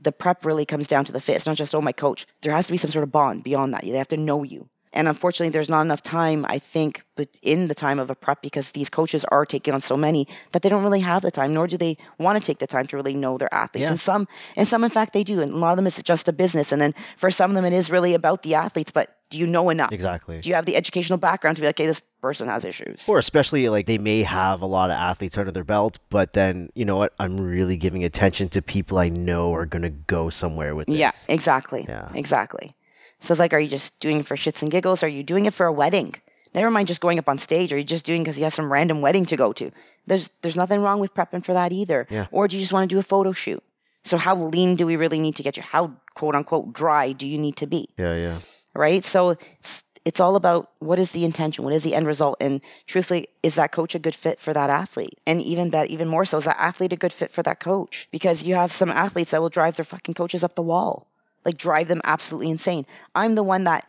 The 0.03 0.13
prep 0.13 0.45
really 0.45 0.65
comes 0.65 0.89
down 0.89 1.05
to 1.05 1.13
the 1.13 1.21
fit. 1.21 1.37
It's 1.37 1.47
not 1.47 1.57
just 1.57 1.75
oh 1.75 1.83
my 1.83 1.93
coach. 1.93 2.27
There 2.43 2.53
has 2.53 2.67
to 2.67 2.73
be 2.73 2.79
some 2.79 2.91
sort 2.91 3.05
of 3.05 3.13
bond 3.13 3.45
beyond 3.45 3.75
that. 3.75 3.83
They 3.83 3.91
have 3.91 4.09
to 4.09 4.17
know 4.17 4.43
you. 4.43 4.69
And 4.95 5.09
unfortunately, 5.09 5.51
there's 5.51 5.69
not 5.69 5.83
enough 5.83 6.03
time, 6.03 6.47
I 6.49 6.61
think, 6.61 7.03
but 7.17 7.29
in 7.43 7.67
the 7.67 7.75
time 7.75 7.99
of 7.99 8.11
a 8.11 8.15
prep 8.15 8.41
because 8.41 8.71
these 8.71 8.89
coaches 8.89 9.25
are 9.25 9.45
taking 9.45 9.75
on 9.75 9.81
so 9.81 9.97
many 9.97 10.29
that 10.53 10.63
they 10.63 10.69
don't 10.69 10.85
really 10.85 11.01
have 11.01 11.23
the 11.23 11.33
time, 11.33 11.53
nor 11.53 11.67
do 11.67 11.77
they 11.77 11.99
want 12.17 12.41
to 12.41 12.47
take 12.47 12.59
the 12.59 12.67
time 12.69 12.87
to 12.87 12.97
really 12.97 13.15
know 13.15 13.37
their 13.37 13.53
athletes. 13.53 13.83
Yeah. 13.83 13.91
And 13.91 14.01
some, 14.01 14.29
and 14.57 14.69
some, 14.69 14.85
in 14.85 14.91
fact, 14.91 15.13
they 15.13 15.25
do. 15.25 15.41
And 15.41 15.53
a 15.53 15.57
lot 15.57 15.73
of 15.73 15.77
them 15.77 15.89
is 15.89 16.01
just 16.03 16.29
a 16.29 16.33
business. 16.33 16.71
And 16.71 16.81
then 16.81 16.95
for 17.17 17.31
some 17.31 17.51
of 17.51 17.57
them, 17.57 17.65
it 17.65 17.73
is 17.73 17.91
really 17.91 18.15
about 18.15 18.43
the 18.43 18.55
athletes. 18.55 18.93
But 18.93 19.15
do 19.31 19.39
you 19.39 19.49
know 19.49 19.69
enough? 19.71 19.93
Exactly. 19.93 20.41
Do 20.41 20.49
you 20.49 20.55
have 20.55 20.65
the 20.65 20.77
educational 20.77 21.19
background 21.19 21.57
to 21.57 21.63
be 21.63 21.67
like, 21.67 21.79
hey, 21.79 21.87
this 21.87 22.01
person 22.23 22.47
has 22.47 22.65
issues? 22.65 23.09
Or 23.09 23.19
especially 23.19 23.69
like 23.69 23.87
they 23.87 23.99
may 23.99 24.23
have 24.23 24.63
a 24.63 24.67
lot 24.67 24.91
of 24.91 24.97
athletes 24.97 25.37
under 25.37 25.51
their 25.51 25.65
belt, 25.65 25.99
but 26.09 26.33
then 26.33 26.71
you 26.75 26.85
know 26.85 26.97
what? 26.97 27.13
I'm 27.19 27.41
really 27.41 27.77
giving 27.77 28.05
attention 28.05 28.51
to 28.51 28.63
people 28.63 28.99
I 28.99 29.09
know 29.09 29.55
are 29.55 29.67
gonna 29.67 29.91
go 29.91 30.31
somewhere 30.31 30.77
with 30.77 30.87
this. 30.87 30.97
Yeah, 30.97 31.11
exactly. 31.29 31.85
Yeah. 31.89 32.09
Exactly. 32.15 32.77
So 33.25 33.33
it's 33.33 33.41
like, 33.41 33.53
are 33.53 33.61
you 33.61 33.69
just 33.69 33.99
doing 34.01 34.21
it 34.21 34.27
for 34.27 34.37
shits 34.37 34.63
and 34.63 34.71
giggles? 34.71 35.03
Are 35.03 35.09
you 35.09 35.23
doing 35.23 35.47
it 35.47 35.55
for 35.55 35.67
a 35.67 35.73
wedding? 35.73 36.15
Never 36.55 36.71
mind 36.71 36.89
just 36.89 37.01
going 37.01 37.19
up 37.19 37.29
on 37.29 37.39
stage. 37.39 37.73
Are 37.73 37.79
you 37.79 37.85
just 37.85 38.05
doing 38.05 38.23
because 38.23 38.39
you 38.39 38.45
have 38.45 38.55
some 38.55 38.73
random 38.73 39.01
wedding 39.01 39.27
to 39.27 39.37
go 39.37 39.53
to? 39.55 39.73
There's 40.07 40.31
there's 40.41 40.57
nothing 40.57 40.81
wrong 40.81 41.01
with 41.01 41.15
prepping 41.15 41.45
for 41.45 41.55
that 41.55 41.73
either. 41.73 42.07
Yeah. 42.11 42.27
Or 42.31 42.47
do 42.47 42.57
you 42.57 42.61
just 42.61 42.73
want 42.73 42.89
to 42.89 42.95
do 42.95 43.01
a 43.01 43.03
photo 43.03 43.33
shoot? 43.33 43.63
So 44.05 44.19
how 44.19 44.37
lean 44.37 44.77
do 44.77 44.87
we 44.87 44.97
really 44.97 45.19
need 45.19 45.37
to 45.37 45.43
get 45.43 45.57
you? 45.57 45.63
How 45.63 45.97
quote 46.15 46.35
unquote 46.37 46.73
dry 46.73 47.13
do 47.13 47.27
you 47.27 47.39
need 47.39 47.57
to 47.57 47.67
be? 47.67 47.89
Yeah, 47.99 48.15
yeah. 48.15 48.39
Right. 48.75 49.05
So 49.05 49.31
it's 49.59 49.85
it's 50.05 50.21
all 50.21 50.37
about 50.37 50.71
what 50.79 50.99
is 50.99 51.13
the 51.13 51.25
intention, 51.25 51.65
what 51.65 51.73
is 51.73 51.83
the 51.83 51.95
end 51.95 52.07
result, 52.07 52.37
and 52.41 52.61
truthfully, 52.87 53.29
is 53.43 53.55
that 53.55 53.73
coach 53.73 53.95
a 53.95 53.99
good 53.99 54.15
fit 54.15 54.39
for 54.39 54.53
that 54.53 54.71
athlete? 54.71 55.19
And 55.27 55.41
even 55.41 55.71
better, 55.71 55.89
even 55.89 56.09
more 56.09 56.27
so, 56.27 56.39
is 56.39 56.45
that 56.45 56.61
athlete 56.61 56.93
a 56.93 56.97
good 56.97 57.13
fit 57.13 57.31
for 57.31 57.43
that 57.43 57.59
coach? 57.59 58.09
Because 58.13 58.43
you 58.43 58.55
have 58.55 58.71
some 58.71 58.91
athletes 58.91 59.31
that 59.31 59.41
will 59.41 59.49
drive 59.49 59.77
their 59.77 59.85
fucking 59.85 60.15
coaches 60.15 60.45
up 60.45 60.55
the 60.55 60.63
wall, 60.63 61.09
like 61.45 61.57
drive 61.57 61.89
them 61.89 62.01
absolutely 62.05 62.51
insane. 62.51 62.87
I'm 63.15 63.35
the 63.35 63.43
one 63.43 63.65
that, 63.65 63.87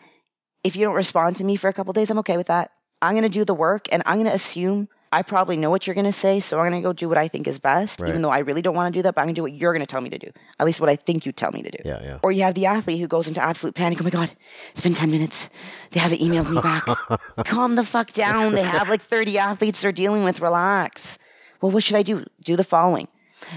if 0.64 0.76
you 0.76 0.84
don't 0.86 0.96
respond 0.96 1.38
to 1.38 1.44
me 1.44 1.56
for 1.56 1.68
a 1.68 1.74
couple 1.74 1.94
days, 1.94 2.10
I'm 2.12 2.20
okay 2.20 2.38
with 2.38 2.48
that. 2.48 2.72
I'm 3.02 3.16
gonna 3.16 3.30
do 3.30 3.46
the 3.46 3.54
work, 3.54 3.88
and 3.92 4.02
I'm 4.06 4.18
gonna 4.18 4.32
assume 4.34 4.88
I 5.12 5.22
probably 5.22 5.56
know 5.56 5.70
what 5.70 5.86
you're 5.88 5.96
gonna 5.96 6.12
say, 6.12 6.40
so 6.42 6.60
I'm 6.60 6.66
gonna 6.72 6.82
go 6.82 6.92
do 6.92 7.08
what 7.08 7.18
I 7.18 7.28
think 7.30 7.48
is 7.48 7.60
best, 7.60 8.02
Right. 8.02 8.10
even 8.10 8.22
though 8.22 8.30
I 8.32 8.40
really 8.40 8.62
don't 8.62 8.76
want 8.76 8.94
to 8.94 8.98
do 8.98 9.04
that. 9.04 9.16
But 9.16 9.22
I'm 9.22 9.28
gonna 9.28 9.36
do 9.36 9.44
what 9.44 9.54
you're 9.54 9.72
gonna 9.74 9.86
tell 9.86 10.02
me 10.02 10.10
to 10.10 10.18
do, 10.18 10.32
at 10.60 10.66
least 10.66 10.82
what 10.82 10.90
I 10.90 10.96
think 10.96 11.26
you 11.26 11.32
tell 11.32 11.52
me 11.52 11.62
to 11.64 11.70
do. 11.72 11.78
Yeah, 11.86 12.02
yeah. 12.04 12.20
Or 12.24 12.32
you 12.32 12.44
have 12.44 12.54
the 12.56 12.66
athlete 12.66 13.00
who 13.00 13.08
goes 13.08 13.28
into 13.28 13.42
absolute 13.42 13.76
panic. 13.76 14.02
Oh 14.02 14.04
my 14.04 14.10
God, 14.10 14.32
it's 14.72 14.82
been 14.82 14.94
10 14.96 15.12
minutes. 15.12 15.50
They 15.92 16.00
haven't 16.00 16.20
emailed 16.20 16.50
me 16.50 16.60
back. 16.62 16.84
Calm 17.46 17.76
the 17.76 17.84
fuck 17.86 18.12
down. 18.12 18.54
They 18.54 18.64
have 18.64 18.90
like 18.90 19.02
30 19.02 19.38
athletes 19.38 19.82
they're 19.82 19.92
dealing 19.94 20.24
with. 20.24 20.42
Relax. 20.42 21.18
Well, 21.62 21.72
what 21.72 21.84
should 21.84 21.96
I 21.96 22.04
do? 22.04 22.26
Do 22.44 22.56
the 22.58 22.64
following. 22.66 23.08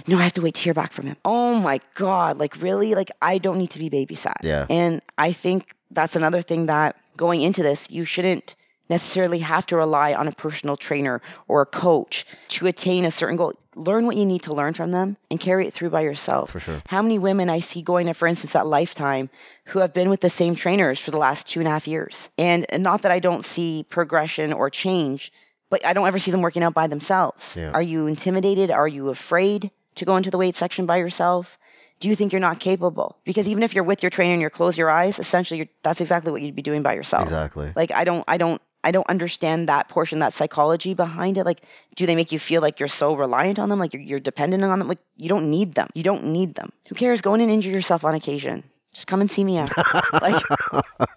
No, 0.07 0.19
I 0.19 0.23
have 0.23 0.35
to 0.35 0.41
wait 0.41 0.55
to 0.55 0.63
hear 0.63 0.75
back 0.75 0.93
from 0.93 1.07
him. 1.07 1.17
Oh 1.25 1.61
my 1.61 1.81
God. 1.95 2.39
Like, 2.39 2.61
really? 2.63 2.95
Like, 2.95 3.11
I 3.21 3.39
don't 3.39 3.59
need 3.59 3.71
to 3.71 3.79
be 3.79 3.91
babysat. 3.91 4.45
Yeah. 4.45 4.67
And 4.69 5.03
I 5.17 5.33
think 5.33 5.75
that's 5.91 6.17
another 6.17 6.43
thing 6.43 6.67
that 6.67 6.97
going 7.17 7.43
into 7.43 7.63
this, 7.63 7.91
you 7.91 8.05
shouldn't 8.05 8.55
necessarily 8.89 9.41
have 9.41 9.67
to 9.67 9.77
rely 9.77 10.15
on 10.15 10.29
a 10.29 10.33
personal 10.33 10.77
trainer 10.77 11.21
or 11.47 11.61
a 11.63 11.67
coach 11.67 12.27
to 12.49 12.67
attain 12.67 13.05
a 13.05 13.11
certain 13.11 13.37
goal. 13.37 13.53
Learn 13.75 14.07
what 14.07 14.17
you 14.17 14.25
need 14.25 14.43
to 14.45 14.55
learn 14.55 14.73
from 14.73 14.91
them 14.91 15.17
and 15.31 15.39
carry 15.39 15.67
it 15.67 15.75
through 15.75 15.91
by 15.91 16.01
yourself. 16.01 16.51
For 16.51 16.61
sure. 16.61 16.79
How 16.87 17.03
many 17.03 17.19
women 17.19 17.51
I 17.51 17.61
see 17.61 17.83
going 17.83 18.07
to, 18.07 18.15
for 18.15 18.27
instance, 18.27 18.57
at 18.57 18.67
Lifetime 18.67 19.29
who 19.67 19.81
have 19.81 19.93
been 19.93 20.09
with 20.11 20.21
the 20.21 20.31
same 20.31 20.55
trainers 20.55 20.99
for 20.99 21.11
the 21.11 21.19
last 21.19 21.49
two 21.49 21.61
and 21.61 21.69
a 21.69 21.71
half 21.71 21.87
years. 21.87 22.31
And 22.39 22.67
not 22.79 23.03
that 23.03 23.13
I 23.13 23.19
don't 23.19 23.45
see 23.45 23.85
progression 23.89 24.53
or 24.53 24.71
change, 24.71 25.33
but 25.71 25.85
I 25.85 25.93
don't 25.93 26.07
ever 26.07 26.19
see 26.19 26.31
them 26.31 26.41
working 26.41 26.63
out 26.63 26.75
by 26.75 26.87
themselves. 26.87 27.57
Yeah. 27.57 27.71
Are 27.73 27.83
you 27.83 28.07
intimidated? 28.07 28.71
Are 28.71 28.89
you 28.89 29.11
afraid 29.11 29.71
to 29.99 30.05
go 30.05 30.17
into 30.17 30.31
the 30.31 30.39
weight 30.39 30.57
section 30.57 30.87
by 30.87 30.97
yourself? 30.97 31.59
Do 32.01 32.09
you 32.09 32.15
think 32.15 32.33
you're 32.33 32.41
not 32.41 32.61
capable? 32.61 33.17
Because 33.25 33.49
even 33.49 33.63
if 33.63 33.75
you're 33.75 33.85
with 33.85 34.03
your 34.03 34.11
trainer 34.11 34.33
and 34.33 34.43
you 34.43 34.51
close 34.51 34.79
your 34.79 34.91
eyes, 34.91 35.19
essentially 35.19 35.59
you're, 35.59 35.69
that's 35.83 36.01
exactly 36.01 36.31
what 36.31 36.43
you'd 36.43 36.55
be 36.55 36.63
doing 36.63 36.83
by 36.83 36.95
yourself. 36.95 37.25
Exactly. 37.25 37.73
Like 37.75 37.93
I 37.93 38.05
don't 38.05 38.25
I 38.29 38.37
don't 38.37 38.63
I 38.83 38.93
don't 38.93 39.09
understand 39.09 39.69
that 39.69 39.89
portion, 39.89 40.21
that 40.21 40.33
psychology 40.33 40.95
behind 40.95 41.37
it. 41.37 41.45
Like, 41.45 41.63
do 41.97 42.07
they 42.07 42.15
make 42.15 42.31
you 42.31 42.39
feel 42.39 42.63
like 42.63 42.79
you're 42.79 42.89
so 42.89 43.15
reliant 43.15 43.59
on 43.59 43.69
them, 43.69 43.79
like 43.79 43.93
you're, 43.93 44.03
you're 44.03 44.21
dependent 44.21 44.63
on 44.63 44.79
them? 44.79 44.89
Like, 44.89 45.01
you 45.17 45.29
don't 45.29 45.51
need 45.51 45.75
them. 45.75 45.89
You 45.95 46.05
don't 46.05 46.27
need 46.27 46.55
them. 46.55 46.71
Who 46.89 46.95
cares? 46.95 47.21
Go 47.21 47.35
in 47.35 47.41
and 47.41 47.51
injure 47.51 47.71
yourself 47.71 48.05
on 48.05 48.15
occasion. 48.15 48.63
Just 48.93 49.07
come 49.07 49.21
and 49.21 49.31
see 49.31 49.45
me 49.45 49.59
after. 49.59 49.83
like, 50.23 50.43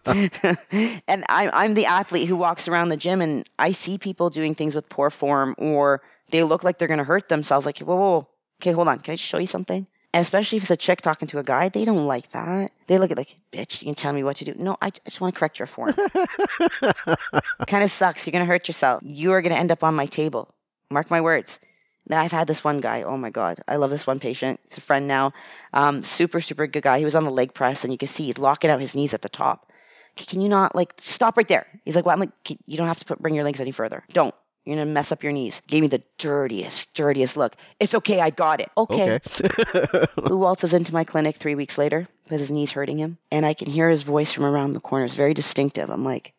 and 1.07 1.23
I, 1.29 1.49
I'm 1.53 1.73
the 1.73 1.85
athlete 1.85 2.27
who 2.27 2.35
walks 2.35 2.67
around 2.67 2.89
the 2.89 2.97
gym, 2.97 3.21
and 3.21 3.47
I 3.57 3.71
see 3.71 3.97
people 3.97 4.29
doing 4.31 4.55
things 4.55 4.73
with 4.73 4.89
poor 4.89 5.09
form, 5.09 5.55
or 5.57 6.01
they 6.31 6.43
look 6.43 6.63
like 6.63 6.77
they're 6.77 6.87
going 6.87 6.97
to 6.97 7.03
hurt 7.03 7.29
themselves. 7.29 7.65
Like, 7.65 7.79
whoa, 7.79 7.95
whoa, 7.95 8.09
whoa. 8.09 8.27
Okay, 8.61 8.73
hold 8.73 8.87
on. 8.87 8.99
Can 8.99 9.13
I 9.13 9.15
just 9.15 9.27
show 9.27 9.39
you 9.39 9.47
something? 9.47 9.87
And 10.13 10.21
especially 10.21 10.57
if 10.57 10.63
it's 10.65 10.71
a 10.71 10.77
chick 10.77 11.01
talking 11.01 11.27
to 11.29 11.39
a 11.39 11.43
guy, 11.43 11.69
they 11.69 11.83
don't 11.83 12.05
like 12.05 12.29
that. 12.31 12.71
They 12.85 12.99
look 12.99 13.09
at 13.09 13.17
like, 13.17 13.35
bitch, 13.51 13.81
you 13.81 13.87
can 13.87 13.95
tell 13.95 14.13
me 14.13 14.23
what 14.23 14.35
to 14.35 14.45
do. 14.45 14.53
No, 14.55 14.77
I 14.79 14.91
just 14.91 15.19
want 15.19 15.33
to 15.33 15.39
correct 15.39 15.57
your 15.57 15.65
form. 15.65 15.93
kind 17.67 17.83
of 17.83 17.89
sucks. 17.89 18.27
You're 18.27 18.33
going 18.33 18.45
to 18.45 18.51
hurt 18.51 18.67
yourself. 18.67 19.01
You 19.03 19.31
are 19.31 19.41
going 19.41 19.53
to 19.53 19.57
end 19.57 19.71
up 19.71 19.83
on 19.83 19.95
my 19.95 20.05
table. 20.05 20.53
Mark 20.91 21.09
my 21.09 21.21
words. 21.21 21.59
Now, 22.07 22.21
I've 22.21 22.31
had 22.31 22.45
this 22.45 22.63
one 22.63 22.81
guy. 22.81 23.01
Oh 23.01 23.17
my 23.17 23.31
God. 23.31 23.61
I 23.67 23.77
love 23.77 23.89
this 23.89 24.05
one 24.05 24.19
patient. 24.19 24.59
He's 24.67 24.77
a 24.77 24.81
friend 24.81 25.07
now. 25.07 25.33
Um, 25.73 26.03
super, 26.03 26.39
super 26.39 26.67
good 26.67 26.83
guy. 26.83 26.99
He 26.99 27.05
was 27.05 27.15
on 27.15 27.23
the 27.23 27.31
leg 27.31 27.55
press 27.55 27.83
and 27.83 27.91
you 27.91 27.97
can 27.97 28.07
see 28.07 28.25
he's 28.25 28.37
locking 28.37 28.69
out 28.69 28.79
his 28.79 28.93
knees 28.93 29.15
at 29.15 29.23
the 29.23 29.29
top. 29.29 29.71
Can 30.17 30.41
you 30.41 30.49
not 30.49 30.75
like 30.75 30.93
stop 30.97 31.35
right 31.37 31.47
there? 31.47 31.65
He's 31.83 31.95
like, 31.95 32.05
well, 32.05 32.13
I'm 32.13 32.19
like, 32.19 32.31
you 32.67 32.77
don't 32.77 32.87
have 32.87 32.99
to 32.99 33.05
put, 33.05 33.19
bring 33.19 33.33
your 33.33 33.45
legs 33.45 33.61
any 33.61 33.71
further. 33.71 34.03
Don't. 34.11 34.35
You're 34.65 34.75
going 34.75 34.87
to 34.87 34.93
mess 34.93 35.11
up 35.11 35.23
your 35.23 35.31
knees. 35.31 35.61
Gave 35.67 35.81
me 35.81 35.87
the 35.87 36.03
dirtiest, 36.19 36.93
dirtiest 36.93 37.35
look. 37.35 37.55
It's 37.79 37.95
okay. 37.95 38.19
I 38.19 38.29
got 38.29 38.61
it. 38.61 38.69
Okay. 38.77 39.15
Okay. 39.15 40.05
Who 40.27 40.37
waltzes 40.37 40.73
into 40.75 40.93
my 40.93 41.03
clinic 41.03 41.35
three 41.35 41.55
weeks 41.55 41.79
later 41.79 42.07
because 42.23 42.41
his 42.41 42.51
knee's 42.51 42.71
hurting 42.71 42.99
him, 42.99 43.17
and 43.31 43.45
I 43.45 43.55
can 43.55 43.67
hear 43.67 43.89
his 43.89 44.03
voice 44.03 44.31
from 44.31 44.45
around 44.45 44.71
the 44.71 44.79
corner. 44.79 45.05
It's 45.05 45.15
very 45.15 45.33
distinctive. 45.33 45.89
I'm 45.89 46.05
like, 46.05 46.33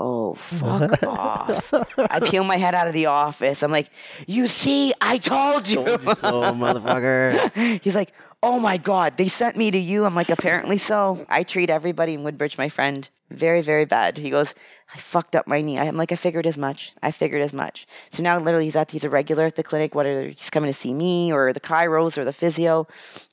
oh, 0.00 0.34
fuck 0.34 1.02
off. 1.06 1.72
I 1.96 2.20
peel 2.20 2.42
my 2.42 2.56
head 2.56 2.74
out 2.74 2.88
of 2.88 2.94
the 2.94 3.06
office. 3.06 3.62
I'm 3.62 3.70
like, 3.70 3.88
you 4.26 4.48
see, 4.48 4.92
I 5.00 5.18
told 5.18 5.68
you. 5.68 5.84
so 5.86 6.42
motherfucker. 6.52 7.80
He's 7.82 7.94
like, 7.94 8.12
oh 8.42 8.58
my 8.58 8.76
God, 8.76 9.16
they 9.16 9.28
sent 9.28 9.56
me 9.56 9.70
to 9.70 9.78
you. 9.78 10.04
I'm 10.04 10.14
like, 10.14 10.30
apparently 10.30 10.76
so. 10.76 11.24
I 11.28 11.44
treat 11.44 11.70
everybody 11.70 12.14
in 12.14 12.24
Woodbridge, 12.24 12.58
my 12.58 12.68
friend, 12.68 13.08
very, 13.30 13.62
very 13.62 13.84
bad. 13.84 14.16
He 14.16 14.30
goes, 14.30 14.54
I 14.92 14.98
fucked 14.98 15.36
up 15.36 15.46
my 15.46 15.62
knee. 15.62 15.78
I'm 15.78 15.96
like, 15.96 16.12
I 16.12 16.16
figured 16.16 16.46
as 16.46 16.58
much. 16.58 16.92
I 17.02 17.12
figured 17.12 17.42
as 17.42 17.52
much. 17.52 17.86
So 18.10 18.22
now 18.22 18.38
literally 18.40 18.64
he's 18.64 18.76
at 18.76 18.90
he's 18.90 19.04
a 19.04 19.10
regular 19.10 19.44
at 19.44 19.54
the 19.54 19.62
clinic, 19.62 19.94
whether 19.94 20.28
he's 20.28 20.50
coming 20.50 20.68
to 20.68 20.78
see 20.78 20.92
me 20.92 21.32
or 21.32 21.52
the 21.52 21.60
chiros 21.60 22.18
or 22.18 22.24
the 22.24 22.32
physio, 22.32 22.88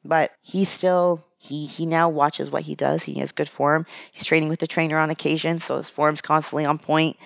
but 0.05 0.31
he's 0.41 0.69
still 0.69 1.25
he 1.37 1.65
he 1.65 1.85
now 1.85 2.09
watches 2.09 2.51
what 2.51 2.63
he 2.63 2.75
does. 2.75 3.03
He 3.03 3.15
has 3.19 3.31
good 3.31 3.49
form. 3.49 3.85
He's 4.11 4.25
training 4.25 4.49
with 4.49 4.59
the 4.59 4.67
trainer 4.67 4.97
on 4.97 5.09
occasion, 5.09 5.59
so 5.59 5.77
his 5.77 5.89
form's 5.89 6.21
constantly 6.21 6.65
on 6.65 6.77
point. 6.77 7.17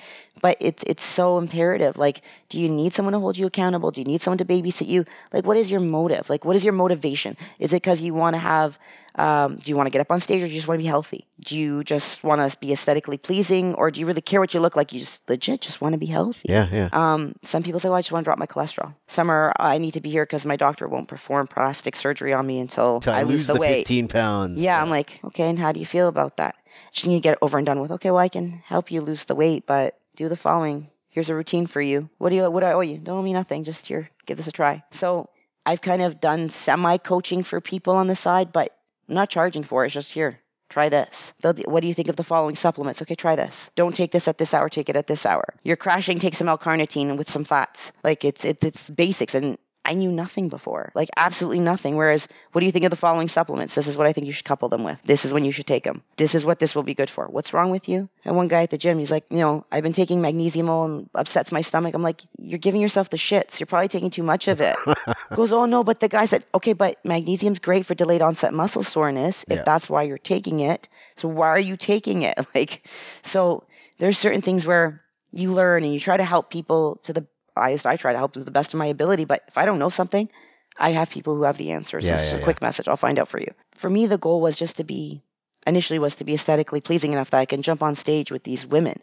But 0.42 0.58
it's 0.60 0.84
it's 0.84 1.06
so 1.06 1.38
imperative. 1.38 1.98
Like, 1.98 2.22
do 2.50 2.60
you 2.60 2.70
need 2.70 2.94
someone 2.94 3.14
to 3.14 3.20
hold 3.20 3.38
you 3.38 3.46
accountable? 3.46 3.92
Do 3.92 4.02
you 4.02 4.06
need 4.06 4.22
someone 4.22 4.40
to 4.40 4.46
babysit 4.46 4.88
you? 4.88 5.06
Like, 5.32 5.46
what 5.46 5.58
is 5.58 5.72
your 5.72 5.80
motive? 5.80 6.30
Like, 6.30 6.44
what 6.44 6.56
is 6.56 6.64
your 6.64 6.74
motivation? 6.74 7.38
Is 7.60 7.72
it 7.72 7.78
because 7.78 8.02
you 8.02 8.14
want 8.14 8.34
to 8.36 8.40
have 8.40 8.78
um, 9.16 9.58
do 9.58 9.70
you 9.70 9.76
want 9.76 9.88
to 9.88 9.92
get 9.92 10.02
up 10.02 10.12
on 10.12 10.20
stage 10.20 10.42
or 10.42 10.48
do 10.48 10.52
you 10.52 10.58
just 10.58 10.68
want 10.68 10.80
to 10.80 10.84
be 10.84 10.88
healthy? 10.88 11.28
Do 11.40 11.58
you 11.58 11.84
just 11.84 12.24
want 12.24 12.50
to 12.50 12.58
be 12.58 12.74
aesthetically 12.74 13.18
pleasing 13.18 13.76
or 13.76 13.92
do 13.92 14.00
you 14.00 14.08
really 14.08 14.22
care 14.22 14.40
what 14.40 14.54
you 14.54 14.60
look 14.60 14.76
like? 14.76 14.92
You 14.92 15.00
just 15.00 15.30
legit 15.30 15.62
just 15.62 15.82
want 15.82 15.94
to 15.94 16.00
be 16.00 16.08
healthy. 16.08 16.50
Yeah, 16.50 16.68
yeah. 16.72 16.90
Um, 16.92 17.36
some 17.44 17.62
people 17.64 17.80
say, 17.80 17.90
well, 17.90 17.98
I 17.98 18.02
just 18.02 18.12
want 18.12 18.24
to 18.24 18.28
drop 18.28 18.40
my 18.40 18.48
cholesterol. 18.48 18.96
Some 19.08 19.30
are, 19.30 19.54
I 19.60 19.78
need 19.78 19.94
to 19.94 20.02
be 20.02 20.10
here 20.10 20.26
because 20.26 20.46
my 20.46 20.56
doctor 20.56 20.88
won't 20.88 21.08
perform 21.08 21.48
plastic 21.48 21.96
surgery 21.96 22.34
on 22.34 22.46
me 22.46 22.60
until 22.60 23.02
To 23.02 23.12
I 23.12 23.22
lose 23.22 23.32
lose 23.32 23.48
the, 23.48 23.54
the 23.54 23.60
weight. 23.60 23.88
15 23.88 24.08
pounds. 24.08 24.64
Yeah, 24.64 24.82
I'm 24.82 24.90
like, 24.90 25.20
okay, 25.26 25.50
and 25.50 25.60
how 25.60 25.72
do 25.72 25.80
you 25.80 25.86
feel 25.86 26.08
about 26.08 26.38
that? 26.38 26.56
Just 26.92 27.06
need 27.06 27.18
to 27.18 27.22
get 27.22 27.34
it 27.34 27.40
over 27.42 27.58
and 27.58 27.68
done 27.68 27.80
with. 27.82 27.92
Okay, 27.92 28.10
well, 28.10 28.20
I 28.20 28.30
can 28.30 28.50
help 28.66 28.92
you 28.92 29.02
lose 29.02 29.26
the 29.26 29.36
weight, 29.36 29.66
but 29.68 29.96
do 30.16 30.30
the 30.30 30.36
following. 30.36 30.88
Here's 31.10 31.30
a 31.30 31.36
routine 31.36 31.68
for 31.68 31.82
you. 31.82 32.10
What 32.18 32.30
do 32.30 32.36
you? 32.36 32.50
What 32.50 32.62
do 32.62 32.66
I 32.66 32.74
owe 32.74 32.82
you? 32.82 32.98
Don't 32.98 33.20
owe 33.20 33.22
me 33.22 33.34
nothing. 33.34 33.64
Just 33.64 33.86
here, 33.86 34.10
give 34.26 34.38
this 34.38 34.48
a 34.48 34.52
try. 34.52 34.84
So 34.92 35.30
I've 35.66 35.82
kind 35.82 36.02
of 36.02 36.20
done 36.20 36.50
semi 36.50 36.98
coaching 36.98 37.44
for 37.44 37.62
people 37.62 37.96
on 37.96 38.08
the 38.08 38.16
side, 38.16 38.52
but 38.52 38.76
I'm 39.08 39.16
not 39.16 39.30
charging 39.30 39.64
for 39.64 39.84
it. 39.84 39.88
It's 39.88 39.94
just 39.94 40.12
here. 40.12 40.40
Try 40.70 40.90
this. 40.90 41.34
What 41.42 41.82
do 41.82 41.88
you 41.88 41.94
think 41.94 42.08
of 42.08 42.16
the 42.16 42.24
following 42.24 42.56
supplements? 42.56 43.02
Okay, 43.04 43.14
try 43.14 43.36
this. 43.36 43.70
Don't 43.76 43.96
take 43.96 44.12
this 44.12 44.28
at 44.28 44.40
this 44.40 44.56
hour. 44.56 44.70
Take 44.70 44.90
it 44.90 44.96
at 44.96 45.06
this 45.06 45.24
hour. 45.28 45.54
You're 45.62 45.76
crashing. 45.76 46.18
Take 46.18 46.34
some 46.34 46.50
L-carnitine 46.50 47.16
with 47.16 47.30
some 47.30 47.44
fats. 47.44 47.92
Like 48.04 48.26
it's 48.26 48.44
it's, 48.44 48.66
it's 48.66 48.90
basics, 48.90 49.36
and 49.36 49.60
I 49.86 49.96
knew 49.96 50.12
nothing 50.12 50.50
before, 50.50 50.92
like 50.96 51.10
absolutely 51.18 51.60
nothing. 51.60 51.98
Whereas, 51.98 52.28
what 52.52 52.60
do 52.62 52.66
you 52.66 52.72
think 52.72 52.86
of 52.86 52.90
the 52.90 52.96
following 52.96 53.28
supplements? 53.28 53.76
This 53.76 53.88
is 53.88 53.98
what 53.98 54.08
I 54.08 54.14
think 54.14 54.28
you 54.28 54.32
should 54.34 54.46
couple 54.46 54.70
them 54.70 54.84
with. 54.84 55.02
This 55.04 55.26
is 55.26 55.34
when 55.34 55.44
you 55.44 55.52
should 55.52 55.68
take 55.68 55.84
them. 55.84 56.04
This 56.16 56.36
is 56.36 56.46
what 56.46 56.60
this 56.60 56.74
will 56.74 56.84
be 56.84 56.94
good 56.94 57.10
for. 57.10 57.28
What's 57.28 57.54
wrong 57.54 57.70
with 57.70 57.90
you? 57.90 58.08
And 58.24 58.36
one 58.36 58.48
guy 58.48 58.64
at 58.64 58.70
the 58.70 58.78
gym, 58.78 58.98
he's 59.00 59.12
like, 59.12 59.26
you 59.30 59.40
know, 59.40 59.66
I've 59.72 59.84
been 59.84 59.94
taking 59.94 60.22
magnesium 60.22 60.70
and 60.70 61.10
upsets 61.14 61.52
my 61.52 61.62
stomach. 61.62 61.94
I'm 61.96 62.04
like, 62.04 62.22
you're 62.38 62.60
giving 62.60 62.80
yourself 62.82 63.10
the 63.10 63.18
shits. 63.18 63.60
You're 63.60 63.68
probably 63.68 63.90
taking 63.90 64.10
too 64.10 64.24
much 64.24 64.48
of 64.48 64.62
it. 64.62 64.78
Goes, 65.36 65.52
oh 65.52 65.66
no, 65.66 65.84
but 65.84 66.00
the 66.00 66.08
guy 66.08 66.26
said, 66.26 66.46
okay, 66.54 66.74
but 66.74 67.04
magnesium's 67.04 67.60
great 67.60 67.86
for 67.86 67.96
delayed 67.96 68.22
onset 68.22 68.54
muscle 68.54 68.84
soreness 68.84 69.44
if 69.50 69.58
Yeah. 69.58 69.64
that's 69.66 69.90
why 69.90 70.04
you're 70.04 70.18
taking 70.18 70.60
it. 70.60 70.88
So 71.18 71.28
why 71.28 71.50
are 71.50 71.60
you 71.60 71.76
taking 71.76 72.22
it? 72.22 72.40
Like, 72.56 72.88
so 73.24 73.64
there's 73.98 74.18
certain 74.18 74.42
things 74.42 74.66
where 74.66 75.02
you 75.32 75.52
learn 75.52 75.84
and 75.84 75.92
you 75.92 76.00
try 76.00 76.16
to 76.16 76.24
help 76.24 76.52
people 76.52 76.98
to 77.04 77.14
the 77.14 77.26
I, 77.56 77.78
I 77.86 77.98
try 77.98 78.12
to 78.12 78.18
help 78.18 78.34
them 78.34 78.42
to 78.42 78.46
the 78.46 78.52
best 78.52 78.74
of 78.74 78.78
my 78.78 78.88
ability. 78.88 79.26
But 79.26 79.44
if 79.48 79.58
I 79.58 79.66
don't 79.66 79.80
know 79.80 79.90
something, 79.90 80.30
I 80.78 80.92
have 80.92 81.10
people 81.10 81.36
who 81.36 81.44
have 81.44 81.58
the 81.58 81.72
answers. 81.72 82.06
Yeah, 82.06 82.12
this 82.12 82.28
is 82.28 82.34
a 82.34 82.38
yeah. 82.38 82.44
quick 82.44 82.62
message. 82.62 82.88
I'll 82.88 82.98
find 82.98 83.20
out 83.20 83.28
for 83.28 83.40
you. 83.40 83.54
For 83.72 83.90
me, 83.90 84.08
the 84.08 84.18
goal 84.18 84.42
was 84.42 84.58
just 84.58 84.78
to 84.78 84.84
be 84.84 85.22
initially 85.66 86.00
was 86.00 86.16
to 86.16 86.26
be 86.26 86.34
aesthetically 86.34 86.82
pleasing 86.82 87.14
enough 87.14 87.30
that 87.30 87.40
I 87.40 87.46
can 87.46 87.62
jump 87.62 87.82
on 87.84 87.96
stage 87.96 88.32
with 88.32 88.44
these 88.44 88.66
women, 88.66 89.00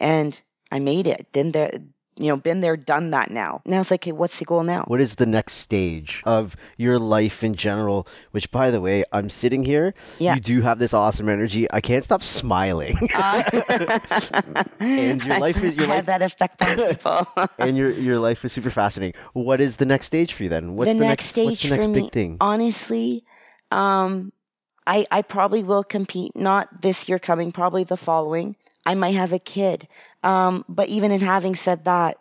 and 0.00 0.40
I 0.70 0.78
made 0.78 1.06
it. 1.06 1.26
Then 1.32 1.52
there, 1.52 1.70
you 2.16 2.28
know, 2.28 2.36
been 2.36 2.60
there, 2.60 2.76
done 2.76 3.10
that. 3.10 3.30
Now, 3.30 3.60
now 3.64 3.80
it's 3.80 3.90
like, 3.90 4.02
okay, 4.02 4.12
what's 4.12 4.38
the 4.38 4.44
goal 4.44 4.62
now? 4.62 4.84
What 4.86 5.00
is 5.00 5.16
the 5.16 5.26
next 5.26 5.54
stage 5.54 6.22
of 6.24 6.56
your 6.76 6.98
life 6.98 7.42
in 7.42 7.54
general? 7.54 8.06
Which, 8.30 8.50
by 8.50 8.70
the 8.70 8.80
way, 8.80 9.04
I'm 9.12 9.30
sitting 9.30 9.64
here. 9.64 9.94
Yeah. 10.18 10.34
You 10.34 10.40
do 10.40 10.62
have 10.62 10.78
this 10.78 10.94
awesome 10.94 11.28
energy. 11.28 11.70
I 11.70 11.80
can't 11.80 12.04
stop 12.04 12.22
smiling. 12.22 12.96
and 14.80 15.24
your 15.24 15.38
life 15.38 15.62
is 15.62 15.74
your 15.74 15.86
had 15.86 15.96
life 15.96 16.06
that 16.06 16.22
effect 16.22 16.62
on 16.62 16.76
people. 16.76 17.26
and 17.58 17.76
your 17.76 17.90
your 17.90 18.18
life 18.18 18.44
is 18.44 18.52
super 18.52 18.70
fascinating. 18.70 19.20
What 19.32 19.60
is 19.60 19.76
the 19.76 19.86
next 19.86 20.06
stage 20.06 20.32
for 20.32 20.44
you 20.44 20.48
then? 20.48 20.74
What's 20.76 20.92
the, 20.92 20.98
the, 20.98 21.04
next 21.04 21.26
stage 21.26 21.46
What's 21.46 21.62
the 21.62 21.70
next 21.70 21.86
big 21.88 22.04
me, 22.04 22.10
thing? 22.10 22.36
honestly, 22.40 23.24
um, 23.70 24.32
I 24.86 25.06
I 25.10 25.22
probably 25.22 25.64
will 25.64 25.84
compete 25.84 26.36
not 26.36 26.80
this 26.80 27.08
year 27.08 27.18
coming, 27.18 27.52
probably 27.52 27.84
the 27.84 27.96
following. 27.96 28.56
I 28.86 28.94
might 28.94 29.14
have 29.14 29.32
a 29.32 29.38
kid, 29.38 29.88
um, 30.22 30.64
but 30.68 30.88
even 30.88 31.10
in 31.10 31.20
having 31.20 31.54
said 31.56 31.84
that, 31.84 32.16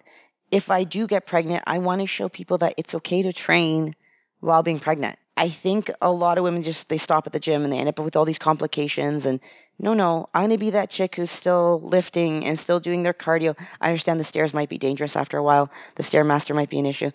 if 0.52 0.70
I 0.72 0.84
do 0.84 1.08
get 1.08 1.26
pregnant, 1.26 1.64
I 1.68 1.80
want 1.80 2.02
to 2.02 2.08
show 2.08 2.30
people 2.30 2.60
that 2.60 2.76
it's 2.78 2.96
okay 2.96 3.24
to 3.24 3.34
train 3.34 3.96
while 4.40 4.64
being 4.64 4.80
pregnant. 4.80 5.18
I 5.36 5.50
think 5.50 5.90
a 6.02 6.12
lot 6.12 6.38
of 6.38 6.44
women 6.44 6.64
just 6.64 6.90
they 6.90 7.00
stop 7.00 7.26
at 7.26 7.34
the 7.34 7.40
gym 7.40 7.64
and 7.64 7.74
they 7.74 7.80
end 7.80 7.90
up 7.90 8.00
with 8.00 8.16
all 8.16 8.26
these 8.26 8.38
complications 8.38 9.26
and 9.26 9.40
no 9.80 9.96
no 9.96 10.30
I'm 10.34 10.44
gonna 10.44 10.60
be 10.60 10.72
that 10.72 10.92
chick 10.92 11.16
who's 11.16 11.32
still 11.32 11.82
lifting 11.82 12.46
and 12.46 12.60
still 12.60 12.80
doing 12.80 13.02
their 13.02 13.14
cardio. 13.14 13.58
I 13.82 13.88
understand 13.88 14.20
the 14.20 14.26
stairs 14.26 14.54
might 14.54 14.70
be 14.70 14.78
dangerous 14.78 15.16
after 15.16 15.38
a 15.38 15.44
while. 15.44 15.72
The 15.96 16.04
stairmaster 16.04 16.54
might 16.54 16.70
be 16.70 16.78
an 16.78 16.86
issue, 16.86 17.10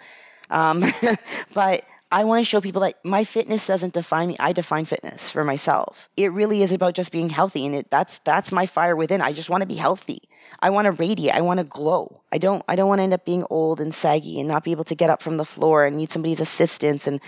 um, 0.50 0.82
but 1.54 1.84
I 2.10 2.24
want 2.24 2.40
to 2.40 2.44
show 2.44 2.60
people 2.60 2.82
that 2.82 2.94
my 3.04 3.24
fitness 3.24 3.66
doesn't 3.66 3.92
define 3.92 4.28
me. 4.28 4.36
I 4.40 4.52
define 4.52 4.86
fitness 4.86 5.30
for 5.30 5.44
myself. 5.44 6.08
It 6.16 6.32
really 6.32 6.62
is 6.62 6.72
about 6.72 6.94
just 6.94 7.12
being 7.12 7.28
healthy, 7.28 7.66
and 7.66 7.74
it 7.74 7.90
that's 7.90 8.18
that's 8.20 8.50
my 8.50 8.64
fire 8.66 8.96
within. 8.96 9.20
I 9.20 9.32
just 9.34 9.50
want 9.50 9.60
to 9.60 9.66
be 9.66 9.74
healthy. 9.74 10.22
I 10.58 10.70
want 10.70 10.86
to 10.86 10.92
radiate. 10.92 11.34
I 11.34 11.42
want 11.42 11.58
to 11.58 11.64
glow. 11.64 12.22
I 12.32 12.38
don't 12.38 12.64
I 12.66 12.76
don't 12.76 12.88
want 12.88 13.00
to 13.00 13.02
end 13.02 13.12
up 13.12 13.26
being 13.26 13.44
old 13.50 13.80
and 13.80 13.94
saggy 13.94 14.40
and 14.40 14.48
not 14.48 14.64
be 14.64 14.70
able 14.72 14.84
to 14.84 14.94
get 14.94 15.10
up 15.10 15.20
from 15.22 15.36
the 15.36 15.44
floor 15.44 15.84
and 15.84 15.96
need 15.96 16.10
somebody's 16.10 16.40
assistance. 16.40 17.06
And 17.06 17.20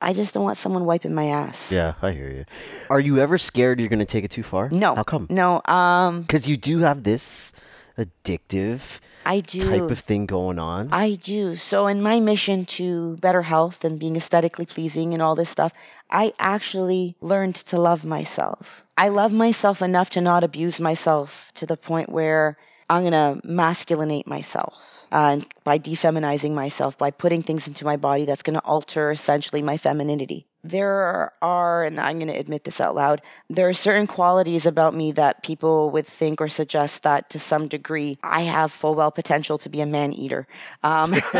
I 0.00 0.12
just 0.12 0.32
don't 0.32 0.44
want 0.44 0.58
someone 0.58 0.84
wiping 0.84 1.12
my 1.12 1.26
ass. 1.30 1.72
Yeah, 1.72 1.94
I 2.00 2.12
hear 2.12 2.30
you. 2.30 2.44
Are 2.88 3.00
you 3.00 3.18
ever 3.18 3.36
scared 3.36 3.80
you're 3.80 3.88
gonna 3.88 4.06
take 4.06 4.22
it 4.24 4.30
too 4.30 4.44
far? 4.44 4.68
No. 4.70 4.94
How 4.94 5.02
come? 5.02 5.26
No. 5.28 5.60
Um, 5.64 6.22
Because 6.22 6.46
you 6.46 6.56
do 6.56 6.78
have 6.78 7.02
this 7.02 7.52
addictive 7.98 9.00
I 9.24 9.40
do. 9.40 9.68
type 9.70 9.90
of 9.90 9.98
thing 9.98 10.26
going 10.26 10.58
on. 10.58 10.88
I 10.92 11.14
do. 11.14 11.56
So, 11.56 11.86
in 11.86 12.02
my 12.02 12.20
mission 12.20 12.64
to 12.76 13.16
better 13.16 13.42
health 13.42 13.84
and 13.84 13.98
being 13.98 14.16
aesthetically 14.16 14.66
pleasing 14.66 15.12
and 15.14 15.22
all 15.22 15.34
this 15.34 15.50
stuff, 15.50 15.72
I 16.10 16.32
actually 16.38 17.16
learned 17.20 17.56
to 17.56 17.80
love 17.80 18.04
myself. 18.04 18.86
I 18.96 19.08
love 19.08 19.32
myself 19.32 19.82
enough 19.82 20.10
to 20.10 20.20
not 20.20 20.44
abuse 20.44 20.80
myself 20.80 21.52
to 21.54 21.66
the 21.66 21.76
point 21.76 22.08
where 22.08 22.56
I'm 22.88 23.02
going 23.02 23.12
to 23.12 23.46
masculinate 23.46 24.26
myself. 24.26 24.94
Uh, 25.10 25.40
by 25.64 25.78
defeminizing 25.78 26.52
myself, 26.52 26.98
by 26.98 27.10
putting 27.10 27.42
things 27.42 27.66
into 27.66 27.86
my 27.86 27.96
body 27.96 28.26
that's 28.26 28.42
going 28.42 28.56
to 28.60 28.64
alter 28.64 29.10
essentially 29.10 29.62
my 29.62 29.78
femininity. 29.78 30.46
There 30.68 31.32
are, 31.40 31.84
and 31.84 31.98
I'm 31.98 32.18
going 32.18 32.28
to 32.28 32.38
admit 32.38 32.64
this 32.64 32.80
out 32.80 32.94
loud, 32.94 33.22
there 33.48 33.68
are 33.68 33.72
certain 33.72 34.06
qualities 34.06 34.66
about 34.66 34.94
me 34.94 35.12
that 35.12 35.42
people 35.42 35.90
would 35.90 36.06
think 36.06 36.40
or 36.40 36.48
suggest 36.48 37.04
that 37.04 37.30
to 37.30 37.38
some 37.38 37.68
degree 37.68 38.18
I 38.22 38.42
have 38.42 38.70
full 38.70 38.94
well 38.94 39.10
potential 39.10 39.58
to 39.58 39.68
be 39.68 39.80
a 39.80 39.86
man 39.86 40.12
eater. 40.12 40.46
Um, 40.82 41.14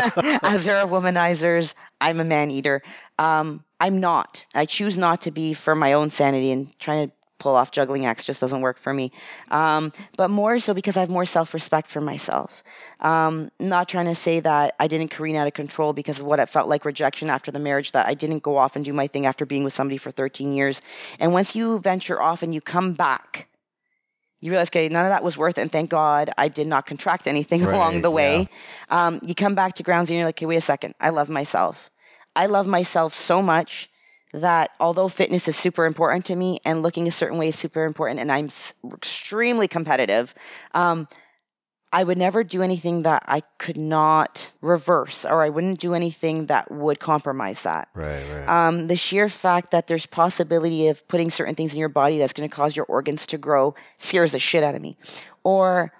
as 0.43 0.65
there 0.65 0.79
are 0.79 0.87
womanizers, 0.87 1.73
I'm 2.01 2.19
a 2.19 2.23
man 2.23 2.49
eater. 2.51 2.81
Um, 3.17 3.63
I'm 3.79 3.99
not. 3.99 4.45
I 4.53 4.65
choose 4.65 4.97
not 4.97 5.21
to 5.21 5.31
be 5.31 5.53
for 5.53 5.75
my 5.75 5.93
own 5.93 6.09
sanity 6.09 6.51
and 6.51 6.77
trying 6.79 7.07
to 7.07 7.13
pull 7.39 7.55
off 7.55 7.71
juggling 7.71 8.05
acts 8.05 8.25
just 8.25 8.41
doesn't 8.41 8.61
work 8.61 8.77
for 8.77 8.93
me. 8.93 9.11
Um, 9.49 9.91
but 10.17 10.29
more 10.29 10.59
so 10.59 10.73
because 10.73 10.97
I 10.97 11.01
have 11.01 11.09
more 11.09 11.25
self 11.25 11.53
respect 11.53 11.87
for 11.87 12.01
myself. 12.01 12.63
Um, 12.99 13.49
not 13.59 13.89
trying 13.89 14.05
to 14.05 14.15
say 14.15 14.41
that 14.41 14.75
I 14.79 14.87
didn't 14.87 15.09
careen 15.09 15.35
out 15.35 15.47
of 15.47 15.53
control 15.53 15.93
because 15.93 16.19
of 16.19 16.25
what 16.25 16.39
it 16.39 16.49
felt 16.49 16.67
like 16.69 16.85
rejection 16.85 17.29
after 17.29 17.51
the 17.51 17.59
marriage, 17.59 17.93
that 17.93 18.07
I 18.07 18.13
didn't 18.13 18.43
go 18.43 18.57
off 18.57 18.75
and 18.75 18.85
do 18.85 18.93
my 18.93 19.07
thing 19.07 19.25
after 19.25 19.45
being 19.45 19.63
with 19.63 19.73
somebody 19.73 19.97
for 19.97 20.11
13 20.11 20.53
years. 20.53 20.81
And 21.19 21.33
once 21.33 21.55
you 21.55 21.79
venture 21.79 22.21
off 22.21 22.43
and 22.43 22.53
you 22.53 22.61
come 22.61 22.93
back, 22.93 23.47
you 24.41 24.51
realize, 24.51 24.69
okay, 24.69 24.87
none 24.89 25.05
of 25.05 25.11
that 25.11 25.23
was 25.23 25.37
worth 25.37 25.57
it. 25.57 25.61
And 25.61 25.71
thank 25.71 25.89
God 25.89 26.29
I 26.37 26.47
did 26.47 26.67
not 26.67 26.85
contract 26.85 27.27
anything 27.27 27.61
Right, 27.65 27.75
along 27.75 28.01
the 28.01 28.11
way. 28.11 28.49
yeah. 28.89 29.07
Um, 29.07 29.19
you 29.23 29.35
come 29.35 29.55
back 29.55 29.73
to 29.75 29.83
grounds 29.83 30.09
and 30.09 30.17
you're 30.17 30.25
like, 30.25 30.37
okay, 30.37 30.45
wait 30.45 30.57
a 30.57 30.61
second. 30.61 30.95
I 30.99 31.09
love 31.09 31.29
myself. 31.29 31.89
I 32.35 32.45
love 32.45 32.67
myself 32.67 33.13
so 33.13 33.41
much 33.41 33.89
that 34.33 34.71
although 34.79 35.07
fitness 35.07 35.47
is 35.47 35.55
super 35.55 35.85
important 35.85 36.25
to 36.25 36.35
me 36.35 36.59
and 36.65 36.83
looking 36.83 37.07
a 37.07 37.11
certain 37.11 37.37
way 37.37 37.49
is 37.49 37.55
super 37.55 37.85
important 37.85 38.19
and 38.19 38.31
I'm 38.31 38.45
s- 38.45 38.73
extremely 38.93 39.67
competitive, 39.67 40.33
um, 40.73 41.07
I 41.91 42.03
would 42.03 42.19
never 42.19 42.43
do 42.43 42.61
anything 42.61 43.03
that 43.03 43.23
I 43.27 43.41
could 43.57 43.77
not 43.77 44.51
reverse 44.61 45.25
or 45.25 45.41
I 45.41 45.49
wouldn't 45.49 45.79
do 45.79 45.95
anything 45.95 46.45
that 46.45 46.69
would 46.69 46.99
compromise 46.99 47.63
that. 47.63 47.87
Right, 47.95 48.21
right. 48.31 48.47
Um, 48.67 48.85
the 48.85 48.95
sheer 48.95 49.27
fact 49.27 49.71
that 49.71 49.87
there's 49.87 50.05
possibility 50.05 50.89
of 50.89 51.07
putting 51.07 51.31
certain 51.31 51.55
things 51.55 51.73
in 51.73 51.79
your 51.79 51.89
body 51.89 52.19
that's 52.19 52.33
going 52.33 52.47
to 52.47 52.55
cause 52.55 52.75
your 52.75 52.85
organs 52.85 53.27
to 53.27 53.39
grow 53.39 53.73
scares 53.97 54.33
the 54.33 54.39
shit 54.39 54.63
out 54.63 54.75
of 54.75 54.81
me. 54.81 54.97
Or 55.43 55.91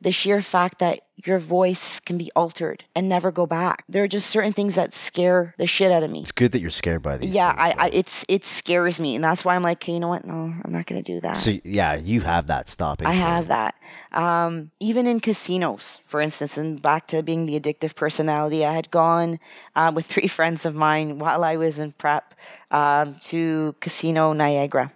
the 0.00 0.10
sheer 0.10 0.42
fact 0.42 0.80
that 0.80 1.00
your 1.24 1.38
voice 1.38 2.00
can 2.00 2.18
be 2.18 2.30
altered 2.36 2.84
and 2.94 3.08
never 3.08 3.32
go 3.32 3.46
back. 3.46 3.84
There 3.88 4.02
are 4.02 4.08
just 4.08 4.28
certain 4.28 4.52
things 4.52 4.74
that 4.74 4.92
scare 4.92 5.54
the 5.56 5.66
shit 5.66 5.90
out 5.90 6.02
of 6.02 6.10
me. 6.10 6.20
It's 6.20 6.32
good 6.32 6.52
that 6.52 6.60
you're 6.60 6.70
scared 6.70 7.02
by 7.02 7.16
these. 7.16 7.34
Yeah, 7.34 7.50
things, 7.50 7.74
I, 7.78 7.84
I 7.86 7.90
it's 7.92 8.24
it 8.28 8.44
scares 8.44 9.00
me, 9.00 9.14
and 9.14 9.24
that's 9.24 9.44
why 9.44 9.56
I'm 9.56 9.62
like, 9.62 9.78
okay, 9.78 9.92
you 9.92 10.00
know 10.00 10.08
what? 10.08 10.24
No, 10.24 10.34
I'm 10.34 10.72
not 10.72 10.86
gonna 10.86 11.02
do 11.02 11.20
that. 11.20 11.38
So 11.38 11.52
yeah, 11.64 11.94
you 11.94 12.20
have 12.20 12.48
that 12.48 12.68
stopping. 12.68 13.06
I 13.06 13.12
have 13.12 13.48
that. 13.48 13.74
Um, 14.12 14.70
even 14.80 15.06
in 15.06 15.20
casinos, 15.20 15.98
for 16.06 16.20
instance, 16.20 16.58
and 16.58 16.80
back 16.80 17.08
to 17.08 17.22
being 17.22 17.46
the 17.46 17.58
addictive 17.58 17.94
personality, 17.94 18.64
I 18.64 18.72
had 18.72 18.90
gone 18.90 19.38
uh, 19.74 19.92
with 19.94 20.06
three 20.16 20.28
friends 20.28 20.66
of 20.66 20.74
mine 20.74 21.18
while 21.18 21.42
I 21.44 21.56
was 21.56 21.78
in 21.78 21.92
prep 21.92 22.34
um, 22.70 23.14
to 23.14 23.74
Casino 23.80 24.32
Niagara. 24.32 24.90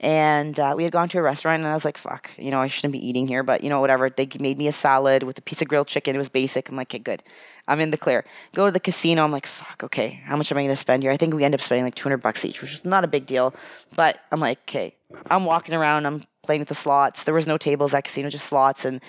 And 0.00 0.58
uh, 0.60 0.74
we 0.76 0.84
had 0.84 0.92
gone 0.92 1.08
to 1.08 1.18
a 1.18 1.22
restaurant, 1.22 1.60
and 1.60 1.68
I 1.68 1.74
was 1.74 1.84
like, 1.84 1.96
fuck, 1.96 2.30
you 2.36 2.50
know, 2.50 2.60
I 2.60 2.68
shouldn't 2.68 2.92
be 2.92 3.08
eating 3.08 3.26
here, 3.26 3.42
but 3.42 3.64
you 3.64 3.70
know, 3.70 3.80
whatever. 3.80 4.10
They 4.10 4.28
made 4.38 4.58
me 4.58 4.68
a 4.68 4.72
salad 4.72 5.22
with 5.22 5.38
a 5.38 5.42
piece 5.42 5.62
of 5.62 5.65
grilled 5.66 5.88
chicken. 5.88 6.14
It 6.14 6.18
was 6.18 6.28
basic. 6.28 6.68
I'm 6.68 6.76
like, 6.76 6.88
okay, 6.88 6.98
good. 6.98 7.22
I'm 7.68 7.80
in 7.80 7.90
the 7.90 7.96
clear. 7.96 8.24
Go 8.54 8.66
to 8.66 8.72
the 8.72 8.80
casino. 8.80 9.24
I'm 9.24 9.32
like, 9.32 9.46
fuck, 9.46 9.84
okay, 9.84 10.20
how 10.24 10.36
much 10.36 10.50
am 10.50 10.58
I 10.58 10.62
going 10.62 10.70
to 10.70 10.76
spend 10.76 11.02
here? 11.02 11.12
I 11.12 11.16
think 11.16 11.34
we 11.34 11.44
end 11.44 11.54
up 11.54 11.60
spending 11.60 11.84
like 11.84 11.94
200 11.94 12.18
bucks 12.18 12.44
each, 12.44 12.62
which 12.62 12.72
is 12.72 12.84
not 12.84 13.04
a 13.04 13.08
big 13.08 13.26
deal. 13.26 13.54
But 13.94 14.18
I'm 14.30 14.40
like, 14.40 14.58
okay, 14.60 14.94
I'm 15.28 15.44
walking 15.44 15.74
around. 15.74 16.06
I'm 16.06 16.22
playing 16.42 16.60
with 16.60 16.68
the 16.68 16.74
slots. 16.74 17.24
There 17.24 17.34
was 17.34 17.46
no 17.46 17.58
tables 17.58 17.94
at 17.94 18.04
casino, 18.04 18.30
just 18.30 18.46
slots. 18.46 18.84
And 18.84 19.02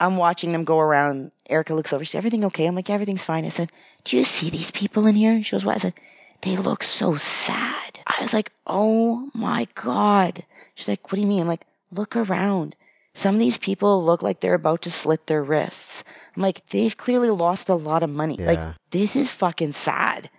I'm 0.00 0.16
watching 0.16 0.52
them 0.52 0.64
go 0.64 0.78
around. 0.78 1.32
Erica 1.48 1.74
looks 1.74 1.92
over. 1.92 2.04
She 2.04 2.12
said, 2.12 2.18
everything 2.18 2.44
okay? 2.46 2.66
I'm 2.66 2.74
like, 2.74 2.88
yeah, 2.88 2.94
everything's 2.94 3.24
fine. 3.24 3.44
I 3.44 3.50
said, 3.50 3.70
do 4.04 4.16
you 4.16 4.24
see 4.24 4.50
these 4.50 4.70
people 4.70 5.06
in 5.06 5.14
here? 5.14 5.42
She 5.42 5.52
goes, 5.52 5.64
what? 5.64 5.74
I 5.74 5.78
said, 5.78 5.94
they 6.40 6.56
look 6.56 6.82
so 6.82 7.16
sad. 7.16 7.98
I 8.06 8.22
was 8.22 8.32
like, 8.32 8.52
oh 8.66 9.28
my 9.34 9.66
God. 9.74 10.44
She's 10.74 10.88
like, 10.88 11.10
what 11.10 11.16
do 11.16 11.20
you 11.20 11.26
mean? 11.26 11.40
I'm 11.40 11.48
like, 11.48 11.66
look 11.90 12.16
around. 12.16 12.76
Some 13.14 13.34
of 13.34 13.40
these 13.40 13.58
people 13.58 14.04
look 14.04 14.22
like 14.22 14.38
they're 14.38 14.54
about 14.54 14.82
to 14.82 14.90
slit 14.92 15.26
their 15.26 15.42
wrists. 15.42 15.87
I'm 16.38 16.42
like, 16.42 16.64
they've 16.66 16.96
clearly 16.96 17.30
lost 17.30 17.68
a 17.68 17.74
lot 17.74 18.04
of 18.04 18.10
money. 18.10 18.36
Like, 18.36 18.60
this 18.92 19.16
is 19.16 19.28
fucking 19.28 19.72
sad. 19.72 20.30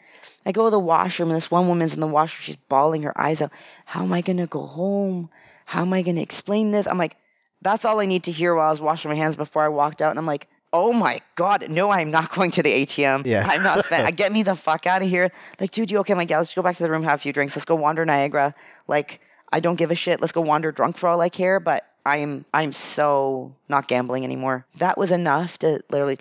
I 0.45 0.54
go 0.54 0.64
to 0.64 0.70
the 0.72 0.80
washroom 0.80 1.28
and 1.28 1.36
this 1.36 1.52
one 1.52 1.68
woman's 1.68 1.93
in 1.93 2.00
the 2.00 2.08
washroom. 2.08 2.45
She's 2.45 2.56
bawling 2.70 3.04
her 3.04 3.20
eyes 3.20 3.41
out. 3.41 3.52
How 3.84 4.04
am 4.04 4.14
I 4.14 4.22
going 4.22 4.38
to 4.38 4.47
go 4.47 4.62
home? 4.66 5.30
How 5.66 5.82
am 5.82 5.91
I 5.91 6.02
going 6.04 6.16
to 6.16 6.22
explain 6.22 6.72
this? 6.72 6.88
I'm 6.88 6.97
like, 6.97 7.18
that's 7.62 7.84
all 7.84 8.00
I 8.00 8.06
need 8.06 8.24
to 8.24 8.32
hear 8.32 8.56
while 8.56 8.68
I 8.68 8.70
was 8.70 8.80
washing 8.80 9.12
my 9.12 9.18
hands 9.18 9.36
before 9.36 9.62
I 9.62 9.68
walked 9.68 10.02
out. 10.02 10.12
And 10.12 10.20
I'm 10.20 10.26
like, 10.26 10.47
oh 10.72 10.93
my 10.93 11.20
God, 11.36 11.70
no, 11.70 11.89
I'm 11.89 12.12
not 12.12 12.32
going 12.32 12.52
to 12.52 12.64
the 12.64 12.72
ATM. 12.72 13.26
Yeah. 13.26 13.45
I'm 13.45 13.62
not 13.62 13.84
spending. 13.84 14.16
Get 14.16 14.32
me 14.32 14.43
the 14.43 14.56
fuck 14.56 14.88
out 14.88 15.02
of 15.02 15.10
here. 15.10 15.34
Like, 15.60 15.72
dude, 15.72 15.91
you 15.91 15.97
okay? 15.97 16.14
I'm 16.14 16.18
like, 16.18 16.30
yeah, 16.30 16.38
let's 16.38 16.56
go 16.56 16.62
back 16.62 16.78
to 16.78 16.84
the 16.84 16.89
room, 16.89 17.04
have 17.04 17.20
a 17.20 17.22
few 17.22 17.34
drinks. 17.34 17.58
Let's 17.58 17.66
go 17.66 17.76
wander 17.76 18.06
Niagara. 18.06 18.56
Like, 18.88 19.20
I 19.52 19.60
don't 19.60 19.76
give 19.76 19.91
a 19.91 19.95
shit. 19.95 20.22
Let's 20.22 20.32
go 20.32 20.39
wander 20.39 20.72
drunk 20.72 20.95
for 20.95 21.10
all 21.10 21.20
I 21.20 21.28
care. 21.28 21.60
But 21.60 21.86
I'm, 22.06 22.45
I'm 22.54 22.74
so 22.74 23.54
not 23.68 23.88
gambling 23.88 24.24
anymore. 24.24 24.66
That 24.78 24.97
was 24.97 25.12
enough 25.12 25.58
to 25.60 25.82
literally 25.89 26.20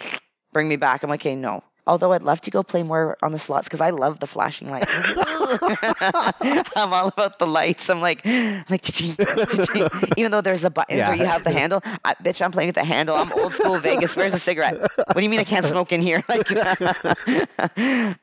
bring 0.53 0.68
me 0.68 0.76
back. 0.76 1.03
I'm 1.03 1.11
like, 1.11 1.20
okay, 1.20 1.35
no. 1.35 1.62
Although 1.87 2.12
I'd 2.12 2.22
love 2.22 2.41
to 2.43 2.51
go 2.51 2.62
play 2.62 2.83
more 2.83 3.16
on 3.22 3.33
the 3.33 3.39
slots 3.39 3.66
because 3.66 3.81
I 3.81 3.91
love 3.91 4.20
the 4.20 4.26
flashing 4.26 4.68
lights. 4.70 4.93
I'm 6.76 6.93
all 6.93 7.09
about 7.09 7.39
the 7.39 7.47
lights. 7.47 7.89
I'm 7.89 8.03
like, 8.03 8.26
like 8.26 8.83
cha-ching, 8.83 9.14
cha-ching. 9.16 9.89
even 10.18 10.31
though 10.31 10.43
there's 10.43 10.61
the 10.61 10.68
buttons 10.70 10.99
Yeah. 10.99 11.09
where 11.09 11.16
you 11.16 11.24
have 11.24 11.45
the 11.45 11.51
handle. 11.51 11.81
I, 12.05 12.12
bitch, 12.14 12.43
I'm 12.45 12.53
playing 12.53 12.68
with 12.68 12.74
the 12.74 12.85
handle. 12.85 13.16
I'm 13.16 13.33
old 13.33 13.55
school 13.55 13.79
Vegas. 13.79 14.14
Where's 14.16 14.33
the 14.35 14.39
cigarette? 14.39 14.79
What 14.97 15.14
do 15.14 15.22
you 15.22 15.31
mean 15.31 15.41
I 15.41 15.45
can't 15.45 15.64
smoke 15.64 15.93
in 15.93 16.03
here? 16.03 16.22
Like, 16.29 16.51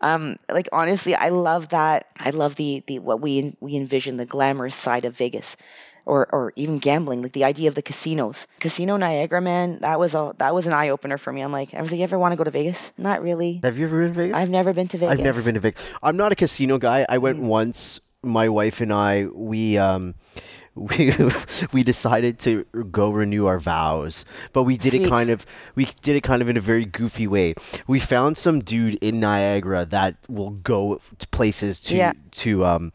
um, 0.02 0.38
like 0.50 0.70
honestly, 0.72 1.16
I 1.16 1.30
love 1.30 1.70
that. 1.70 2.08
I 2.18 2.30
love 2.32 2.56
the 2.56 2.84
the 2.86 3.00
what 3.00 3.20
we 3.22 3.56
we 3.60 3.76
envision 3.76 4.18
the 4.18 4.26
glamorous 4.26 4.76
side 4.76 5.06
of 5.06 5.18
Vegas. 5.18 5.58
Or, 6.06 6.28
or 6.32 6.54
even 6.56 6.78
gambling, 6.78 7.24
like 7.24 7.32
the 7.32 7.46
idea 7.46 7.68
of 7.68 7.74
the 7.74 7.82
casinos. 7.82 8.46
Casino 8.60 8.96
Niagara, 8.96 9.42
man, 9.42 9.80
that 9.80 9.98
was 10.00 10.14
a 10.14 10.34
that 10.38 10.54
was 10.54 10.68
an 10.68 10.74
eye 10.74 10.90
opener 10.90 11.18
for 11.18 11.34
me. 11.34 11.42
I'm 11.42 11.52
like, 11.52 11.74
I 11.74 11.82
was 11.82 11.90
like, 11.92 11.98
you 11.98 12.04
ever 12.04 12.20
want 12.20 12.32
to 12.34 12.36
go 12.36 12.44
to 12.44 12.52
Vegas? 12.52 12.94
Not 12.96 13.24
really. 13.24 13.60
Have 13.64 13.80
you 13.80 13.86
ever 13.86 13.98
been 14.02 14.14
to 14.14 14.14
Vegas? 14.20 14.38
I've 14.38 14.50
never 14.52 14.72
been 14.74 14.88
to 14.90 14.98
Vegas. 15.00 15.12
I've 15.14 15.24
never 15.24 15.42
been 15.42 15.56
to 15.56 15.60
Vegas. 15.62 15.82
I'm 16.04 16.16
not 16.16 16.32
a 16.32 16.36
casino 16.36 16.78
guy. 16.78 17.08
I 17.10 17.18
Mm. 17.18 17.22
went 17.22 17.40
once. 17.40 18.00
My 18.22 18.50
wife 18.50 18.82
and 18.82 18.92
I, 18.94 19.26
we 19.26 19.78
um, 19.80 20.14
we 20.76 21.14
we 21.72 21.84
decided 21.84 22.40
to 22.40 22.66
go 22.92 23.10
renew 23.12 23.46
our 23.48 23.60
vows, 23.60 24.26
but 24.54 24.64
we 24.64 24.78
did 24.78 24.94
it 24.94 25.10
kind 25.10 25.30
of 25.30 25.46
we 25.76 25.86
did 26.02 26.16
it 26.18 26.22
kind 26.22 26.42
of 26.42 26.50
in 26.50 26.58
a 26.58 26.62
very 26.62 26.86
goofy 26.86 27.28
way. 27.28 27.56
We 27.88 28.00
found 28.00 28.38
some 28.38 28.60
dude 28.62 28.96
in 28.96 29.20
Niagara 29.20 29.86
that 29.88 30.18
will 30.28 30.52
go 30.52 31.00
to 31.20 31.28
places 31.30 31.80
to 31.82 31.96
Yeah. 31.96 32.14
to 32.44 32.66
um 32.66 32.94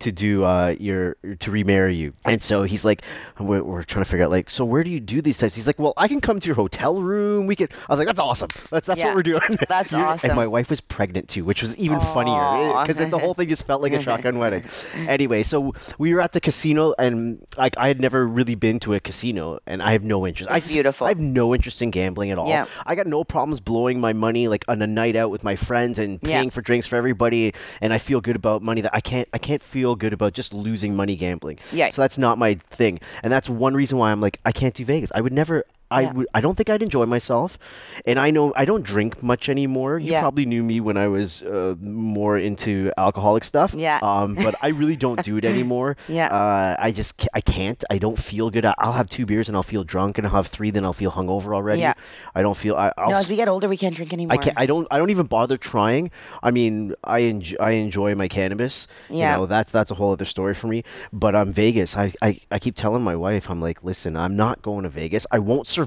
to 0.00 0.12
do 0.12 0.44
uh 0.44 0.74
your 0.78 1.16
to 1.40 1.50
remarry 1.50 1.94
you, 1.94 2.14
and 2.24 2.42
so 2.42 2.64
he's 2.64 2.84
like, 2.84 3.02
we're, 3.38 3.62
we're 3.62 3.82
trying 3.84 4.04
to 4.04 4.10
figure 4.10 4.24
out 4.24 4.30
like, 4.30 4.50
so 4.50 4.64
where 4.64 4.82
do 4.84 4.90
you 4.90 5.00
do 5.00 5.22
these 5.22 5.38
types? 5.38 5.54
He's 5.54 5.66
like, 5.66 5.78
well, 5.78 5.94
I 5.96 6.08
can 6.08 6.20
come 6.20 6.40
to 6.40 6.46
your 6.46 6.56
hotel 6.56 7.00
room. 7.00 7.46
We 7.46 7.56
could. 7.56 7.72
I 7.88 7.92
was 7.92 7.98
like, 7.98 8.06
that's 8.08 8.18
awesome. 8.20 8.48
That's 8.70 8.86
that's 8.86 8.98
Yeah. 8.98 9.06
what 9.06 9.16
we're 9.16 9.22
doing. 9.22 9.40
That's 9.68 9.92
awesome. 9.92 10.30
And 10.30 10.36
my 10.36 10.46
wife 10.48 10.68
was 10.70 10.80
pregnant 10.80 11.28
too, 11.28 11.44
which 11.44 11.62
was 11.62 11.76
even 11.78 11.98
Aw. 11.98 12.14
funnier 12.14 12.86
because 12.86 13.10
the 13.10 13.18
whole 13.18 13.34
thing 13.34 13.48
just 13.48 13.64
felt 13.66 13.82
like 13.82 13.92
a 13.92 14.02
shotgun 14.02 14.38
wedding. 14.38 14.64
Anyway, 14.96 15.42
so 15.42 15.74
we 15.98 16.12
were 16.14 16.20
at 16.20 16.32
the 16.32 16.40
casino, 16.40 16.94
and 16.98 17.19
Um, 17.20 17.38
like 17.56 17.76
I 17.78 17.88
had 17.88 18.00
never 18.00 18.26
really 18.26 18.54
been 18.54 18.80
to 18.80 18.94
a 18.94 19.00
casino, 19.00 19.58
and 19.66 19.82
I 19.82 19.92
have 19.92 20.02
no 20.02 20.26
interest. 20.26 20.50
I 20.50 20.56
It's 20.56 20.66
just- 20.66 20.74
beautiful. 20.74 21.06
I 21.06 21.10
have 21.10 21.20
no 21.20 21.54
interest 21.54 21.82
in 21.82 21.90
gambling 21.90 22.30
at 22.30 22.38
all. 22.38 22.48
Yeah. 22.48 22.66
I 22.86 22.94
got 22.94 23.06
no 23.06 23.24
problems 23.24 23.60
blowing 23.60 24.00
my 24.00 24.12
money 24.12 24.48
like 24.48 24.64
on 24.68 24.80
a 24.82 24.86
night 24.86 25.16
out 25.16 25.30
with 25.30 25.44
my 25.44 25.56
friends 25.56 25.98
and 25.98 26.18
Yeah. 26.22 26.38
paying 26.38 26.50
for 26.50 26.62
drinks 26.62 26.86
for 26.86 26.96
everybody, 26.96 27.54
and 27.80 27.92
I 27.92 27.98
feel 27.98 28.20
good 28.20 28.36
about 28.36 28.62
money 28.62 28.82
that 28.82 28.92
I 28.94 29.00
can't. 29.00 29.28
I 29.32 29.38
can't 29.38 29.62
feel 29.62 29.94
good 29.96 30.12
about 30.12 30.32
just 30.32 30.54
losing 30.54 30.96
money 30.96 31.16
gambling. 31.16 31.58
Yeah. 31.72 31.90
So 31.90 32.02
that's 32.02 32.18
not 32.18 32.38
my 32.38 32.54
thing, 32.70 33.00
and 33.22 33.32
that's 33.32 33.48
one 33.48 33.74
reason 33.74 33.98
why 33.98 34.12
I'm 34.12 34.20
like 34.20 34.40
I 34.44 34.52
can't 34.52 34.74
do 34.74 34.84
Vegas. 34.84 35.12
I 35.14 35.20
would 35.20 35.32
never. 35.32 35.64
I 35.90 36.02
Yeah. 36.02 36.12
would. 36.12 36.26
I 36.34 36.40
don't 36.40 36.54
think 36.56 36.70
I'd 36.70 36.82
enjoy 36.82 37.06
myself, 37.06 37.58
and 38.06 38.18
I 38.18 38.30
know 38.30 38.52
I 38.54 38.64
don't 38.64 38.84
drink 38.84 39.22
much 39.22 39.48
anymore. 39.48 39.98
You 39.98 40.12
Yeah. 40.12 40.20
probably 40.20 40.46
knew 40.46 40.62
me 40.62 40.80
when 40.80 40.96
I 40.96 41.08
was 41.08 41.42
uh, 41.42 41.74
more 41.80 42.36
into 42.38 42.92
alcoholic 42.96 43.44
stuff. 43.44 43.74
Yeah. 43.74 43.98
Um, 44.02 44.34
but 44.34 44.54
I 44.62 44.68
really 44.68 44.96
don't 44.96 45.22
do 45.22 45.36
it 45.36 45.44
anymore. 45.44 45.96
Yeah. 46.08 46.26
Uh, 46.26 46.76
I 46.78 46.90
just 46.92 47.28
I 47.34 47.40
can't. 47.40 47.82
I 47.90 47.98
don't 47.98 48.18
feel 48.18 48.50
good. 48.50 48.64
I'll 48.66 48.92
have 48.92 49.08
two 49.08 49.26
beers 49.26 49.48
and 49.48 49.56
I'll 49.56 49.62
feel 49.62 49.84
drunk, 49.84 50.18
and 50.18 50.26
I'll 50.26 50.34
have 50.34 50.46
three, 50.48 50.70
then 50.70 50.84
I'll 50.84 50.92
feel 50.92 51.10
hungover 51.10 51.54
already. 51.54 51.80
Yeah. 51.80 51.94
I 52.34 52.42
don't 52.42 52.56
feel. 52.56 52.74
I, 52.76 52.92
I'll 52.96 53.10
No, 53.10 53.16
as 53.16 53.28
we 53.28 53.36
get 53.36 53.48
older, 53.48 53.68
we 53.68 53.76
can't 53.76 53.94
drink 53.94 54.12
anymore. 54.12 54.34
I 54.34 54.36
can't. 54.38 54.58
I 54.58 54.66
don't. 54.66 54.86
I 54.90 54.98
don't 54.98 55.10
even 55.10 55.26
bother 55.26 55.56
trying. 55.56 56.10
I 56.42 56.50
mean, 56.50 56.94
I 57.02 57.18
enjoy. 57.30 57.56
I 57.60 57.70
enjoy 57.72 58.14
my 58.14 58.28
cannabis. 58.28 58.86
Yeah. 59.08 59.34
You 59.34 59.40
know, 59.40 59.46
that's 59.46 59.72
that's 59.72 59.90
a 59.90 59.94
whole 59.94 60.12
other 60.12 60.24
story 60.24 60.54
for 60.54 60.66
me. 60.66 60.84
But 61.12 61.34
I'm 61.34 61.48
um, 61.48 61.52
Vegas. 61.52 61.96
I, 61.96 62.12
I 62.22 62.38
I 62.50 62.58
keep 62.58 62.74
telling 62.74 63.02
my 63.02 63.16
wife, 63.16 63.50
I'm 63.50 63.60
like, 63.60 63.82
listen, 63.84 64.16
I'm 64.16 64.36
not 64.36 64.62
going 64.62 64.82
to 64.84 64.88
Vegas. 64.90 65.26
I 65.30 65.38
won't 65.40 65.66
survive. 65.66 65.79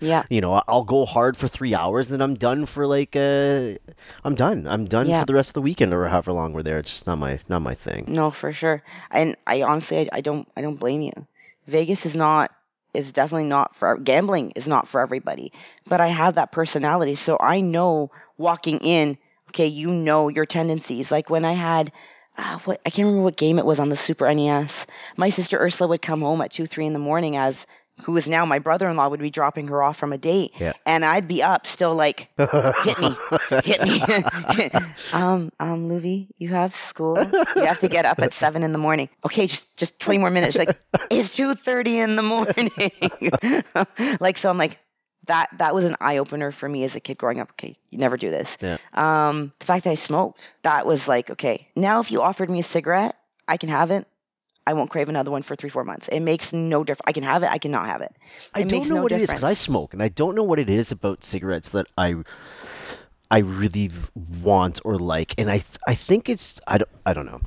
Yeah. 0.00 0.24
You 0.30 0.40
know, 0.40 0.62
I'll 0.68 0.84
go 0.84 1.04
hard 1.06 1.36
for 1.36 1.48
three 1.48 1.74
hours, 1.74 2.08
then 2.08 2.20
I'm 2.20 2.34
done 2.34 2.66
for 2.66 2.86
like 2.86 3.16
uh, 3.16 3.74
I'm 4.24 4.34
done. 4.34 4.66
I'm 4.66 4.86
done 4.86 5.08
Yeah. 5.08 5.20
for 5.20 5.26
the 5.26 5.34
rest 5.34 5.50
of 5.50 5.54
the 5.54 5.62
weekend 5.62 5.92
or 5.94 6.06
however 6.08 6.32
long 6.32 6.52
we're 6.52 6.62
there. 6.62 6.78
It's 6.78 6.90
just 6.92 7.06
not 7.06 7.18
my 7.18 7.40
not 7.48 7.62
my 7.62 7.74
thing. 7.74 8.06
No, 8.08 8.30
for 8.30 8.52
sure. 8.52 8.82
And 9.10 9.36
I 9.46 9.62
honestly, 9.62 9.98
I, 10.10 10.18
I 10.18 10.20
don't, 10.20 10.48
I 10.56 10.62
don't 10.62 10.76
blame 10.76 11.02
you. 11.02 11.12
Vegas 11.66 12.06
is 12.06 12.16
not, 12.16 12.50
is 12.94 13.12
definitely 13.12 13.44
not 13.48 13.76
for 13.76 13.96
gambling. 13.96 14.52
Is 14.56 14.66
not 14.68 14.88
for 14.88 15.00
everybody. 15.00 15.52
But 15.86 16.00
I 16.00 16.08
have 16.08 16.34
that 16.36 16.52
personality, 16.52 17.14
so 17.14 17.36
I 17.38 17.60
know 17.60 18.10
walking 18.36 18.78
in. 18.78 19.18
Okay, 19.50 19.66
you 19.68 19.88
know 19.90 20.28
your 20.28 20.46
tendencies. 20.46 21.10
Like 21.10 21.30
when 21.30 21.44
I 21.44 21.52
had. 21.52 21.92
Uh, 22.40 22.56
what 22.60 22.80
I 22.86 22.90
can't 22.90 23.06
remember 23.06 23.24
what 23.24 23.36
game 23.36 23.58
it 23.58 23.66
was 23.66 23.80
on 23.80 23.88
the 23.88 23.96
Super 23.96 24.32
NES. 24.32 24.86
My 25.16 25.30
sister 25.30 25.58
Ursula 25.58 25.88
would 25.88 26.00
come 26.00 26.20
home 26.20 26.40
at 26.40 26.52
two, 26.52 26.66
three 26.66 26.86
in 26.86 26.92
the 26.92 27.00
morning 27.00 27.36
as 27.36 27.66
who 28.04 28.16
is 28.16 28.28
now 28.28 28.44
my 28.46 28.58
brother-in-law 28.58 29.08
would 29.08 29.20
be 29.20 29.30
dropping 29.30 29.68
her 29.68 29.82
off 29.82 29.96
from 29.96 30.12
a 30.12 30.18
date, 30.18 30.52
Yeah. 30.60 30.72
and 30.86 31.04
I'd 31.04 31.28
be 31.28 31.42
up 31.42 31.66
still 31.66 31.94
like 31.94 32.28
hit 32.38 32.98
me, 33.00 33.16
hit 33.64 33.82
me. 33.82 34.00
um, 35.12 35.50
um, 35.60 35.88
Luvi, 35.88 36.28
you 36.38 36.48
have 36.48 36.74
school. 36.74 37.18
You 37.56 37.64
have 37.64 37.80
to 37.80 37.88
get 37.88 38.04
up 38.06 38.18
at 38.20 38.32
seven 38.32 38.62
in 38.62 38.72
the 38.72 38.78
morning. 38.78 39.08
Okay, 39.24 39.46
just 39.46 39.76
just 39.76 39.98
twenty 39.98 40.18
more 40.18 40.30
minutes. 40.30 40.52
She's 40.56 40.66
like, 40.66 40.78
it's 41.10 41.34
two 41.34 41.54
thirty 41.54 41.98
in 41.98 42.16
the 42.16 42.22
morning. 42.22 42.70
like 44.20 44.36
so, 44.38 44.50
I'm 44.50 44.58
like, 44.58 44.78
that 45.26 45.48
that 45.58 45.74
was 45.74 45.84
an 45.84 45.96
eye 46.00 46.18
opener 46.18 46.52
for 46.52 46.68
me 46.68 46.84
as 46.84 46.96
a 46.96 47.00
kid 47.00 47.18
growing 47.18 47.40
up. 47.40 47.50
Okay, 47.52 47.74
you 47.90 47.98
never 47.98 48.16
do 48.16 48.30
this. 48.30 48.56
Yeah. 48.60 48.78
Um, 48.94 49.52
the 49.58 49.64
fact 49.66 49.84
that 49.84 49.90
I 49.90 49.94
smoked, 49.94 50.54
that 50.62 50.86
was 50.86 51.08
like, 51.08 51.30
okay, 51.30 51.68
now 51.76 52.00
if 52.00 52.10
you 52.10 52.22
offered 52.22 52.50
me 52.50 52.60
a 52.60 52.62
cigarette, 52.62 53.16
I 53.46 53.56
can 53.56 53.68
have 53.68 53.90
it. 53.90 54.06
I 54.68 54.74
won't 54.74 54.90
crave 54.90 55.08
another 55.08 55.30
one 55.30 55.40
for 55.40 55.56
three, 55.56 55.70
four 55.70 55.84
months. 55.84 56.08
It 56.08 56.20
makes 56.20 56.52
no 56.52 56.84
difference. 56.84 57.06
I 57.06 57.12
can 57.12 57.22
have 57.22 57.42
it. 57.42 57.50
I 57.50 57.56
cannot 57.56 57.86
have 57.86 58.02
it. 58.02 58.14
I 58.54 58.64
don't 58.64 58.86
know 58.90 58.96
no 58.96 59.02
what 59.02 59.12
it 59.12 59.22
is 59.22 59.30
because 59.30 59.42
I 59.42 59.54
smoke, 59.54 59.94
and 59.94 60.02
I 60.02 60.08
don't 60.08 60.34
know 60.34 60.42
what 60.42 60.58
it 60.58 60.68
is 60.68 60.92
about 60.92 61.24
cigarettes 61.24 61.70
that 61.70 61.86
I 61.96 62.16
I 63.30 63.38
really 63.38 63.90
want 64.42 64.80
or 64.84 64.98
like, 64.98 65.34
and 65.38 65.50
I 65.50 65.62
I 65.86 65.94
think 65.94 66.28
it's 66.28 66.60
I 66.66 66.78
don't 66.78 66.90
I 67.06 67.14
don't 67.14 67.24
know. 67.24 67.40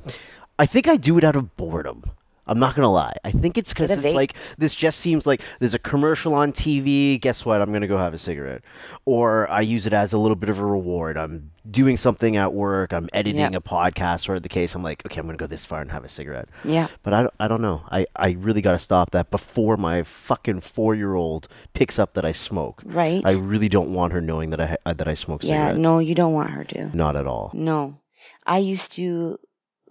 I 0.58 0.66
think 0.66 0.88
I 0.88 0.96
do 0.96 1.16
it 1.18 1.24
out 1.24 1.36
of 1.36 1.56
boredom. 1.56 2.02
I'm 2.46 2.58
not 2.58 2.74
gonna 2.74 2.90
lie. 2.92 3.14
I 3.24 3.30
think 3.30 3.56
it's 3.56 3.72
because 3.72 3.90
it's 3.92 4.02
vape. 4.02 4.14
like 4.14 4.34
this 4.58 4.74
just 4.74 4.98
seems 4.98 5.26
like 5.26 5.42
there's 5.60 5.74
a 5.74 5.78
commercial 5.78 6.34
on 6.34 6.52
TV. 6.52 7.20
Guess 7.20 7.46
what? 7.46 7.62
I'm 7.62 7.72
gonna 7.72 7.86
go 7.86 7.96
have 7.96 8.14
a 8.14 8.18
cigarette, 8.18 8.62
or 9.04 9.48
I 9.48 9.60
use 9.60 9.86
it 9.86 9.92
as 9.92 10.12
a 10.12 10.18
little 10.18 10.34
bit 10.34 10.48
of 10.48 10.58
a 10.58 10.64
reward. 10.66 11.16
I'm 11.16 11.52
doing 11.70 11.96
something 11.96 12.36
at 12.36 12.52
work. 12.52 12.92
I'm 12.92 13.08
editing 13.12 13.40
Yeah. 13.40 13.50
a 13.56 13.60
podcast, 13.60 14.28
or 14.28 14.40
the 14.40 14.48
case. 14.48 14.74
I'm 14.74 14.82
like, 14.82 15.06
okay, 15.06 15.20
I'm 15.20 15.26
gonna 15.26 15.38
go 15.38 15.46
this 15.46 15.64
far 15.64 15.80
and 15.80 15.90
have 15.92 16.04
a 16.04 16.08
cigarette. 16.08 16.48
Yeah. 16.64 16.88
But 17.04 17.14
I, 17.14 17.22
don't- 17.22 17.34
I 17.38 17.46
don't 17.48 17.62
know. 17.62 17.82
I, 17.88 18.06
I 18.16 18.32
really 18.32 18.60
gotta 18.60 18.80
stop 18.80 19.12
that 19.12 19.30
before 19.30 19.76
my 19.76 20.02
fucking 20.02 20.60
four 20.62 20.96
year 20.96 21.14
old 21.14 21.46
picks 21.74 22.00
up 22.00 22.14
that 22.14 22.24
I 22.24 22.32
smoke. 22.32 22.82
Right. 22.84 23.22
I 23.24 23.32
really 23.34 23.68
don't 23.68 23.92
want 23.94 24.14
her 24.14 24.20
knowing 24.20 24.50
that 24.50 24.60
I 24.60 24.92
that 24.92 25.06
I 25.06 25.14
smoke 25.14 25.44
yeah. 25.44 25.68
cigarettes. 25.68 25.76
Yeah. 25.78 25.82
No, 25.82 25.98
you 26.00 26.16
don't 26.16 26.32
want 26.32 26.50
her 26.50 26.64
to. 26.64 26.96
Not 26.96 27.14
at 27.16 27.28
all. 27.28 27.52
No. 27.54 27.98
I 28.44 28.58
used 28.58 28.92
to 28.94 29.38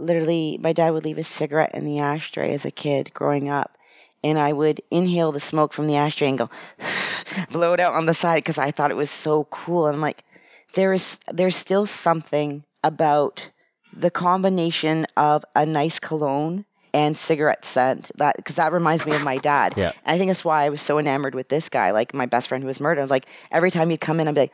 literally, 0.02 0.57
my 0.61 0.73
dad 0.73 0.91
would 0.91 1.06
leave 1.06 1.18
a 1.18 1.23
cigarette 1.23 1.76
in 1.76 1.86
the 1.86 1.99
ashtray 1.99 2.53
as 2.53 2.65
a 2.65 2.72
kid 2.72 3.14
growing 3.14 3.49
up. 3.49 3.78
And 4.23 4.38
I 4.38 4.53
would 4.53 4.82
inhale 4.91 5.32
the 5.32 5.40
smoke 5.40 5.73
from 5.73 5.88
the 5.88 5.95
ashtray 5.95 6.30
and 6.30 6.38
go, 6.38 6.49
blow 7.52 7.73
it 7.73 7.80
out 7.80 7.94
on 7.94 8.06
the 8.06 8.14
side 8.14 8.38
because 8.44 8.57
I 8.57 8.72
thought 8.72 8.91
it 8.91 8.98
was 8.98 9.10
so 9.10 9.45
cool. 9.45 9.88
And 9.88 9.95
I'm 9.95 10.02
like, 10.02 10.23
there 10.73 10.94
is, 10.94 11.19
there's 11.28 11.56
still 11.56 11.86
something 11.86 12.64
about 12.84 13.49
the 13.94 14.11
combination 14.11 15.07
of 15.18 15.44
a 15.56 15.65
nice 15.65 15.99
cologne 15.99 16.65
and 16.94 17.18
cigarette 17.18 17.65
scent 17.65 18.11
that 18.15 18.36
because 18.36 18.57
that 18.57 18.73
reminds 18.73 19.06
me 19.06 19.15
of 19.15 19.23
my 19.23 19.38
dad. 19.38 19.73
Yeah. 19.78 19.91
I 20.06 20.18
think 20.18 20.30
that's 20.30 20.45
why 20.45 20.65
I 20.65 20.69
was 20.69 20.82
so 20.82 20.98
enamored 20.99 21.36
with 21.36 21.48
this 21.48 21.69
guy, 21.69 21.91
like 21.91 22.14
my 22.14 22.26
best 22.26 22.48
friend 22.48 22.64
who 22.64 22.68
was 22.68 22.80
murdered. 22.80 23.02
I 23.02 23.03
was 23.03 23.11
like, 23.11 23.28
every 23.49 23.72
time 23.72 23.90
he'd 23.90 24.02
come 24.02 24.19
in, 24.19 24.28
I'd 24.28 24.36
be 24.36 24.41
like, 24.41 24.53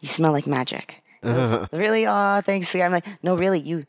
you 0.00 0.08
smell 0.08 0.32
like 0.32 0.46
magic. 0.46 1.02
Really? 1.72 2.06
Oh, 2.06 2.42
thanks. 2.44 2.74
I'm 2.74 2.92
like, 2.92 3.06
no, 3.22 3.36
really, 3.36 3.58
you, 3.58 3.86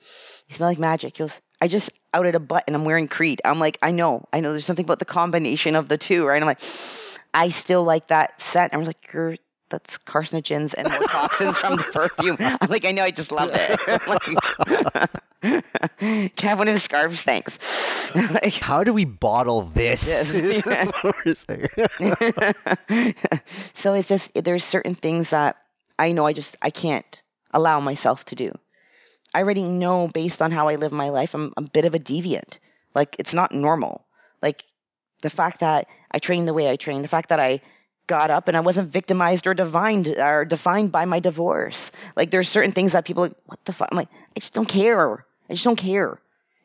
you 0.49 0.55
smell 0.55 0.69
like 0.69 0.79
magic. 0.79 1.17
He 1.17 1.23
goes, 1.23 1.41
I 1.61 1.67
just 1.67 1.91
outed 2.13 2.35
a 2.35 2.39
butt 2.39 2.65
and 2.67 2.75
I'm 2.75 2.85
wearing 2.85 3.07
Creed. 3.07 3.41
I'm 3.43 3.59
like, 3.59 3.77
I 3.81 3.91
know, 3.91 4.25
I 4.31 4.39
know. 4.39 4.51
There's 4.51 4.65
something 4.65 4.85
about 4.85 4.99
the 4.99 5.05
combination 5.05 5.75
of 5.75 5.87
the 5.87 5.97
two, 5.97 6.25
right? 6.25 6.41
I'm 6.41 6.47
like, 6.47 6.61
I 7.33 7.49
still 7.49 7.83
like 7.83 8.07
that 8.07 8.39
scent. 8.41 8.73
I'm 8.73 8.83
like, 8.83 9.13
you're 9.13 9.35
that's 9.69 9.97
carcinogens 9.97 10.75
and 10.77 10.87
more 10.87 10.99
toxins 11.01 11.57
from 11.57 11.77
the 11.77 11.83
perfume. 11.83 12.37
I'm 12.39 12.69
like, 12.69 12.85
I 12.85 12.91
know, 12.91 13.03
I 13.03 13.11
just 13.11 13.31
love 13.31 13.49
it. 13.51 13.79
like, 14.07 15.63
can 16.35 16.47
I 16.47 16.49
have 16.49 16.59
one 16.59 16.67
of 16.67 16.73
his 16.73 16.83
scarves? 16.83 17.23
Thanks. 17.23 18.13
like, 18.15 18.53
How 18.53 18.83
do 18.83 18.93
we 18.93 19.05
bottle 19.05 19.63
this? 19.63 20.07
Yes. 20.07 20.63
That's 20.63 21.03
what 21.03 21.15
we're 21.25 21.33
saying. 21.35 23.15
so 23.73 23.93
it's 23.93 24.07
just 24.07 24.31
there's 24.35 24.63
certain 24.63 24.95
things 24.95 25.31
that 25.31 25.57
I 25.97 26.11
know 26.11 26.25
I 26.25 26.33
just 26.33 26.57
I 26.61 26.69
can't 26.69 27.05
allow 27.51 27.79
myself 27.79 28.25
to 28.25 28.35
do. 28.35 28.51
I 29.35 29.41
already 29.41 29.63
know 29.63 30.07
based 30.07 30.41
on 30.41 30.51
how 30.51 30.69
I 30.69 30.75
live 30.75 30.93
my 30.93 31.09
life, 31.09 31.33
I'm 31.33 31.53
a 31.57 31.61
bit 31.61 31.83
of 31.83 31.93
a 31.93 31.99
deviant. 31.99 32.59
Like 32.93 33.17
it's 33.19 33.33
not 33.33 33.51
normal. 33.51 34.05
Like 34.41 34.63
the 35.21 35.29
fact 35.29 35.59
that 35.59 35.89
I 36.09 36.19
trained 36.19 36.47
the 36.47 36.53
way 36.53 36.69
I 36.69 36.77
trained, 36.77 37.03
the 37.03 37.09
fact 37.09 37.29
that 37.29 37.39
I 37.41 37.59
got 38.07 38.31
up 38.31 38.47
and 38.47 38.55
I 38.55 38.61
wasn't 38.61 38.89
victimized 38.89 39.45
or 39.45 39.53
defined 39.53 40.07
or 40.07 40.45
defined 40.45 40.93
by 40.93 41.03
my 41.03 41.19
divorce. 41.19 41.91
Like 42.15 42.31
there's 42.31 42.47
certain 42.47 42.71
things 42.71 42.93
that 42.93 43.03
people 43.03 43.23
like, 43.23 43.35
what 43.45 43.59
the 43.65 43.73
fuck? 43.73 43.89
I'm 43.91 43.97
like, 43.97 44.07
I 44.13 44.39
just 44.39 44.53
don't 44.53 44.69
care. 44.69 45.25
I 45.49 45.53
just 45.53 45.65
don't 45.65 45.75
care. 45.75 46.17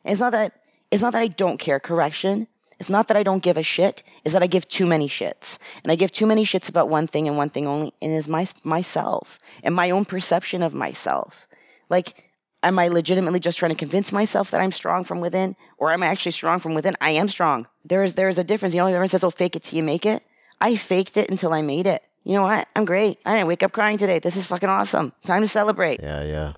And 0.05 0.13
it's 0.13 0.21
not 0.21 0.31
that 0.31 0.53
it's 0.91 1.03
not 1.03 1.11
that 1.11 1.21
I 1.21 1.27
don't 1.27 1.59
care. 1.59 1.81
Correction. 1.81 2.47
It's 2.79 2.89
not 2.89 3.09
that 3.09 3.17
I 3.17 3.23
don't 3.23 3.43
give 3.43 3.57
a 3.57 3.63
shit. 3.63 4.03
It's 4.23 4.33
that 4.33 4.43
I 4.43 4.47
give 4.47 4.67
too 4.67 4.87
many 4.87 5.09
shits, 5.09 5.59
and 5.83 5.91
I 5.91 5.95
give 5.95 6.11
too 6.11 6.25
many 6.25 6.45
shits 6.45 6.69
about 6.69 6.89
one 6.89 7.05
thing 7.05 7.27
and 7.27 7.37
one 7.37 7.49
thing 7.49 7.67
only, 7.67 7.93
and 8.01 8.11
it 8.13 8.15
is 8.15 8.27
my 8.27 8.47
myself 8.63 9.39
and 9.61 9.75
my 9.75 9.91
own 9.91 10.05
perception 10.05 10.63
of 10.63 10.73
myself. 10.73 11.47
Like, 11.89 12.30
am 12.63 12.79
I 12.79 12.87
legitimately 12.89 13.39
just 13.39 13.57
trying 13.57 13.71
to 13.71 13.75
convince 13.77 14.11
myself 14.11 14.51
that 14.51 14.61
I'm 14.61 14.71
strong 14.71 15.03
from 15.03 15.19
within, 15.21 15.55
or 15.77 15.91
am 15.91 16.03
I 16.03 16.07
actually 16.07 16.33
strong 16.33 16.59
from 16.59 16.73
within? 16.73 16.95
I 17.01 17.11
am 17.11 17.27
strong. 17.29 17.67
There 17.85 18.03
is 18.03 18.15
there 18.15 18.29
is 18.29 18.37
a 18.37 18.43
difference. 18.43 18.75
You 18.75 18.81
know, 18.81 18.87
everyone 18.87 19.07
says, 19.07 19.23
"Oh, 19.23 19.29
fake 19.29 19.55
it 19.55 19.63
till 19.63 19.77
you 19.77 19.83
make 19.83 20.05
it." 20.05 20.23
I 20.59 20.75
faked 20.75 21.17
it 21.17 21.29
until 21.29 21.53
I 21.53 21.61
made 21.63 21.87
it. 21.87 22.03
You 22.23 22.35
know 22.35 22.43
what? 22.43 22.67
I'm 22.75 22.85
great. 22.85 23.17
I 23.25 23.33
didn't 23.33 23.47
wake 23.47 23.63
up 23.63 23.71
crying 23.71 23.97
today. 23.97 24.19
This 24.19 24.37
is 24.37 24.45
fucking 24.45 24.69
awesome. 24.69 25.11
Time 25.25 25.41
to 25.41 25.47
celebrate. 25.47 26.01
Yeah, 26.03 26.23
yeah. 26.23 26.53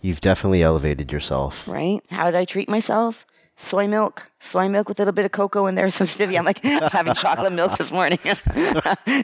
You've 0.00 0.20
definitely 0.20 0.62
elevated 0.62 1.12
yourself. 1.12 1.68
right? 1.68 2.00
How 2.10 2.24
did 2.24 2.34
I 2.34 2.44
treat 2.46 2.68
myself? 2.68 3.26
Soy 3.56 3.86
milk, 3.86 4.28
soy 4.38 4.68
milk 4.70 4.88
with 4.88 4.98
a 4.98 5.02
little 5.02 5.12
bit 5.12 5.26
of 5.26 5.32
cocoa 5.32 5.66
in 5.66 5.74
there, 5.74 5.90
some 5.90 6.06
stevia. 6.06 6.38
I'm 6.38 6.46
like 6.46 6.64
having 6.92 7.12
chocolate 7.12 7.52
milk 7.52 7.76
this 7.76 7.92
morning. 7.92 8.18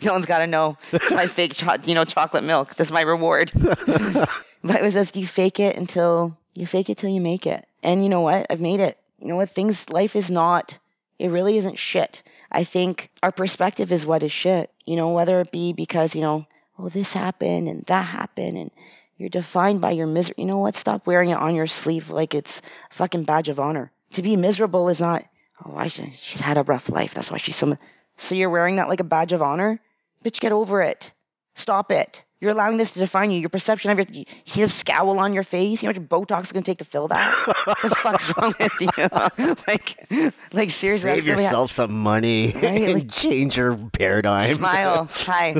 no 0.02 0.12
one's 0.12 0.26
got 0.26 0.40
to 0.40 0.46
know 0.46 0.76
it's 0.92 1.10
my 1.10 1.26
fake, 1.26 1.54
cho- 1.54 1.76
you 1.84 1.94
know, 1.94 2.04
chocolate 2.04 2.44
milk. 2.44 2.74
This 2.74 2.88
is 2.88 2.92
my 2.92 3.00
reward. 3.00 3.50
but 4.66 4.76
it 4.76 4.82
was 4.82 4.94
just 4.94 5.16
you 5.16 5.26
fake 5.26 5.60
it 5.60 5.76
until 5.76 6.36
you 6.54 6.66
fake 6.66 6.90
it 6.90 6.98
till 6.98 7.10
you 7.10 7.20
make 7.20 7.46
it. 7.46 7.66
And 7.82 8.02
you 8.02 8.08
know 8.08 8.22
what? 8.22 8.46
I've 8.50 8.60
made 8.60 8.80
it. 8.80 8.98
You 9.20 9.28
know 9.28 9.36
what? 9.36 9.48
Things, 9.48 9.88
life 9.90 10.16
is 10.16 10.30
not. 10.30 10.78
It 11.18 11.30
really 11.30 11.56
isn't 11.58 11.78
shit. 11.78 12.22
I 12.50 12.64
think 12.64 13.10
our 13.22 13.32
perspective 13.32 13.92
is 13.92 14.06
what 14.06 14.22
is 14.22 14.32
shit. 14.32 14.70
You 14.84 14.96
know, 14.96 15.12
whether 15.12 15.40
it 15.40 15.52
be 15.52 15.72
because 15.72 16.14
you 16.14 16.20
know, 16.20 16.46
oh, 16.78 16.88
this 16.88 17.12
happened 17.12 17.68
and 17.68 17.84
that 17.86 18.02
happened 18.02 18.58
and 18.58 18.70
you're 19.16 19.28
defined 19.28 19.80
by 19.80 19.92
your 19.92 20.06
misery. 20.06 20.34
You 20.38 20.46
know 20.46 20.58
what? 20.58 20.76
Stop 20.76 21.06
wearing 21.06 21.30
it 21.30 21.38
on 21.38 21.54
your 21.54 21.66
sleeve 21.66 22.10
like 22.10 22.34
it's 22.34 22.60
a 22.90 22.94
fucking 22.94 23.24
badge 23.24 23.48
of 23.48 23.60
honor. 23.60 23.90
To 24.12 24.22
be 24.22 24.36
miserable 24.36 24.88
is 24.88 25.00
not, 25.00 25.24
oh, 25.64 25.74
I 25.76 25.88
should, 25.88 26.12
she's 26.14 26.40
had 26.40 26.58
a 26.58 26.62
rough 26.62 26.90
life. 26.90 27.14
That's 27.14 27.30
why 27.30 27.38
she's 27.38 27.56
so. 27.56 27.66
mi-" 27.66 27.76
So 28.18 28.34
you're 28.34 28.50
wearing 28.50 28.76
that 28.76 28.88
like 28.88 29.00
a 29.00 29.04
badge 29.04 29.32
of 29.32 29.42
honor? 29.42 29.80
Bitch, 30.24 30.40
get 30.40 30.52
over 30.52 30.82
it. 30.82 31.12
Stop 31.54 31.92
it. 31.92 32.24
You're 32.46 32.54
allowing 32.54 32.76
this 32.76 32.92
to 32.92 33.00
define 33.00 33.32
you. 33.32 33.40
Your 33.40 33.48
perception 33.48 33.90
of 33.90 33.98
your, 33.98 34.06
you 34.12 34.24
see 34.44 34.62
the 34.62 34.68
scowl 34.68 35.18
on 35.18 35.34
your 35.34 35.42
face. 35.42 35.82
You 35.82 35.88
know 35.88 35.94
how 35.94 36.00
much 36.00 36.08
Botox 36.08 36.42
is 36.42 36.52
going 36.52 36.62
to 36.62 36.70
take 36.70 36.78
to 36.78 36.84
fill 36.84 37.08
that? 37.08 37.34
what 37.64 37.82
the 37.82 37.90
fuck's 37.90 38.32
wrong 38.36 38.54
with 38.56 38.80
you? 38.80 39.56
like, 39.66 40.08
like 40.52 40.70
seriously. 40.70 41.10
Save 41.10 41.26
really 41.26 41.42
ha- 41.42 41.48
yourself 41.48 41.72
some 41.72 41.90
money 41.90 42.52
Right, 42.54 42.82
and 42.82 42.94
like- 42.94 43.10
change 43.10 43.56
your 43.56 43.76
paradigm. 43.76 44.54
smile. 44.54 45.08
Hi. 45.10 45.56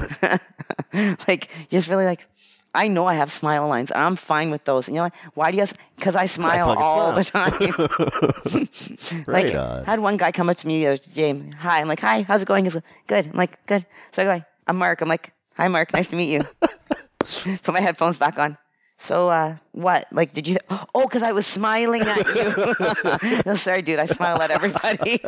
like, 1.27 1.49
just 1.71 1.89
really 1.89 2.05
like, 2.05 2.25
I 2.73 2.87
know 2.87 3.05
I 3.05 3.15
have 3.15 3.33
smile 3.33 3.67
lines. 3.67 3.91
I'm 3.93 4.15
fine 4.15 4.51
with 4.51 4.65
those. 4.65 4.87
And 4.87 4.95
you 4.95 5.01
know 5.01 5.07
what? 5.07 5.15
Why 5.35 5.51
do 5.51 5.57
you? 5.57 5.65
Ask? 5.65 5.77
Because 5.97 6.15
I 6.15 6.27
smile 6.27 6.69
fucking 6.69 6.83
all 6.85 7.15
the 7.15 7.25
time. 7.25 7.53
right 9.27 9.47
like, 9.47 9.55
on. 9.57 9.83
I 9.83 9.91
had 9.91 9.99
one 9.99 10.19
guy 10.19 10.31
come 10.31 10.49
up 10.49 10.59
to 10.59 10.67
me 10.69 10.85
the 10.85 10.93
other 10.93 11.03
day. 11.15 11.43
Hi. 11.59 11.81
I'm 11.81 11.89
like, 11.89 11.99
hi. 11.99 12.23
How's 12.23 12.43
it 12.43 12.49
going? 12.49 12.63
He's 12.63 12.77
like, 12.77 12.85
good. 13.09 13.27
I'm 13.27 13.33
like, 13.33 13.67
good. 13.67 13.85
So 14.13 14.23
I 14.23 14.39
go, 14.39 14.45
I'm 14.69 14.77
Mark. 14.77 15.01
I'm 15.01 15.09
like, 15.09 15.33
hi, 15.57 15.69
Mark. 15.69 15.93
Nice 15.93 16.09
to 16.09 16.17
meet 16.17 16.33
you. 16.33 16.43
Put 17.19 17.69
my 17.73 17.81
headphones 17.81 18.17
back 18.17 18.39
on. 18.39 18.57
So, 18.99 19.29
uh, 19.29 19.57
what? 19.73 20.07
Like, 20.11 20.33
did 20.33 20.49
you? 20.49 20.57
Oh, 20.95 21.07
because 21.07 21.23
I 21.23 21.33
was 21.33 21.47
smiling 21.47 22.03
at 22.03 22.27
you. 22.35 23.41
no, 23.47 23.57
sorry, 23.57 23.83
dude. 23.83 23.99
I 23.99 24.07
smile 24.07 24.41
at 24.41 24.51
everybody. 24.51 25.21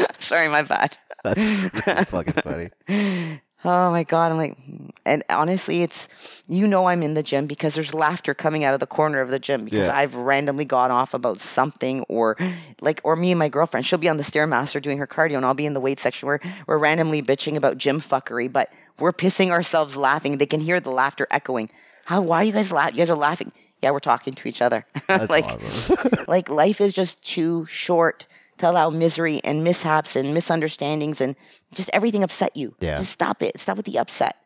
sorry, 0.18 0.48
my 0.48 0.62
bad. 0.62 0.96
That's, 1.22 1.84
that's 1.84 2.10
fucking 2.10 2.34
funny. 2.34 3.40
Oh 3.64 3.90
my 3.90 4.04
god, 4.04 4.30
I'm 4.32 4.38
like 4.38 4.56
and 5.04 5.24
honestly 5.30 5.82
it's 5.82 6.08
you 6.48 6.66
know 6.68 6.86
I'm 6.86 7.02
in 7.02 7.14
the 7.14 7.22
gym 7.22 7.46
because 7.46 7.74
there's 7.74 7.92
laughter 7.94 8.34
coming 8.34 8.62
out 8.62 8.74
of 8.74 8.80
the 8.80 8.86
corner 8.86 9.20
of 9.20 9.30
the 9.30 9.38
gym 9.38 9.64
because 9.64 9.88
Yeah. 9.88 9.96
I've 9.96 10.14
randomly 10.14 10.64
gone 10.64 10.90
off 10.90 11.14
about 11.14 11.40
something 11.40 12.02
or 12.08 12.36
like 12.80 13.00
or 13.04 13.16
me 13.16 13.32
and 13.32 13.38
my 13.38 13.48
girlfriend, 13.48 13.84
she'll 13.86 13.98
be 13.98 14.08
on 14.08 14.16
the 14.16 14.22
stairmaster 14.22 14.80
doing 14.80 14.98
her 14.98 15.06
cardio 15.06 15.36
and 15.36 15.44
I'll 15.44 15.54
be 15.54 15.66
in 15.66 15.74
the 15.74 15.80
weight 15.80 15.98
section 15.98 16.26
where 16.28 16.40
we're 16.66 16.78
randomly 16.78 17.22
bitching 17.22 17.56
about 17.56 17.78
gym 17.78 18.00
fuckery, 18.00 18.52
but 18.52 18.70
we're 18.98 19.12
pissing 19.12 19.50
ourselves 19.50 19.96
laughing. 19.96 20.38
They 20.38 20.46
can 20.46 20.60
hear 20.60 20.78
the 20.80 20.90
laughter 20.90 21.26
echoing. 21.30 21.68
How 22.04 22.20
why 22.22 22.42
are 22.42 22.44
you 22.44 22.52
guys 22.52 22.70
laughing? 22.72 22.94
You 22.94 23.00
guys 23.00 23.10
are 23.10 23.16
laughing. 23.16 23.52
Yeah, 23.82 23.90
we're 23.90 24.00
talking 24.00 24.34
to 24.34 24.48
each 24.48 24.62
other. 24.62 24.84
Like 25.08 25.46
like 26.28 26.48
life 26.48 26.80
is 26.80 26.92
just 26.94 27.22
too 27.22 27.66
short 27.66 28.26
to 28.58 28.70
allow 28.70 28.90
misery 28.90 29.40
and 29.42 29.64
mishaps 29.64 30.16
and 30.16 30.34
misunderstandings 30.34 31.20
and 31.20 31.36
just 31.74 31.90
everything 31.92 32.22
upset 32.22 32.56
you. 32.56 32.74
Yeah. 32.80 32.96
Just 32.96 33.12
stop 33.12 33.42
it. 33.42 33.58
Stop 33.58 33.76
with 33.76 33.86
the 33.86 33.98
upset. 33.98 34.36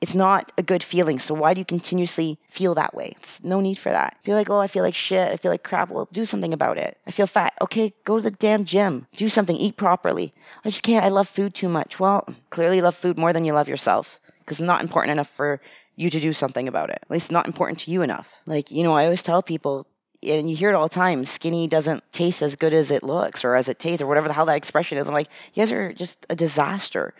It's 0.00 0.14
not 0.14 0.52
a 0.58 0.62
good 0.62 0.82
feeling. 0.82 1.18
So 1.18 1.34
why 1.34 1.54
do 1.54 1.60
you 1.60 1.64
continuously 1.64 2.38
feel 2.50 2.74
that 2.74 2.94
way? 2.94 3.14
It's 3.20 3.42
no 3.42 3.60
need 3.60 3.78
for 3.78 3.90
that. 3.90 4.18
Feel 4.22 4.36
like, 4.36 4.50
oh, 4.50 4.58
I 4.58 4.66
feel 4.66 4.82
like 4.82 4.94
shit. 4.94 5.32
I 5.32 5.36
feel 5.36 5.50
like 5.50 5.62
crap. 5.62 5.90
Well, 5.90 6.08
do 6.12 6.26
something 6.26 6.52
about 6.52 6.76
it. 6.76 6.98
I 7.06 7.10
feel 7.10 7.26
fat. 7.26 7.54
Okay, 7.62 7.94
go 8.04 8.18
to 8.18 8.22
the 8.22 8.30
damn 8.30 8.66
gym. 8.66 9.06
Do 9.16 9.30
something. 9.30 9.56
Eat 9.56 9.76
properly. 9.76 10.34
I 10.62 10.68
just 10.68 10.82
can't. 10.82 11.06
I 11.06 11.08
love 11.08 11.28
food 11.28 11.54
too 11.54 11.70
much. 11.70 11.98
Well, 11.98 12.28
clearly 12.50 12.78
you 12.78 12.82
love 12.82 12.96
food 12.96 13.16
more 13.16 13.32
than 13.32 13.46
you 13.46 13.54
love 13.54 13.68
yourself 13.68 14.20
because 14.40 14.60
it's 14.60 14.66
not 14.66 14.82
important 14.82 15.12
enough 15.12 15.30
for 15.30 15.62
you 15.96 16.10
to 16.10 16.20
do 16.20 16.34
something 16.34 16.68
about 16.68 16.90
it. 16.90 16.98
At 17.00 17.10
least 17.10 17.32
not 17.32 17.46
important 17.46 17.78
to 17.80 17.90
you 17.90 18.02
enough. 18.02 18.42
Like, 18.46 18.70
you 18.70 18.82
know, 18.82 18.92
I 18.92 19.04
always 19.04 19.22
tell 19.22 19.42
people, 19.42 19.86
and 20.24 20.48
you 20.48 20.56
hear 20.56 20.70
it 20.70 20.74
all 20.74 20.88
the 20.88 20.94
time, 20.94 21.24
skinny 21.24 21.68
doesn't 21.68 22.02
taste 22.12 22.42
as 22.42 22.56
good 22.56 22.72
as 22.72 22.90
it 22.90 23.02
looks 23.02 23.44
or 23.44 23.54
as 23.54 23.68
it 23.68 23.78
tastes 23.78 24.02
or 24.02 24.06
whatever 24.06 24.28
the 24.28 24.34
hell 24.34 24.46
that 24.46 24.56
expression 24.56 24.98
is. 24.98 25.06
I'm 25.06 25.14
like, 25.14 25.28
you 25.54 25.62
guys 25.62 25.72
are 25.72 25.92
just 25.92 26.24
a 26.30 26.36
disaster. 26.36 27.14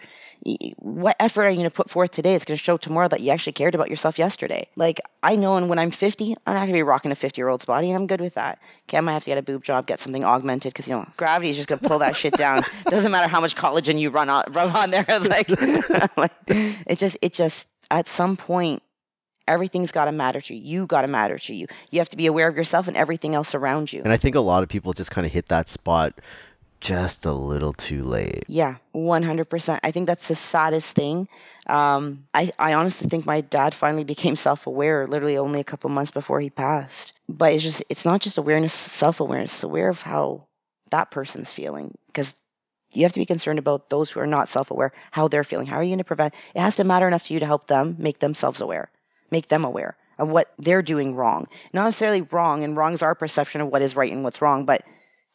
What 0.79 1.17
effort 1.21 1.45
are 1.45 1.49
you 1.49 1.57
going 1.57 1.65
to 1.65 1.71
put 1.71 1.89
forth 1.89 2.11
today? 2.11 2.35
It's 2.35 2.45
going 2.45 2.57
to 2.59 2.63
show 2.63 2.77
tomorrow 2.77 3.09
that 3.09 3.21
you 3.21 3.31
actually 3.31 3.55
cared 3.55 3.75
about 3.75 3.89
yourself 3.89 4.19
yesterday. 4.19 4.69
Like, 4.77 5.01
I 5.23 5.37
know, 5.37 5.57
and 5.57 5.71
when 5.71 5.79
I'm 5.79 5.91
50, 5.91 6.37
I'm 6.47 6.55
not 6.55 6.61
going 6.61 6.69
to 6.69 6.75
be 6.75 6.83
rocking 6.83 7.13
a 7.13 7.15
50 7.15 7.41
year 7.41 7.49
old's 7.49 7.65
body, 7.65 7.89
and 7.89 7.97
I'm 7.97 8.07
good 8.07 8.21
with 8.21 8.35
that. 8.35 8.59
Okay, 8.89 8.99
I 8.99 9.01
might 9.01 9.15
have 9.15 9.25
to 9.25 9.31
get 9.31 9.39
a 9.39 9.43
boob 9.43 9.65
job, 9.65 9.87
get 9.87 10.01
something 10.01 10.23
augmented, 10.23 10.73
because, 10.73 10.87
you 10.87 10.95
know, 10.95 11.07
gravity 11.17 11.51
is 11.51 11.57
just 11.57 11.69
going 11.69 11.79
to 11.79 11.89
pull 11.89 12.01
that 12.01 12.17
shit 12.17 12.35
down. 12.35 12.63
Doesn't 12.85 13.11
matter 13.11 13.29
how 13.29 13.41
much 13.41 13.57
collagen 13.57 13.99
you 13.99 14.11
run 14.11 14.29
on, 14.29 14.45
rub 14.51 14.75
on 14.75 14.91
there. 14.91 15.07
like, 15.09 15.49
like, 16.17 16.33
it 16.49 16.99
just, 16.99 17.17
it 17.23 17.33
just, 17.33 17.67
at 17.91 18.07
some 18.07 18.37
point, 18.37 18.83
Everything's 19.47 19.93
got 19.93 20.07
to 20.07 20.13
matter 20.13 20.41
to 20.41 20.55
you. 20.55 20.81
You 20.81 20.87
got 20.87 21.03
to 21.03 21.09
matter 21.09 21.39
to 21.39 21.55
you. 21.55 21.67
You 21.91 22.01
have 22.01 22.09
to 22.11 22.17
be 22.17 22.27
aware 22.27 22.49
of 22.49 22.57
yourself 22.57 22.89
and 22.89 22.97
everything 22.97 23.35
else 23.35 23.55
around 23.55 23.93
you. 23.93 24.03
And 24.03 24.13
I 24.13 24.17
think 24.17 24.37
a 24.37 24.41
lot 24.41 24.63
of 24.63 24.69
people 24.69 24.93
just 24.93 25.11
kind 25.11 25.27
of 25.27 25.33
hit 25.33 25.49
that 25.49 25.69
spot 25.69 26.15
just 26.81 27.25
a 27.25 27.33
little 27.33 27.73
too 27.73 28.03
late. 28.03 28.45
Yeah, 28.47 28.77
100%. 28.95 29.81
I 29.83 29.91
think 29.91 30.07
that's 30.07 30.29
the 30.29 30.35
saddest 30.35 30.95
thing. 30.95 31.29
Um, 31.67 32.25
I, 32.35 32.51
I 32.59 32.75
honestly 32.75 33.09
think 33.09 33.25
my 33.25 33.41
dad 33.41 33.75
finally 33.75 34.05
became 34.15 34.37
self 34.37 34.67
aware 34.67 35.07
literally 35.07 35.39
only 35.39 35.61
a 35.61 35.65
couple 35.65 35.89
months 35.91 36.11
before 36.11 36.41
he 36.41 36.51
passed. 36.51 37.15
But 37.29 37.55
it's 37.55 37.63
just, 37.63 37.85
it's 37.89 38.05
not 38.05 38.21
just 38.21 38.39
awareness, 38.39 38.75
self 38.75 39.21
awareness, 39.21 39.55
it's 39.55 39.65
aware 39.65 39.89
of 39.89 40.03
how 40.03 40.47
that 40.91 41.11
person's 41.11 41.51
feeling. 41.51 41.97
Because 42.07 42.37
you 42.93 43.05
have 43.05 43.13
to 43.13 43.21
be 43.21 43.27
concerned 43.27 43.59
about 43.59 43.89
those 43.89 44.11
who 44.11 44.21
are 44.21 44.27
not 44.27 44.49
self 44.49 44.71
aware, 44.71 44.93
how 45.11 45.29
they're 45.29 45.45
feeling. 45.45 45.67
How 45.67 45.77
are 45.77 45.83
you 45.83 45.91
going 45.91 45.99
to 45.99 46.05
prevent? 46.05 46.35
It 46.55 46.61
has 46.61 46.77
to 46.77 46.85
matter 46.85 47.09
enough 47.09 47.25
to 47.25 47.35
you 47.35 47.41
to 47.41 47.47
help 47.47 47.67
them 47.67 47.97
make 47.99 48.19
themselves 48.19 48.61
aware, 48.61 48.91
make 49.35 49.49
them 49.49 49.65
aware 49.65 49.97
of 50.19 50.29
what 50.29 50.53
they're 50.59 50.89
doing 50.95 51.15
wrong. 51.15 51.49
Not 51.73 51.85
necessarily 51.85 52.23
wrong, 52.23 52.63
and 52.63 52.77
wrong 52.77 52.93
is 52.95 53.03
our 53.03 53.17
perception 53.17 53.61
of 53.61 53.69
what 53.69 53.83
is 53.83 53.97
right 53.97 54.13
and 54.13 54.23
what's 54.23 54.41
wrong, 54.41 54.65
but 54.65 54.83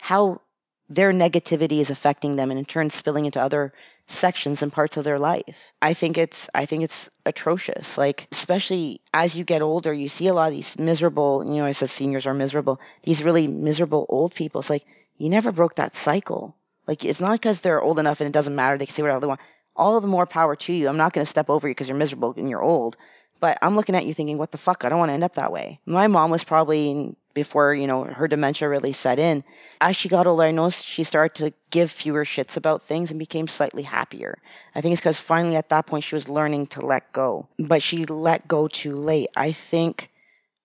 how 0.02 0.42
their 0.90 1.12
negativity 1.14 1.80
is 1.82 1.92
affecting 1.92 2.36
them 2.36 2.50
and 2.50 2.58
in 2.58 2.66
turn 2.66 2.90
spilling 2.90 3.26
into 3.26 3.42
other 3.42 3.74
sections 4.08 4.64
and 4.64 4.74
parts 4.74 4.98
of 4.98 5.04
their 5.04 5.20
life. 5.20 5.72
I 5.82 5.94
think 5.94 6.18
it's 6.18 6.50
I 6.56 6.66
think 6.66 6.84
it's 6.84 7.10
atrocious. 7.26 7.98
Like 7.98 8.28
especially 8.32 9.02
as 9.14 9.36
you 9.36 9.44
get 9.44 9.62
older, 9.62 9.94
you 9.94 10.10
see 10.10 10.28
a 10.28 10.34
lot 10.34 10.48
of 10.48 10.56
these 10.56 10.80
miserable, 10.80 11.44
you 11.46 11.58
know, 11.58 11.66
I 11.66 11.74
said 11.74 11.90
seniors 11.90 12.26
are 12.26 12.34
miserable. 12.34 12.80
These 13.04 13.24
really 13.24 13.48
miserable 13.48 14.06
old 14.10 14.34
people. 14.34 14.62
It's 14.62 14.70
like 14.70 14.86
you 15.18 15.30
never 15.30 15.52
broke 15.52 15.76
that 15.76 15.94
cycle. 15.94 16.56
Like 16.88 17.06
it's 17.06 17.22
not 17.22 17.34
because 17.34 17.62
they're 17.62 17.82
old 17.82 18.00
enough 18.00 18.20
and 18.20 18.28
it 18.28 18.34
doesn't 18.34 18.56
matter. 18.56 18.78
They 18.78 18.88
can 18.88 18.96
say 18.96 19.04
whatever 19.04 19.20
they 19.20 19.28
want. 19.28 19.42
All 19.76 20.02
the 20.02 20.08
more 20.08 20.26
power 20.26 20.56
to 20.56 20.74
you. 20.74 20.90
I'm 20.90 20.98
not 20.98 21.14
going 21.14 21.24
to 21.24 21.30
step 21.30 21.50
over 21.50 21.68
you 21.68 21.76
because 21.76 21.88
you're 21.88 21.98
miserable 21.98 22.34
and 22.36 22.50
you're 22.50 22.64
old. 22.64 22.98
But 23.40 23.58
I'm 23.62 23.76
looking 23.76 23.96
at 23.96 24.06
you 24.06 24.14
thinking, 24.14 24.38
what 24.38 24.52
the 24.52 24.58
fuck? 24.58 24.84
I 24.84 24.90
don't 24.90 25.00
want 25.00 25.10
to 25.10 25.14
end 25.14 25.24
up 25.24 25.36
that 25.36 25.52
way. 25.52 25.80
My 25.86 26.08
mom 26.08 26.32
was 26.32 26.44
probably 26.44 27.16
before, 27.34 27.74
you 27.74 27.88
know, 27.88 28.04
her 28.04 28.28
dementia 28.28 28.68
really 28.68 28.92
set 28.92 29.20
in. 29.20 29.44
As 29.80 29.96
she 29.96 30.10
got 30.10 30.28
older, 30.28 30.44
I 30.44 30.52
noticed 30.52 30.86
she 30.86 31.04
started 31.04 31.36
to 31.36 31.54
give 31.70 31.90
fewer 31.90 32.26
shits 32.26 32.58
about 32.58 32.84
things 32.84 33.12
and 33.12 33.20
became 33.20 33.48
slightly 33.48 33.84
happier. 33.84 34.38
I 34.76 34.82
think 34.82 34.94
it's 34.94 35.02
because 35.02 35.20
finally 35.20 35.56
at 35.56 35.70
that 35.70 35.86
point 35.86 36.04
she 36.04 36.16
was 36.16 36.28
learning 36.28 36.68
to 36.68 36.86
let 36.86 37.14
go. 37.14 37.48
But 37.58 37.82
she 37.82 38.06
let 38.06 38.48
go 38.48 38.68
too 38.68 38.96
late. 38.96 39.30
I 39.38 39.52
think 39.54 40.10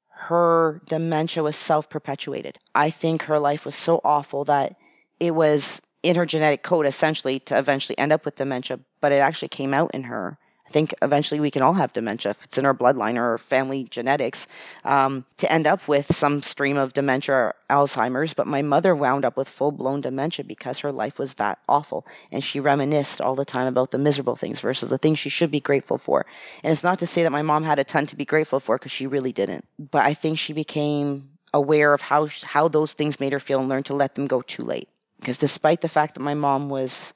her 0.09 0.81
dementia 0.87 1.43
was 1.43 1.57
self 1.57 1.89
perpetuated. 1.89 2.59
I 2.75 2.91
think 2.91 3.25
her 3.25 3.39
life 3.39 3.65
was 3.65 3.77
so 3.77 4.01
awful 4.03 4.45
that 4.47 4.77
it 5.21 5.33
was 5.35 5.83
in 6.03 6.17
her 6.17 6.27
genetic 6.27 6.63
code 6.63 6.87
essentially 6.87 7.41
to 7.41 7.59
eventually 7.59 7.99
end 7.99 8.13
up 8.13 8.25
with 8.25 8.37
dementia, 8.37 8.81
but 9.01 9.13
it 9.13 9.17
actually 9.17 9.49
came 9.49 9.73
out 9.73 9.95
in 9.95 10.05
her 10.05 10.39
think 10.75 10.93
eventually 11.01 11.39
we 11.39 11.53
can 11.53 11.63
all 11.63 11.73
have 11.73 11.93
dementia 11.93 12.31
if 12.31 12.43
it's 12.43 12.59
in 12.59 12.67
our 12.67 12.75
bloodline 12.75 13.17
or 13.17 13.39
family 13.39 13.85
genetics 13.85 14.49
um, 14.85 15.25
to 15.37 15.51
end 15.51 15.69
up 15.69 15.87
with 15.87 16.13
some 16.13 16.43
stream 16.43 16.77
of 16.77 16.93
dementia 16.93 17.35
or 17.35 17.55
Alzheimer's. 17.71 18.35
But 18.35 18.49
my 18.49 18.63
mother 18.63 18.93
wound 18.93 19.25
up 19.25 19.37
with 19.37 19.49
full 19.49 19.71
blown 19.71 20.01
dementia 20.01 20.45
because 20.45 20.81
her 20.81 20.91
life 20.91 21.17
was 21.17 21.35
that 21.35 21.61
awful. 21.69 22.05
And 22.33 22.43
she 22.43 22.59
reminisced 22.59 23.21
all 23.21 23.37
the 23.37 23.45
time 23.45 23.69
about 23.69 23.93
the 23.93 23.99
miserable 23.99 24.35
things 24.35 24.59
versus 24.59 24.91
the 24.91 24.99
things 24.99 25.21
she 25.21 25.29
should 25.29 25.53
be 25.53 25.61
grateful 25.61 25.97
for. 25.97 26.27
And 26.65 26.73
it's 26.73 26.83
not 26.83 26.99
to 26.99 27.07
say 27.07 27.23
that 27.23 27.31
my 27.31 27.43
mom 27.43 27.63
had 27.63 27.79
a 27.79 27.85
ton 27.85 28.07
to 28.07 28.17
be 28.17 28.25
grateful 28.25 28.59
for 28.59 28.77
because 28.77 28.91
she 28.91 29.07
really 29.07 29.33
didn't. 29.33 29.65
But 29.79 30.05
I 30.05 30.15
think 30.15 30.39
she 30.41 30.55
became 30.55 31.31
aware 31.53 31.93
of 31.93 32.01
how, 32.01 32.27
how 32.43 32.67
those 32.67 32.95
things 32.95 33.21
made 33.21 33.33
her 33.33 33.39
feel 33.39 33.61
and 33.61 33.69
learned 33.69 33.87
to 33.87 33.95
let 33.95 34.17
them 34.17 34.27
go 34.27 34.43
too 34.43 34.65
late. 34.65 34.89
Because 35.21 35.39
despite 35.39 35.81
the 35.81 35.89
fact 35.89 36.15
that 36.15 36.21
my 36.21 36.35
mom 36.35 36.69
was 36.69 37.15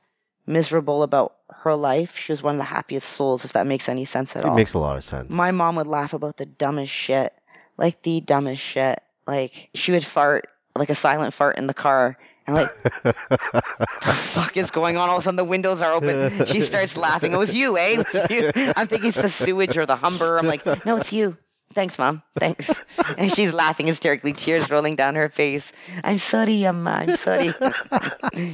miserable 0.48 1.02
about 1.02 1.34
her 1.50 1.74
life, 1.74 2.16
she 2.16 2.32
was 2.32 2.42
one 2.42 2.54
of 2.54 2.58
the 2.58 2.64
happiest 2.64 3.08
souls, 3.08 3.44
if 3.44 3.52
that 3.52 3.66
makes 3.66 3.88
any 3.88 4.04
sense 4.04 4.36
at 4.36 4.44
It 4.44 4.48
all. 4.48 4.54
It 4.54 4.56
makes 4.56 4.74
a 4.74 4.78
lot 4.78 4.96
of 4.96 5.04
sense. 5.04 5.30
My 5.30 5.50
mom 5.50 5.76
would 5.76 5.86
laugh 5.86 6.12
about 6.14 6.36
the 6.36 6.46
dumbest 6.46 6.92
shit, 6.92 7.32
like 7.76 8.02
the 8.02 8.20
dumbest 8.20 8.62
shit. 8.62 9.00
Like 9.26 9.70
she 9.74 9.92
would 9.92 10.04
fart, 10.04 10.48
like 10.76 10.88
a 10.90 10.94
silent 10.94 11.34
fart 11.34 11.58
in 11.58 11.66
the 11.66 11.74
car, 11.74 12.16
and 12.46 12.56
like, 12.56 12.82
the 13.02 13.12
fuck 14.00 14.56
is 14.56 14.70
going 14.70 14.96
on? 14.96 15.10
All 15.10 15.16
of 15.16 15.20
a 15.20 15.24
sudden, 15.24 15.36
the 15.36 15.44
windows 15.44 15.82
are 15.82 15.92
open. 15.92 16.46
She 16.46 16.62
starts 16.62 16.96
laughing. 16.96 17.32
It 17.32 17.36
was 17.36 17.54
you, 17.54 17.76
eh? 17.76 17.98
Was 17.98 18.14
you. 18.30 18.50
I'm 18.74 18.86
thinking 18.86 19.10
it's 19.10 19.20
the 19.20 19.28
sewage 19.28 19.76
or 19.76 19.84
the 19.84 19.96
Humber. 19.96 20.38
I'm 20.38 20.46
like, 20.46 20.64
no, 20.86 20.96
it's 20.96 21.12
you. 21.12 21.36
Thanks, 21.74 21.98
mom. 21.98 22.22
Thanks. 22.36 22.80
And 23.18 23.32
she's 23.32 23.52
laughing 23.52 23.86
hysterically, 23.86 24.32
tears 24.32 24.70
rolling 24.70 24.94
down 24.94 25.14
her 25.16 25.28
face. 25.28 25.72
I'm 26.04 26.18
sorry, 26.18 26.64
Amma. 26.66 26.90
I'm 26.90 27.16
sorry. 27.16 27.46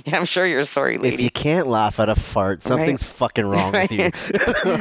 yeah, 0.06 0.16
I'm 0.16 0.24
sure 0.24 0.46
you're 0.46 0.64
sorry, 0.64 0.96
lady 0.96 1.14
if 1.14 1.20
you 1.20 1.30
can't 1.30 1.66
laugh 1.66 2.00
at 2.00 2.08
a 2.08 2.14
fart, 2.14 2.62
something's 2.62 3.02
fucking 3.02 3.44
wrong 3.44 3.72
with 3.72 3.92
you. 3.92 4.10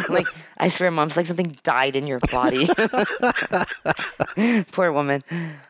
like 0.14 0.28
I 0.58 0.70
swear, 0.70 0.92
mom's 0.92 1.18
like 1.18 1.26
something 1.26 1.58
died 1.64 1.96
in 1.96 2.08
your 2.08 2.20
body. 2.20 2.68
Poor 4.72 4.92
woman. 4.92 5.24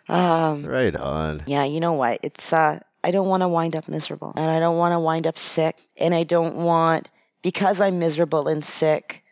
Um, 0.08 0.66
right 0.66 0.96
on. 0.96 1.44
yeah, 1.48 1.64
you 1.64 1.80
know 1.80 1.94
what? 1.94 2.20
It's 2.24 2.54
uh, 2.54 2.80
I 3.04 3.12
don't 3.12 3.28
want 3.28 3.42
to 3.42 3.48
wind 3.48 3.76
up 3.76 3.88
miserable, 3.88 4.34
and 4.36 4.50
I 4.50 4.60
don't 4.60 4.78
want 4.78 4.94
to 4.94 5.00
wind 5.00 5.28
up 5.28 5.38
sick, 5.38 5.78
and 5.98 6.14
I 6.14 6.24
don't 6.24 6.56
want 6.58 7.10
because 7.42 7.82
I'm 7.82 8.00
miserable 8.00 8.48
and 8.48 8.64
sick, 8.64 9.23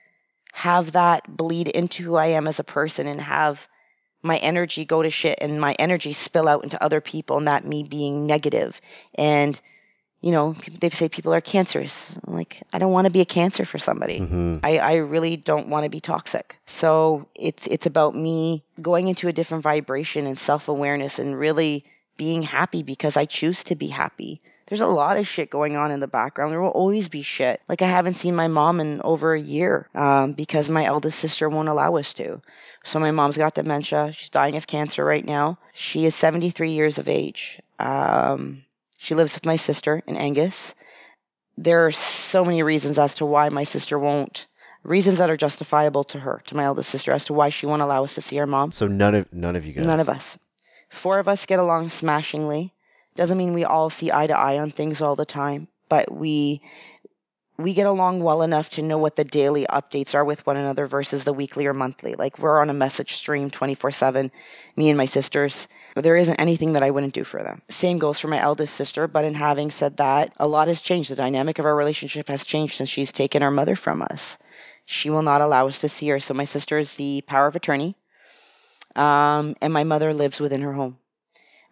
have 0.52 0.94
that 0.94 1.26
bleed 1.28 1.68
into 1.68 2.04
who 2.04 2.16
I 2.16 2.28
am 2.28 2.48
as 2.48 2.60
a 2.60 2.64
person, 2.64 3.08
and 3.08 3.20
have 3.22 3.68
my 4.24 4.38
energy 4.38 4.86
go 4.86 5.02
to 5.02 5.10
shit, 5.10 5.40
and 5.42 5.60
my 5.60 5.74
energy 5.80 6.14
spill 6.14 6.48
out 6.48 6.64
into 6.64 6.82
other 6.84 7.02
people, 7.02 7.38
and 7.38 7.48
that 7.48 7.66
me 7.66 7.84
being 7.84 8.28
negative. 8.28 8.80
and 9.16 9.60
you 10.22 10.32
know, 10.32 10.54
they 10.80 10.90
say 10.90 11.10
people 11.10 11.34
are 11.34 11.42
cancerous. 11.42 12.16
I'm 12.28 12.36
like, 12.36 12.62
I 12.72 12.78
don't 12.78 12.92
want 12.92 13.06
to 13.06 13.12
be 13.12 13.22
a 13.22 13.26
cancer 13.26 13.66
for 13.66 13.80
somebody. 13.80 14.20
hmm 14.20 14.58
I, 14.64 14.78
I 14.78 14.96
really 14.98 15.36
don't 15.36 15.68
want 15.68 15.84
to 15.86 15.90
be 15.90 16.00
toxic. 16.00 16.60
So 16.68 17.28
it's 17.34 17.66
it's 17.66 17.88
about 17.88 18.16
me 18.16 18.64
going 18.80 19.08
into 19.08 19.28
a 19.28 19.34
different 19.34 19.64
vibration 19.64 20.28
and 20.28 20.38
self 20.38 20.70
awareness 20.70 21.18
and 21.18 21.38
really 21.38 21.86
being 22.18 22.44
happy 22.44 22.84
because 22.84 23.18
I 23.18 23.26
choose 23.26 23.64
to 23.66 23.76
be 23.76 23.88
happy. 23.88 24.42
There's 24.72 24.82
a 24.82 24.88
lot 24.88 25.18
of 25.18 25.28
shit 25.28 25.50
going 25.50 25.76
on 25.76 25.92
in 25.92 26.00
the 26.00 26.08
background. 26.08 26.52
There 26.52 26.62
will 26.62 26.70
always 26.70 27.10
be 27.10 27.22
shit. 27.24 27.62
Like 27.68 27.82
I 27.82 27.88
haven't 27.88 28.14
seen 28.14 28.36
my 28.36 28.48
mom 28.48 28.80
in 28.80 29.02
over 29.02 29.34
a 29.34 29.40
year 29.40 29.90
um, 29.94 30.32
because 30.32 30.70
my 30.70 30.86
eldest 30.86 31.20
sister 31.20 31.50
won't 31.50 31.68
allow 31.68 31.98
us 31.98 32.14
to. 32.16 32.42
So 32.86 33.00
my 33.00 33.12
mom's 33.12 33.38
got 33.38 33.54
dementia. 33.54 34.14
She's 34.14 34.30
dying 34.30 34.56
of 34.56 34.66
cancer 34.66 35.04
right 35.04 35.26
now. 35.26 35.60
She 35.74 36.06
is 36.06 36.16
73 36.16 36.72
years 36.72 37.00
of 37.00 37.10
age. 37.10 37.62
Um, 37.80 38.64
she 38.98 39.14
lives 39.14 39.34
with 39.34 39.46
my 39.46 39.58
sister 39.58 40.02
in 40.08 40.16
Angus 40.16 40.74
there 41.58 41.86
are 41.86 41.92
so 41.92 42.46
many 42.46 42.64
reasons 42.64 42.98
as 42.98 43.16
to 43.16 43.26
why 43.26 43.50
my 43.50 43.64
sister 43.64 43.98
won't 43.98 44.48
reasons 44.84 45.20
that 45.20 45.30
are 45.30 45.38
justifiable 45.38 46.04
to 46.06 46.20
her 46.20 46.42
to 46.48 46.56
my 46.56 46.64
eldest 46.64 46.90
sister 46.90 47.12
as 47.12 47.26
to 47.26 47.34
why 47.34 47.50
she 47.50 47.68
won't 47.68 47.82
allow 47.82 48.04
us 48.04 48.16
to 48.16 48.22
see 48.22 48.40
our 48.40 48.48
mom 48.48 48.72
So 48.72 48.88
none 48.88 49.16
of 49.16 49.32
none 49.32 49.56
of 49.56 49.66
you 49.66 49.74
guys. 49.74 49.86
none 49.86 50.00
of 50.00 50.10
us 50.10 50.38
four 50.90 51.20
of 51.20 51.28
us 51.28 51.46
get 51.46 51.60
along 51.60 51.90
smashingly 51.90 52.74
doesn't 53.16 53.38
mean 53.38 53.54
we 53.54 53.66
all 53.66 53.90
see 53.90 54.12
eye 54.12 54.28
to 54.28 54.38
eye 54.38 54.60
on 54.60 54.72
things 54.72 55.02
all 55.02 55.16
the 55.16 55.26
time 55.26 55.68
but 55.90 56.12
we 56.12 56.62
we 57.58 57.74
get 57.76 57.86
along 57.86 58.24
well 58.24 58.42
enough 58.42 58.72
to 58.72 58.82
know 58.82 58.98
what 58.98 59.16
the 59.16 59.24
daily 59.24 59.68
updates 59.68 60.16
are 60.16 60.26
with 60.26 60.46
one 60.48 60.58
another 60.58 60.88
versus 60.88 61.24
the 61.24 61.34
weekly 61.34 61.68
or 61.68 61.74
monthly 61.74 62.16
like 62.16 62.40
we're 62.40 62.60
on 62.60 62.70
a 62.70 62.74
message 62.74 63.14
stream 63.14 63.50
24/7 63.50 64.32
me 64.76 64.90
and 64.90 64.98
my 64.98 65.06
sisters 65.06 65.68
there 65.96 66.16
isn't 66.16 66.40
anything 66.40 66.74
that 66.74 66.84
I 66.84 66.92
wouldn't 66.92 67.14
do 67.14 67.24
for 67.24 67.44
them. 67.44 67.62
Same 67.70 68.00
goes 68.00 68.20
for 68.20 68.28
my 68.28 68.40
eldest 68.40 68.74
sister, 68.74 69.08
but 69.08 69.26
in 69.26 69.34
having 69.34 69.72
said 69.72 69.98
that, 69.98 70.34
a 70.40 70.48
lot 70.48 70.68
has 70.68 70.80
changed. 70.80 71.12
The 71.12 71.16
dynamic 71.16 71.60
of 71.60 71.66
our 71.66 71.76
relationship 71.76 72.30
has 72.30 72.46
changed 72.46 72.76
since 72.76 72.90
she's 72.90 73.12
taken 73.12 73.44
our 73.44 73.52
mother 73.52 73.76
from 73.76 74.02
us. 74.02 74.38
She 74.86 75.10
will 75.10 75.22
not 75.22 75.42
allow 75.42 75.68
us 75.68 75.82
to 75.82 75.90
see 75.90 76.08
her. 76.10 76.20
So 76.20 76.34
my 76.34 76.46
sister 76.46 76.78
is 76.80 76.96
the 76.96 77.22
power 77.28 77.48
of 77.48 77.56
attorney, 77.56 77.96
um, 78.96 79.56
and 79.62 79.74
my 79.74 79.84
mother 79.84 80.14
lives 80.14 80.40
within 80.40 80.62
her 80.62 80.74
home. 80.74 80.98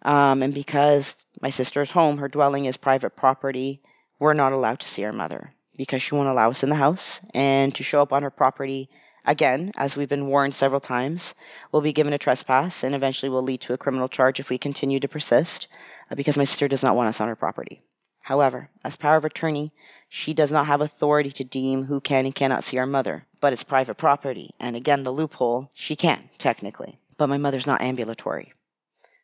Um, 0.02 0.42
and 0.42 0.54
because 0.54 1.14
my 1.40 1.50
sister's 1.50 1.90
home, 1.90 2.18
her 2.18 2.28
dwelling 2.28 2.64
is 2.64 2.76
private 2.76 3.16
property, 3.16 3.82
we're 4.18 4.34
not 4.34 4.52
allowed 4.52 4.80
to 4.80 4.88
see 4.88 5.04
our 5.04 5.12
mother 5.12 5.52
because 5.76 6.02
she 6.02 6.14
won't 6.14 6.28
allow 6.28 6.50
us 6.50 6.62
in 6.62 6.70
the 6.70 6.76
house. 6.76 7.20
And 7.34 7.74
to 7.76 7.82
show 7.82 8.02
up 8.02 8.12
on 8.12 8.22
her 8.22 8.30
property 8.30 8.88
again, 9.24 9.72
as 9.76 9.96
we've 9.96 10.08
been 10.08 10.26
warned 10.26 10.54
several 10.54 10.80
times, 10.80 11.34
will 11.72 11.80
be 11.80 11.92
given 11.92 12.12
a 12.12 12.18
trespass 12.18 12.84
and 12.84 12.94
eventually 12.94 13.30
will 13.30 13.42
lead 13.42 13.62
to 13.62 13.72
a 13.72 13.78
criminal 13.78 14.08
charge 14.08 14.40
if 14.40 14.50
we 14.50 14.58
continue 14.58 15.00
to 15.00 15.08
persist 15.08 15.68
uh, 16.10 16.14
because 16.14 16.36
my 16.36 16.44
sister 16.44 16.68
does 16.68 16.82
not 16.82 16.96
want 16.96 17.08
us 17.08 17.20
on 17.20 17.28
her 17.28 17.36
property. 17.36 17.82
However, 18.20 18.68
as 18.84 18.96
power 18.96 19.16
of 19.16 19.24
attorney, 19.24 19.72
she 20.08 20.34
does 20.34 20.52
not 20.52 20.66
have 20.66 20.82
authority 20.82 21.30
to 21.32 21.44
deem 21.44 21.84
who 21.84 22.00
can 22.00 22.26
and 22.26 22.34
cannot 22.34 22.62
see 22.62 22.78
our 22.78 22.86
mother, 22.86 23.24
but 23.40 23.52
it's 23.52 23.62
private 23.62 23.96
property. 23.96 24.50
And 24.60 24.76
again, 24.76 25.02
the 25.02 25.10
loophole, 25.10 25.70
she 25.74 25.96
can, 25.96 26.28
technically. 26.38 27.00
But 27.16 27.28
my 27.28 27.38
mother's 27.38 27.66
not 27.66 27.80
ambulatory. 27.80 28.52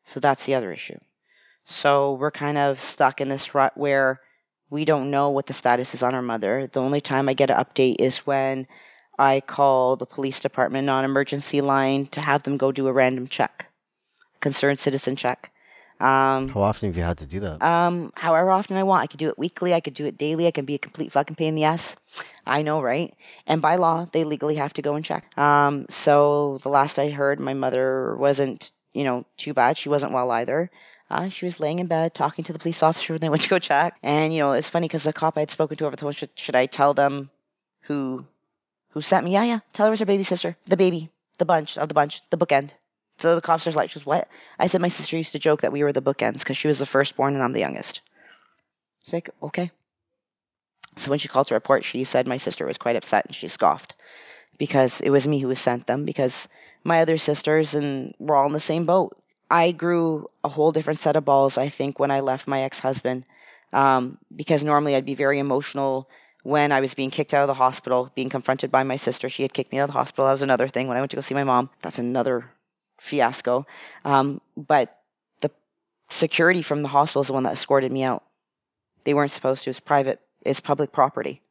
So 0.06 0.20
that's 0.20 0.46
the 0.46 0.54
other 0.54 0.72
issue. 0.72 0.98
So 1.66 2.14
we're 2.14 2.30
kind 2.30 2.56
of 2.58 2.80
stuck 2.80 3.20
in 3.20 3.28
this 3.28 3.54
rut 3.54 3.76
where 3.76 4.20
we 4.70 4.84
don't 4.84 5.10
know 5.10 5.30
what 5.30 5.46
the 5.46 5.52
status 5.52 5.94
is 5.94 6.02
on 6.02 6.14
our 6.14 6.22
mother. 6.22 6.66
The 6.66 6.80
only 6.80 7.00
time 7.00 7.28
I 7.28 7.34
get 7.34 7.50
an 7.50 7.56
update 7.58 7.96
is 8.00 8.18
when 8.18 8.66
I 9.18 9.40
call 9.40 9.96
the 9.96 10.06
police 10.06 10.40
department 10.40 10.86
non 10.86 11.04
emergency 11.04 11.60
line 11.60 12.06
to 12.08 12.20
have 12.20 12.42
them 12.42 12.56
go 12.56 12.72
do 12.72 12.86
a 12.88 12.92
random 12.92 13.26
check, 13.26 13.66
concerned 14.40 14.78
citizen 14.78 15.16
check. 15.16 15.50
Um, 15.98 16.50
How 16.50 16.62
often 16.62 16.90
have 16.90 16.96
you 16.96 17.02
had 17.02 17.18
to 17.18 17.26
do 17.26 17.40
that? 17.40 17.62
um, 17.62 18.12
however 18.14 18.50
often 18.50 18.76
I 18.76 18.82
want. 18.82 19.02
I 19.02 19.06
could 19.06 19.18
do 19.18 19.28
it 19.30 19.38
weekly. 19.38 19.72
I 19.72 19.80
could 19.80 19.94
do 19.94 20.04
it 20.04 20.18
daily. 20.18 20.46
I 20.46 20.50
can 20.50 20.66
be 20.66 20.74
a 20.74 20.78
complete 20.78 21.10
fucking 21.12 21.36
pain 21.36 21.48
in 21.48 21.54
the 21.54 21.64
ass. 21.64 21.96
I 22.46 22.62
know, 22.62 22.82
right? 22.82 23.14
And 23.46 23.62
by 23.62 23.76
law, 23.76 24.06
they 24.12 24.24
legally 24.24 24.56
have 24.56 24.74
to 24.74 24.82
go 24.82 24.94
and 24.94 25.04
check. 25.04 25.36
Um, 25.38 25.86
so 25.88 26.58
the 26.62 26.68
last 26.68 26.98
I 26.98 27.08
heard, 27.10 27.40
my 27.40 27.54
mother 27.54 28.14
wasn't, 28.16 28.72
you 28.96 29.04
know, 29.04 29.26
too 29.36 29.52
bad. 29.52 29.76
She 29.76 29.90
wasn't 29.90 30.12
well 30.12 30.30
either. 30.30 30.70
Uh, 31.10 31.28
she 31.28 31.44
was 31.44 31.60
laying 31.60 31.78
in 31.78 31.86
bed 31.86 32.14
talking 32.14 32.44
to 32.44 32.52
the 32.52 32.58
police 32.58 32.82
officer 32.82 33.12
when 33.12 33.20
they 33.20 33.28
went 33.28 33.42
to 33.42 33.48
go 33.48 33.58
check. 33.58 33.96
And, 34.02 34.32
you 34.32 34.40
know, 34.40 34.52
it's 34.52 34.70
funny 34.70 34.88
because 34.88 35.04
the 35.04 35.12
cop 35.12 35.36
I 35.36 35.40
had 35.40 35.50
spoken 35.50 35.76
to 35.76 35.86
over 35.86 35.94
the 35.94 36.00
phone, 36.00 36.12
should, 36.12 36.30
should 36.34 36.56
I 36.56 36.66
tell 36.66 36.94
them 36.94 37.30
who 37.82 38.24
who 38.90 39.02
sent 39.02 39.26
me? 39.26 39.32
Yeah, 39.32 39.44
yeah. 39.44 39.58
Tell 39.74 39.86
her 39.86 39.90
it 39.90 39.92
was 39.92 40.00
her 40.00 40.06
baby 40.06 40.22
sister. 40.22 40.56
The 40.64 40.78
baby. 40.78 41.10
The 41.38 41.44
bunch 41.44 41.76
of 41.76 41.88
the 41.88 41.94
bunch. 41.94 42.22
The 42.30 42.38
bookend. 42.38 42.72
So 43.18 43.34
the 43.34 43.42
cops 43.42 43.66
are 43.66 43.72
like, 43.72 43.90
she 43.90 43.98
was 43.98 44.06
what? 44.06 44.28
I 44.58 44.66
said 44.66 44.80
my 44.80 44.88
sister 44.88 45.16
used 45.16 45.32
to 45.32 45.38
joke 45.38 45.60
that 45.60 45.72
we 45.72 45.84
were 45.84 45.92
the 45.92 46.02
bookends 46.02 46.38
because 46.38 46.56
she 46.56 46.68
was 46.68 46.78
the 46.78 46.86
firstborn 46.86 47.34
and 47.34 47.42
I'm 47.42 47.52
the 47.52 47.60
youngest. 47.60 48.00
She's 49.02 49.12
like, 49.12 49.30
okay. 49.42 49.70
So 50.96 51.10
when 51.10 51.18
she 51.18 51.28
called 51.28 51.48
to 51.48 51.54
report, 51.54 51.84
she 51.84 52.04
said 52.04 52.26
my 52.26 52.38
sister 52.38 52.66
was 52.66 52.78
quite 52.78 52.96
upset 52.96 53.26
and 53.26 53.34
she 53.34 53.48
scoffed 53.48 53.94
because 54.58 55.00
it 55.00 55.10
was 55.10 55.26
me 55.26 55.38
who 55.38 55.54
sent 55.54 55.86
them 55.86 56.04
because 56.04 56.48
my 56.84 57.00
other 57.00 57.18
sisters 57.18 57.74
and 57.74 58.14
we're 58.18 58.36
all 58.36 58.46
in 58.46 58.52
the 58.52 58.60
same 58.60 58.84
boat. 58.84 59.16
I 59.50 59.72
grew 59.72 60.28
a 60.42 60.48
whole 60.48 60.72
different 60.72 60.98
set 60.98 61.16
of 61.16 61.24
balls, 61.24 61.58
I 61.58 61.68
think, 61.68 61.98
when 61.98 62.10
I 62.10 62.20
left 62.20 62.48
my 62.48 62.62
ex-husband 62.62 63.24
um, 63.72 64.18
because 64.34 64.62
normally 64.62 64.96
I'd 64.96 65.04
be 65.04 65.14
very 65.14 65.38
emotional 65.38 66.08
when 66.42 66.72
I 66.72 66.80
was 66.80 66.94
being 66.94 67.10
kicked 67.10 67.34
out 67.34 67.42
of 67.42 67.48
the 67.48 67.54
hospital, 67.54 68.10
being 68.14 68.28
confronted 68.28 68.70
by 68.70 68.84
my 68.84 68.96
sister. 68.96 69.28
She 69.28 69.42
had 69.42 69.52
kicked 69.52 69.72
me 69.72 69.78
out 69.78 69.84
of 69.84 69.88
the 69.88 69.98
hospital. 69.98 70.26
That 70.26 70.32
was 70.32 70.42
another 70.42 70.68
thing. 70.68 70.88
When 70.88 70.96
I 70.96 71.00
went 71.00 71.10
to 71.10 71.16
go 71.16 71.20
see 71.20 71.34
my 71.34 71.44
mom, 71.44 71.70
that's 71.80 71.98
another 71.98 72.50
fiasco. 72.98 73.66
Um, 74.04 74.40
but 74.56 74.96
the 75.40 75.50
security 76.08 76.62
from 76.62 76.82
the 76.82 76.88
hospital 76.88 77.22
is 77.22 77.26
the 77.26 77.32
one 77.32 77.42
that 77.42 77.52
escorted 77.52 77.90
me 77.90 78.04
out. 78.04 78.22
They 79.04 79.14
weren't 79.14 79.32
supposed 79.32 79.64
to. 79.64 79.70
It's 79.70 79.80
private. 79.80 80.20
It's 80.42 80.60
public 80.60 80.92
property. 80.92 81.42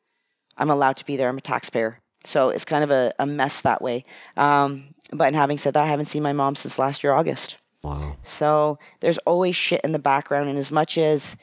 I'm 0.57 0.69
allowed 0.69 0.98
to 0.98 1.06
be 1.06 1.18
there. 1.18 1.27
I'm 1.27 1.38
a 1.38 1.41
taxpayer. 1.41 1.99
So 2.26 2.49
it's 2.49 2.65
kind 2.65 2.84
of 2.84 2.91
a, 2.91 3.14
a 3.19 3.26
mess 3.26 3.61
that 3.61 3.81
way. 3.81 4.03
Um, 4.35 4.93
but 5.11 5.34
having 5.34 5.57
said 5.57 5.76
that, 5.76 5.84
I 5.84 5.88
haven't 5.88 6.07
seen 6.07 6.23
my 6.23 6.34
mom 6.34 6.56
since 6.56 6.80
last 6.80 7.03
year, 7.03 7.14
August. 7.14 7.57
Wow. 7.84 8.18
So 8.23 8.80
there's 8.99 9.19
always 9.19 9.56
shit 9.56 9.81
in 9.84 9.91
the 9.91 9.99
background. 9.99 10.49
And 10.49 10.57
as 10.57 10.72
much 10.72 10.97
as 10.97 11.38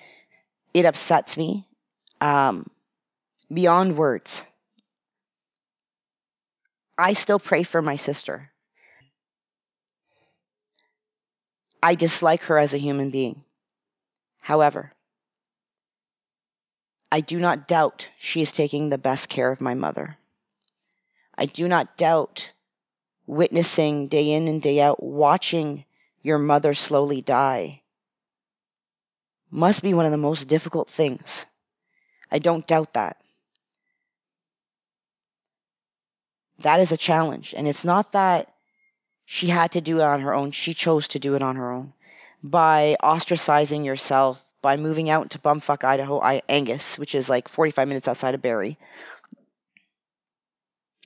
it 0.74 0.84
upsets 0.84 1.38
me, 1.38 1.66
um, 2.20 2.66
beyond 3.52 3.96
words, 3.96 4.44
I 6.98 7.12
still 7.12 7.38
pray 7.38 7.62
for 7.62 7.80
my 7.80 7.96
sister. 7.96 8.50
I 11.82 11.94
dislike 11.94 12.42
her 12.42 12.58
as 12.58 12.74
a 12.74 12.78
human 12.78 13.10
being. 13.10 13.42
However, 14.40 14.92
I 17.10 17.20
do 17.20 17.38
not 17.38 17.68
doubt 17.68 18.08
she 18.18 18.40
is 18.40 18.52
taking 18.52 18.88
the 18.88 18.98
best 18.98 19.28
care 19.28 19.50
of 19.50 19.60
my 19.60 19.74
mother. 19.74 20.16
I 21.36 21.46
do 21.46 21.68
not 21.68 21.96
doubt 21.96 22.52
witnessing 23.26 24.08
day 24.08 24.32
in 24.32 24.48
and 24.48 24.60
day 24.60 24.80
out, 24.80 25.02
watching 25.02 25.84
your 26.22 26.38
mother 26.38 26.74
slowly 26.74 27.20
die 27.20 27.82
must 29.52 29.82
be 29.82 29.92
one 29.92 30.06
of 30.06 30.12
the 30.12 30.18
most 30.18 30.48
difficult 30.48 30.88
things. 30.88 31.44
I 32.30 32.38
don't 32.38 32.66
doubt 32.66 32.94
that. 32.94 33.18
That 36.60 36.80
is 36.80 36.90
a 36.90 36.96
challenge. 36.96 37.54
And 37.56 37.68
it's 37.68 37.84
not 37.84 38.12
that 38.12 38.50
she 39.26 39.48
had 39.48 39.72
to 39.72 39.80
do 39.80 39.98
it 39.98 40.04
on 40.04 40.22
her 40.22 40.34
own. 40.34 40.50
She 40.52 40.72
chose 40.72 41.08
to 41.08 41.18
do 41.18 41.34
it 41.34 41.42
on 41.42 41.56
her 41.56 41.70
own 41.70 41.92
by 42.42 42.96
ostracizing 43.02 43.84
yourself, 43.84 44.42
by 44.62 44.76
moving 44.78 45.10
out 45.10 45.30
to 45.30 45.38
bumfuck 45.38 45.84
Idaho, 45.84 46.20
I, 46.20 46.42
Angus, 46.48 46.98
which 46.98 47.14
is 47.14 47.28
like 47.28 47.48
45 47.48 47.88
minutes 47.88 48.08
outside 48.08 48.34
of 48.34 48.42
Barrie. 48.42 48.78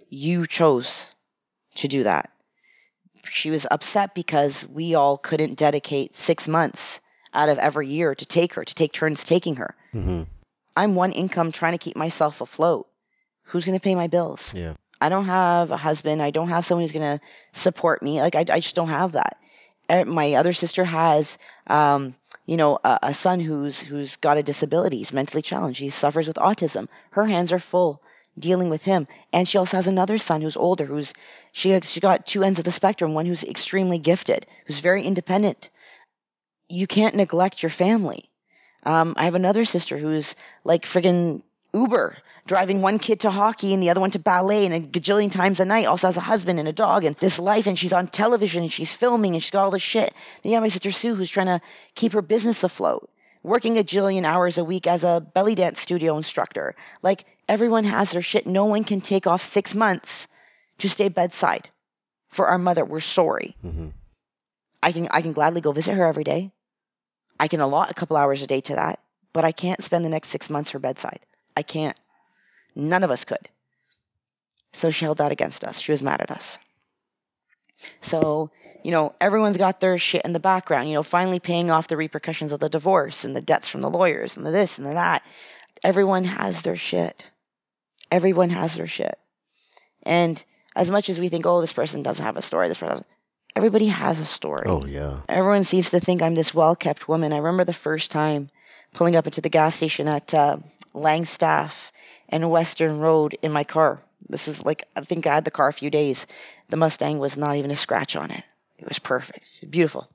You 0.08 0.46
chose 0.46 1.10
to 1.76 1.88
do 1.88 2.04
that. 2.04 2.30
She 3.28 3.50
was 3.50 3.66
upset 3.70 4.14
because 4.14 4.66
we 4.68 4.94
all 4.94 5.18
couldn't 5.18 5.58
dedicate 5.58 6.14
six 6.14 6.46
months 6.48 7.00
out 7.34 7.48
of 7.48 7.58
every 7.58 7.88
year 7.88 8.14
to 8.14 8.26
take 8.26 8.54
her, 8.54 8.64
to 8.64 8.74
take 8.74 8.92
turns 8.92 9.24
taking 9.24 9.56
her. 9.56 9.74
Mm-hmm. 9.92 10.22
I'm 10.76 10.94
one 10.94 11.12
income 11.12 11.52
trying 11.52 11.72
to 11.72 11.78
keep 11.78 11.96
myself 11.96 12.40
afloat. 12.40 12.86
Who's 13.44 13.64
going 13.64 13.78
to 13.78 13.82
pay 13.82 13.94
my 13.94 14.06
bills? 14.08 14.54
Yeah. 14.54 14.74
I 15.00 15.08
don't 15.08 15.26
have 15.26 15.70
a 15.70 15.76
husband. 15.76 16.22
I 16.22 16.30
don't 16.30 16.48
have 16.48 16.64
someone 16.64 16.84
who's 16.84 16.92
going 16.92 17.18
to 17.18 17.24
support 17.52 18.02
me. 18.02 18.20
Like, 18.20 18.34
I, 18.34 18.40
I 18.40 18.60
just 18.60 18.76
don't 18.76 18.88
have 18.88 19.12
that. 19.12 19.38
Uh, 19.88 20.04
my 20.04 20.34
other 20.34 20.52
sister 20.52 20.84
has, 20.84 21.38
um, 21.66 22.14
you 22.44 22.56
know, 22.56 22.78
a, 22.82 22.98
a 23.04 23.14
son 23.14 23.40
who's 23.40 23.80
who's 23.80 24.16
got 24.16 24.38
a 24.38 24.42
disability. 24.42 24.98
He's 24.98 25.12
mentally 25.12 25.42
challenged. 25.42 25.80
He 25.80 25.90
suffers 25.90 26.26
with 26.26 26.36
autism. 26.36 26.88
Her 27.10 27.24
hands 27.24 27.52
are 27.52 27.58
full 27.58 28.02
dealing 28.38 28.70
with 28.70 28.82
him, 28.82 29.06
and 29.32 29.48
she 29.48 29.58
also 29.58 29.76
has 29.76 29.88
another 29.88 30.18
son 30.18 30.40
who's 30.40 30.56
older. 30.56 30.84
Who's 30.84 31.14
she? 31.52 31.78
She 31.80 32.00
got 32.00 32.26
two 32.26 32.42
ends 32.42 32.58
of 32.58 32.64
the 32.64 32.72
spectrum. 32.72 33.14
One 33.14 33.26
who's 33.26 33.44
extremely 33.44 33.98
gifted, 33.98 34.46
who's 34.66 34.80
very 34.80 35.02
independent. 35.02 35.70
You 36.68 36.86
can't 36.86 37.14
neglect 37.14 37.62
your 37.62 37.70
family. 37.70 38.30
Um, 38.84 39.14
I 39.16 39.24
have 39.24 39.34
another 39.34 39.64
sister 39.64 39.98
who's 39.98 40.36
like 40.64 40.84
friggin' 40.84 41.42
Uber 41.74 42.16
driving 42.46 42.80
one 42.80 42.98
kid 42.98 43.20
to 43.20 43.30
hockey 43.30 43.74
and 43.74 43.82
the 43.82 43.90
other 43.90 44.00
one 44.00 44.12
to 44.12 44.18
ballet 44.18 44.66
and 44.66 44.74
a 44.74 44.80
gajillion 44.80 45.30
times 45.30 45.60
a 45.60 45.64
night. 45.64 45.86
Also 45.86 46.06
has 46.06 46.16
a 46.16 46.20
husband 46.20 46.58
and 46.58 46.68
a 46.68 46.72
dog 46.72 47.04
and 47.04 47.16
this 47.16 47.38
life 47.38 47.66
and 47.66 47.78
she's 47.78 47.92
on 47.92 48.06
television 48.06 48.62
and 48.62 48.72
she's 48.72 48.94
filming 48.94 49.34
and 49.34 49.42
she's 49.42 49.50
got 49.50 49.64
all 49.64 49.70
this 49.70 49.82
shit. 49.82 50.14
Then 50.42 50.50
you 50.50 50.56
have 50.56 50.62
my 50.62 50.68
sister 50.68 50.92
Sue 50.92 51.14
who's 51.14 51.30
trying 51.30 51.46
to 51.46 51.60
keep 51.94 52.12
her 52.12 52.22
business 52.22 52.64
afloat, 52.64 53.10
working 53.46 53.78
a 53.78 53.84
jillion 53.84 54.24
hours 54.24 54.58
a 54.58 54.64
week 54.64 54.88
as 54.88 55.04
a 55.04 55.20
belly 55.20 55.54
dance 55.54 55.80
studio 55.80 56.16
instructor. 56.16 56.74
Like 57.00 57.24
everyone 57.48 57.84
has 57.84 58.10
their 58.10 58.20
shit. 58.20 58.46
No 58.46 58.66
one 58.66 58.82
can 58.82 59.00
take 59.00 59.26
off 59.28 59.40
six 59.40 59.74
months 59.74 60.26
to 60.78 60.88
stay 60.88 61.08
bedside 61.08 61.68
for 62.28 62.48
our 62.48 62.58
mother. 62.58 62.84
We're 62.84 63.00
sorry. 63.00 63.56
Mm-hmm. 63.64 63.88
I 64.82 64.92
can 64.92 65.08
I 65.10 65.22
can 65.22 65.32
gladly 65.32 65.60
go 65.60 65.72
visit 65.72 65.94
her 65.94 66.04
every 66.04 66.24
day. 66.24 66.50
I 67.38 67.46
can 67.48 67.60
allot 67.60 67.90
a 67.90 67.94
couple 67.94 68.16
hours 68.16 68.42
a 68.42 68.46
day 68.46 68.60
to 68.62 68.74
that, 68.74 68.98
but 69.32 69.44
I 69.44 69.52
can't 69.52 69.82
spend 69.82 70.04
the 70.04 70.10
next 70.10 70.28
six 70.28 70.50
months 70.50 70.72
her 70.72 70.80
bedside. 70.80 71.20
I 71.56 71.62
can't. 71.62 71.98
None 72.74 73.04
of 73.04 73.10
us 73.10 73.24
could. 73.24 73.48
So 74.72 74.90
she 74.90 75.04
held 75.04 75.18
that 75.18 75.32
against 75.32 75.64
us. 75.64 75.78
She 75.78 75.92
was 75.92 76.02
mad 76.02 76.20
at 76.20 76.30
us. 76.30 76.58
So, 78.00 78.50
you 78.84 78.90
know, 78.90 79.14
everyone's 79.20 79.56
got 79.56 79.80
their 79.80 79.98
shit 79.98 80.24
in 80.24 80.32
the 80.32 80.40
background, 80.40 80.88
you 80.88 80.94
know, 80.94 81.02
finally 81.02 81.40
paying 81.40 81.70
off 81.70 81.88
the 81.88 81.96
repercussions 81.96 82.52
of 82.52 82.60
the 82.60 82.68
divorce 82.68 83.24
and 83.24 83.34
the 83.34 83.40
debts 83.40 83.68
from 83.68 83.80
the 83.80 83.90
lawyers 83.90 84.36
and 84.36 84.46
the 84.46 84.50
this 84.50 84.78
and 84.78 84.86
the 84.86 84.94
that. 84.94 85.22
Everyone 85.84 86.24
has 86.24 86.62
their 86.62 86.76
shit. 86.76 87.30
Everyone 88.10 88.50
has 88.50 88.74
their 88.74 88.86
shit. 88.86 89.18
And 90.04 90.42
as 90.74 90.90
much 90.90 91.08
as 91.08 91.18
we 91.18 91.28
think, 91.28 91.46
oh, 91.46 91.60
this 91.60 91.72
person 91.72 92.02
doesn't 92.02 92.24
have 92.24 92.36
a 92.36 92.42
story, 92.42 92.68
this 92.68 92.78
person, 92.78 93.04
everybody 93.54 93.86
has 93.86 94.20
a 94.20 94.24
story. 94.24 94.64
Oh 94.66 94.84
yeah. 94.84 95.20
Everyone 95.28 95.64
seems 95.64 95.90
to 95.90 96.00
think 96.00 96.22
I'm 96.22 96.34
this 96.34 96.54
well 96.54 96.76
kept 96.76 97.08
woman. 97.08 97.32
I 97.32 97.38
remember 97.38 97.64
the 97.64 97.72
first 97.72 98.10
time 98.10 98.50
pulling 98.92 99.16
up 99.16 99.26
into 99.26 99.40
the 99.40 99.48
gas 99.48 99.74
station 99.74 100.08
at 100.08 100.32
uh, 100.34 100.58
Langstaff 100.94 101.90
and 102.28 102.50
Weston 102.50 103.00
Road 103.00 103.36
in 103.42 103.52
my 103.52 103.64
car. 103.64 104.00
This 104.28 104.46
was 104.46 104.64
like, 104.64 104.84
I 104.96 105.02
think 105.02 105.26
I 105.26 105.34
had 105.34 105.44
the 105.44 105.50
car 105.50 105.68
a 105.68 105.72
few 105.72 105.90
days. 105.90 106.26
The 106.68 106.76
Mustang 106.76 107.18
was 107.18 107.36
not 107.36 107.56
even 107.56 107.70
a 107.70 107.76
scratch 107.76 108.16
on 108.16 108.30
it. 108.30 108.42
It 108.78 108.88
was 108.88 108.98
perfect. 108.98 109.50
Beautiful. 109.68 110.06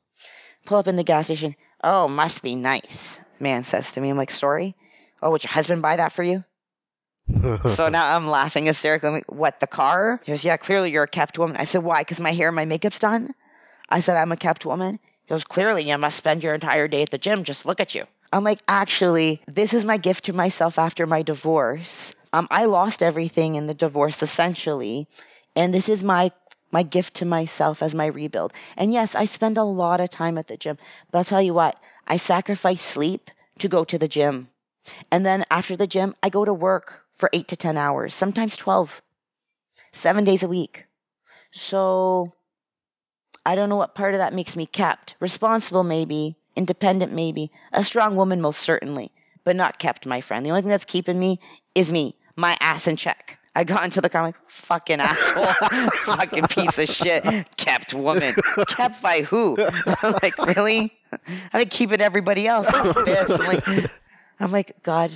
Pull 0.66 0.78
up 0.78 0.88
in 0.88 0.96
the 0.96 1.04
gas 1.04 1.26
station. 1.26 1.56
Oh, 1.84 2.08
must 2.08 2.44
be 2.44 2.56
nice. 2.56 3.20
Man 3.40 3.64
says 3.64 3.94
to 3.94 4.02
me, 4.02 4.10
I'm 4.10 4.18
like, 4.18 4.32
sorry? 4.32 4.76
Oh, 5.22 5.32
would 5.32 5.44
your 5.44 5.52
husband 5.52 5.82
buy 5.82 5.96
that 5.96 6.12
for 6.12 6.24
you? 6.24 6.44
so 7.66 7.90
now 7.90 8.16
I'm 8.16 8.28
laughing 8.28 8.66
hysterically. 8.66 9.08
I'm 9.08 9.14
like, 9.14 9.32
what, 9.32 9.60
the 9.60 9.68
car? 9.68 10.20
He 10.24 10.32
goes, 10.32 10.44
yeah, 10.44 10.58
clearly 10.58 10.92
you're 10.92 11.04
a 11.04 11.08
kept 11.08 11.40
woman. 11.40 11.58
I 11.58 11.64
said, 11.64 11.84
why? 11.84 12.02
Because 12.02 12.20
my 12.20 12.32
hair 12.32 12.50
and 12.50 12.56
my 12.56 12.66
makeup's 12.66 13.00
done? 13.00 13.34
I 13.90 14.00
said, 14.00 14.18
I'm 14.18 14.32
a 14.32 14.38
kept 14.38 14.66
woman. 14.66 15.00
He 15.24 15.30
goes, 15.30 15.44
clearly 15.44 15.90
you 15.90 15.98
must 15.98 16.18
spend 16.18 16.44
your 16.44 16.54
entire 16.54 16.88
day 16.88 17.02
at 17.02 17.10
the 17.10 17.18
gym. 17.18 17.44
Just 17.44 17.66
look 17.66 17.80
at 17.80 17.96
you. 17.96 18.06
I'm 18.34 18.44
like, 18.44 18.60
actually, 18.68 19.42
this 19.48 19.74
is 19.74 19.84
my 19.84 19.98
gift 19.98 20.26
to 20.26 20.34
myself 20.34 20.80
after 20.80 21.06
my 21.06 21.22
divorce. 21.22 22.16
Um, 22.32 22.48
I 22.50 22.66
lost 22.66 23.04
everything 23.04 23.56
in 23.56 23.68
the 23.68 23.74
divorce 23.74 24.24
essentially, 24.24 25.08
and 25.56 25.74
this 25.74 25.90
is 25.90 26.04
my 26.04 26.32
my 26.72 26.84
gift 26.84 27.16
to 27.16 27.26
myself 27.26 27.84
as 27.84 27.96
my 27.96 28.08
rebuild. 28.08 28.54
And 28.78 28.92
yes, 28.94 29.16
I 29.16 29.26
spend 29.26 29.58
a 29.58 29.64
lot 29.64 30.02
of 30.02 30.10
time 30.10 30.38
at 30.38 30.48
the 30.48 30.58
gym, 30.58 30.78
but 31.12 31.20
I'll 31.20 31.24
tell 31.26 31.42
you 31.42 31.54
what, 31.54 31.78
I 32.08 32.18
sacrifice 32.18 32.82
sleep 32.82 33.30
to 33.60 33.68
go 33.68 33.84
to 33.84 33.98
the 33.98 34.08
gym. 34.08 34.50
And 35.12 35.26
then 35.26 35.46
after 35.52 35.76
the 35.76 35.88
gym, 35.88 36.16
I 36.24 36.30
go 36.30 36.44
to 36.44 36.54
work 36.54 37.02
for 37.16 37.30
eight 37.34 37.50
to 37.50 37.56
10 37.56 37.78
hours, 37.78 38.14
sometimes 38.16 38.56
12, 38.56 39.02
seven 39.92 40.24
days 40.24 40.44
a 40.44 40.48
week. 40.48 40.86
So 41.52 42.32
I 43.46 43.56
don't 43.56 43.70
know 43.70 43.76
what 43.76 43.96
part 43.96 44.14
of 44.14 44.20
that 44.20 44.34
makes 44.34 44.56
me 44.56 44.66
kept. 44.66 45.16
Responsible, 45.20 45.84
maybe. 45.84 46.36
Independent, 46.56 47.14
maybe. 47.14 47.52
A 47.72 47.84
strong 47.84 48.16
woman, 48.16 48.42
most 48.42 48.62
certainly. 48.62 49.12
But 49.44 49.56
not 49.56 49.80
kept, 49.80 50.06
my 50.06 50.22
friend. 50.22 50.46
The 50.46 50.52
only 50.52 50.62
thing 50.62 50.70
that's 50.70 50.86
keeping 50.86 51.20
me 51.20 51.40
is 51.74 51.92
me, 51.92 52.16
my 52.36 52.58
ass 52.60 52.88
in 52.88 52.96
check. 52.96 53.40
I 53.54 53.64
got 53.66 53.84
into 53.84 54.00
the 54.00 54.10
car, 54.10 54.22
I'm 54.22 54.28
like, 54.30 54.50
fucking 54.50 55.00
asshole, 55.02 55.46
fucking 56.16 56.48
piece 56.48 56.80
of 56.80 56.88
shit, 56.88 57.26
kept 57.58 57.94
woman. 57.94 58.34
Kept 58.68 59.02
by 59.02 59.22
who? 59.22 59.58
I'm 60.04 60.14
like, 60.24 60.38
really? 60.38 60.94
I've 61.12 61.52
been 61.52 61.70
keeping 61.70 62.00
everybody 62.02 62.48
else. 62.48 62.68
I'm 62.72 63.46
like, 63.46 63.68
I'm 64.40 64.52
like, 64.52 64.82
God, 64.84 65.12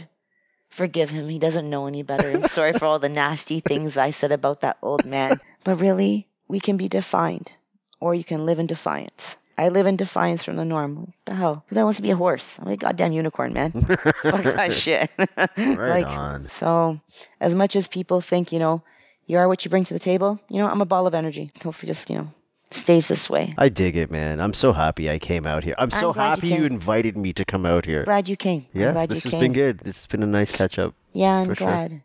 Forgive 0.75 1.09
him. 1.09 1.29
He 1.29 1.39
doesn't 1.39 1.69
know 1.69 1.87
any 1.87 2.03
better. 2.03 2.29
I'm 2.29 2.49
sorry 2.49 2.73
for 2.73 2.83
all 2.83 2.99
the 2.99 3.07
nasty 3.07 3.61
things 3.61 3.95
I 3.95 4.09
said 4.09 4.33
about 4.33 4.59
that 4.59 4.77
old 4.81 5.05
man. 5.05 5.39
But 5.63 5.79
really, 5.79 6.27
we 6.49 6.59
can 6.59 6.75
be 6.75 6.89
defined, 6.89 7.53
or 8.01 8.13
you 8.13 8.25
can 8.25 8.45
live 8.45 8.59
in 8.59 8.67
defiance. 8.67 9.37
I 9.57 9.69
live 9.69 9.85
in 9.87 9.95
defiance 9.95 10.43
from 10.43 10.57
the 10.57 10.65
norm. 10.65 10.95
What 10.97 11.09
the 11.25 11.33
hell? 11.35 11.63
Who 11.67 11.75
the 11.75 11.79
hell 11.79 11.85
wants 11.87 11.97
to 11.97 12.03
be 12.03 12.11
a 12.11 12.15
horse? 12.15 12.59
I'm 12.59 12.67
a 12.67 12.75
goddamn 12.77 13.13
unicorn, 13.13 13.53
man. 13.53 13.71
Fuck 13.71 14.43
that 14.43 14.73
shit. 14.73 15.09
Right 15.57 16.05
on. 16.05 16.49
So, 16.49 16.99
as 17.39 17.55
much 17.55 17.75
as 17.75 17.87
people 17.87 18.19
think, 18.21 18.51
you 18.51 18.59
know, 18.59 18.83
you 19.27 19.37
are 19.37 19.47
what 19.47 19.63
you 19.65 19.69
bring 19.71 19.85
to 19.85 19.93
the 19.93 19.99
table, 19.99 20.39
you 20.49 20.59
know, 20.59 20.67
I'm 20.67 20.81
a 20.81 20.85
ball 20.85 21.07
of 21.07 21.13
energy. 21.13 21.51
Hopefully, 21.63 21.87
just, 21.89 22.09
you 22.09 22.17
know, 22.17 22.31
stays 22.71 23.07
this 23.07 23.29
way. 23.29 23.53
I 23.57 23.69
dig 23.69 23.95
it, 23.95 24.11
man. 24.11 24.39
I'm 24.41 24.53
so 24.53 24.73
happy 24.73 25.09
I 25.09 25.19
came 25.19 25.45
out 25.47 25.63
here. 25.63 25.75
I'm 25.77 25.91
so 25.91 26.11
glad 26.13 26.23
you 26.25 26.29
happy 26.29 26.47
you, 26.49 26.55
came. 26.55 26.65
invited 26.65 27.17
me 27.17 27.33
to 27.33 27.45
come 27.45 27.65
out 27.65 27.85
here. 27.85 28.03
Glad 28.03 28.27
you 28.27 28.35
came. 28.35 28.65
I'm 28.75 28.81
Yes, 28.81 28.93
glad 28.93 29.09
this 29.09 29.23
you 29.23 29.29
has 29.29 29.31
came. 29.31 29.39
been 29.41 29.53
good. 29.53 29.79
This 29.79 29.97
has 29.99 30.07
been 30.07 30.21
a 30.23 30.27
nice 30.27 30.51
catch 30.51 30.77
up. 30.79 30.93
Yeah, 31.13 31.33
I'm 31.33 31.47
for 31.47 31.55
sure. 31.55 31.67
glad. 31.67 32.01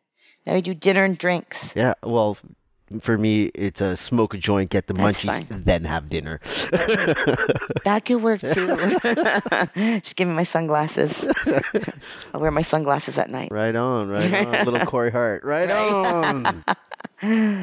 Now 0.46 0.54
we 0.54 0.62
do 0.62 0.72
dinner 0.72 1.04
and 1.04 1.18
drinks. 1.18 1.74
Yeah, 1.76 1.94
well, 2.02 2.38
for 3.00 3.16
me, 3.16 3.44
it's 3.44 3.80
a 3.80 3.96
smoke 3.96 4.34
a 4.34 4.38
joint, 4.38 4.70
get 4.70 4.86
the 4.88 4.94
That's 4.94 5.22
munchies, 5.24 5.48
fine. 5.48 5.62
then 5.64 5.84
have 5.84 6.08
dinner. 6.08 6.40
That 7.84 8.02
could 8.04 8.22
work 8.22 8.40
too. 8.40 8.76
Just 10.00 10.16
give 10.16 10.28
me 10.28 10.34
my 10.34 10.42
sunglasses. 10.44 11.26
I'll 12.34 12.40
wear 12.40 12.50
my 12.50 12.62
sunglasses 12.62 13.18
at 13.18 13.30
night. 13.30 13.48
Right 13.50 13.74
on, 13.74 14.08
right 14.08 14.46
on. 14.46 14.64
Little 14.66 14.86
Corey 14.86 15.10
Hart. 15.10 15.44
Right, 15.44 15.70
on. 15.70 16.64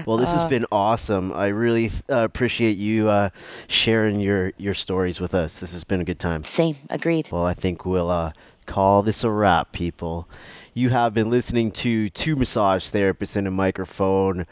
Well, 0.06 0.18
this 0.18 0.32
has 0.34 0.44
Uh, 0.44 0.50
been 0.50 0.66
awesome. 0.72 1.34
I 1.34 1.48
really 1.48 1.90
uh, 2.10 2.18
appreciate 2.24 2.78
you 2.78 3.10
uh, 3.10 3.30
sharing 3.68 4.20
your, 4.20 4.54
your 4.58 4.74
stories 4.74 5.20
with 5.20 5.34
us. 5.34 5.60
This 5.60 5.74
has 5.74 5.84
been 5.84 6.02
a 6.02 6.06
good 6.06 6.20
time. 6.20 6.44
Same. 6.44 6.76
Agreed. 6.90 7.30
Well, 7.32 7.46
I 7.46 7.54
think 7.54 7.86
we'll 7.86 8.10
uh, 8.12 8.32
call 8.66 9.02
this 9.04 9.24
a 9.24 9.30
wrap, 9.32 9.72
people. 9.72 10.28
You 10.74 10.90
have 10.90 11.14
been 11.14 11.30
listening 11.32 11.72
to 11.72 12.10
Two 12.12 12.36
Massage 12.36 12.90
Therapists 12.92 13.36
in 13.38 13.48
a 13.48 13.52
Microphone. 13.52 14.46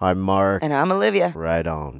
I'm 0.00 0.20
Mark. 0.20 0.62
And 0.62 0.72
I'm 0.72 0.92
Olivia. 0.92 1.32
Right 1.34 1.66
on. 1.66 1.96